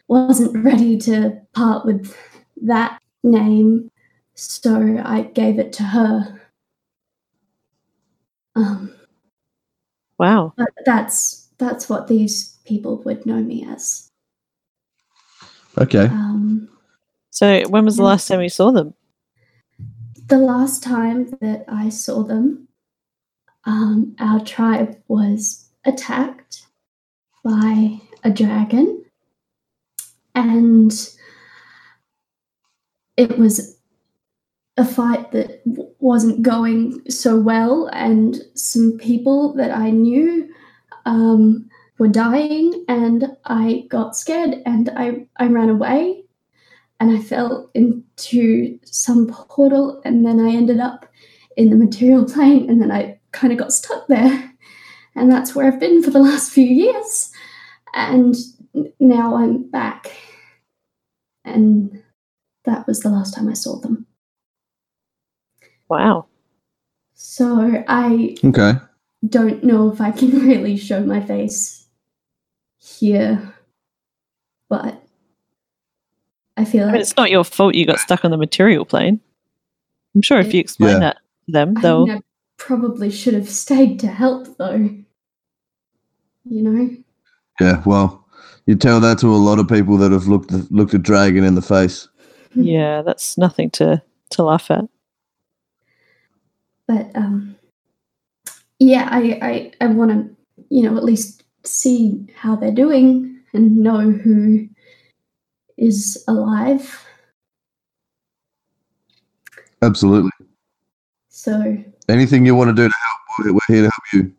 [0.07, 2.15] wasn't ready to part with
[2.63, 3.89] that name,
[4.35, 6.39] so I gave it to her.
[8.55, 8.93] Um,
[10.21, 10.53] Wow.
[10.55, 14.07] but that's that's what these people would know me as.
[15.79, 16.05] Okay.
[16.05, 16.69] Um,
[17.31, 18.93] So when was the last time you saw them?
[20.27, 22.67] the last time that I saw them,
[23.65, 26.67] um, our tribe was attacked
[27.43, 29.03] by a dragon,
[30.35, 30.91] and
[33.17, 33.77] it was
[34.77, 40.49] a fight that w- wasn't going so well, and some people that I knew
[41.05, 46.23] um, were dying, and I got scared and I, I ran away
[46.99, 51.07] and I fell into some portal, and then I ended up
[51.57, 54.47] in the material plane, and then I kind of got stuck there.
[55.13, 57.33] And that's where I've been for the last few years.
[57.93, 58.33] And
[58.97, 60.09] now I'm back.
[61.43, 62.01] And
[62.63, 64.07] that was the last time I saw them.
[65.91, 66.25] Wow.
[67.15, 68.73] So I Okay.
[69.27, 71.85] don't know if I can really show my face
[72.79, 73.53] here,
[74.69, 75.03] but
[76.55, 78.85] I feel I like mean, it's not your fault you got stuck on the material
[78.85, 79.19] plane.
[80.15, 80.99] I'm sure if you explain Yeah.
[80.99, 82.07] that to them, I they'll.
[82.07, 82.21] mean, I
[82.57, 84.89] probably should have stayed to help, though.
[86.45, 86.89] You know?
[87.59, 87.83] Yeah.
[87.85, 88.25] Well,
[88.65, 91.55] you tell that to a lot of people that have looked looked a dragon in
[91.55, 92.07] the face.
[92.55, 94.85] Yeah, that's nothing to to laugh at.
[96.91, 97.55] But um,
[98.79, 103.77] yeah, I I, I want to, you know, at least see how they're doing and
[103.77, 104.67] know who
[105.77, 107.05] is alive.
[109.81, 110.31] Absolutely.
[111.29, 111.77] So
[112.09, 114.33] Anything you want to do to help, we're, we're here to help you.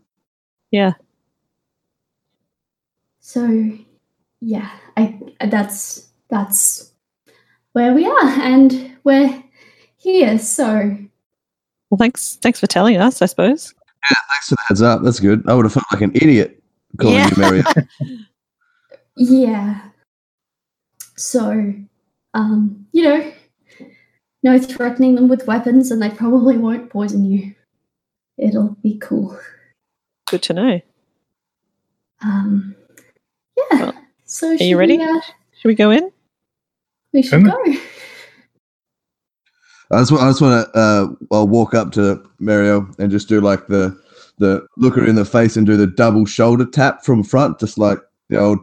[0.72, 0.92] Yeah.
[3.20, 3.72] so
[4.42, 6.92] yeah, I that's that's
[7.72, 9.42] where we are, and we're
[9.97, 10.39] here.
[10.39, 10.98] So
[11.92, 12.36] Well, thanks.
[12.40, 13.20] Thanks for telling us.
[13.20, 13.74] I suppose.
[14.10, 15.02] Yeah, thanks for the heads up.
[15.02, 15.46] That's good.
[15.46, 16.62] I would have felt like an idiot
[16.96, 17.28] calling Yeah.
[17.28, 17.62] you Mary.
[19.18, 19.78] Yeah.
[21.16, 21.74] So,
[22.32, 23.32] um, you know,
[24.42, 27.54] no threatening them with weapons, and they probably won't poison you.
[28.38, 29.38] It'll be cool.
[30.28, 30.80] Good to know.
[32.22, 32.74] Um,
[33.58, 33.78] yeah.
[33.80, 34.96] Well, so, are you ready?
[34.96, 35.20] We, uh,
[35.60, 36.10] Should we go in?
[37.12, 37.74] we should Um, go.
[39.92, 43.28] I just, wa- I just want to uh, I'll walk up to Mario and just
[43.28, 43.98] do like the
[44.38, 47.78] the look her in the face and do the double shoulder tap from front, just
[47.78, 47.98] like
[48.30, 48.58] the old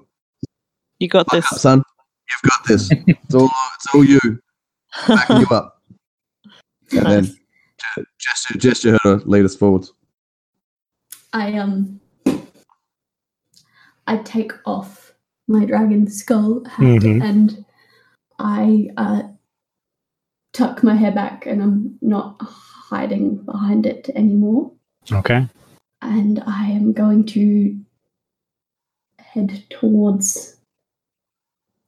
[1.00, 1.46] You got this.
[1.52, 1.84] up, son.
[2.30, 2.92] You've got this.
[2.92, 4.20] It's all it's all you.
[5.08, 5.76] Backing you up.
[6.92, 7.36] And then Nice.
[8.00, 9.94] ge- gesture gesture her to lead us forwards.
[11.34, 12.00] I um,
[14.08, 15.14] I take off
[15.48, 17.22] my dragon skull hat Mhm.
[17.24, 17.66] and
[18.40, 19.22] I uh,
[20.54, 24.72] tuck my hair back, and I'm not hiding behind it anymore.
[25.12, 25.48] Okay.
[26.02, 27.78] and I am going to
[29.20, 30.56] head towards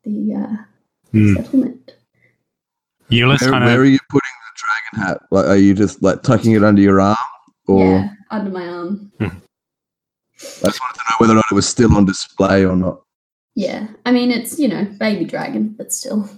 [0.03, 0.55] the uh,
[1.11, 1.35] Hmm.
[1.35, 1.95] settlement.
[3.09, 5.21] Euless Where, kind where of are you putting the dragon hat?
[5.31, 7.17] Like, are you just like tucking it under your arm,
[7.67, 9.11] or yeah, under my arm.
[9.19, 9.27] I
[10.39, 13.01] just wanted to know whether or not it was still on display or not.
[13.55, 16.29] Yeah, I mean it's you know baby dragon, but still.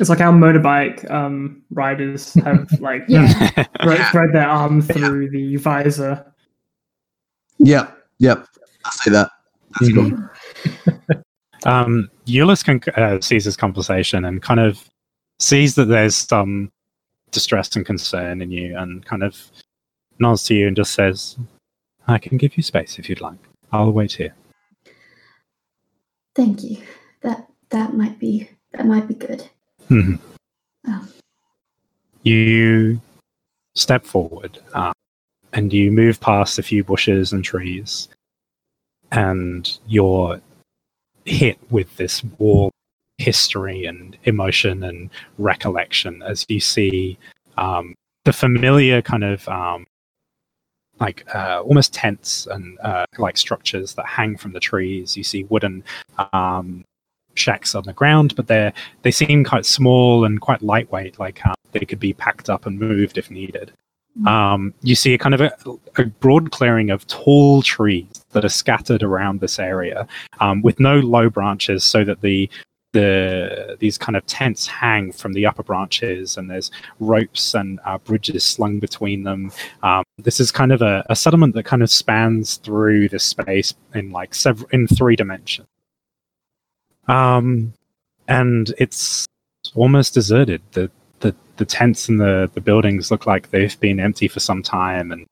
[0.00, 3.48] It's like our motorbike um, riders have like Yeah,
[3.82, 6.32] thread, thread their arm through the visor.
[7.58, 8.46] Yep, yep.
[8.84, 9.30] I see that.
[9.80, 10.28] That's Mhm.
[11.04, 11.22] cool.
[11.70, 14.88] um, Euless can, uh, sees this conversation and kind of
[15.38, 16.70] sees that there's some
[17.30, 19.36] distress and concern in you and kind of
[20.18, 21.36] nods to you and just says,
[22.08, 23.38] I can give you space if you'd like.
[23.72, 24.34] I'll wait here.
[26.34, 26.78] thank you.
[27.22, 29.48] That that might be that might be good.
[29.92, 30.18] Mhm.
[30.88, 31.08] Oh.
[32.22, 32.98] You
[33.74, 34.94] step forward um,
[35.52, 38.08] and you move past a few bushes and trees,
[39.10, 40.40] and you're
[41.26, 42.70] hit with this warm
[43.18, 47.18] history and emotion and recollection as you see
[47.58, 49.84] um, the familiar kind of um,
[51.00, 55.18] like uh, almost tents and uh, like structures that hang from the trees.
[55.18, 55.84] You see wooden
[56.32, 56.82] um,
[57.34, 61.54] shacks on the ground, but they're they seem quite small and quite lightweight, like um,
[61.72, 63.72] they could be packed up and moved if needed.
[64.26, 65.52] Um, you see a kind of a,
[65.96, 70.06] a broad clearing of tall trees that are scattered around this area,
[70.40, 72.50] um, with no low branches, so that the
[72.92, 76.70] the these kind of tents hang from the upper branches, and there's
[77.00, 79.50] ropes and uh, bridges slung between them.
[79.82, 83.74] Um, this is kind of a, a settlement that kind of spans through the space
[83.94, 85.66] in like several in three dimensions.
[87.08, 87.72] Um,
[88.28, 89.26] and it's
[89.74, 90.62] almost deserted.
[90.72, 90.90] The
[91.20, 95.12] the the tents and the the buildings look like they've been empty for some time,
[95.12, 95.26] and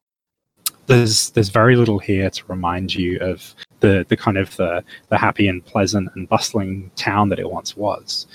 [0.86, 5.18] there's there's very little here to remind you of the the kind of the the
[5.18, 8.26] happy and pleasant and bustling town that it once was.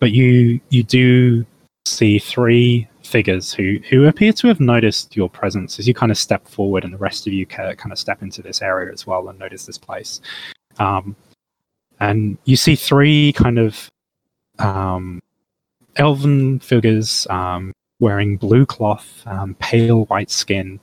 [0.00, 1.44] But you you do
[1.84, 6.18] see three figures who who appear to have noticed your presence as you kind of
[6.18, 9.28] step forward, and the rest of you kind of step into this area as well
[9.28, 10.20] and notice this place.
[10.78, 11.16] Um,
[12.00, 13.90] and you see three kind of
[14.58, 15.20] um,
[15.96, 20.80] elven figures um, wearing blue cloth, um, pale white skin,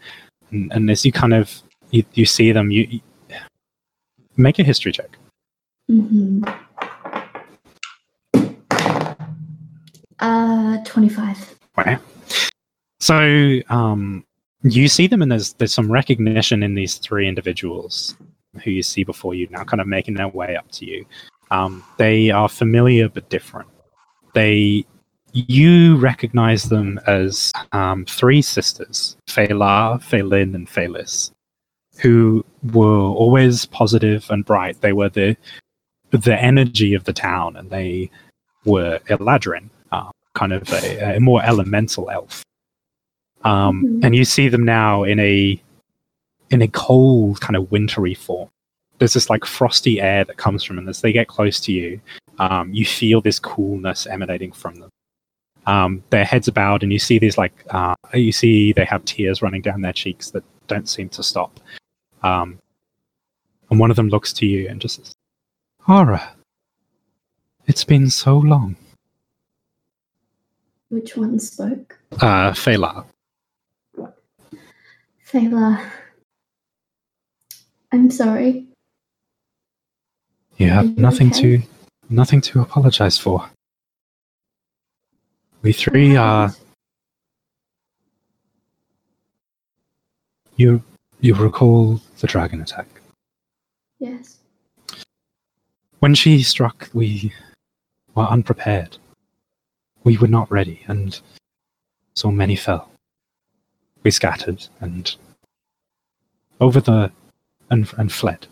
[0.51, 1.61] and, and as you kind of
[1.91, 2.99] you, you see them, you, you
[4.37, 5.17] make a history check.
[5.87, 6.43] hmm
[10.19, 11.59] Uh, 25.
[11.77, 11.99] Wow.
[13.01, 14.25] So um,
[14.63, 18.15] you see them, and there's there's some recognition in these three individuals
[18.63, 21.05] who you see before you now, kind of making their way up to you.
[21.51, 23.69] Um, they are familiar but different.
[24.33, 24.85] They
[25.33, 31.31] you recognize them as um, three sisters, Fela, Felin, and Felis,
[31.99, 34.79] who were always positive and bright.
[34.81, 35.35] They were the
[36.11, 38.09] the energy of the town, and they
[38.63, 42.43] were Eladrin, uh, kind of a, a more elemental elf.
[43.43, 44.05] Um, Mhm.
[44.05, 45.61] And you see them now in a
[46.51, 48.49] in a cold, kind of wintry form.
[48.99, 50.87] There's this like frosty air that comes from them.
[50.87, 51.99] As they get close to you,
[52.39, 54.89] um, you feel this coolness emanating from them.
[55.65, 59.03] Um, their heads are bowed, and you see these like uh, you see they have
[59.05, 61.59] tears running down their cheeks that don't seem to stop.
[62.23, 62.59] Um,
[63.69, 65.13] and one of them looks to you and just says,
[65.85, 66.35] "Hara,
[67.65, 68.75] it's been so long."
[70.89, 71.99] Which one spoke?
[72.21, 73.05] Uh, Fela,
[75.27, 75.83] Fela.
[77.95, 78.67] I'm sorry.
[80.57, 81.59] you have you nothing okay?
[81.59, 81.61] to
[82.09, 83.49] nothing to apologize for.
[85.61, 86.53] We three are
[90.57, 90.83] you.
[91.21, 92.87] You recall the dragon attack.
[93.99, 94.39] Yes.
[95.99, 97.31] When she struck, we
[98.13, 98.97] were unprepared.
[100.03, 101.17] We were not ready, and
[102.13, 102.91] so many fell.
[104.03, 105.15] We scattered and
[106.59, 107.09] over the
[107.69, 108.47] and and fled.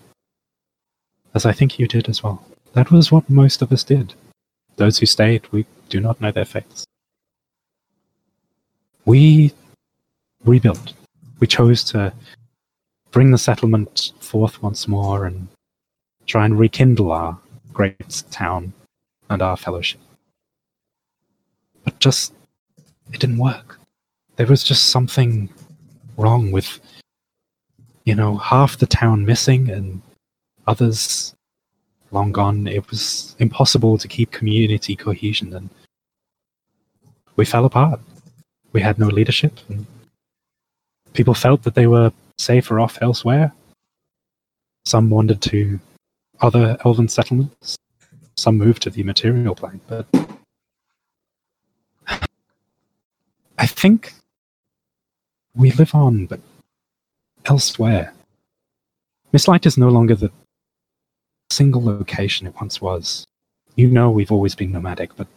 [1.34, 2.46] As I think you did as well.
[2.74, 4.14] That was what most of us did.
[4.76, 6.86] Those who stayed, we do not know their fates.
[9.06, 9.54] We
[10.46, 10.94] rebuilt.
[11.40, 12.14] We chose to
[13.12, 15.48] bring the settlement forth once more and
[16.26, 17.38] try and rekindle our
[17.72, 18.74] great town
[19.30, 20.00] and our fellowship.
[21.84, 22.34] But just,
[23.12, 23.80] it didn't work.
[24.38, 25.50] There was just something
[26.18, 26.80] wrong with,
[28.06, 30.02] you know, half the town missing and
[30.68, 31.34] others
[32.12, 32.68] long gone.
[32.68, 35.70] It was impossible to keep community cohesion and
[37.36, 38.00] we fell apart.
[38.72, 39.86] We had no leadership and
[41.14, 43.54] people felt that they were safer off elsewhere.
[44.86, 45.80] Some wandered to
[46.42, 47.78] other elven settlements.
[48.36, 50.08] Some moved to the material plane, but
[53.58, 54.14] I think
[55.56, 56.40] we live on, but
[57.46, 58.14] elsewhere.
[59.32, 60.32] Miss Light is no longer the
[61.50, 63.26] single location it once was.
[63.76, 65.28] You know we've always been nomadic, but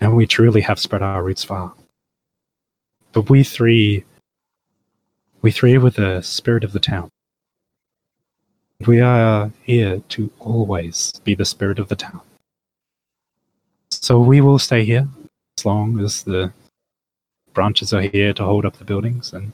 [0.00, 1.72] now we truly have spread our roots far.
[3.12, 4.04] But we three,
[5.42, 7.08] we three were the spirit of the town.
[8.86, 12.20] We are here to always be the spirit of the town.
[13.90, 15.08] So we will stay here
[15.58, 16.52] as long as the
[17.54, 19.52] branches are here to hold up the buildings and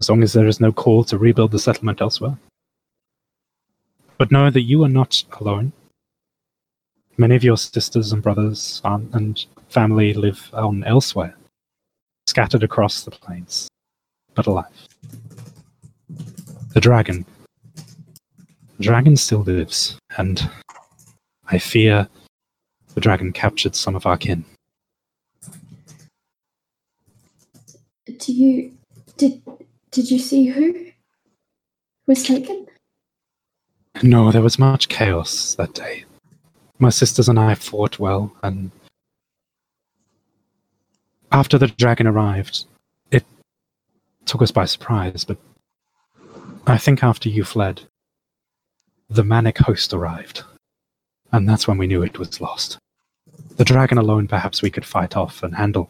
[0.00, 2.36] as long as there is no call to rebuild the settlement elsewhere.
[4.18, 5.72] But know that you are not alone.
[7.16, 11.34] Many of your sisters and brothers and family live on elsewhere,
[12.26, 13.68] scattered across the plains,
[14.34, 14.66] but alive.
[16.74, 17.24] The dragon.
[18.78, 20.50] The dragon still lives, and
[21.48, 22.08] I fear
[22.94, 24.44] the dragon captured some of our kin.
[28.18, 28.72] Do you
[29.16, 29.42] did
[29.96, 30.88] did you see who
[32.06, 32.66] was taken?
[34.02, 36.04] No, there was much chaos that day.
[36.78, 38.70] My sisters and I fought well, and
[41.32, 42.66] after the dragon arrived,
[43.10, 43.24] it
[44.26, 45.38] took us by surprise, but
[46.66, 47.80] I think after you fled,
[49.08, 50.42] the manic host arrived,
[51.32, 52.76] and that's when we knew it was lost.
[53.56, 55.88] The dragon alone, perhaps we could fight off and handle.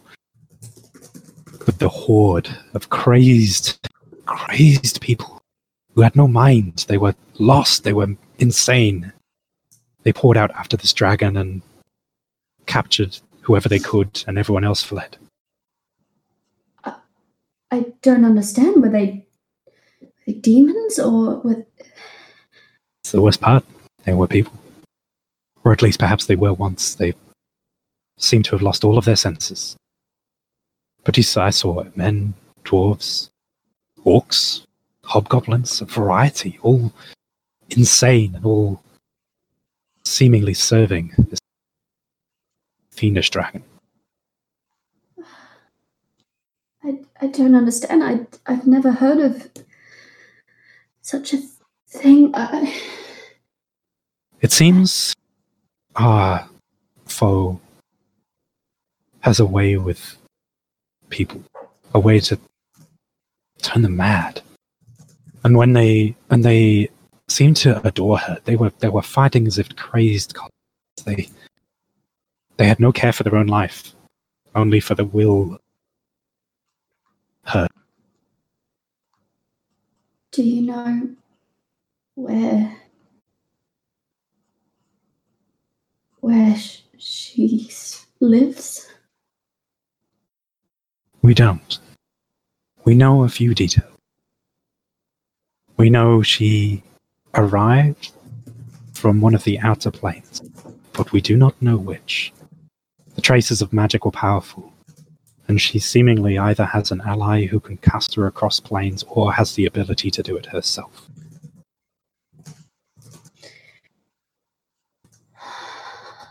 [1.64, 3.80] But the horde of crazed,
[4.26, 5.40] crazed people
[5.94, 9.12] who had no mind, they were lost, they were insane.
[10.02, 11.62] They poured out after this dragon and
[12.66, 15.16] captured whoever they could, and everyone else fled.
[17.70, 18.82] I don't understand.
[18.82, 19.26] Were they,
[20.00, 21.66] were they demons or were
[23.02, 23.64] It's the worst part.
[24.04, 24.52] They were people.
[25.64, 26.94] Or at least perhaps they were once.
[26.94, 27.14] They
[28.18, 29.76] seem to have lost all of their senses.
[31.04, 33.28] But you saw, I saw men, dwarves,
[34.06, 34.64] orcs,
[35.04, 36.92] hobgoblins, a variety, all
[37.70, 38.80] insane and all
[40.04, 41.40] seemingly serving this
[42.90, 43.62] fiendish dragon.
[46.84, 48.04] I, I don't understand.
[48.04, 49.50] I, I've never heard of
[51.02, 51.38] such a
[51.88, 52.30] thing.
[52.34, 52.72] I,
[54.40, 55.14] It seems
[55.96, 56.48] ah, our
[57.06, 57.60] foe
[59.20, 60.16] has a way with
[61.08, 61.42] people,
[61.94, 62.38] a way to
[63.66, 64.40] turn them mad.
[65.44, 66.88] And when they and they
[67.28, 70.36] seemed to adore her, they were they were fighting as if crazed.
[71.04, 71.28] They
[72.56, 73.94] they had no care for their own life,
[74.54, 75.58] only for the will
[77.44, 77.68] her.
[80.36, 81.08] do you know
[82.14, 82.76] where
[86.20, 87.70] where sh- she
[88.20, 88.86] lives?
[91.22, 91.78] We don't.
[92.86, 93.92] We know a few details.
[95.76, 96.84] We know she
[97.34, 98.12] arrived
[98.94, 100.40] from one of the outer planes,
[100.92, 102.32] but we do not know which.
[103.16, 104.72] The traces of magic were powerful,
[105.48, 109.56] and she seemingly either has an ally who can cast her across planes or has
[109.56, 111.08] the ability to do it herself.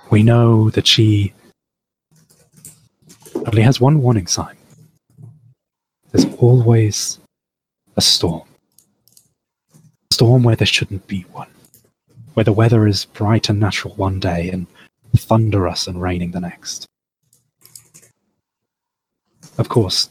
[0.10, 1.34] We know that she
[3.46, 4.56] only has one warning sign.
[6.16, 7.20] There's always
[7.98, 8.48] a storm.
[9.74, 11.50] A storm where there shouldn't be one.
[12.36, 14.66] Where the weather is bright and natural one day and
[15.18, 16.88] thunderous and raining the next.
[19.58, 20.10] Of course,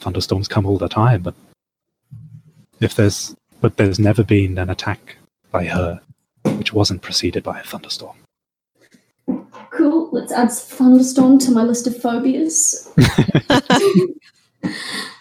[0.00, 1.36] thunderstorms come all the time, but
[2.80, 5.18] if there's but there's never been an attack
[5.52, 6.00] by her
[6.42, 8.16] which wasn't preceded by a thunderstorm.
[9.70, 10.08] Cool.
[10.10, 12.92] Let's add thunderstorm to my list of phobias.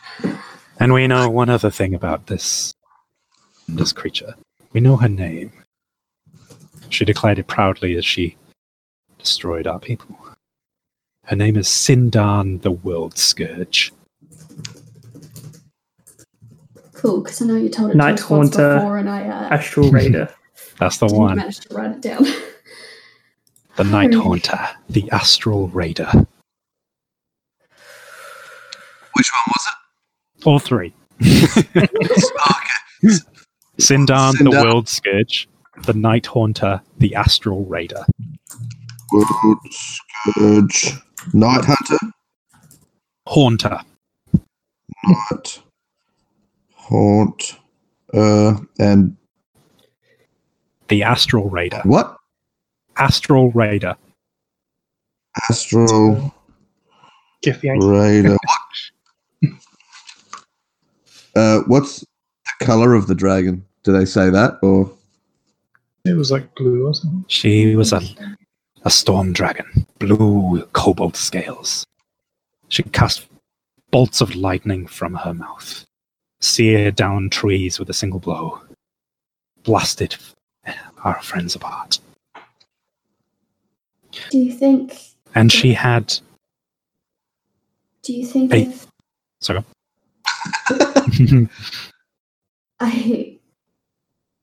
[0.80, 2.74] And we know one other thing about this
[3.68, 4.35] this creature.
[4.74, 5.52] We know her name.
[6.90, 8.35] She declared it proudly as she
[9.18, 10.18] destroyed our people.
[11.26, 13.93] Her name is Sindan the World Scourge.
[16.93, 19.50] Cool, because I know you told it Night to us Haunter, before, and I uh,
[19.50, 20.30] Astral Raider.
[20.80, 21.38] That's the didn't one.
[21.38, 22.26] manage to write it down.
[23.76, 26.06] The Night Haunter, the Astral Raider.
[26.14, 26.27] Which
[29.34, 29.74] one was it?
[30.45, 30.93] All three.
[31.22, 31.88] okay.
[33.80, 35.47] Sindan, the World Scourge,
[35.85, 38.05] the Night Haunter, the Astral Raider.
[39.11, 40.93] World Scourge.
[41.33, 41.97] Night Hunter.
[43.27, 43.80] Haunter.
[45.05, 45.61] Night.
[46.75, 47.57] Haunt.
[48.13, 49.15] Uh, and
[50.88, 51.81] The Astral Raider.
[51.83, 52.15] what?
[52.97, 53.95] Astral Raider.
[55.49, 56.31] Astral
[57.43, 58.38] Giphy Raider.
[61.35, 63.65] uh, what's the color of the dragon?
[63.83, 64.91] Do they say that or?
[66.05, 67.23] It was like blue or something.
[67.27, 68.01] She was a,
[68.83, 71.85] a storm dragon, blue cobalt scales.
[72.67, 73.25] She cast
[73.91, 75.85] bolts of lightning from her mouth,
[76.41, 78.61] seared down trees with a single blow,
[79.63, 80.15] blasted
[81.03, 81.99] our friends apart.
[84.29, 84.97] do you think?
[85.35, 86.19] And she had.
[88.03, 88.63] Do you think Hey.
[88.63, 88.87] if
[89.39, 89.63] Sorry.
[92.80, 93.39] I?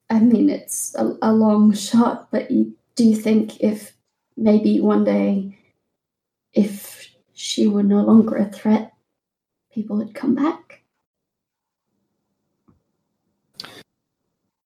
[0.09, 3.93] I mean, it's a, a long shot, but you, do you think if
[4.37, 5.57] maybe one day,
[6.53, 8.93] if she were no longer a threat,
[9.73, 10.83] people would come back?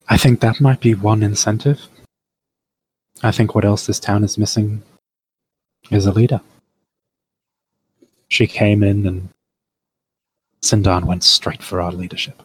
[0.07, 1.81] I think that might be one incentive.
[3.23, 4.83] I think what else this town is missing
[5.91, 6.41] is a leader.
[8.27, 9.29] She came in and
[10.65, 12.41] Sindan went straight for our leadership.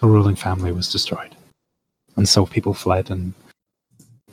[0.00, 1.34] the ruling family was destroyed.
[2.16, 3.32] And so people fled, and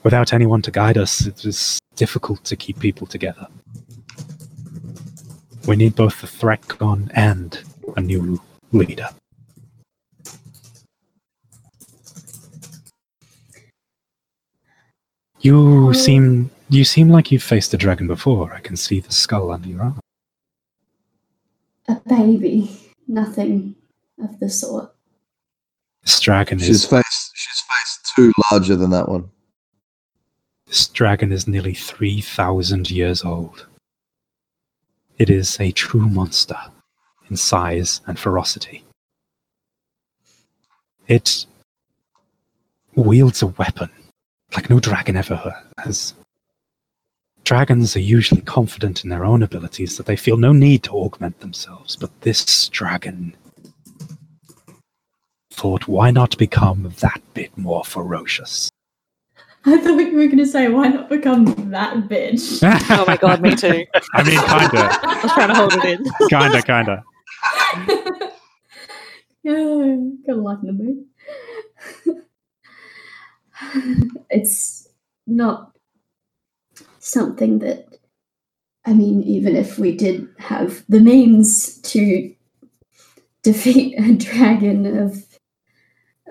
[0.03, 3.47] without anyone to guide us, it was difficult to keep people together.
[5.65, 7.57] We need both the threat gone and
[7.95, 8.41] a new
[8.73, 9.09] leader.
[15.39, 15.93] You Oh.
[15.93, 18.53] seem you seem like you've faced a dragon before.
[18.53, 20.00] I can see the skull under your arm.
[22.11, 22.69] A baby.
[23.07, 23.75] Nothing
[24.21, 24.93] of the sort.
[26.03, 29.29] This dragon She's is faced she's faced two larger than that one.
[30.67, 33.67] this dragon is nearly three thousand years old.
[35.17, 36.57] It is a true monster
[37.29, 38.83] in size and ferocity.
[41.07, 41.45] It
[42.95, 43.89] wields a weapon
[44.55, 46.13] like no dragon ever has.
[47.43, 51.39] Dragons are usually confident in their own abilities that they feel no need to augment
[51.39, 53.35] themselves, but this dragon
[55.51, 58.69] thought, why not become that bit more ferocious?
[59.65, 62.61] I thought you were going to say, why not become that bitch?
[62.89, 63.85] Oh my god, me too.
[64.13, 66.03] I mean, kinda, I was trying to hold it in.
[66.29, 67.03] kinda, kinda.
[69.43, 71.05] yeah, gotta lighten the mood.
[74.31, 74.87] it's
[75.27, 75.70] not
[77.03, 77.87] something that,
[78.85, 82.33] I mean, even if we did have the means to
[83.43, 85.25] defeat a dragon of,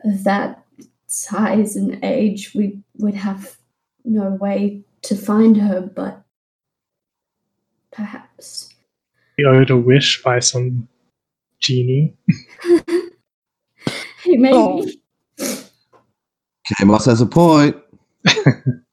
[0.04, 0.64] of that
[1.06, 3.56] size and age, we would have
[4.04, 6.22] no way to find her, but
[7.90, 8.72] perhaps.
[9.36, 10.88] Be owed a wish by some
[11.60, 12.14] genie.
[14.22, 14.54] Hey, maybe.
[14.54, 14.86] Oh.
[16.78, 17.76] Kamos has a point.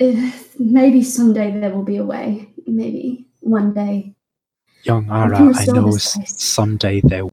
[0.00, 2.48] If maybe someday there will be a way.
[2.66, 4.14] Maybe one day.
[4.82, 6.42] Young Ara, I know this s- place.
[6.42, 7.24] someday there.
[7.24, 7.32] Will.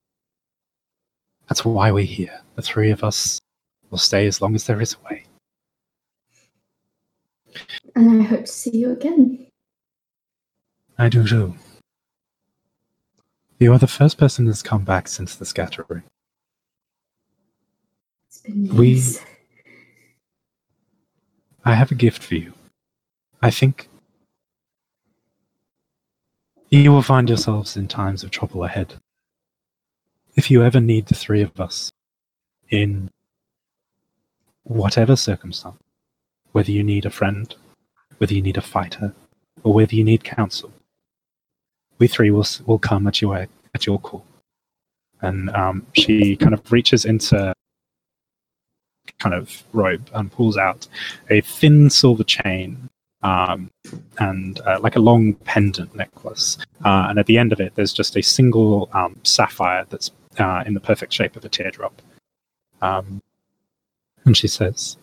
[1.48, 2.42] That's why we're here.
[2.56, 3.40] The three of us
[3.90, 5.24] will stay as long as there is a way.
[7.96, 9.48] And I hope to see you again.
[10.98, 11.56] I do too.
[13.60, 16.04] You are the first person that's come back since the scattering.
[18.28, 19.20] It's been We- years.
[21.64, 22.54] I have a gift for you.
[23.42, 23.90] I think
[26.70, 28.96] you will find yourselves in times of trouble ahead.
[30.36, 31.92] If you ever need the three of us
[32.70, 33.10] in
[34.64, 35.78] whatever circumstance,
[36.52, 37.54] whether you need a friend,
[38.18, 39.14] whether you need a fighter,
[39.64, 40.72] or whether you need counsel,
[42.00, 44.26] we three will will come at your at your call.
[45.22, 47.54] And um, she kind of reaches into
[49.20, 50.88] kind of robe and pulls out
[51.30, 52.90] a thin silver chain
[53.28, 53.70] um,
[54.20, 56.58] and uh, like a long pendant necklace.
[56.86, 60.64] Uh, and at the end of it, there's just a single um, sapphire that's uh,
[60.66, 62.02] in the perfect shape of a teardrop.
[62.82, 63.22] Um,
[64.24, 64.98] and she says,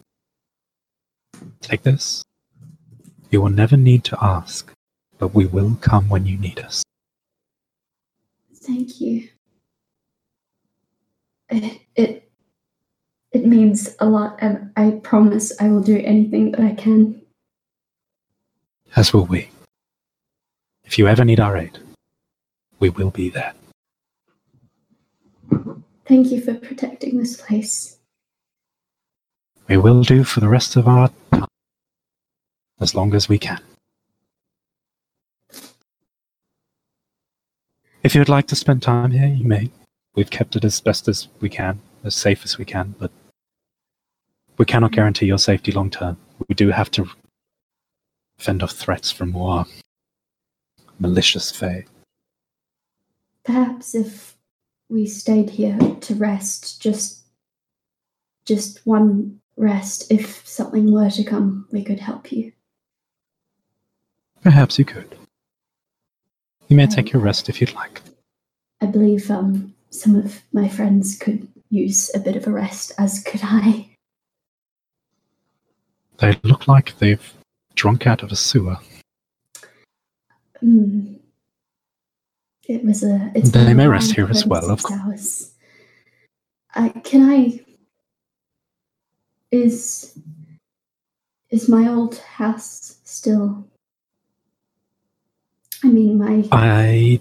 [1.60, 2.24] Take this.
[3.30, 4.72] You will never need to ask,
[5.18, 6.82] but we will come when you need us.
[8.54, 9.28] Thank you.
[11.50, 12.30] It, it
[13.32, 17.20] it means a lot, and I promise I will do anything that I can.
[18.97, 19.50] As will we.
[20.84, 21.78] If you ever need our aid,
[22.78, 23.52] we will be there.
[26.06, 27.98] Thank you for protecting this place.
[29.68, 31.47] We will do for the rest of our time,
[32.81, 33.60] as long as we can.
[38.02, 39.70] If you'd like to spend time here, you may.
[40.14, 43.10] We've kept it as best as we can, as safe as we can, but
[44.58, 46.18] we cannot guarantee your safety long term.
[46.47, 47.08] We do have to
[48.38, 49.64] fend off threats from more
[50.98, 51.84] malicious Fae.
[53.44, 54.36] Perhaps if
[54.88, 57.22] we stayed here to rest, just
[58.44, 62.52] just one rest, if something were to come, we could help you.
[64.42, 65.16] Perhaps you could.
[66.68, 68.02] You may take your rest if you'd like.
[68.80, 73.22] I believe um, some of my friends could use a bit of a rest, as
[73.22, 73.88] could I.
[76.18, 77.32] They look like they've
[77.84, 78.78] drunk out of a sewer.
[80.62, 81.18] Mm.
[82.66, 83.30] It was a.
[83.34, 85.52] It's They may rest here as well, of course.
[87.04, 87.60] can I.
[89.50, 90.18] Is.
[91.50, 93.66] Is my old house still?
[95.84, 96.48] I mean, my.
[96.52, 97.20] I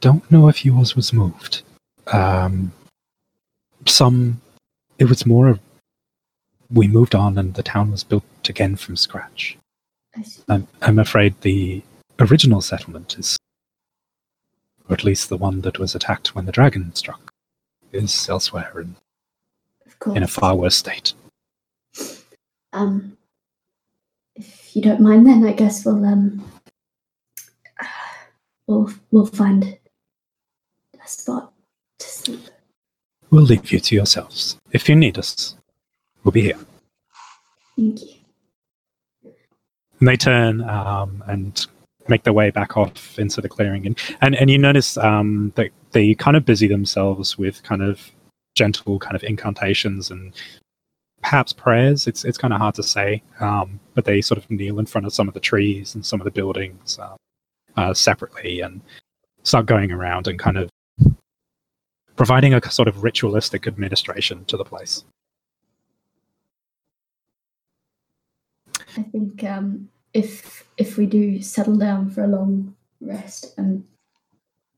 [0.00, 1.60] don't know if yours was moved.
[2.06, 2.72] Um,
[3.84, 4.40] some,
[4.98, 5.60] it was more of
[6.70, 9.58] we moved on and the town was built again from scratch.
[10.48, 11.82] I'm, I'm afraid the
[12.18, 13.36] original settlement is,
[14.88, 17.32] or at least the one that was attacked when the dragon struck,
[17.92, 18.96] is elsewhere in,
[20.14, 21.14] in a far worse state.
[22.72, 23.16] Um,
[24.34, 26.44] if you don't mind, then I guess we'll um,
[28.66, 29.78] we'll we'll find
[31.02, 31.52] a spot
[31.98, 32.40] to sleep.
[33.30, 34.56] We'll leave you to yourselves.
[34.70, 35.56] If you need us,
[36.22, 36.58] we'll be here.
[37.76, 38.17] Thank you.
[39.98, 41.66] And they turn um, and
[42.08, 45.70] make their way back off into the clearing, and and, and you notice um, that
[45.92, 48.10] they kind of busy themselves with kind of
[48.54, 50.34] gentle kind of incantations and
[51.22, 52.06] perhaps prayers.
[52.06, 55.06] It's it's kind of hard to say, um, but they sort of kneel in front
[55.06, 57.16] of some of the trees and some of the buildings uh,
[57.76, 58.80] uh, separately and
[59.42, 60.70] start going around and kind of
[62.16, 65.04] providing a sort of ritualistic administration to the place.
[68.96, 73.86] I think um, if if we do settle down for a long rest, I'm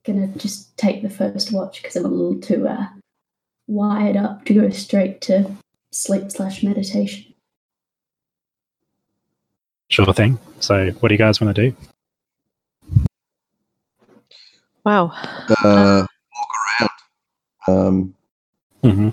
[0.05, 2.89] gonna just take the first watch because I'm a little too uh,
[3.67, 5.51] wired up to go straight to
[5.93, 7.35] sleep slash meditation.
[9.89, 10.39] Sure thing.
[10.61, 11.77] So, what do you guys want to do?
[14.85, 15.13] Wow.
[15.65, 16.89] Uh, walk
[17.69, 17.87] around.
[17.87, 18.15] Um,
[18.83, 19.11] Mm-hmm.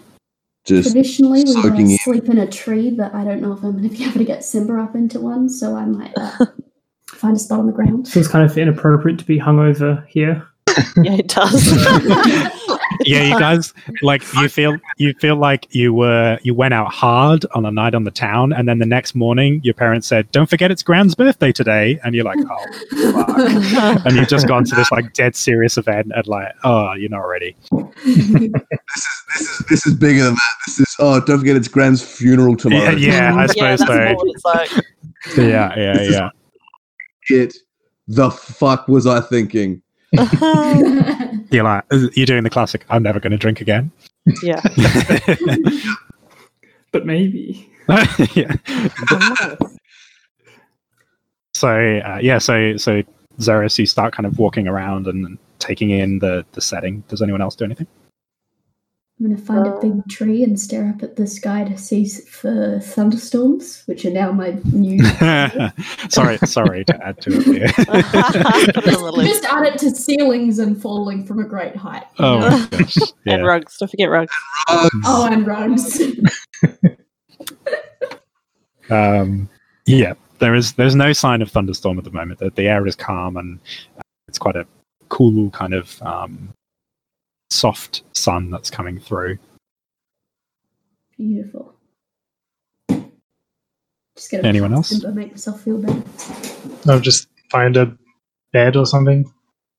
[0.67, 1.97] Just Traditionally, we soaking would in.
[1.97, 4.25] sleep in a tree, but I don't know if I'm going to be able to
[4.25, 6.45] get Simba up into one, so I might uh,
[7.07, 8.07] find a spot on the ground.
[8.07, 10.45] Seems kind of inappropriate to be hungover here.
[10.97, 11.67] Yeah, it does.
[13.05, 17.45] yeah, you guys like you feel you feel like you were you went out hard
[17.53, 20.49] on a night on the town, and then the next morning your parents said, "Don't
[20.49, 24.05] forget it's Grand's birthday today," and you're like, "Oh," fuck.
[24.05, 27.21] and you've just gone to this like dead serious event, and like, "Oh, you're not
[27.21, 30.51] ready." this is this is this is bigger than that.
[30.65, 32.91] This is oh, don't forget it's Grand's funeral tomorrow.
[32.91, 33.97] Yeah, yeah, I yeah, suppose that's so.
[33.97, 34.85] more what it's like.
[35.37, 36.29] Yeah, yeah, yeah.
[37.29, 37.55] It
[38.07, 39.81] the fuck was I thinking?
[41.51, 42.85] You're like, you're doing the classic.
[42.89, 43.91] I'm never going to drink again.
[44.43, 44.61] yeah.
[46.91, 47.69] But maybe.
[48.33, 48.55] yeah.
[51.53, 53.03] So uh, yeah, so so
[53.39, 57.03] Zeris, you start kind of walking around and taking in the the setting.
[57.07, 57.87] Does anyone else do anything?
[59.19, 62.07] I'm going to find a big tree and stare up at the sky to see
[62.07, 65.03] for thunderstorms, which are now my new.
[66.09, 67.43] sorry, sorry to add to it.
[67.43, 67.67] Here.
[68.73, 69.41] Put it on the list.
[69.41, 72.03] Just add it to ceilings and falling from a great height.
[72.19, 72.49] oh know?
[72.49, 72.97] my gosh!
[73.25, 73.77] And rugs.
[73.79, 74.31] Don't forget rugs.
[74.69, 75.99] Oh, and rugs.
[78.89, 79.49] Um,
[79.85, 82.39] yeah, there is there's no sign of thunderstorm at the moment.
[82.39, 83.59] The, the air is calm and
[84.27, 84.65] it's quite a
[85.09, 86.53] cool kind of um,
[87.49, 89.37] soft sun that's coming through.
[91.17, 91.73] Beautiful.
[94.15, 94.89] Just gonna Anyone else?
[94.89, 96.03] Simba, make myself feel better.
[96.87, 97.95] I'll just find a
[98.51, 99.31] bed or something,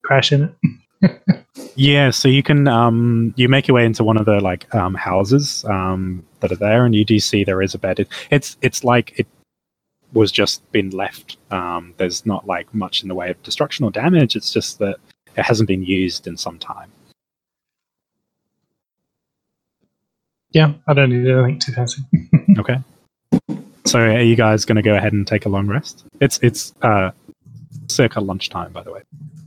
[0.05, 1.35] crash in it.
[1.75, 4.95] Yeah, so you can um, you make your way into one of the like um,
[4.95, 8.01] houses um, that are there, and you do see there is a bed.
[8.01, 9.29] It, it's it's like it
[10.13, 11.37] was just been left.
[11.53, 14.35] Um, there's not like much in the way of destruction or damage.
[14.35, 14.97] It's just that
[15.37, 16.91] it hasn't been used in some time.
[20.52, 22.02] Yeah, I don't need anything too fancy.
[22.59, 22.78] Okay.
[23.85, 26.05] So are you guys going to go ahead and take a long rest?
[26.20, 27.10] It's it's uh,
[27.89, 29.02] circa lunchtime, by the way.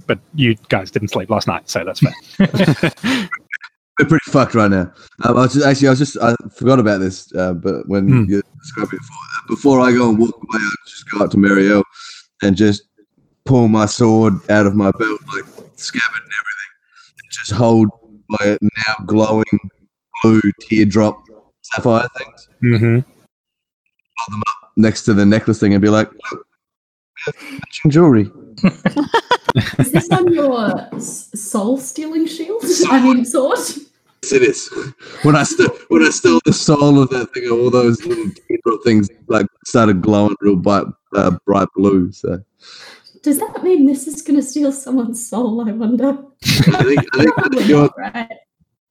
[0.07, 2.13] But you guys didn't sleep last night, so that's fair.
[3.99, 4.91] We're pretty fucked right now.
[5.23, 8.07] Um, I was just, actually, I was just, I forgot about this, uh, but when
[8.07, 8.31] Hmm.
[8.31, 9.17] you described it before,
[9.49, 11.83] before I go and walk away, I just go up to Marielle
[12.41, 12.83] and just
[13.45, 15.43] pull my sword out of my belt, like
[15.75, 16.71] scabbard and everything,
[17.19, 17.89] and just hold
[18.29, 19.59] my now glowing
[20.21, 21.23] blue teardrop
[21.61, 24.41] sapphire things Mm-hmm.
[24.77, 26.45] next to the necklace thing and be like, look,
[27.59, 28.29] matching jewelry.
[29.79, 32.63] Is this on your soul stealing shield?
[32.89, 33.57] I mean, sword?
[33.57, 34.69] Yes, it is.
[35.23, 38.83] When I st- when I stole the soul of that thing, all those little teardrop
[38.83, 40.85] things like started glowing real bright,
[41.15, 42.11] uh, bright blue.
[42.11, 42.39] So
[43.23, 45.67] Does that mean this is going to steal someone's soul?
[45.67, 46.09] I wonder.
[46.09, 48.29] I think, I think, I think yours, not, right?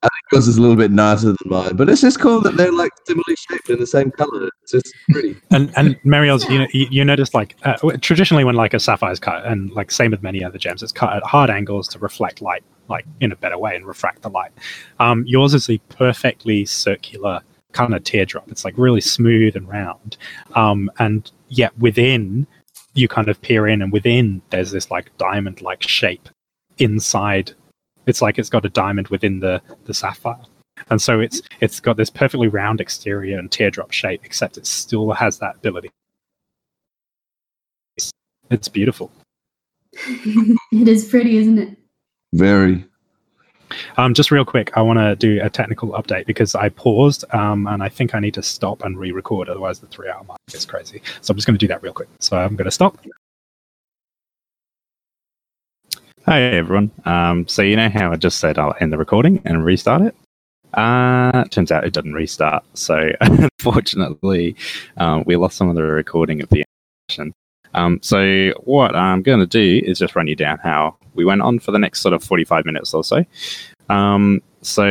[0.03, 2.57] I think yours is a little bit nicer than mine, but it's just cool that
[2.57, 4.49] they're like similarly shaped in the same color.
[4.63, 5.37] It's just pretty.
[5.51, 9.13] And and Marielle's, you know, you, you notice like uh, traditionally when like a sapphire
[9.13, 11.99] is cut, and like same with many other gems, it's cut at hard angles to
[11.99, 14.53] reflect light, like in a better way and refract the light.
[15.01, 18.51] Um, yours is a perfectly circular kind of teardrop.
[18.51, 20.17] It's like really smooth and round,
[20.55, 22.47] um, and yet within
[22.95, 26.29] you kind of peer in, and within there's this like diamond-like shape
[26.79, 27.53] inside.
[28.11, 30.45] It's like it's got a diamond within the the sapphire
[30.91, 35.13] and so it's it's got this perfectly round exterior and teardrop shape except it still
[35.13, 35.91] has that ability
[37.97, 38.11] it's,
[38.51, 39.11] it's beautiful
[39.93, 41.77] it is pretty, isn't it?
[42.33, 42.85] Very.
[43.97, 47.67] Um, just real quick, I want to do a technical update because I paused um,
[47.67, 49.49] and I think I need to stop and re-record.
[49.49, 51.03] Otherwise, the three-hour mark is crazy.
[51.21, 52.09] So I'm just going to do that real quick.
[52.19, 52.99] So I'm going to stop.
[56.27, 56.91] Hi everyone.
[57.07, 60.15] Um, so you know how I just said I'll end the recording and restart it.
[60.75, 62.63] Uh, turns out it doesn't restart.
[62.75, 64.55] So unfortunately,
[64.99, 66.63] um, we lost some of the recording of the
[67.09, 67.33] session.
[67.73, 71.41] Um, so what I'm going to do is just run you down how we went
[71.41, 73.25] on for the next sort of 45 minutes or so.
[73.89, 74.85] Um, so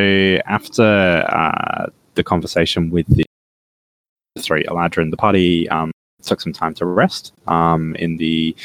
[0.48, 3.24] after uh, the conversation with the
[4.40, 5.92] three Eladrin, the party um,
[6.24, 8.56] took some time to rest um, in the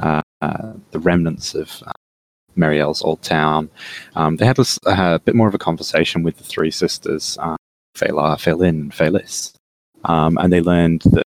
[0.00, 1.92] uh, uh, the remnants of uh,
[2.56, 3.70] Marielle's old town.
[4.16, 7.56] Um, they had a bit more of a conversation with the three sisters, uh,
[7.96, 9.52] Phelar, Phelin, and Phelis,
[10.04, 11.24] um, and they learned that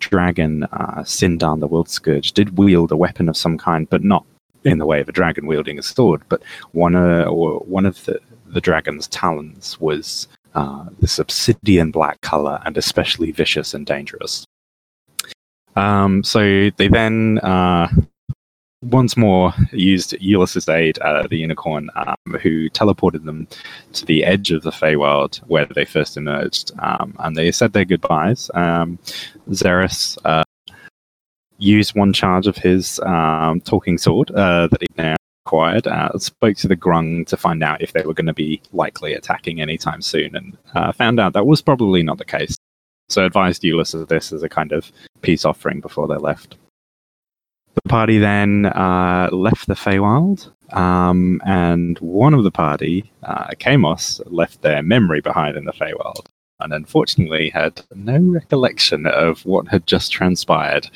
[0.00, 4.24] dragon uh, Sindan the World Scourge did wield a weapon of some kind, but not
[4.64, 6.22] in the way of a dragon wielding a sword.
[6.28, 12.20] But one uh, or one of the, the dragon's talons was uh, this obsidian black
[12.22, 14.44] color and especially vicious and dangerous.
[15.76, 17.88] Um, so they then uh,
[18.82, 23.46] once more used Ulysses' aid, uh, the unicorn, um, who teleported them
[23.92, 26.72] to the edge of the Feywild where they first emerged.
[26.78, 28.50] Um, and they said their goodbyes.
[28.54, 28.98] Um,
[30.24, 30.44] uh,
[31.58, 36.56] used one charge of his um, talking sword uh, that he now acquired, uh, spoke
[36.56, 40.00] to the Grung to find out if they were going to be likely attacking anytime
[40.00, 42.56] soon, and uh, found out that was probably not the case.
[43.10, 46.56] So advised Ulysses of this as a kind of peace offering before they left.
[47.74, 54.20] The party then uh, left the Feywild, um, and one of the party, uh, Kamos,
[54.26, 56.26] left their memory behind in the Feywild,
[56.58, 60.90] and unfortunately had no recollection of what had just transpired.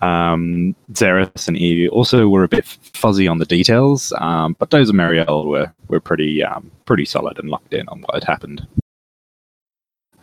[0.00, 4.96] Um, and Evie also were a bit fuzzy on the details, um, but those of
[4.96, 8.66] Marielle were were pretty um, pretty solid and locked in on what had happened.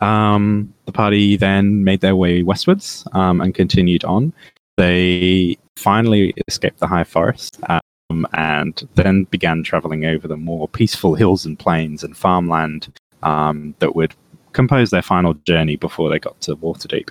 [0.02, 4.32] Um, the party then made their way westwards um, and continued on.
[4.76, 11.14] They finally escaped the high forest um, and then began traveling over the more peaceful
[11.14, 12.88] hills and plains and farmland
[13.22, 14.14] um, that would
[14.52, 17.10] compose their final journey before they got to Waterdeep.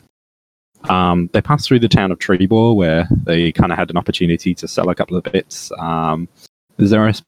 [0.90, 4.54] Um, they passed through the town of Triboar, where they kind of had an opportunity
[4.56, 5.72] to sell a couple of bits.
[5.78, 6.28] Um,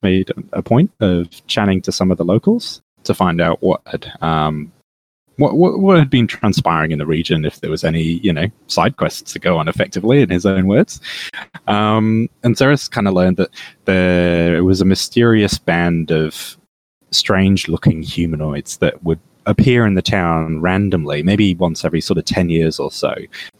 [0.02, 4.12] made a point of chatting to some of the locals to find out what had
[4.22, 4.72] um,
[5.38, 8.48] what, what what had been transpiring in the region, if there was any you know
[8.68, 11.02] side quests to go on effectively, in his own words.
[11.68, 13.50] Um, and Xeris kind of learned that
[13.86, 16.58] there was a mysterious band of
[17.12, 22.50] strange-looking humanoids that would appear in the town randomly, maybe once every sort of 10
[22.50, 23.14] years or so.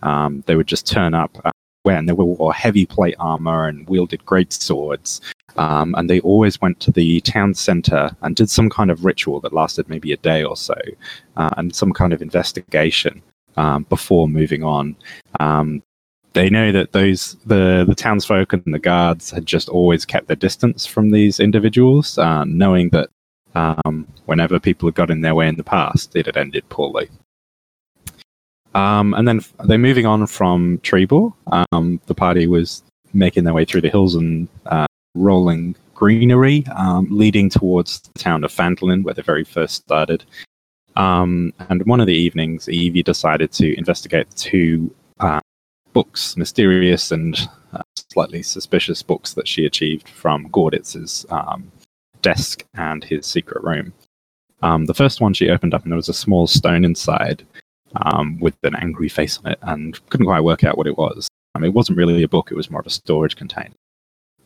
[0.04, 1.51] Um, they would just turn up
[1.84, 5.22] when they wore heavy plate armor and wielded great swords.
[5.58, 9.42] Um, and they always went to the town center and did some kind of ritual
[9.42, 10.76] that lasted maybe a day or so,
[11.36, 13.22] uh, and some kind of investigation
[13.58, 14.96] um, before moving on.
[15.40, 15.84] Um,
[16.34, 20.36] they know that those the the townsfolk and the guards had just always kept their
[20.38, 23.10] distance from these individuals, uh, knowing that
[23.56, 27.10] um, whenever people had got in their way in the past, it had ended poorly.
[28.74, 31.34] Um, and then they're moving on from Triboar.
[31.52, 32.84] Um, the party was
[33.14, 38.44] making their way through the hills and uh, rolling greenery, um, leading towards the town
[38.44, 40.24] of Phandalin, where they very first started.
[40.96, 45.40] Um, and one of the evenings, Evie decided to investigate two uh,
[45.94, 47.38] books, mysterious and
[47.74, 51.72] uh, slightly suspicious books that she achieved from Gorditz's um,
[52.22, 53.94] desk and his secret room.
[54.64, 57.46] Um, the first one she opened up, and there was a small stone inside
[57.96, 61.28] um, with an angry face on it, and couldn't quite work out what it was.
[61.56, 63.74] I mean, it wasn't really a book; it was more of a storage container.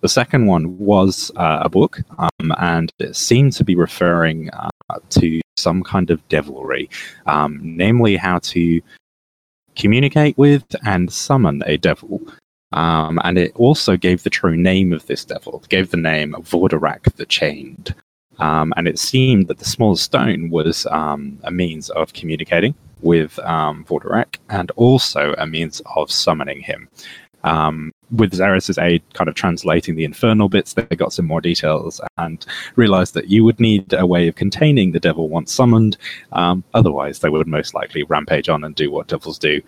[0.01, 4.69] The second one was uh, a book, um, and it seemed to be referring uh,
[5.11, 6.90] to some kind of devilry,
[7.25, 8.82] um, namely how to
[9.75, 12.22] communicate with and summon a devil.
[12.72, 15.61] Um, and it also gave the true name of this devil.
[15.64, 17.95] It gave the name Vordarak the Chained.
[18.40, 23.38] Um, and it seemed that the small stone was um, a means of communicating with
[23.40, 26.88] um, Vordarak and also a means of summoning him.
[27.43, 32.01] Um, with Xeris' aid, kind of translating the infernal bits, they got some more details
[32.17, 32.43] and
[32.75, 35.98] realized that you would need a way of containing the devil once summoned.
[36.32, 39.61] Um, otherwise, they would most likely rampage on and do what devils do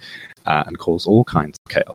[0.48, 1.94] uh, and cause all kinds of chaos.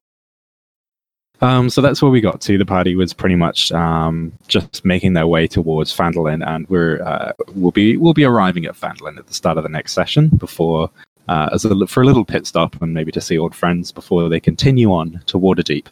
[1.40, 2.56] Um, so that's where we got to.
[2.56, 7.32] The party was pretty much um, just making their way towards Phandalin, and we're uh,
[7.54, 10.88] we'll be we'll be arriving at Phandalin at the start of the next session before
[11.28, 14.28] uh, as a, for a little pit stop and maybe to see old friends before
[14.28, 15.86] they continue on to Waterdeep.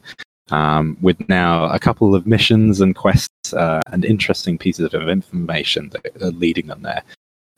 [0.51, 5.91] um, with now a couple of missions and quests uh, and interesting pieces of information
[5.91, 7.03] that are leading them there.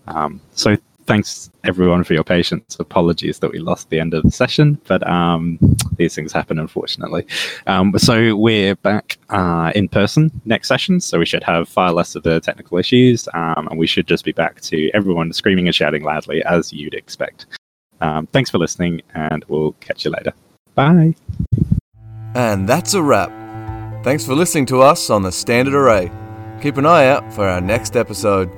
[0.06, 0.76] Um, so
[1.06, 2.76] thanks everyone for your patience.
[2.78, 5.58] Apologies that we lost the end of the session, but um,
[5.96, 7.26] these things happen, unfortunately.
[7.66, 12.14] Um, so we're back uh, in person next session, so we should have far less
[12.14, 15.74] of the technical issues, um, and we should just be back to everyone screaming and
[15.74, 17.46] shouting loudly as you'd expect.
[18.02, 20.32] Um, thanks for listening, and we'll catch you later.
[20.74, 21.14] Bye.
[22.34, 23.30] And that's a wrap.
[24.04, 26.10] Thanks for listening to us on the Standard Array.
[26.60, 28.50] Keep an eye out for our next episode.